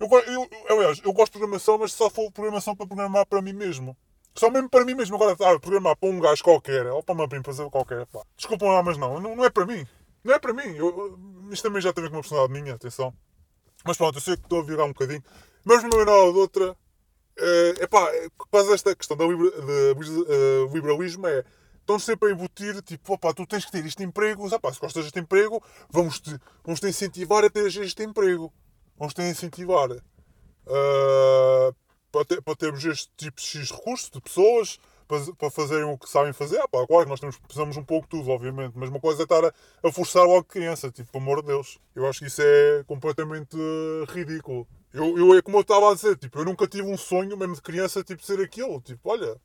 Eu, 0.00 0.08
eu, 0.10 0.48
aliás, 0.70 0.98
eu 1.04 1.12
gosto 1.12 1.34
de 1.34 1.40
programação, 1.40 1.76
mas 1.76 1.92
só 1.92 2.08
for 2.08 2.32
programação 2.32 2.74
para 2.74 2.86
programar 2.86 3.26
para 3.26 3.42
mim 3.42 3.52
mesmo. 3.52 3.94
Só 4.34 4.50
mesmo 4.50 4.70
para 4.70 4.86
mim 4.86 4.94
mesmo. 4.94 5.16
Agora, 5.16 5.36
ah, 5.38 5.60
programar 5.60 5.94
para 5.94 6.08
um 6.08 6.18
gajo 6.20 6.42
qualquer, 6.42 6.86
ou 6.86 7.02
para 7.02 7.14
uma 7.14 7.28
fazer 7.44 7.68
qualquer, 7.68 8.06
pá. 8.06 8.22
Desculpam 8.34 8.68
lá, 8.68 8.82
mas 8.82 8.96
não, 8.96 9.20
não, 9.20 9.36
não 9.36 9.44
é 9.44 9.50
para 9.50 9.66
mim. 9.66 9.86
Não 10.24 10.32
é 10.32 10.38
para 10.38 10.54
mim. 10.54 10.74
Eu, 10.74 11.18
isto 11.50 11.64
também 11.64 11.82
já 11.82 11.92
tem 11.92 12.02
a 12.02 12.06
ver 12.06 12.10
com 12.10 12.16
uma 12.16 12.22
personalidade 12.22 12.62
minha, 12.62 12.76
atenção. 12.76 13.12
Mas 13.84 13.98
pronto, 13.98 14.16
eu 14.16 14.22
sei 14.22 14.38
que 14.38 14.44
estou 14.44 14.60
a 14.60 14.64
virar 14.64 14.84
um 14.84 14.94
bocadinho. 14.94 15.22
Mas 15.66 15.84
uma 15.84 15.90
maneira 15.90 16.32
de 16.32 16.38
outra, 16.38 16.74
é 17.80 17.86
pá, 17.86 18.10
quase 18.50 18.72
esta 18.72 18.94
questão 18.94 19.16
do 19.16 19.26
uh, 19.26 20.74
liberalismo 20.74 21.26
é 21.26 21.44
estão 21.80 21.98
sempre 21.98 22.28
a 22.28 22.32
embutir, 22.32 22.82
tipo, 22.82 23.14
opá, 23.14 23.32
tu 23.32 23.46
tens 23.46 23.64
que 23.64 23.72
ter 23.72 23.84
este 23.86 24.02
emprego, 24.02 24.54
opá, 24.54 24.70
se 24.72 24.78
gostas 24.78 25.04
deste 25.04 25.18
emprego, 25.18 25.62
vamos 25.90 26.20
te, 26.20 26.38
vamos 26.62 26.80
te 26.80 26.86
incentivar 26.86 27.42
a 27.44 27.48
ter 27.48 27.66
este 27.66 28.02
emprego. 28.02 28.52
Vamos 28.98 29.14
te 29.14 29.22
incentivar 29.22 29.90
uh, 29.90 31.74
para, 32.12 32.24
ter, 32.26 32.42
para 32.42 32.56
termos 32.56 32.84
este 32.84 33.08
tipo 33.16 33.40
de 33.40 33.46
X 33.46 33.70
recursos 33.70 34.10
de 34.10 34.20
pessoas 34.20 34.78
para, 35.06 35.20
para 35.38 35.50
fazerem 35.50 35.84
o 35.84 35.96
que 35.96 36.10
sabem 36.10 36.32
fazer. 36.32 36.58
Ah, 36.58 36.68
pá, 36.68 36.86
claro 36.86 37.04
que 37.04 37.10
nós 37.10 37.20
temos, 37.20 37.38
precisamos 37.38 37.76
um 37.76 37.84
pouco 37.84 38.06
de 38.06 38.10
tudo, 38.18 38.30
obviamente, 38.30 38.74
mas 38.76 38.90
uma 38.90 39.00
coisa 39.00 39.22
é 39.22 39.24
estar 39.24 39.44
a, 39.44 39.52
a 39.82 39.92
forçar 39.92 40.24
logo 40.24 40.44
criança, 40.44 40.90
tipo, 40.90 41.10
pelo 41.10 41.22
amor 41.22 41.40
de 41.40 41.48
Deus. 41.48 41.78
Eu 41.94 42.06
acho 42.06 42.18
que 42.18 42.26
isso 42.26 42.42
é 42.42 42.84
completamente 42.86 43.56
ridículo. 44.08 44.66
Eu, 44.92 45.18
eu, 45.18 45.34
é 45.36 45.42
como 45.42 45.58
eu 45.58 45.62
estava 45.62 45.90
a 45.90 45.94
dizer, 45.94 46.16
tipo, 46.16 46.38
eu 46.38 46.44
nunca 46.44 46.66
tive 46.66 46.88
um 46.88 46.96
sonho, 46.96 47.36
mesmo 47.36 47.54
de 47.54 47.62
criança, 47.62 48.02
tipo, 48.02 48.24
ser 48.24 48.40
aquilo. 48.40 48.80
Tipo, 48.80 49.10
olha. 49.10 49.36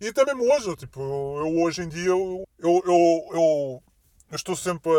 E 0.00 0.08
até 0.08 0.24
mesmo 0.24 0.44
hoje, 0.52 0.76
tipo, 0.76 1.00
eu, 1.00 1.46
eu 1.46 1.62
hoje 1.62 1.82
em 1.82 1.88
dia, 1.88 2.08
eu, 2.08 2.46
eu, 2.58 2.82
eu, 2.84 3.28
eu, 3.32 3.82
estou 4.32 4.56
sempre 4.56 4.90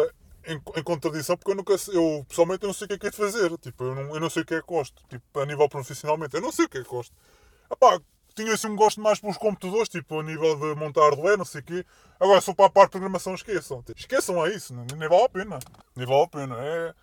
em, 0.46 0.56
em, 0.56 0.84
contradição 0.84 1.38
porque 1.38 1.52
eu 1.52 1.56
nunca 1.56 1.74
eu 1.94 2.26
pessoalmente 2.28 2.64
eu 2.64 2.68
não 2.68 2.74
sei 2.74 2.86
o 2.86 2.88
que 2.88 2.94
é 2.96 2.98
que 2.98 3.08
é 3.08 3.10
de 3.10 3.18
fazer. 3.18 3.58
Tipo, 3.58 3.84
eu 3.84 3.96
não, 3.96 4.16
eu 4.16 4.20
não 4.20 4.30
sei 4.30 4.44
o 4.44 4.46
que 4.46 4.56
é 4.56 4.62
que 4.62 4.68
gosto. 4.68 5.04
Tipo, 5.10 5.40
a 5.40 5.46
nível 5.46 5.70
profissionalmente, 5.70 6.36
eu 6.36 6.42
não 6.42 6.52
sei 6.52 6.66
o 6.66 6.70
que 6.70 6.78
é 6.78 6.84
que 6.84 6.90
gosto. 6.90 7.14
Epá, 7.72 8.00
tinha 8.36 8.54
assim 8.54 8.68
um 8.68 8.76
gosto 8.76 9.02
mais 9.02 9.20
pelos 9.20 9.38
computadores, 9.38 9.90
tipo, 9.90 10.20
a 10.20 10.24
nível 10.24 10.56
de 10.56 10.80
montar 10.80 11.02
hardware, 11.02 11.38
não 11.38 11.46
sei 11.46 11.62
o 11.62 11.64
quê. 11.64 11.86
Agora, 12.20 12.42
só 12.42 12.54
para 12.54 12.66
a 12.66 12.70
parte 12.70 12.88
de 12.88 12.92
programação, 12.92 13.36
esqueçam. 13.36 13.84
Tipo, 13.84 14.00
esqueçam 14.00 14.46
é 14.46 14.56
isso, 14.56 14.74
nem 14.74 15.10
vale 15.10 15.24
a 15.24 15.30
pena. 15.30 15.60
Nem 15.96 16.06
vale 16.06 16.24
a 16.24 16.28
pena. 16.28 16.56
É 16.58 16.94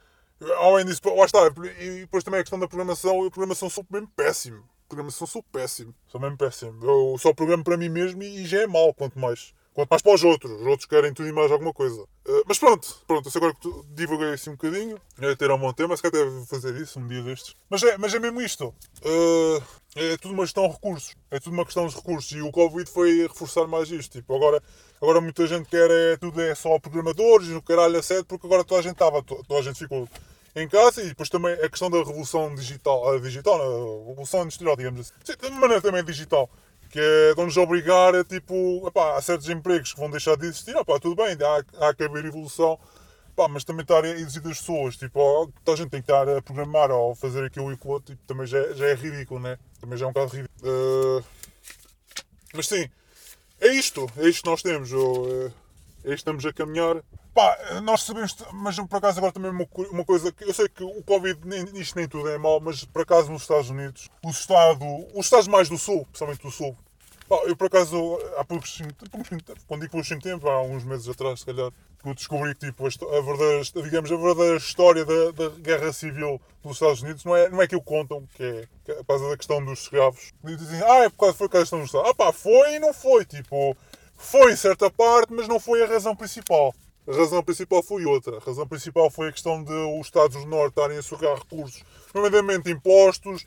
Além 0.59 0.85
disso, 0.85 1.01
lá 1.05 1.25
está, 1.25 1.39
e 1.81 2.01
depois 2.01 2.23
também 2.23 2.41
a 2.41 2.43
questão 2.43 2.59
da 2.59 2.69
programação, 2.69 3.25
eu 3.25 3.31
programação 3.31 3.71
sou 3.71 3.87
mesmo 3.91 4.09
péssimo. 4.15 4.63
Programação 4.89 5.27
sou 5.27 5.43
péssimo, 5.43 5.95
sou 6.07 6.21
mesmo 6.21 6.37
péssimo. 6.37 6.85
Eu 6.85 7.19
só 7.19 7.33
programo 7.33 7.65
para 7.65 7.77
mim 7.77 7.89
mesmo 7.89 8.23
e 8.23 8.45
já 8.45 8.63
é 8.63 8.67
mal, 8.67 8.95
quanto 8.95 9.19
mais. 9.19 9.53
Quanto 9.77 9.91
mais 9.91 10.01
para 10.01 10.15
os 10.15 10.25
outros. 10.25 10.53
Os 10.53 10.67
outros 10.67 10.87
querem 10.87 11.13
tudo 11.13 11.29
e 11.29 11.33
mais 11.33 11.53
alguma 11.53 11.71
coisa. 11.71 12.01
Uh, 12.01 12.43
mas 12.47 12.59
pronto, 12.59 12.89
pronto, 13.07 13.29
eu 13.29 13.33
agora 13.37 13.55
que 13.55 13.71
divulguei 13.91 14.33
assim 14.33 14.49
um 14.49 14.55
bocadinho. 14.55 14.99
É 15.21 15.37
ter 15.37 15.51
um 15.51 15.59
bom 15.59 15.71
tema, 15.71 15.95
se 15.95 16.03
calhar 16.03 16.27
deve 16.27 16.47
fazer 16.47 16.75
isso 16.81 16.99
um 16.99 17.07
dia 17.07 17.23
destes. 17.23 17.55
Mas 17.69 17.83
é, 17.83 17.99
mas 17.99 18.15
é 18.15 18.19
mesmo 18.19 18.41
isto. 18.41 18.75
Uh, 19.05 19.63
é 19.95 20.17
tudo 20.17 20.33
uma 20.33 20.45
questão 20.45 20.67
de 20.67 20.73
recursos. 20.73 21.15
É 21.31 21.39
tudo 21.39 21.53
uma 21.53 21.67
questão 21.67 21.87
de 21.87 21.95
recursos. 21.95 22.33
E 22.33 22.41
o 22.41 22.51
Covid 22.51 22.91
foi 22.91 23.27
reforçar 23.27 23.67
mais 23.67 23.91
isto. 23.91 24.13
Tipo, 24.13 24.35
agora, 24.35 24.63
agora 24.99 25.21
muita 25.21 25.47
gente 25.47 25.69
quer 25.69 25.91
é, 25.91 26.17
tudo 26.17 26.41
é 26.41 26.55
só 26.55 26.79
programadores, 26.79 27.49
no 27.49 27.61
caralho 27.61 27.99
a 27.99 28.03
sete, 28.03 28.25
porque 28.25 28.47
agora 28.47 28.65
toda 28.65 28.81
a 28.81 28.83
gente 28.83 28.95
estava, 28.95 29.23
toda 29.23 29.59
a 29.59 29.63
gente 29.63 29.79
ficou 29.79 30.09
em 30.55 30.67
casa 30.67 31.03
e 31.03 31.09
depois 31.09 31.29
também 31.29 31.53
a 31.53 31.69
questão 31.69 31.91
da 31.91 31.99
revolução 31.99 32.55
digital, 32.55 33.13
a 33.13 33.19
digital, 33.19 33.61
a 33.61 34.09
revolução 34.09 34.45
industrial, 34.45 34.75
digamos 34.75 35.01
assim. 35.01 35.13
Sim, 35.23 35.35
de 35.39 35.51
maneira 35.51 35.83
também 35.83 36.03
digital 36.03 36.49
que 36.97 37.01
é 37.01 37.35
de 37.35 37.45
nos 37.45 37.59
obrigar 37.59 38.15
a, 38.15 38.25
tipo, 38.25 38.83
epá, 38.89 39.19
a 39.19 39.21
certos 39.21 39.51
empregos 39.51 39.93
que 39.93 40.01
vão 40.01 40.11
deixar 40.11 40.35
de 40.35 40.47
existir, 40.47 40.75
epá, 40.75 40.99
tudo 40.99 41.15
bem, 41.15 41.37
há, 41.43 41.89
há 41.89 41.95
que 41.95 42.05
haver 42.05 42.25
evolução, 42.25 42.79
epá, 43.33 43.47
mas 43.49 43.65
também 43.65 43.83
estar 43.83 44.03
a 44.03 44.09
exigir 44.09 44.41
das 44.41 44.61
pessoas, 44.61 44.97
tipo, 44.97 45.53
toda 45.63 45.75
a 45.75 45.77
gente 45.77 45.91
tem 45.91 46.01
que 46.01 46.11
estar 46.11 46.27
a 46.27 46.41
programar 46.41 46.91
ou 46.91 47.15
fazer 47.15 47.45
aquilo 47.45 47.71
e 47.71 47.79
outro, 47.85 48.15
tipo, 48.15 48.27
também 48.27 48.47
já, 48.47 48.73
já 48.73 48.87
é 48.87 48.95
ridículo, 48.95 49.41
né? 49.41 49.59
Também 49.79 49.99
já 49.99 50.07
é 50.07 50.09
um 50.09 50.13
bocado 50.13 50.35
ridículo. 50.35 50.71
Uh, 50.73 51.25
mas 52.55 52.67
sim, 52.67 52.89
é 53.61 53.69
isto, 53.75 54.11
é 54.17 54.27
isto 54.27 54.43
que 54.43 54.49
nós 54.49 54.63
temos, 54.63 54.91
ou, 54.91 55.29
é, 55.29 55.45
é 55.45 55.49
isto 55.49 55.53
que 56.05 56.15
estamos 56.15 56.47
a 56.47 56.53
caminhar. 56.55 57.03
Pá, 57.35 57.59
nós 57.83 58.05
sabemos, 58.05 58.35
mas 58.55 58.77
por 58.77 58.97
acaso 58.97 59.19
agora 59.19 59.35
também 59.35 59.51
uma, 59.51 59.69
uma 59.91 60.05
coisa 60.07 60.33
que 60.33 60.45
eu 60.45 60.55
sei 60.55 60.67
que 60.67 60.83
o 60.83 61.03
Covid, 61.03 61.39
isto 61.79 61.99
nem 61.99 62.09
tudo 62.09 62.31
é 62.31 62.39
mau, 62.39 62.59
mas 62.59 62.87
por 62.87 63.03
acaso 63.03 63.31
nos 63.31 63.43
Estados 63.43 63.69
Unidos, 63.69 64.09
o 64.25 64.31
Estado, 64.31 64.83
os 65.15 65.27
Estados 65.27 65.47
mais 65.47 65.69
do 65.69 65.77
Sul, 65.77 66.07
principalmente 66.07 66.41
do 66.41 66.51
Sul, 66.51 66.75
Pá, 67.29 67.37
eu 67.45 67.57
por 67.57 67.67
acaso, 67.67 68.19
há 68.37 68.45
poucos 68.45 68.79
quando 69.67 69.81
digo 69.81 69.93
poucos 69.93 70.09
tempo, 70.23 70.49
há 70.49 70.63
uns 70.63 70.85
meses 70.85 71.09
atrás, 71.09 71.41
se 71.41 71.47
calhar, 71.47 71.73
que 72.01 72.09
eu 72.09 72.15
descobri 72.15 72.55
que 72.55 72.67
tipo, 72.67 72.87
a, 72.87 73.21
verdadeira, 73.21 73.63
digamos, 73.83 74.13
a 74.13 74.17
verdadeira 74.17 74.57
história 74.57 75.05
da, 75.05 75.33
da, 75.33 75.49
guerra 75.59 75.93
civil 75.93 76.41
dos 76.63 76.75
Estados 76.75 77.03
Unidos 77.03 77.25
não 77.25 77.35
é, 77.35 77.49
não 77.49 77.61
é 77.61 77.67
que 77.67 77.75
o 77.75 77.83
contam, 77.83 78.25
que 78.35 78.45
é, 78.45 78.69
que 78.85 78.93
é 78.93 78.95
por 78.95 79.07
causa 79.07 79.29
da 79.29 79.37
questão 79.37 79.65
dos 79.65 79.81
escravos. 79.81 80.33
E 80.45 80.57
dizem, 80.57 80.81
ah, 80.83 81.05
é 81.05 81.09
por 81.09 81.19
causa, 81.19 81.35
foi 81.35 81.49
por 81.49 81.53
causa 81.53 81.65
da 81.65 81.65
questão 81.65 81.79
dos 81.81 81.89
Estados. 81.89 82.11
Ah 82.11 82.15
pá, 82.15 82.33
foi 82.33 82.77
e 82.77 82.79
não 82.79 82.95
foi, 82.95 83.25
tipo, 83.25 83.77
foi 84.17 84.53
em 84.53 84.57
certa 84.57 84.89
parte, 84.89 85.33
mas 85.33 85.49
não 85.49 85.59
foi 85.59 85.83
a 85.83 85.87
razão 85.87 86.15
principal. 86.15 86.73
A 87.09 87.17
razão 87.17 87.43
principal 87.43 87.83
foi 87.83 88.05
outra. 88.05 88.37
A 88.37 88.41
razão 88.41 88.67
principal 88.69 89.11
foi 89.11 89.29
a 89.29 89.33
questão 89.33 89.63
de 89.63 89.73
os 89.73 90.07
Estados 90.07 90.37
do 90.37 90.47
Norte 90.47 90.71
estarem 90.71 90.99
a 90.99 91.03
sugar 91.03 91.37
recursos, 91.37 91.83
nomeadamente 92.15 92.71
impostos, 92.71 93.45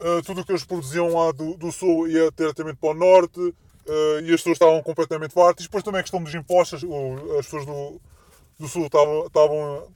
uh, 0.00 0.22
tudo 0.24 0.40
o 0.40 0.44
que 0.44 0.52
eles 0.52 0.64
produziam 0.64 1.14
lá 1.14 1.32
do, 1.32 1.56
do 1.56 1.70
Sul 1.70 2.08
ia 2.08 2.30
diretamente 2.36 2.78
para 2.78 2.90
o 2.90 2.94
Norte 2.94 3.40
uh, 3.40 4.20
e 4.22 4.32
as 4.32 4.40
pessoas 4.40 4.56
estavam 4.56 4.82
completamente 4.82 5.34
fartas. 5.34 5.64
Depois 5.64 5.84
também 5.84 6.00
a 6.00 6.02
questão 6.02 6.22
dos 6.22 6.34
impostos, 6.34 6.82
as 7.38 7.46
pessoas 7.46 7.66
do, 7.66 8.00
do 8.58 8.68
Sul 8.68 8.86
estavam, 8.86 9.26
estavam 9.26 9.88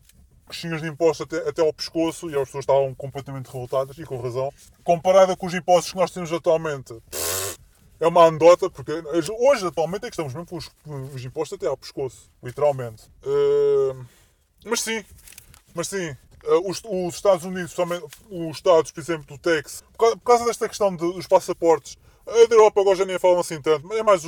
coxinhas 0.46 0.82
de 0.82 0.88
impostos 0.88 1.26
até, 1.26 1.48
até 1.48 1.62
ao 1.62 1.72
pescoço 1.72 2.30
e 2.30 2.34
as 2.34 2.46
pessoas 2.46 2.62
estavam 2.62 2.94
completamente 2.94 3.46
revoltadas 3.46 3.98
e 3.98 4.04
com 4.04 4.20
razão. 4.20 4.52
Comparada 4.82 5.36
com 5.36 5.46
os 5.46 5.54
impostos 5.54 5.92
que 5.92 5.98
nós 5.98 6.10
temos 6.10 6.32
atualmente, 6.32 6.94
é 8.00 8.06
uma 8.06 8.26
anedota, 8.26 8.68
porque 8.68 8.92
hoje 9.38 9.66
atualmente 9.66 10.04
é 10.04 10.10
que 10.10 10.14
estamos 10.14 10.34
mesmo 10.34 10.46
com 10.46 10.56
os, 10.56 10.70
os 11.14 11.24
impostos 11.24 11.56
até 11.56 11.66
ao 11.66 11.76
pescoço, 11.76 12.30
literalmente. 12.42 13.04
Uh, 13.24 14.04
mas 14.64 14.80
sim, 14.80 15.04
mas 15.74 15.88
sim, 15.88 16.08
eh, 16.08 16.16
os, 16.64 16.82
os, 16.84 17.14
Estados 17.14 17.44
Unidos, 17.44 17.74
os 18.30 18.56
Estados, 18.56 18.90
por 18.90 19.00
exemplo, 19.00 19.26
do 19.26 19.38
Texas, 19.38 19.82
por 19.92 19.98
causa, 19.98 20.16
por 20.16 20.24
causa 20.24 20.44
desta 20.44 20.68
questão 20.68 20.94
de, 20.94 21.12
dos 21.12 21.26
passaportes, 21.26 21.96
a 22.26 22.46
da 22.46 22.54
Europa 22.54 22.80
agora 22.80 22.96
já 22.96 23.04
nem 23.04 23.18
falam 23.18 23.40
assim 23.40 23.60
tanto, 23.60 23.86
mas 23.86 23.98
é 23.98 24.02
mais 24.02 24.22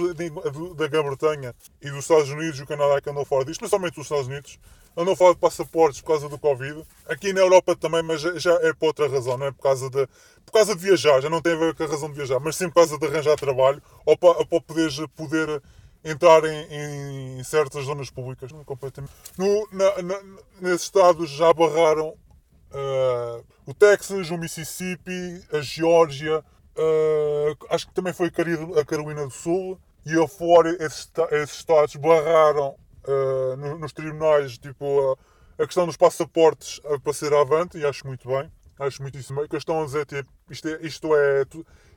da 0.75 0.87
Grã-Bretanha 0.87 1.55
e 1.81 1.91
dos 1.91 2.01
Estados 2.01 2.29
Unidos 2.29 2.59
e 2.59 2.62
o 2.62 2.67
Canadá 2.67 3.01
que 3.01 3.09
andam 3.09 3.25
fora 3.25 3.45
disto, 3.45 3.61
principalmente 3.61 3.99
os 3.99 4.05
Estados 4.05 4.27
Unidos, 4.27 4.59
andam 4.95 5.17
fora 5.17 5.35
de 5.35 5.41
passaportes 5.41 6.01
por 6.03 6.09
causa 6.09 6.29
do 6.29 6.39
Covid. 6.39 6.85
Aqui 7.09 7.33
na 7.33 7.41
Europa 7.41 7.75
também, 7.75 8.03
mas 8.03 8.21
já 8.21 8.53
é 8.62 8.75
por 8.75 8.89
outra 8.89 9.09
razão, 9.09 9.39
não 9.39 9.47
é 9.47 9.51
por 9.51 9.62
causa 9.62 9.89
de, 9.89 10.07
por 10.45 10.53
causa 10.53 10.77
de 10.77 10.83
viajar, 10.83 11.23
já 11.23 11.31
não 11.31 11.41
tem 11.41 11.55
a 11.55 11.57
ver 11.57 11.75
com 11.75 11.85
a 11.85 11.87
razão 11.87 12.11
de 12.11 12.17
viajar, 12.17 12.39
mas 12.39 12.57
sim 12.57 12.69
por 12.69 12.77
causa 12.77 12.99
de 12.99 13.07
arranjar 13.07 13.37
trabalho 13.37 13.83
ou 14.05 14.17
para, 14.17 14.45
para 14.45 14.61
poderes 14.61 14.99
poder 15.17 15.62
entrar 16.07 16.45
em, 16.45 17.39
em 17.39 17.45
certas 17.45 17.85
zonas 17.85 18.11
públicas. 18.11 18.51
Completamente. 18.65 19.13
No, 19.37 19.69
na, 19.73 20.03
na, 20.03 20.23
nesses 20.61 20.83
estados 20.83 21.29
já 21.31 21.53
barraram 21.53 22.11
uh, 22.11 23.45
o 23.67 23.75
Texas, 23.75 24.31
o 24.31 24.39
Mississippi, 24.39 25.43
a 25.53 25.61
Geórgia, 25.61 26.39
uh, 26.39 27.67
acho 27.71 27.89
que 27.89 27.95
também 27.95 28.13
foi 28.13 28.29
a 28.29 28.85
Carolina 28.85 29.25
do 29.25 29.31
Sul, 29.31 29.79
e 30.05 30.15
afora 30.23 30.71
esses, 30.85 31.11
esses 31.33 31.57
estados 31.57 31.97
barraram 31.97 32.77
uh, 33.09 33.57
nos 33.79 33.93
tribunais 33.93 34.57
tipo, 34.57 35.19
a 35.59 35.67
questão 35.67 35.85
dos 35.85 35.97
passaportes 35.97 36.81
para 37.03 37.13
ser 37.13 37.35
avante, 37.35 37.77
e 37.77 37.85
acho 37.85 38.07
muito 38.07 38.29
bem. 38.29 38.51
Acho 38.79 39.01
muitíssimo 39.03 39.41
bem. 39.41 39.49
Que 39.49 39.57
estão 39.57 39.83
a 39.83 39.85
dizer, 39.87 40.05
tipo, 40.05 40.31
isto 40.51 40.69
é, 40.69 40.79
isto 40.83 41.17
é, 41.17 41.45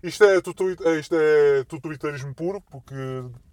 isto 0.02 0.24
é, 0.24 0.38
isto 1.00 1.16
é 1.16 1.64
totalitarismo 1.66 2.34
puro, 2.34 2.62
porque 2.70 2.96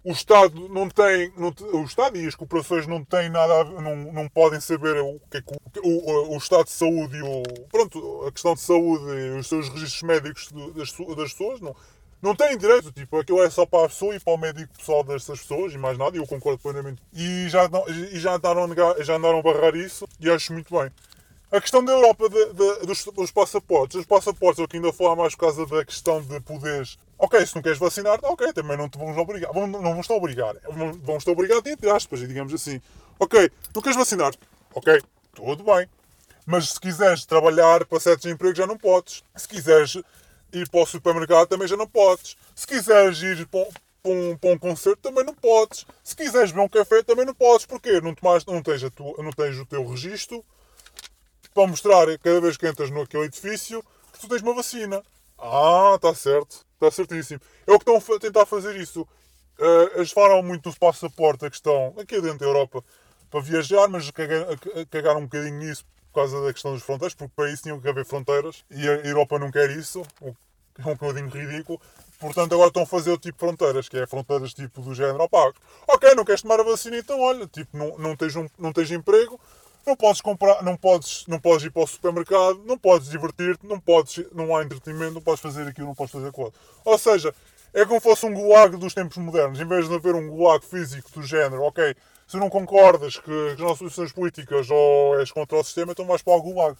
o 0.03 0.11
Estado 0.11 0.69
não 0.69 0.89
tem, 0.89 1.31
não, 1.37 1.53
o 1.73 1.83
Estado 1.83 2.17
e 2.17 2.27
as 2.27 2.35
corporações 2.35 2.87
não 2.87 3.03
têm 3.03 3.29
nada, 3.29 3.65
não, 3.65 3.95
não 4.13 4.29
podem 4.29 4.59
saber 4.59 4.97
o 5.01 5.19
que 5.29 5.37
é 5.37 5.41
que 5.41 5.53
o, 5.83 5.89
o, 5.89 6.35
o 6.35 6.37
estado 6.37 6.65
de 6.65 6.71
saúde 6.71 7.17
e 7.17 7.21
o, 7.21 7.43
pronto, 7.69 8.25
a 8.25 8.31
questão 8.31 8.53
de 8.53 8.61
saúde 8.61 9.05
e 9.05 9.39
os 9.39 9.47
seus 9.47 9.69
registros 9.69 10.03
médicos 10.03 10.49
das, 10.75 10.91
das 11.15 11.31
pessoas, 11.33 11.59
não, 11.59 11.75
não 12.21 12.35
têm 12.35 12.57
direito, 12.57 12.91
tipo, 12.91 13.19
aquilo 13.19 13.43
é 13.43 13.49
só 13.49 13.65
para 13.65 13.85
a 13.85 13.89
pessoa 13.89 14.15
e 14.15 14.19
para 14.19 14.33
o 14.33 14.37
médico 14.37 14.73
pessoal 14.77 15.03
dessas 15.03 15.39
pessoas 15.41 15.73
e 15.73 15.77
mais 15.77 15.97
nada, 15.97 16.15
e 16.15 16.19
eu 16.19 16.25
concordo 16.25 16.59
plenamente. 16.59 17.01
E 17.13 17.47
já, 17.49 17.69
e 18.11 18.19
já, 18.19 18.35
andaram, 18.35 18.67
negar, 18.67 18.95
já 19.03 19.15
andaram 19.15 19.39
a 19.39 19.43
barrar 19.43 19.75
isso 19.75 20.07
e 20.19 20.29
acho 20.29 20.53
muito 20.53 20.73
bem. 20.73 20.91
A 21.51 21.61
questão 21.61 21.83
da 21.83 21.93
Europa 21.93 22.29
de, 22.29 22.45
de, 22.53 22.85
dos, 22.85 23.05
dos, 23.05 23.31
passaportes. 23.31 23.95
Os 23.95 24.05
passaportes, 24.05 24.59
eu 24.59 24.67
que 24.67 24.75
ainda 24.75 24.91
falar 24.91 25.15
mais 25.15 25.33
por 25.33 25.41
causa 25.41 25.65
da 25.65 25.85
questão 25.85 26.21
de 26.21 26.39
poderes 26.41 26.97
Ok, 27.19 27.43
se 27.47 27.55
não 27.55 27.63
queres 27.63 27.79
vacinar, 27.79 28.19
ok, 28.21 28.53
também 28.53 28.77
não 28.77 28.87
te 28.87 28.97
vamos 28.97 29.17
obrigar. 29.17 29.51
Vão, 29.51 29.65
não 29.65 29.81
vamos 29.81 30.05
te 30.05 30.13
obrigar. 30.13 30.55
Vamos 31.01 31.23
te 31.23 31.29
obrigar, 31.31 31.57
entre 31.65 31.89
aspas, 31.89 32.19
digamos 32.19 32.53
assim. 32.53 32.79
Ok, 33.19 33.49
não 33.73 33.81
queres 33.81 33.97
vacinar? 33.97 34.33
Ok, 34.73 35.01
tudo 35.33 35.63
bem. 35.63 35.89
Mas 36.45 36.69
se 36.69 36.79
quiseres 36.79 37.25
trabalhar 37.25 37.85
para 37.85 37.99
certos 37.99 38.27
empregos 38.27 38.59
já 38.59 38.67
não 38.67 38.77
podes. 38.77 39.23
Se 39.35 39.47
quiseres 39.47 39.95
ir 40.53 40.69
para 40.69 40.79
o 40.79 40.85
supermercado 40.85 41.47
também 41.47 41.67
já 41.67 41.75
não 41.75 41.87
podes. 41.87 42.37
Se 42.53 42.67
quiseres 42.67 43.19
ir 43.23 43.47
para, 43.47 43.67
para, 44.03 44.11
um, 44.11 44.37
para 44.37 44.51
um 44.51 44.57
concerto 44.59 45.01
também 45.01 45.25
não 45.25 45.33
podes. 45.33 45.87
Se 46.03 46.15
quiseres 46.15 46.51
beber 46.51 46.65
um 46.65 46.69
café 46.69 47.01
também 47.01 47.25
não 47.25 47.33
podes. 47.33 47.65
Porquê? 47.65 47.99
Não, 47.99 48.13
tomaste, 48.13 48.49
não, 48.49 48.61
tens, 48.61 48.83
a 48.83 48.91
tua, 48.91 49.23
não 49.23 49.31
tens 49.31 49.57
o 49.57 49.65
teu 49.65 49.83
registro 49.87 50.45
para 51.57 51.65
mostrar 51.65 52.05
cada 52.19 52.39
vez 52.39 52.55
que 52.55 52.67
entras 52.67 52.91
naquele 52.91 53.23
edifício 53.23 53.83
que 54.13 54.19
tu 54.19 54.27
tens 54.27 54.43
uma 54.43 54.53
vacina. 54.53 55.01
Ah, 55.39 55.93
está 55.95 56.13
certo. 56.13 56.63
Está 56.75 56.91
certíssimo. 56.91 57.41
É 57.65 57.71
o 57.71 57.79
que 57.79 57.89
estão 57.89 58.15
a 58.15 58.19
tentar 58.19 58.45
fazer 58.45 58.75
isso. 58.75 59.01
Uh, 59.57 59.89
eles 59.95 60.11
falam 60.11 60.43
muito 60.43 60.69
do 60.69 60.77
passaporte, 60.77 61.47
a 61.47 61.49
questão, 61.49 61.95
aqui 61.97 62.21
dentro 62.21 62.37
da 62.37 62.45
Europa, 62.45 62.83
para 63.31 63.41
viajar, 63.41 63.87
mas 63.87 64.11
cagaram 64.91 65.21
um 65.21 65.23
bocadinho 65.23 65.57
nisso 65.57 65.83
por 66.11 66.21
causa 66.21 66.39
da 66.45 66.53
questão 66.53 66.73
das 66.73 66.83
fronteiras, 66.83 67.15
porque 67.15 67.33
para 67.35 67.51
isso 67.51 67.63
tinham 67.63 67.81
que 67.81 67.89
haver 67.89 68.05
fronteiras 68.05 68.63
e 68.69 68.87
a 68.87 68.97
Europa 68.97 69.39
não 69.39 69.49
quer 69.49 69.71
isso, 69.71 70.03
o 70.21 70.35
que 70.75 70.81
é 70.81 70.85
um 70.85 70.95
bocadinho 70.95 71.27
ridículo. 71.27 71.81
Portanto, 72.19 72.53
agora 72.53 72.67
estão 72.67 72.83
a 72.83 72.85
fazer 72.85 73.09
o 73.09 73.17
tipo 73.17 73.33
de 73.33 73.39
fronteiras, 73.39 73.89
que 73.89 73.97
é 73.97 74.05
fronteiras 74.05 74.53
tipo 74.53 74.79
do 74.81 74.93
género, 74.93 75.23
opá, 75.23 75.51
ok, 75.87 76.13
não 76.13 76.23
queres 76.23 76.43
tomar 76.43 76.59
a 76.59 76.63
vacina, 76.63 76.97
então 76.97 77.19
olha, 77.19 77.47
tipo, 77.47 77.75
não, 77.75 77.97
não, 77.97 78.15
tens, 78.15 78.35
um, 78.35 78.47
não 78.59 78.71
tens 78.71 78.91
emprego, 78.91 79.39
não 79.87 79.95
podes 79.95 80.21
comprar, 80.21 80.61
não 80.61 80.75
podes, 80.75 81.25
não 81.27 81.39
podes 81.39 81.65
ir 81.65 81.71
para 81.71 81.83
o 81.83 81.87
supermercado, 81.87 82.61
não 82.65 82.77
podes 82.77 83.09
divertir-te, 83.09 83.65
não 83.65 83.79
podes, 83.79 84.23
não 84.33 84.55
há 84.55 84.63
entretenimento, 84.63 85.13
não 85.13 85.21
podes 85.21 85.41
fazer 85.41 85.67
aquilo, 85.67 85.87
não 85.87 85.95
podes 85.95 86.11
fazer 86.11 86.27
aquilo. 86.27 86.53
Ou 86.83 86.97
seja, 86.97 87.33
é 87.73 87.85
como 87.85 88.01
fosse 88.01 88.25
um 88.25 88.33
gulag 88.33 88.75
dos 88.75 88.93
tempos 88.93 89.17
modernos, 89.17 89.59
em 89.59 89.65
vez 89.65 89.87
de 89.87 89.95
haver 89.95 90.13
um 90.13 90.29
gulag 90.29 90.65
físico 90.65 91.09
do 91.11 91.23
género, 91.23 91.63
ok, 91.63 91.95
se 92.27 92.35
não 92.35 92.49
concordas 92.49 93.17
que 93.17 93.31
as 93.53 93.57
nossas 93.57 93.77
soluções 93.77 94.11
políticas 94.11 94.69
ou 94.69 95.17
és 95.19 95.31
contra 95.31 95.57
o 95.57 95.63
sistema, 95.63 95.93
então 95.93 96.05
vais 96.05 96.21
para 96.21 96.33
o 96.33 96.41
gulag. 96.41 96.77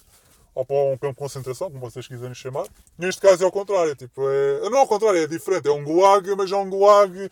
Ou 0.54 0.66
para 0.66 0.76
um 0.76 0.98
campo 0.98 1.14
de 1.14 1.20
concentração, 1.20 1.70
como 1.70 1.80
vocês 1.80 2.08
quiserem 2.08 2.34
chamar. 2.34 2.66
Neste 2.98 3.22
caso 3.22 3.44
é 3.44 3.46
ao 3.46 3.52
contrário, 3.52 3.96
tipo, 3.96 4.28
é, 4.28 4.70
não 4.70 4.80
é 4.80 4.82
ao 4.82 4.88
contrário, 4.88 5.22
é 5.22 5.28
diferente, 5.28 5.68
é 5.68 5.72
um 5.72 5.84
gulag, 5.84 6.36
mas 6.36 6.52
é 6.52 6.56
um 6.56 6.68
gulag 6.68 7.30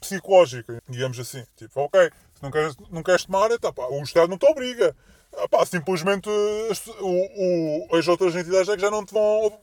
psicológico, 0.00 0.72
digamos 0.88 1.18
assim. 1.18 1.44
Tipo, 1.56 1.82
ok, 1.82 2.10
se 2.34 2.42
não 2.42 2.50
queres, 2.50 2.76
não 2.90 3.02
queres 3.02 3.24
tomar, 3.24 3.58
tá, 3.58 3.72
pá, 3.72 3.86
o 3.86 4.02
Estado 4.02 4.28
não 4.28 4.38
te 4.38 4.46
obriga. 4.46 4.94
Pá, 5.50 5.66
simplesmente 5.66 6.28
o, 6.28 7.88
o, 7.90 7.96
as 7.96 8.06
outras 8.06 8.34
entidades 8.36 8.68
é 8.68 8.76
que 8.76 8.82
já 8.82 8.90
não 8.90 9.04
te 9.04 9.12
vão. 9.12 9.58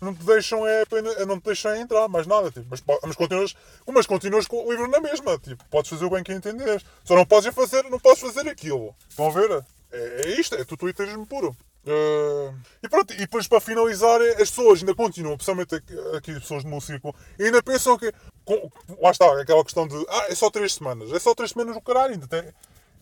Não 0.00 0.12
te 0.12 0.24
deixam, 0.24 0.66
é, 0.66 0.82
não 1.28 1.38
te 1.38 1.44
deixam 1.44 1.76
entrar, 1.76 2.08
mais 2.08 2.26
nada. 2.26 2.50
Tipo, 2.50 2.66
mas, 2.68 2.82
mas, 3.04 3.14
continuas, 3.14 3.54
mas 3.86 4.04
continuas 4.04 4.48
com 4.48 4.66
o 4.66 4.70
livro 4.72 4.88
na 4.88 5.00
mesma. 5.00 5.38
Tipo, 5.38 5.64
podes 5.70 5.90
fazer 5.90 6.04
o 6.04 6.10
bem 6.10 6.24
que 6.24 6.32
entenderes. 6.32 6.84
Só 7.04 7.14
não 7.14 7.24
podes 7.24 7.54
fazer, 7.54 7.84
não 7.84 8.00
podes 8.00 8.20
fazer 8.20 8.48
aquilo. 8.48 8.92
Estão 9.08 9.28
a 9.28 9.30
ver? 9.30 9.64
É, 9.92 10.22
é 10.24 10.40
isto, 10.40 10.56
é 10.56 10.64
totalitarismo 10.64 11.24
puro. 11.24 11.56
Uh, 11.84 12.54
e 12.80 12.88
pronto, 12.88 13.12
e 13.12 13.16
depois 13.16 13.48
para 13.48 13.60
finalizar, 13.60 14.20
as 14.20 14.50
pessoas 14.50 14.80
ainda 14.80 14.94
continuam, 14.94 15.36
principalmente 15.36 15.74
aqui, 15.74 15.94
aqui 16.16 16.32
pessoas 16.34 16.62
do 16.62 16.70
meu 16.70 16.80
círculo, 16.80 17.14
ainda 17.38 17.62
pensam 17.62 17.98
que. 17.98 18.12
Com, 18.44 18.70
lá 19.00 19.10
está, 19.10 19.40
aquela 19.40 19.64
questão 19.64 19.86
de. 19.86 19.96
Ah, 20.08 20.26
é 20.28 20.34
só 20.34 20.50
3 20.50 20.72
semanas. 20.72 21.12
É 21.12 21.18
só 21.18 21.34
3 21.34 21.50
semanas 21.50 21.74
no 21.74 21.80
caralho, 21.80 22.14
ainda 22.14 22.26
tem, 22.26 22.44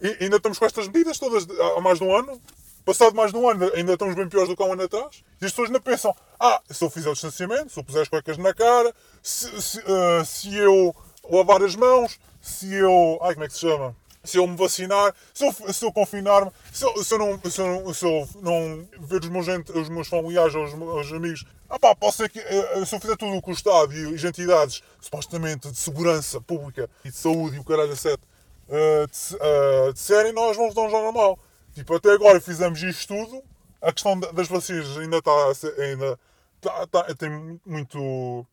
e 0.01 0.25
ainda 0.25 0.37
estamos 0.37 0.59
com 0.59 0.65
estas 0.65 0.87
medidas 0.87 1.19
todas 1.19 1.47
há 1.77 1.81
mais 1.81 1.99
de 1.99 2.05
um 2.05 2.15
ano. 2.15 2.41
Passado 2.85 3.15
mais 3.15 3.31
de 3.31 3.37
um 3.37 3.49
ano, 3.49 3.71
ainda 3.75 3.93
estamos 3.93 4.15
bem 4.15 4.29
piores 4.29 4.49
do 4.49 4.57
que 4.57 4.63
há 4.63 4.67
um 4.67 4.73
ano 4.73 4.85
atrás. 4.85 5.23
E 5.41 5.45
as 5.45 5.53
pessoas 5.53 5.69
ainda 5.69 5.81
pensam: 5.81 6.17
ah, 6.39 6.61
se 6.71 6.83
eu 6.83 6.89
fizer 6.89 7.11
o 7.11 7.13
distanciamento, 7.13 7.71
se 7.71 7.79
eu 7.79 7.85
puser 7.85 8.03
as 8.03 8.09
cuecas 8.09 8.39
na 8.39 8.55
cara, 8.55 8.95
se, 9.23 9.61
se, 9.61 9.79
uh, 9.81 10.25
se 10.25 10.55
eu 10.57 10.95
lavar 11.31 11.63
as 11.63 11.77
mãos, 11.77 12.19
se 12.41 12.73
eu. 12.75 13.19
Ai, 13.23 13.35
como 13.35 13.45
é 13.45 13.49
que 13.49 13.55
se 13.55 13.61
chama? 13.61 13.95
Se 14.23 14.39
eu 14.39 14.47
me 14.47 14.57
vacinar, 14.57 15.15
se 15.33 15.47
eu, 15.47 15.73
se 15.73 15.85
eu 15.85 15.93
confinar-me, 15.93 16.51
se 16.73 16.85
eu, 16.85 17.05
se, 17.05 17.17
não, 17.17 17.41
se, 17.51 17.61
eu 17.61 17.67
não, 17.67 17.95
se 17.95 18.05
eu 18.05 18.29
não 18.43 18.89
ver 19.01 19.23
os 19.23 19.29
meus, 19.29 19.47
os 19.49 19.89
meus 19.89 20.09
familiares 20.09 20.55
ou 20.55 20.65
os 20.65 20.75
meus 20.75 21.13
amigos, 21.13 21.45
ah 21.69 21.79
pá, 21.79 21.95
posso 21.95 22.19
ser 22.19 22.29
que 22.29 22.39
eh, 22.39 22.85
se 22.85 22.95
eu 22.95 23.01
fizer 23.01 23.17
tudo 23.17 23.37
o 23.37 23.43
que 23.43 23.51
o 23.51 23.53
Estado 23.53 23.93
e 23.95 24.15
as 24.15 24.25
entidades 24.25 24.83
supostamente 25.01 25.71
de 25.71 25.77
segurança 25.77 26.41
pública 26.41 26.89
e 27.05 27.11
de 27.11 27.17
saúde 27.17 27.57
e 27.57 27.61
o 27.61 27.65
caralho 27.65 27.93
a 27.93 27.97
sete 27.97 28.23
uh, 28.69 29.93
disserem, 29.93 30.33
nós 30.33 30.57
vamos 30.57 30.75
dar 30.75 30.83
um 30.83 30.91
jogo 30.91 31.05
normal. 31.05 31.39
Tipo, 31.75 31.95
até 31.95 32.13
agora 32.13 32.41
fizemos 32.41 32.83
isto 32.83 33.15
tudo, 33.15 33.43
a 33.81 33.93
questão 33.93 34.19
das 34.19 34.49
vacinas 34.49 34.99
ainda 34.99 35.19
está 35.19 35.53
ainda 35.79 36.19
tá, 36.61 36.87
tá, 36.87 37.15
tem 37.15 37.59
muito 37.65 38.47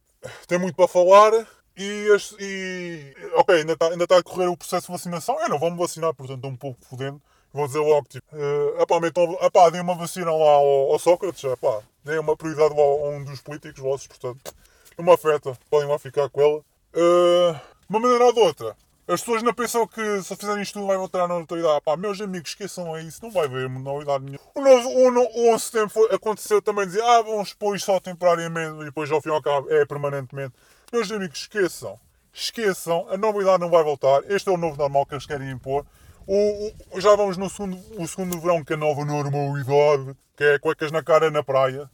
tem 0.47 0.57
muito 0.57 0.75
para 0.75 0.87
falar 0.87 1.31
e, 1.77 2.07
e 2.39 3.15
ok, 3.35 3.55
ainda 3.55 3.73
está 3.73 3.87
ainda 3.87 4.07
tá 4.07 4.17
a 4.17 4.23
correr 4.23 4.47
o 4.47 4.57
processo 4.57 4.87
de 4.87 4.93
vacinação, 4.93 5.39
eu 5.41 5.49
não 5.49 5.59
vou 5.59 5.71
me 5.71 5.77
vacinar, 5.77 6.13
portanto 6.13 6.37
estou 6.37 6.51
um 6.51 6.55
pouco 6.55 6.79
fodendo. 6.85 7.21
Vou 7.53 7.65
dizer 7.65 7.79
logo, 7.79 8.07
tipo, 8.09 8.27
uh, 8.35 8.81
epá, 8.81 8.99
metam, 8.99 9.37
epá, 9.41 9.69
dei 9.69 9.81
uma 9.81 9.95
vacina 9.95 10.31
lá 10.31 10.51
ao, 10.51 10.91
ao 10.91 10.99
Sócrates, 10.99 11.43
epá, 11.43 11.81
dei 12.03 12.19
uma 12.19 12.35
prioridade 12.35 12.75
lá 12.75 12.83
a 12.83 13.09
um 13.09 13.23
dos 13.23 13.41
políticos 13.41 13.81
vossos, 13.81 14.07
portanto, 14.07 14.53
não 14.97 15.05
me 15.05 15.11
afeta, 15.11 15.57
podem 15.69 15.87
lá 15.87 15.97
ficar 15.97 16.29
com 16.29 16.41
ela. 16.41 16.57
Uh, 16.93 17.53
de 17.53 17.87
uma 17.89 17.99
maneira 17.99 18.25
ou 18.25 18.33
de 18.33 18.39
outra, 18.39 18.75
as 19.07 19.21
pessoas 19.21 19.41
não 19.41 19.53
pensam 19.53 19.87
que 19.87 20.21
se 20.21 20.35
fizerem 20.35 20.61
isto 20.61 20.73
tudo 20.73 20.87
vai 20.87 20.97
voltar 20.97 21.29
na 21.29 21.39
notoriedade. 21.39 21.79
Pá, 21.81 21.95
meus 21.95 22.19
amigos, 22.19 22.49
esqueçam 22.49 22.99
isso, 22.99 23.23
não 23.23 23.31
vai 23.31 23.45
haver 23.45 23.69
novidade 23.69 24.25
nenhuma. 24.25 24.41
O, 24.53 24.61
novo, 24.61 24.89
o, 24.89 25.47
o 25.47 25.53
11 25.53 25.57
de 25.57 25.61
setembro 25.61 26.13
aconteceu 26.13 26.61
também 26.61 26.85
dizer, 26.85 27.01
ah, 27.01 27.21
vamos 27.21 27.53
pôr 27.53 27.77
isto 27.77 27.85
só 27.85 28.01
temporariamente 28.01 28.81
e 28.81 28.85
depois 28.85 29.09
ao 29.09 29.21
fim 29.21 29.29
e 29.29 29.31
ao 29.31 29.41
cabo 29.41 29.71
é 29.71 29.85
permanentemente. 29.85 30.53
Meus 30.91 31.11
amigos, 31.11 31.39
esqueçam. 31.39 31.99
Esqueçam, 32.31 33.07
a 33.09 33.17
novidade 33.17 33.59
não 33.59 33.69
vai 33.69 33.83
voltar. 33.83 34.21
Este 34.31 34.47
é 34.47 34.51
o 34.53 34.57
novo 34.57 34.77
normal 34.77 35.05
que 35.05 35.15
eles 35.15 35.25
querem 35.25 35.51
impor. 35.51 35.85
O, 36.25 36.71
o, 36.91 37.01
já 37.01 37.13
vamos 37.13 37.35
no 37.35 37.49
segundo, 37.49 37.77
o 38.01 38.07
segundo 38.07 38.39
verão, 38.39 38.63
que 38.63 38.71
é 38.71 38.75
a 38.77 38.79
nova 38.79 39.03
normalidade, 39.03 40.15
que 40.35 40.43
é 40.45 40.59
cuecas 40.59 40.89
na 40.89 41.03
cara 41.03 41.29
na 41.29 41.43
praia 41.43 41.89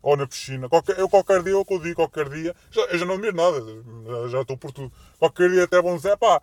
ou 0.00 0.16
na 0.16 0.26
piscina. 0.26 0.70
Qualquer, 0.70 0.98
eu 0.98 1.06
qualquer 1.06 1.42
dia, 1.42 1.52
é 1.52 1.56
o 1.56 1.64
que 1.66 1.74
eu 1.74 1.80
digo 1.80 1.96
qualquer 1.96 2.30
dia, 2.30 2.54
já, 2.70 2.80
eu 2.82 2.98
já 2.98 3.04
não 3.04 3.14
admiro 3.14 3.36
nada, 3.36 3.60
já 4.30 4.40
estou 4.40 4.56
por 4.56 4.72
tudo. 4.72 4.90
Qualquer 5.18 5.50
dia 5.50 5.64
até 5.64 5.82
vão 5.82 5.96
dizer, 5.96 6.16
pá, 6.16 6.40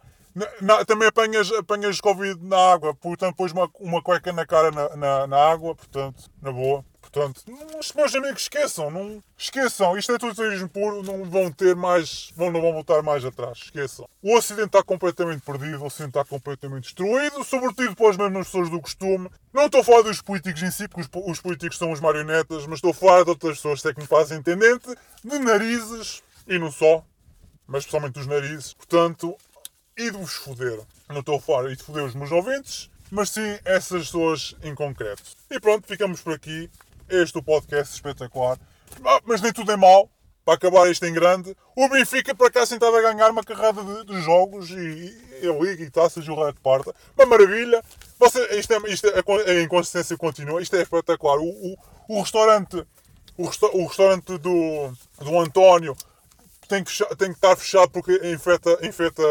na, 0.61 0.85
também 0.85 1.07
apanhas, 1.07 1.51
apanhas 1.51 1.99
Covid 1.99 2.39
na 2.43 2.73
água, 2.73 2.93
portanto 2.93 3.35
pões 3.35 3.51
uma, 3.51 3.67
uma 3.79 4.03
cueca 4.03 4.31
na 4.31 4.45
cara 4.45 4.69
na, 4.69 4.95
na, 4.95 5.27
na 5.27 5.37
água, 5.37 5.75
portanto, 5.75 6.29
na 6.41 6.51
boa. 6.51 6.85
Portanto, 7.17 7.41
os 7.79 7.91
meus 7.93 8.13
amigos 8.13 8.43
esqueçam, 8.43 8.91
não 8.91 9.23
esqueçam, 9.35 9.97
isto 9.97 10.11
é 10.11 10.19
turismo 10.19 10.69
puro, 10.69 11.01
não 11.01 11.25
vão 11.25 11.51
ter 11.51 11.75
mais, 11.75 12.31
vão, 12.35 12.51
não 12.51 12.61
vão 12.61 12.73
voltar 12.73 13.01
mais 13.01 13.25
atrás, 13.25 13.57
esqueçam. 13.57 14.07
O 14.21 14.37
Ocidente 14.37 14.67
está 14.67 14.83
completamente 14.83 15.41
perdido, 15.41 15.81
o 15.81 15.87
Ocidente 15.87 16.09
está 16.09 16.23
completamente 16.23 16.83
destruído, 16.83 17.43
sobretudo 17.43 17.95
pelas 17.95 18.17
mesmas 18.17 18.45
pessoas 18.45 18.69
do 18.69 18.79
costume. 18.79 19.31
Não 19.51 19.65
estou 19.65 19.81
a 19.81 19.83
falar 19.83 20.03
dos 20.03 20.21
políticos 20.21 20.61
em 20.61 20.69
si, 20.69 20.87
porque 20.87 21.01
os, 21.01 21.31
os 21.31 21.41
políticos 21.41 21.79
são 21.79 21.91
os 21.91 21.99
marionetas, 21.99 22.67
mas 22.67 22.77
estou 22.77 22.91
a 22.91 22.93
falar 22.93 23.23
de 23.23 23.31
outras 23.31 23.57
pessoas 23.57 23.81
que 23.81 23.99
me 23.99 24.05
fazem 24.05 24.37
entendente, 24.37 24.95
de 25.23 25.39
narizes, 25.39 26.21
e 26.47 26.59
não 26.59 26.71
só, 26.71 27.03
mas 27.65 27.79
especialmente 27.79 28.13
dos 28.13 28.27
narizes. 28.27 28.75
Portanto, 28.75 29.35
e 29.97 30.11
de 30.11 30.17
vos 30.17 30.35
foder. 30.35 30.79
Não 31.09 31.21
estou 31.21 31.37
a 31.37 31.41
falar 31.41 31.71
e 31.71 31.75
de 31.75 31.83
foder 31.83 32.03
os 32.03 32.13
meus 32.13 32.31
ouvintes, 32.31 32.91
mas 33.09 33.31
sim 33.31 33.57
essas 33.65 34.05
pessoas 34.05 34.55
em 34.61 34.75
concreto. 34.75 35.23
E 35.49 35.59
pronto, 35.59 35.87
ficamos 35.87 36.21
por 36.21 36.33
aqui 36.33 36.69
este 37.09 37.37
é 37.37 37.41
podcast 37.41 37.93
espetacular. 37.93 38.57
Ah, 39.05 39.21
mas 39.25 39.41
nem 39.41 39.53
tudo 39.53 39.71
é 39.71 39.77
mau. 39.77 40.09
Para 40.43 40.55
acabar 40.55 40.89
isto 40.89 41.05
em 41.05 41.11
grande, 41.11 41.53
o 41.75 41.89
Benfica 41.89 42.33
para 42.33 42.49
cá 42.49 42.65
sentado 42.65 42.95
a 42.95 43.01
ganhar 43.01 43.29
uma 43.29 43.43
carrada 43.43 43.83
de, 43.83 44.05
de 44.05 44.21
jogos 44.21 44.69
e, 44.69 45.13
e 45.41 45.45
a 45.45 45.51
Liga 45.51 45.83
e 45.83 45.89
taças 45.89 46.23
e 46.25 46.31
o 46.31 46.41
Red 46.41 46.53
Parta. 46.63 46.95
Uma 47.17 47.25
maravilha. 47.25 47.83
Você, 48.17 48.57
isto 48.57 48.73
é, 48.73 48.77
isto 48.89 49.07
é, 49.07 49.51
a 49.51 49.61
inconsistência 49.61 50.15
continua. 50.15 50.61
Isto 50.61 50.77
é 50.77 50.83
espetacular. 50.83 51.37
O, 51.37 51.49
o, 51.49 51.77
o 52.07 52.21
restaurante, 52.21 52.81
o, 53.37 53.45
resta, 53.45 53.65
o, 53.67 53.85
restaurante 53.87 54.37
do, 54.37 54.93
do 55.19 55.37
António 55.37 55.93
tem 56.69 56.81
que, 56.81 56.93
tem 57.17 57.29
que 57.29 57.35
estar 57.35 57.57
fechado 57.57 57.89
porque 57.89 58.13
infeta, 58.33 58.79
infeta 58.83 59.23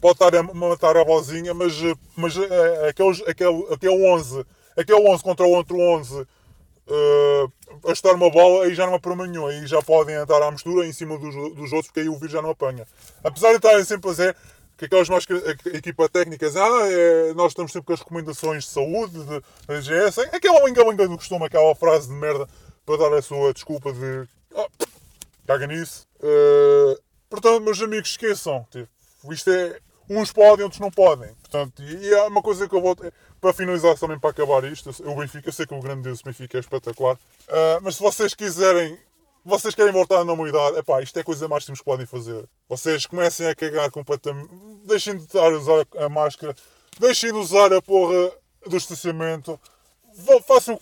pode 0.00 0.14
estar 0.14 0.32
a 0.36 0.42
matar 0.44 0.96
a 0.96 1.02
vozinha, 1.02 1.52
mas, 1.54 1.74
mas 2.14 2.36
é, 2.36 2.88
aqueles, 2.88 3.20
aquele, 3.22 3.66
aquele 3.72 4.06
11, 4.14 4.46
aquele 4.76 5.08
11 5.08 5.22
contra 5.24 5.44
o 5.44 5.50
outro 5.50 5.76
11 5.76 6.24
uh, 6.88 7.52
a 7.88 7.92
estar 7.92 8.12
uma 8.14 8.30
bola, 8.30 8.64
aí 8.64 8.74
já 8.74 8.86
não 8.86 8.94
apanha 8.94 9.26
nenhum. 9.26 9.46
Aí 9.46 9.66
já 9.66 9.82
podem 9.82 10.14
andar 10.16 10.42
à 10.42 10.50
mistura 10.50 10.86
em 10.86 10.92
cima 10.92 11.18
dos, 11.18 11.34
dos 11.34 11.72
outros, 11.72 11.86
porque 11.86 12.00
aí 12.00 12.08
o 12.08 12.16
vírus 12.16 12.32
já 12.32 12.42
não 12.42 12.50
apanha. 12.50 12.86
Apesar 13.22 13.50
de 13.50 13.56
estarem 13.56 13.84
sempre 13.84 14.08
a 14.08 14.12
dizer 14.12 14.36
que 14.76 14.86
aquelas 14.86 15.08
mais 15.08 15.24
a 15.30 15.76
equipa 15.76 16.08
técnicas, 16.08 16.56
ah, 16.56 16.90
é, 16.90 17.34
nós 17.34 17.52
estamos 17.52 17.70
sempre 17.70 17.86
com 17.86 17.92
as 17.92 18.00
recomendações 18.00 18.64
de 18.64 18.70
saúde, 18.70 19.12
de, 19.12 19.80
de 19.80 19.80
GS, 19.80 20.18
aquela 20.32 20.64
linga-linga 20.66 21.06
do 21.06 21.16
costume, 21.16 21.46
aquela 21.46 21.74
frase 21.74 22.08
de 22.08 22.14
merda 22.14 22.48
para 22.84 22.96
dar 22.96 23.16
a 23.16 23.22
sua 23.22 23.52
desculpa 23.52 23.92
de 23.92 24.26
oh, 24.54 24.66
caga 25.46 25.66
nisso. 25.66 26.06
Uh, 26.18 27.00
portanto, 27.28 27.62
meus 27.62 27.80
amigos, 27.80 28.10
esqueçam. 28.10 28.66
Tipo, 28.70 29.32
isto 29.32 29.50
é. 29.50 29.78
Uns 30.08 30.32
podem, 30.32 30.64
outros 30.64 30.80
não 30.80 30.90
podem. 30.90 31.32
Portanto, 31.34 31.82
e 31.82 32.12
é 32.12 32.22
uma 32.24 32.42
coisa 32.42 32.68
que 32.68 32.74
eu 32.74 32.80
vou 32.80 32.96
para 33.40 33.52
finalizar 33.52 33.98
também 33.98 34.18
para 34.18 34.30
acabar 34.30 34.64
isto, 34.64 34.90
o 35.04 35.16
Benfica, 35.16 35.48
eu 35.48 35.52
sei 35.52 35.66
que 35.66 35.74
o 35.74 35.80
grande 35.80 36.02
Deus 36.02 36.22
Benfica 36.22 36.58
é 36.58 36.60
espetacular, 36.60 37.14
uh, 37.14 37.80
mas 37.82 37.96
se 37.96 38.02
vocês 38.02 38.34
quiserem 38.34 38.98
vocês 39.44 39.74
querem 39.74 39.92
voltar 39.92 40.20
à 40.20 40.24
normalidade, 40.24 40.78
epá, 40.78 41.02
isto 41.02 41.18
é 41.18 41.22
coisa 41.24 41.48
mais 41.48 41.64
que 41.64 41.84
podem 41.84 42.06
fazer. 42.06 42.48
Vocês 42.68 43.06
comecem 43.06 43.48
a 43.48 43.54
cagar 43.54 43.90
completamente. 43.90 44.48
Deixem 44.84 45.16
de 45.16 45.24
estar 45.24 45.52
a 45.52 45.56
usar 45.56 45.84
a 45.98 46.08
máscara, 46.08 46.54
deixem 47.00 47.32
de 47.32 47.38
usar 47.38 47.72
a 47.72 47.82
porra 47.82 48.30
do 48.64 48.70
distanciamento, 48.70 49.58
façam, 50.46 50.78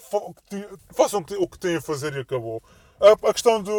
façam 0.95 1.25
o 1.39 1.49
que 1.49 1.59
têm 1.59 1.77
a 1.77 1.81
fazer 1.81 2.15
e 2.15 2.21
acabou. 2.21 2.63
A, 3.01 3.31
a 3.31 3.33
questão 3.33 3.63
de, 3.63 3.71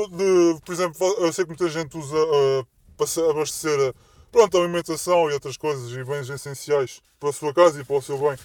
por 0.66 0.74
exemplo, 0.74 1.16
eu 1.20 1.32
sei 1.32 1.46
que 1.46 1.50
muita 1.50 1.70
gente 1.70 1.96
usa 1.96 2.18
uh, 2.18 2.68
para 2.98 3.30
abastecer 3.30 3.94
pronto, 4.32 4.58
alimentação 4.58 5.30
e 5.30 5.34
outras 5.34 5.58
coisas 5.58 5.92
e 5.92 6.04
bens 6.04 6.30
essenciais 6.30 7.02
para 7.20 7.30
a 7.30 7.34
sua 7.34 7.54
casa 7.54 7.82
e 7.82 7.84
para 7.84 7.96
o 7.96 8.02
seu 8.02 8.18
bem, 8.18 8.38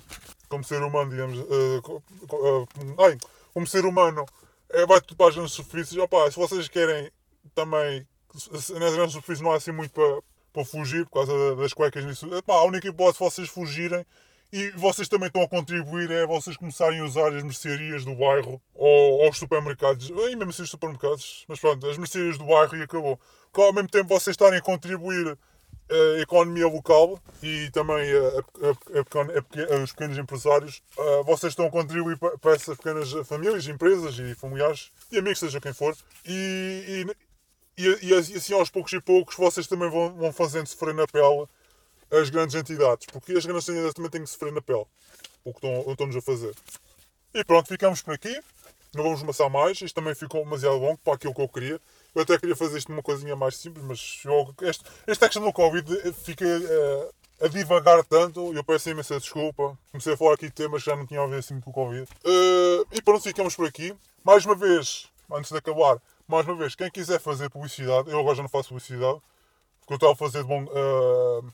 como 0.48 0.64
ser 0.64 0.82
humano, 0.82 1.10
digamos. 1.10 1.38
Uh, 1.38 2.02
uh, 2.32 2.68
como 3.54 3.66
ser 3.66 3.86
humano, 3.86 4.26
é, 4.68 4.84
vai 4.84 5.00
tudo 5.00 5.16
para 5.16 5.28
as 5.28 5.34
grandes 5.34 5.54
superfícies. 5.54 5.96
Opa, 5.96 6.30
se 6.30 6.36
vocês 6.36 6.68
querem 6.68 7.10
também, 7.54 8.06
nas 8.52 8.94
grandes 8.94 9.12
superfícies 9.12 9.40
não 9.40 9.52
há 9.52 9.56
assim 9.56 9.72
muito 9.72 9.92
para, 9.92 10.20
para 10.52 10.64
fugir 10.64 11.06
por 11.06 11.12
causa 11.12 11.56
das 11.56 11.72
cuecas 11.72 12.04
nisso. 12.04 12.26
Epá, 12.34 12.54
a 12.54 12.64
única 12.64 12.86
hipótese 12.86 13.18
de 13.18 13.24
vocês 13.24 13.48
fugirem 13.48 14.04
e 14.52 14.70
vocês 14.70 15.08
também 15.08 15.28
estão 15.28 15.42
a 15.42 15.48
contribuir 15.48 16.10
é 16.10 16.26
vocês 16.26 16.56
começarem 16.56 17.00
a 17.00 17.04
usar 17.04 17.34
as 17.34 17.42
mercearias 17.42 18.04
do 18.04 18.14
bairro 18.14 18.60
ou, 18.74 19.20
ou 19.20 19.30
os 19.30 19.38
supermercados, 19.38 20.10
e 20.10 20.36
mesmo 20.36 20.50
assim 20.50 20.62
os 20.62 20.70
supermercados, 20.70 21.44
mas 21.48 21.58
pronto, 21.58 21.86
as 21.86 21.98
mercearias 21.98 22.38
do 22.38 22.44
bairro 22.44 22.76
e 22.76 22.82
acabou. 22.82 23.18
Porque 23.52 23.60
ao 23.60 23.72
mesmo 23.72 23.88
tempo 23.88 24.08
vocês 24.08 24.34
estarem 24.34 24.58
a 24.58 24.62
contribuir 24.62 25.36
a 25.88 26.20
economia 26.20 26.66
local 26.66 27.20
e 27.42 27.70
também 27.70 28.10
a, 28.10 28.18
a, 28.68 29.78
a, 29.78 29.82
os 29.82 29.92
pequenos 29.92 30.18
empresários, 30.18 30.82
vocês 31.24 31.52
estão 31.52 31.66
a 31.66 31.70
contribuir 31.70 32.18
para 32.18 32.54
essas 32.54 32.76
pequenas 32.76 33.12
famílias, 33.26 33.66
empresas 33.68 34.18
e 34.18 34.34
familiares 34.34 34.90
e 35.12 35.18
amigos, 35.18 35.38
seja 35.38 35.60
quem 35.60 35.72
for. 35.72 35.96
E, 36.24 37.06
e, 37.78 37.82
e, 37.82 38.06
e 38.06 38.14
assim 38.14 38.54
aos 38.54 38.70
poucos 38.70 38.92
e 38.92 39.00
poucos 39.00 39.36
vocês 39.36 39.66
também 39.66 39.88
vão, 39.88 40.12
vão 40.14 40.32
fazendo 40.32 40.66
sofrer 40.66 40.94
na 40.94 41.06
pele 41.06 41.46
as 42.10 42.30
grandes 42.30 42.54
entidades, 42.54 43.06
porque 43.06 43.32
as 43.32 43.44
grandes 43.44 43.68
entidades 43.68 43.94
também 43.94 44.10
têm 44.10 44.22
que 44.22 44.30
sofrer 44.30 44.52
na 44.52 44.62
pele 44.62 44.86
o 45.44 45.52
que 45.52 45.58
estão, 45.58 45.92
estão-nos 45.92 46.16
a 46.16 46.20
fazer. 46.20 46.54
E 47.32 47.44
pronto, 47.44 47.68
ficamos 47.68 48.02
por 48.02 48.14
aqui. 48.14 48.40
Não 48.94 49.04
vamos 49.04 49.22
amassar 49.22 49.50
mais. 49.50 49.80
Isto 49.80 49.94
também 49.94 50.14
ficou 50.14 50.42
demasiado 50.42 50.76
longo 50.76 50.98
para 50.98 51.14
aquilo 51.14 51.34
que 51.34 51.40
eu 51.40 51.48
queria. 51.48 51.80
Eu 52.16 52.22
até 52.22 52.38
queria 52.38 52.56
fazer 52.56 52.78
isto 52.78 52.90
numa 52.90 53.02
coisinha 53.02 53.36
mais 53.36 53.58
simples, 53.58 53.84
mas 53.84 54.22
eu, 54.24 54.54
este, 54.62 54.82
esta 55.06 55.26
questão 55.26 55.44
do 55.44 55.52
Covid 55.52 56.14
fica 56.14 56.46
uh, 56.46 57.44
a 57.44 57.46
divagar 57.46 58.02
tanto. 58.04 58.54
Eu 58.54 58.64
peço 58.64 58.88
imensa 58.88 59.20
desculpa. 59.20 59.76
Comecei 59.92 60.14
a 60.14 60.16
falar 60.16 60.32
aqui 60.32 60.46
de 60.46 60.52
temas 60.52 60.82
que 60.82 60.88
já 60.88 60.96
não 60.96 61.04
tinha 61.06 61.20
a 61.20 61.26
ver 61.26 61.40
assim 61.40 61.60
com 61.60 61.68
o 61.68 61.74
Covid. 61.74 62.08
Uh, 62.24 62.86
e 62.90 63.02
pronto, 63.02 63.22
ficamos 63.22 63.54
por 63.54 63.68
aqui. 63.68 63.94
Mais 64.24 64.46
uma 64.46 64.54
vez, 64.54 65.10
antes 65.30 65.52
de 65.52 65.58
acabar, 65.58 66.00
mais 66.26 66.46
uma 66.46 66.56
vez, 66.56 66.74
quem 66.74 66.90
quiser 66.90 67.20
fazer 67.20 67.50
publicidade, 67.50 68.10
eu 68.10 68.18
agora 68.18 68.36
já 68.36 68.42
não 68.42 68.48
faço 68.48 68.70
publicidade, 68.70 69.20
porque 69.80 69.92
eu 69.92 69.96
estava 69.96 70.14
a 70.14 70.16
fazer 70.16 70.38
de 70.42 70.48
bom. 70.48 70.64
Uh, 70.64 71.52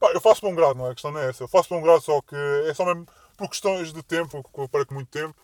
pá, 0.00 0.10
eu 0.14 0.22
faço 0.22 0.40
bom 0.40 0.54
grado, 0.54 0.78
não 0.78 0.86
é? 0.86 0.92
A 0.92 0.94
questão 0.94 1.10
não 1.10 1.20
é 1.20 1.28
essa. 1.28 1.44
Eu 1.44 1.48
faço 1.48 1.68
bom 1.68 1.82
grado, 1.82 2.00
só 2.00 2.22
que 2.22 2.34
é 2.66 2.72
só 2.72 2.86
mesmo 2.86 3.06
por 3.36 3.50
questões 3.50 3.92
de 3.92 4.02
tempo, 4.02 4.42
eu 4.56 4.68
perco 4.70 4.94
muito 4.94 5.10
tempo. 5.10 5.36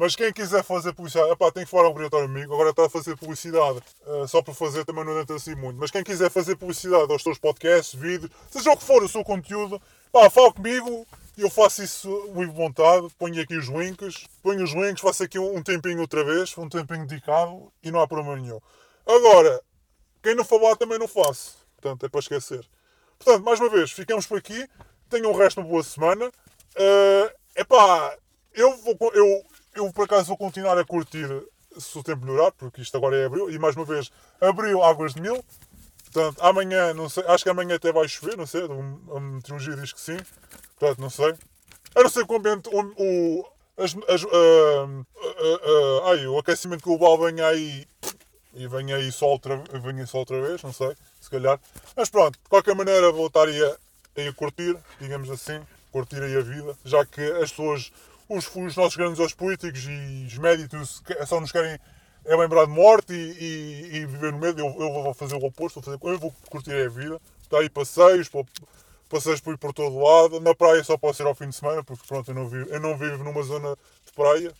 Mas 0.00 0.16
quem 0.16 0.32
quiser 0.32 0.64
fazer 0.64 0.94
publicidade, 0.94 1.30
epá, 1.30 1.52
tem 1.52 1.62
que 1.62 1.70
falar 1.70 1.86
obrigatório 1.86 2.24
amigo. 2.24 2.54
Agora 2.54 2.70
está 2.70 2.86
a 2.86 2.88
fazer 2.88 3.18
publicidade 3.18 3.80
uh, 4.06 4.26
só 4.26 4.40
por 4.40 4.54
fazer 4.54 4.82
também 4.82 5.04
não 5.04 5.20
entra 5.20 5.36
assim 5.36 5.54
muito. 5.54 5.78
Mas 5.78 5.90
quem 5.90 6.02
quiser 6.02 6.30
fazer 6.30 6.56
publicidade 6.56 7.12
aos 7.12 7.22
teus 7.22 7.38
podcasts, 7.38 8.00
vídeos, 8.00 8.32
seja 8.50 8.70
o 8.70 8.78
que 8.78 8.82
for 8.82 9.02
o 9.02 9.08
seu 9.10 9.22
conteúdo, 9.22 9.78
pá, 10.10 10.30
fala 10.30 10.54
comigo 10.54 11.06
eu 11.36 11.50
faço 11.50 11.82
isso 11.82 12.08
muito 12.34 12.50
vontade. 12.50 13.08
Ponho 13.18 13.42
aqui 13.42 13.54
os 13.54 13.66
links, 13.66 14.26
ponho 14.42 14.64
os 14.64 14.72
links, 14.72 15.02
faço 15.02 15.22
aqui 15.22 15.38
um 15.38 15.62
tempinho 15.62 16.00
outra 16.00 16.24
vez, 16.24 16.56
um 16.56 16.66
tempinho 16.66 17.06
dedicado 17.06 17.70
e 17.82 17.90
não 17.90 18.00
há 18.00 18.08
problema 18.08 18.36
nenhum. 18.40 18.58
Agora, 19.06 19.60
quem 20.22 20.34
não 20.34 20.46
falar 20.46 20.76
também 20.76 20.98
não 20.98 21.08
faço. 21.08 21.58
Portanto, 21.76 22.06
é 22.06 22.08
para 22.08 22.20
esquecer. 22.20 22.66
Portanto, 23.18 23.44
mais 23.44 23.60
uma 23.60 23.68
vez, 23.68 23.90
ficamos 23.90 24.26
por 24.26 24.38
aqui. 24.38 24.66
Tenham 25.10 25.30
o 25.30 25.36
resto 25.36 25.60
de 25.60 25.66
uma 25.66 25.70
boa 25.70 25.82
semana. 25.82 26.26
Uh, 26.26 27.30
epá, 27.54 28.16
eu 28.54 28.78
vou. 28.78 28.96
Eu, 29.12 29.44
eu 29.74 29.92
por 29.92 30.04
acaso 30.04 30.28
vou 30.28 30.36
continuar 30.36 30.78
a 30.78 30.84
curtir 30.84 31.28
se 31.78 31.98
o 31.98 32.02
tempo 32.02 32.24
melhorar, 32.24 32.52
porque 32.52 32.80
isto 32.80 32.96
agora 32.96 33.16
é 33.16 33.26
abril, 33.26 33.50
e 33.50 33.58
mais 33.58 33.76
uma 33.76 33.84
vez, 33.84 34.10
abril, 34.40 34.82
águas 34.82 35.14
de 35.14 35.22
mil. 35.22 35.44
Portanto, 36.12 36.42
amanhã, 36.42 36.92
não 36.92 37.08
sei, 37.08 37.24
acho 37.28 37.44
que 37.44 37.50
amanhã 37.50 37.76
até 37.76 37.92
vai 37.92 38.08
chover, 38.08 38.36
não 38.36 38.46
sei, 38.46 38.62
a 38.64 39.20
meteorologia 39.20 39.76
diz 39.76 39.92
que 39.92 40.00
sim. 40.00 40.18
Portanto, 40.76 41.00
não 41.00 41.10
sei. 41.10 41.34
A 41.94 42.02
não 42.02 42.10
ser 42.10 42.26
que 42.26 42.32
o 42.32 42.36
ambiente, 42.36 42.68
o, 42.68 42.80
o, 42.80 43.46
as, 43.76 43.96
as, 44.08 44.22
uh, 44.24 44.26
uh, 44.26 45.04
uh, 45.04 46.06
ai, 46.06 46.26
o 46.26 46.38
aquecimento 46.38 46.82
global 46.82 47.18
venha 47.18 47.46
aí 47.46 47.86
e 48.54 48.66
venha 48.66 48.96
aí 48.96 49.12
só 49.12 49.26
outra, 49.26 49.62
venha 49.80 50.06
só 50.06 50.18
outra 50.18 50.40
vez, 50.40 50.62
não 50.62 50.72
sei, 50.72 50.94
se 51.20 51.30
calhar. 51.30 51.60
Mas 51.96 52.10
pronto, 52.10 52.38
de 52.42 52.48
qualquer 52.48 52.74
maneira 52.74 53.12
vou 53.12 53.28
estar 53.28 53.46
aí 53.46 53.64
a, 53.64 53.76
aí 54.16 54.28
a 54.28 54.32
curtir, 54.32 54.76
digamos 55.00 55.30
assim, 55.30 55.60
curtir 55.92 56.22
aí 56.22 56.36
a 56.36 56.40
vida, 56.40 56.76
já 56.84 57.04
que 57.04 57.20
as 57.20 57.50
pessoas 57.50 57.92
os, 58.30 58.48
os 58.54 58.76
nossos 58.76 58.96
grandes 58.96 59.34
políticos 59.34 59.84
e 59.84 60.24
os 60.26 60.38
médicos 60.38 61.02
só 61.26 61.40
nos 61.40 61.52
querem 61.52 61.78
é 62.24 62.36
lembrar 62.36 62.66
de 62.66 62.70
morte 62.70 63.12
e, 63.12 63.94
e, 63.94 63.96
e, 63.96 64.06
viver 64.06 64.32
no 64.32 64.38
medo. 64.38 64.60
Eu, 64.60 64.66
eu 64.66 64.92
vou 64.92 65.14
fazer 65.14 65.34
o 65.34 65.44
oposto, 65.44 65.80
vou 65.80 65.82
fazer, 65.82 65.98
eu 66.02 66.18
vou 66.18 66.32
curtir 66.48 66.72
a 66.72 66.88
vida. 66.88 67.20
Está 67.42 67.58
aí 67.58 67.68
passeios, 67.68 68.30
passeios 69.08 69.40
por, 69.40 69.58
por 69.58 69.72
todo 69.72 69.98
lado. 69.98 70.38
Na 70.40 70.54
praia 70.54 70.84
só 70.84 70.96
posso 70.96 71.22
ir 71.22 71.26
ao 71.26 71.34
fim 71.34 71.48
de 71.48 71.56
semana, 71.56 71.82
porque 71.82 72.06
pronto, 72.06 72.30
eu 72.30 72.34
não 72.34 72.48
vivo, 72.48 72.70
eu 72.70 72.80
não 72.80 72.96
vivo 72.96 73.24
numa 73.24 73.42
zona 73.42 73.76
de 74.06 74.12
praia, 74.12 74.52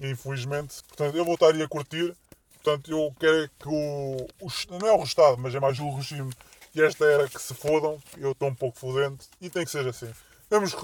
infelizmente. 0.00 0.82
Portanto, 0.88 1.16
eu 1.16 1.24
vou 1.24 1.34
estar 1.34 1.48
aí 1.52 1.62
a 1.62 1.68
curtir. 1.68 2.16
Portanto, 2.62 2.90
eu 2.90 3.12
quero 3.18 3.50
que 3.58 3.68
o, 3.68 4.28
o 4.40 4.78
não 4.78 4.88
é 4.88 4.92
o 4.92 5.02
Estado, 5.02 5.36
mas 5.38 5.54
é 5.54 5.60
mais 5.60 5.78
o 5.80 5.90
regime 5.90 6.32
e 6.74 6.80
esta 6.80 7.04
era 7.04 7.28
que 7.28 7.40
se 7.40 7.54
fodam. 7.54 8.00
Eu 8.16 8.32
estou 8.32 8.48
um 8.48 8.54
pouco 8.54 8.78
fodente 8.78 9.26
e 9.40 9.50
tem 9.50 9.64
que 9.64 9.70
ser 9.70 9.86
assim. 9.86 10.10
Temos 10.48 10.74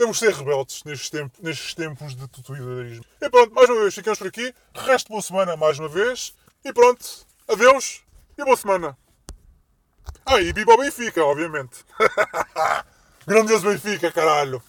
temos 0.00 0.18
de 0.18 0.26
ser 0.26 0.34
rebeldes 0.34 0.82
nestes 0.84 1.10
tempos, 1.10 1.40
nestes 1.42 1.74
tempos 1.74 2.16
de 2.16 2.26
totalitarismo. 2.26 3.04
E 3.20 3.28
pronto, 3.28 3.54
mais 3.54 3.68
uma 3.68 3.82
vez, 3.82 3.94
ficamos 3.94 4.18
por 4.18 4.28
aqui. 4.28 4.54
Resto 4.74 5.10
boa 5.10 5.20
semana 5.20 5.58
mais 5.58 5.78
uma 5.78 5.90
vez. 5.90 6.34
E 6.64 6.72
pronto, 6.72 7.04
adeus 7.46 8.02
e 8.38 8.42
boa 8.42 8.56
semana. 8.56 8.96
Ah, 10.24 10.40
e 10.40 10.52
o 10.52 10.76
Benfica, 10.78 11.22
obviamente. 11.22 11.84
Grandioso 13.26 13.68
Benfica, 13.68 14.10
caralho. 14.10 14.62